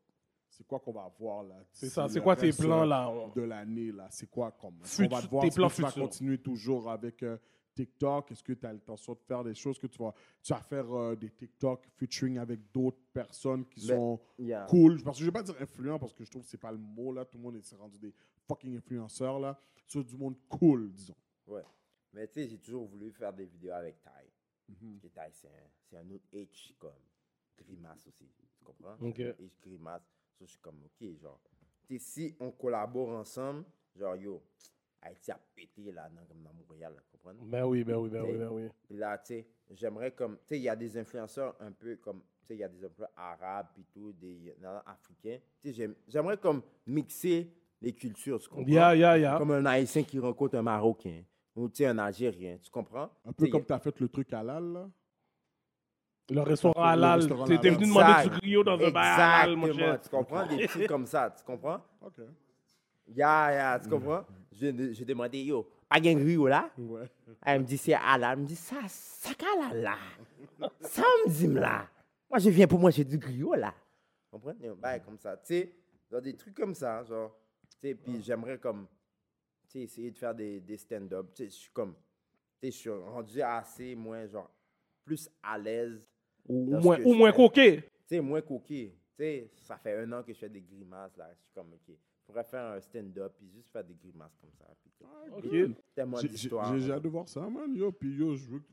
c'est 0.50 0.66
quoi 0.66 0.80
qu'on 0.80 0.92
va 0.94 1.12
voir 1.20 1.44
là? 1.44 1.56
C'est 1.72 1.90
ça, 1.90 2.08
c'est 2.08 2.22
quoi 2.22 2.36
tes 2.36 2.52
plans, 2.52 2.84
là? 2.86 3.10
On- 3.10 3.30
De 3.30 3.42
l'année, 3.42 3.92
là, 3.92 4.08
c'est 4.10 4.30
quoi 4.30 4.52
comme? 4.52 4.80
Qu'on 4.80 5.08
va 5.08 5.22
te 5.22 5.28
voir, 5.28 5.44
tes 5.44 5.52
plans 5.52 5.70
que 5.70 5.76
tu 5.76 5.82
vas 5.82 5.92
continuer 5.92 6.38
toujours 6.40 6.90
avec 6.90 7.22
euh, 7.24 7.38
TikTok? 7.76 8.32
Est-ce 8.32 8.44
que 8.44 8.54
tu 8.54 8.66
as 8.66 8.74
l'intention 8.74 9.14
de 9.14 9.20
faire 9.20 9.44
des 9.44 9.54
choses 9.54 9.78
que 9.78 9.88
tu 9.88 10.00
vas, 10.00 10.14
tu 10.42 10.54
vas 10.54 10.62
faire 10.62 10.92
euh, 10.92 11.16
des 11.16 11.30
TikTok 11.30 11.88
featuring 11.96 12.38
avec 12.40 12.72
d'autres 12.72 13.02
personnes 13.14 13.66
qui 13.66 13.82
sont 13.82 14.20
yeah. 14.40 14.66
cool? 14.66 15.02
Parce 15.04 15.18
que 15.18 15.24
je 15.24 15.30
vais 15.30 15.34
pas 15.34 15.44
dire 15.44 15.56
influent 15.60 16.00
parce 16.00 16.14
que 16.14 16.24
je 16.24 16.32
trouve 16.32 16.44
que 16.44 16.50
c'est 16.50 16.58
pas 16.58 16.72
le 16.72 16.78
mot 16.80 17.12
là. 17.14 17.26
Tout 17.26 17.38
le 17.38 17.44
monde 17.44 17.56
est 17.56 17.62
s'est 17.62 17.76
rendu 17.76 18.00
des 18.00 18.14
fucking 18.48 18.78
influenceurs 18.78 19.40
là. 19.40 19.60
Sur 19.86 20.04
du 20.04 20.18
monde 20.18 20.36
cool, 20.50 20.92
disons. 20.92 21.16
Ouais. 21.46 21.64
Mais 22.14 22.28
tu 22.28 22.42
sais, 22.42 22.48
j'ai 22.48 22.58
toujours 22.58 22.86
voulu 22.88 23.12
faire 23.12 23.32
des 23.34 23.46
vidéos 23.46 23.74
avec 23.74 24.02
Ty. 24.02 24.10
Parce 24.66 24.80
que 25.02 25.08
Ty, 25.08 25.22
c'est 25.32 25.48
un, 25.48 25.70
c'est 25.84 25.98
un 25.98 26.10
autre 26.10 26.26
H 26.34 26.74
comme 26.78 26.92
grimace 27.58 28.08
aussi. 28.08 28.28
Tu 28.58 28.64
comprends? 28.64 28.96
Ok. 29.00 29.16
C'est 29.18 29.30
un 29.30 29.46
H 29.46 29.62
grimace. 29.62 30.17
So, 30.38 30.46
je 30.46 30.52
suis 30.52 30.60
comme, 30.60 30.80
ok, 30.86 31.20
genre, 31.20 31.40
si 31.98 32.36
on 32.40 32.52
collabore 32.52 33.10
ensemble, 33.10 33.66
genre, 33.96 34.16
yo, 34.16 34.44
Haïti 35.02 35.32
a 35.32 35.40
pété 35.56 35.92
là, 35.92 36.10
dans, 36.10 36.24
comme 36.26 36.44
dans 36.44 36.54
Montréal, 36.54 36.94
tu 37.10 37.18
comprends? 37.18 37.34
Ben 37.46 37.66
oui, 37.66 37.84
ben 37.84 37.96
oui, 37.96 38.10
ben 38.10 38.24
oui, 38.24 38.38
ben 38.38 38.50
oui. 38.50 38.70
Puis 38.88 38.98
là, 38.98 39.18
tu 39.18 39.34
sais, 39.34 39.48
j'aimerais 39.72 40.12
comme, 40.12 40.38
tu 40.38 40.44
sais, 40.50 40.58
il 40.58 40.64
y 40.64 40.70
a 40.70 40.76
des 40.76 40.98
influenceurs 40.98 41.56
un 41.60 41.72
peu 41.72 41.96
comme, 41.96 42.22
tu 42.42 42.48
sais, 42.48 42.56
il 42.56 42.60
y 42.60 42.64
a 42.64 42.68
des 42.68 42.86
influenceurs 42.86 43.12
arabes 43.16 43.70
et 43.80 43.84
tout, 43.92 44.14
des 44.14 44.56
non, 44.62 44.80
africains. 44.86 45.40
Tu 45.62 45.70
sais, 45.70 45.74
j'aime- 45.74 45.96
j'aimerais 46.08 46.38
comme 46.38 46.62
mixer 46.86 47.52
les 47.82 47.94
cultures, 47.94 48.40
tu 48.40 48.48
comprends? 48.48 48.68
Ya, 48.68 48.96
ya, 48.96 49.18
ya. 49.18 49.38
Comme 49.38 49.52
un 49.52 49.66
Haïtien 49.66 50.04
qui 50.04 50.20
rencontre 50.20 50.56
un 50.56 50.62
Marocain 50.62 51.24
ou 51.56 51.68
tu 51.68 51.78
sais, 51.78 51.88
un 51.88 51.98
Algérien, 51.98 52.60
tu 52.62 52.70
comprends? 52.70 53.10
Un 53.26 53.32
peu 53.32 53.46
sais, 53.46 53.50
comme 53.50 53.66
tu 53.66 53.74
as 53.74 53.80
fait 53.80 54.00
le 54.00 54.08
truc 54.08 54.32
halal 54.34 54.64
là. 54.74 54.90
Le 56.30 56.42
restaurant 56.42 56.84
halal. 56.84 57.24
halal. 57.24 57.38
venu 57.48 57.88
demander 57.88 58.30
du 58.30 58.40
griot 58.40 58.64
dans 58.64 58.74
un 58.74 58.92
bail 58.92 59.22
halal, 59.22 59.56
mon 59.56 59.74
cher. 59.74 60.02
tu 60.02 60.10
comprends? 60.10 60.46
Des 60.46 60.68
trucs 60.68 60.88
comme 60.88 61.06
ça, 61.06 61.34
tu 61.36 61.44
comprends? 61.44 61.82
Ok. 62.02 62.20
Ya, 63.08 63.52
ya, 63.54 63.80
tu 63.80 63.90
comprends? 63.90 64.26
Je 64.52 64.92
J'ai 64.94 65.06
demandé, 65.06 65.40
yo, 65.44 65.66
pas 65.88 66.00
de 66.00 66.14
griot 66.14 66.48
là? 66.48 66.70
Ouais. 66.78 67.10
Elle 67.46 67.62
me 67.62 67.66
dit, 67.66 67.78
c'est 67.78 67.94
halal. 67.94 68.34
Elle 68.34 68.40
me 68.40 68.46
dit, 68.46 68.56
ça, 68.56 68.76
ça 68.88 69.30
halal 69.40 69.82
là? 69.82 69.98
Ça 70.82 71.04
me 71.26 71.30
dit 71.30 71.48
là. 71.48 71.88
Moi, 72.30 72.40
je 72.40 72.50
viens 72.50 72.68
pour 72.68 72.80
manger 72.80 73.06
du 73.06 73.18
griot 73.18 73.56
là. 73.56 73.74
Tu 74.26 74.32
comprends? 74.32 74.54
Bail 74.82 75.02
comme 75.04 75.18
ça. 75.18 75.38
Tu 75.38 75.46
sais, 75.46 75.74
genre 76.12 76.22
des 76.22 76.36
trucs 76.36 76.56
comme 76.56 76.74
ça, 76.74 77.04
genre. 77.04 77.34
Tu 77.80 77.88
sais, 77.90 77.96
puis 77.96 78.22
j'aimerais 78.22 78.58
comme, 78.58 78.88
tu 79.70 79.74
sais, 79.74 79.80
essayer 79.82 80.12
de 80.12 80.18
faire 80.18 80.34
des, 80.34 80.60
des 80.60 80.78
stand-up. 80.78 81.28
Tu 81.34 81.44
sais, 81.44 81.50
je 81.50 81.56
suis 81.56 81.72
comme, 81.72 81.94
tu 82.60 82.68
sais, 82.68 82.72
je 82.72 82.78
suis 82.78 82.90
rendu 82.90 83.42
assez 83.42 83.96
moins, 83.96 84.26
genre, 84.26 84.50
plus 85.06 85.30
à 85.42 85.58
l'aise. 85.58 86.06
Ou 86.50 86.80
moins, 86.80 86.98
ou 87.04 87.14
moins. 87.14 87.32
Tu 87.32 87.82
sais, 88.08 88.20
moins 88.22 88.42
coquille. 88.42 88.92
Tu 89.18 89.24
sais, 89.24 89.50
ça 89.56 89.78
fait 89.78 89.98
un 89.98 90.12
an 90.14 90.24
que 90.24 90.34
je 90.34 90.38
fais 90.40 90.50
des 90.50 90.62
grimaces 90.62 91.16
là. 91.18 91.26
Je 91.34 91.42
suis 91.42 91.52
comme, 91.54 91.74
ok, 91.74 91.88
je 91.90 92.26
pourrais 92.26 92.44
faire 92.44 92.66
un 92.66 92.80
stand-up 92.80 93.34
puis 93.38 93.50
juste 93.54 93.70
faire 93.72 93.84
des 93.84 93.96
grimaces 93.96 94.36
comme 94.40 94.52
ça. 94.58 94.66
Puis, 94.82 94.92
Ok. 95.32 95.72
tellement 95.96 96.18
J'ai- 96.18 96.28
J'ai 96.28 96.34
d'histoires. 96.34 96.78
j'ai 96.78 96.92
hâte 96.92 97.02
de 97.02 97.10
voir 97.10 97.28
ça, 97.28 97.42
man. 97.42 97.76
Yo, 97.76 97.92
puis 97.92 98.16
yo, 98.16 98.36
je 98.36 98.46
veux, 98.48 98.60
que- 98.60 98.66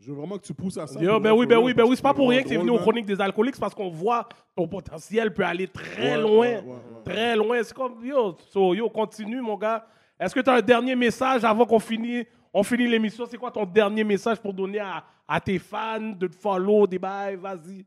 je 0.00 0.10
veux 0.10 0.16
vraiment 0.18 0.38
que 0.38 0.44
tu 0.44 0.54
pousses 0.54 0.78
à 0.78 0.86
ça. 0.86 1.00
Yo, 1.00 1.20
ben 1.20 1.30
vrai, 1.30 1.30
oui, 1.32 1.44
for 1.44 1.48
ben 1.48 1.58
oui, 1.64 1.74
ben 1.74 1.84
oui. 1.84 1.96
C'est 1.96 2.02
pas 2.02 2.14
pour 2.14 2.28
rien 2.30 2.42
que 2.42 2.48
t'es 2.48 2.56
venu 2.56 2.68
drôle, 2.68 2.80
aux 2.80 2.82
chroniques 2.82 3.06
des 3.06 3.20
alcooliques, 3.20 3.54
c'est 3.54 3.60
parce 3.60 3.74
qu'on 3.74 3.90
voit 3.90 4.28
ton 4.56 4.66
potentiel 4.66 5.32
peut 5.32 5.44
aller 5.44 5.68
très 5.68 6.16
Ouais, 6.16 6.20
loin. 6.22 6.30
ouais, 6.38 6.60
ouais, 6.60 6.66
ouais. 6.72 7.02
Très 7.04 7.36
loin. 7.36 7.62
C'est 7.62 7.74
comme, 7.74 8.04
yo, 8.04 8.36
so, 8.48 8.74
yo, 8.74 8.88
continue, 8.90 9.40
mon 9.40 9.56
gars. 9.56 9.86
Est-ce 10.18 10.34
que 10.34 10.40
tu 10.40 10.48
as 10.50 10.54
un 10.54 10.62
dernier 10.62 10.96
message 10.96 11.44
avant 11.44 11.66
qu'on 11.66 11.78
finisse, 11.80 12.26
on 12.52 12.62
finit 12.62 12.86
l'émission? 12.86 13.26
C'est 13.26 13.36
quoi 13.36 13.50
ton 13.50 13.66
dernier 13.66 14.04
message 14.04 14.40
pour 14.40 14.54
donner 14.54 14.78
à, 14.78 15.04
à 15.26 15.40
tes 15.40 15.58
fans 15.58 16.12
de 16.12 16.26
te 16.26 16.36
follow, 16.36 16.86
des 16.86 16.98
bails? 16.98 17.36
Vas-y. 17.36 17.84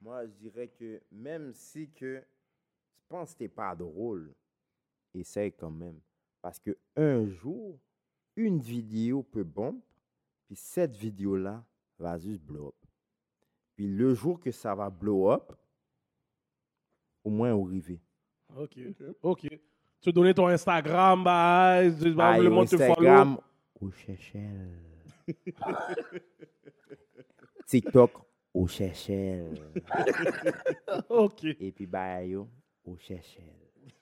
Moi, 0.00 0.26
je 0.26 0.32
dirais 0.32 0.68
que 0.68 1.00
même 1.10 1.52
si 1.52 1.88
que 1.90 2.18
tu 2.20 3.04
penses 3.08 3.32
que 3.32 3.38
t'es 3.38 3.48
pas 3.48 3.74
drôle, 3.74 4.34
essaye 5.14 5.52
quand 5.52 5.70
même. 5.70 6.00
Parce 6.40 6.58
que 6.58 6.76
un 6.96 7.26
jour, 7.26 7.78
une 8.36 8.58
vidéo 8.58 9.22
peut 9.22 9.44
bomber, 9.44 9.80
puis 10.46 10.56
cette 10.56 10.96
vidéo-là 10.96 11.64
va 11.98 12.18
juste 12.18 12.42
blow 12.42 12.68
up. 12.68 12.74
Puis 13.76 13.86
le 13.86 14.14
jour 14.14 14.40
que 14.40 14.50
ça 14.50 14.74
va 14.74 14.90
blow 14.90 15.30
up, 15.30 15.52
au 17.24 17.30
moins 17.30 17.52
au 17.52 17.62
rivet. 17.62 18.00
OK. 18.56 18.78
OK. 19.22 19.48
Tu 20.00 20.12
donner 20.12 20.34
ton 20.34 20.48
Instagram, 20.48 21.22
bah, 21.22 21.74
Aïe, 21.76 21.94
le 21.94 22.50
monde 22.50 22.68
te 22.68 22.76
follow. 22.76 22.90
Instagram, 22.90 23.38
au 23.80 23.90
Chechel. 23.92 24.91
TikTok, 27.66 28.10
au 28.54 28.66
Chechel. 28.66 29.54
OK. 31.08 31.44
Et 31.44 31.72
puis, 31.72 31.86
bye, 31.86 32.28
yo, 32.30 32.48
au 32.84 32.96
Chechel. 32.96 33.44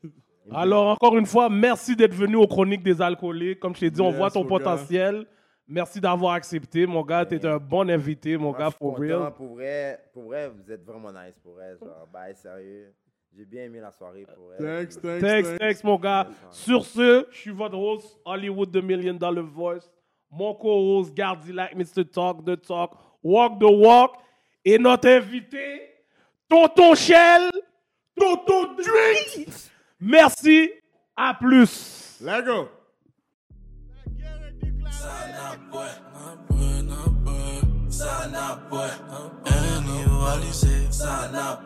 Alors, 0.53 0.89
encore 0.89 1.16
une 1.16 1.27
fois, 1.27 1.49
merci 1.49 1.95
d'être 1.95 2.14
venu 2.14 2.37
aux 2.37 2.47
Chroniques 2.49 2.83
des 2.83 3.01
Alcooliques. 3.01 3.61
Comme 3.61 3.75
je 3.75 3.81
t'ai 3.81 3.91
dit, 3.91 4.01
on 4.01 4.09
Yes, 4.09 4.16
voit 4.16 4.31
ton 4.31 4.43
mon 4.43 4.47
gars. 4.49 4.59
potentiel. 4.59 5.27
Merci 5.68 6.01
d'avoir 6.01 6.33
accepté, 6.35 6.85
mon 6.87 7.05
gars. 7.05 7.25
Tu 7.25 7.37
es 7.37 7.47
un 7.47 7.59
bon 7.59 7.89
invité, 7.89 8.37
mon 8.37 8.51
Moi, 8.51 8.59
gars, 8.59 8.71
suis 8.71 8.79
for 8.79 8.95
content, 8.95 9.21
real. 9.23 9.35
Pour 9.35 9.55
vrai, 9.55 10.01
pour 10.12 10.23
vrai, 10.25 10.49
vous 10.49 10.73
êtes 10.73 10.85
vraiment 10.85 11.12
nice, 11.12 11.39
pour 11.41 11.53
vrai. 11.53 11.77
Genre, 11.79 12.09
bye, 12.12 12.35
sérieux. 12.35 12.93
J'ai 13.37 13.45
bien 13.45 13.64
aimé 13.64 13.79
la 13.79 13.93
soirée, 13.93 14.27
pour 14.35 14.47
vrai. 14.47 14.57
Thanks, 14.59 15.01
thanks, 15.01 15.21
Thanks, 15.21 15.49
thanks. 15.49 15.59
thanks, 15.61 15.85
mon 15.85 15.97
gars. 15.97 16.27
Sur 16.51 16.85
ce, 16.85 17.27
je 17.31 17.37
suis 17.37 17.53
votre 17.53 17.79
host, 17.79 18.18
Hollywood 18.25 18.73
The 18.73 18.83
Million 18.83 19.14
Dollar 19.14 19.45
Voice. 19.45 19.88
Mon 20.31 20.55
co-host, 20.55 21.15
Gardy 21.15 21.53
Like 21.53 21.75
Mr. 21.77 22.05
Talk, 22.05 22.45
The 22.45 22.57
Talk, 22.57 22.97
Walk 23.23 23.59
the 23.59 23.65
Walk. 23.65 24.13
Et 24.65 24.79
notre 24.79 25.09
invité, 25.09 25.83
Tonton 26.49 26.95
Shell, 26.95 27.51
Tonton 28.19 28.75
Drink. 28.77 29.49
Merci. 29.99 30.71
À 31.17 31.35
plus. 31.35 32.19
Let 32.21 32.45
go. 32.45 32.69
Na 41.01 41.29
na 41.33 41.59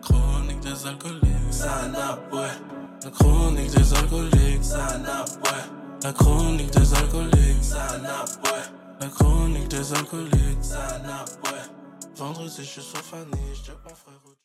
chronique 0.00 0.60
des 0.60 0.86
alcooliques, 0.86 1.52
Sana 1.52 2.18
boy, 2.30 2.48
la 3.04 3.10
chronique 3.10 3.70
des 3.70 3.94
alcooliques, 3.94 4.64
Sana 4.64 5.24
boy, 5.42 5.60
la 6.02 6.12
chronique 6.12 6.70
des 6.70 6.94
alcooliques, 6.94 7.62
Sana 7.62 8.24
boy, 8.42 8.60
la 9.00 9.06
chronique 9.08 9.68
des 9.68 9.92
alcooliques, 9.92 10.62
Sana 10.64 11.24
boy. 11.42 11.60
Vendredi, 12.16 12.54
je 12.58 12.62
suis 12.62 12.82
sur 12.82 13.00
Fanny, 13.00 13.30
je 13.54 13.70
te 13.70 13.76
pas 13.76 13.94
frérot. 13.94 14.40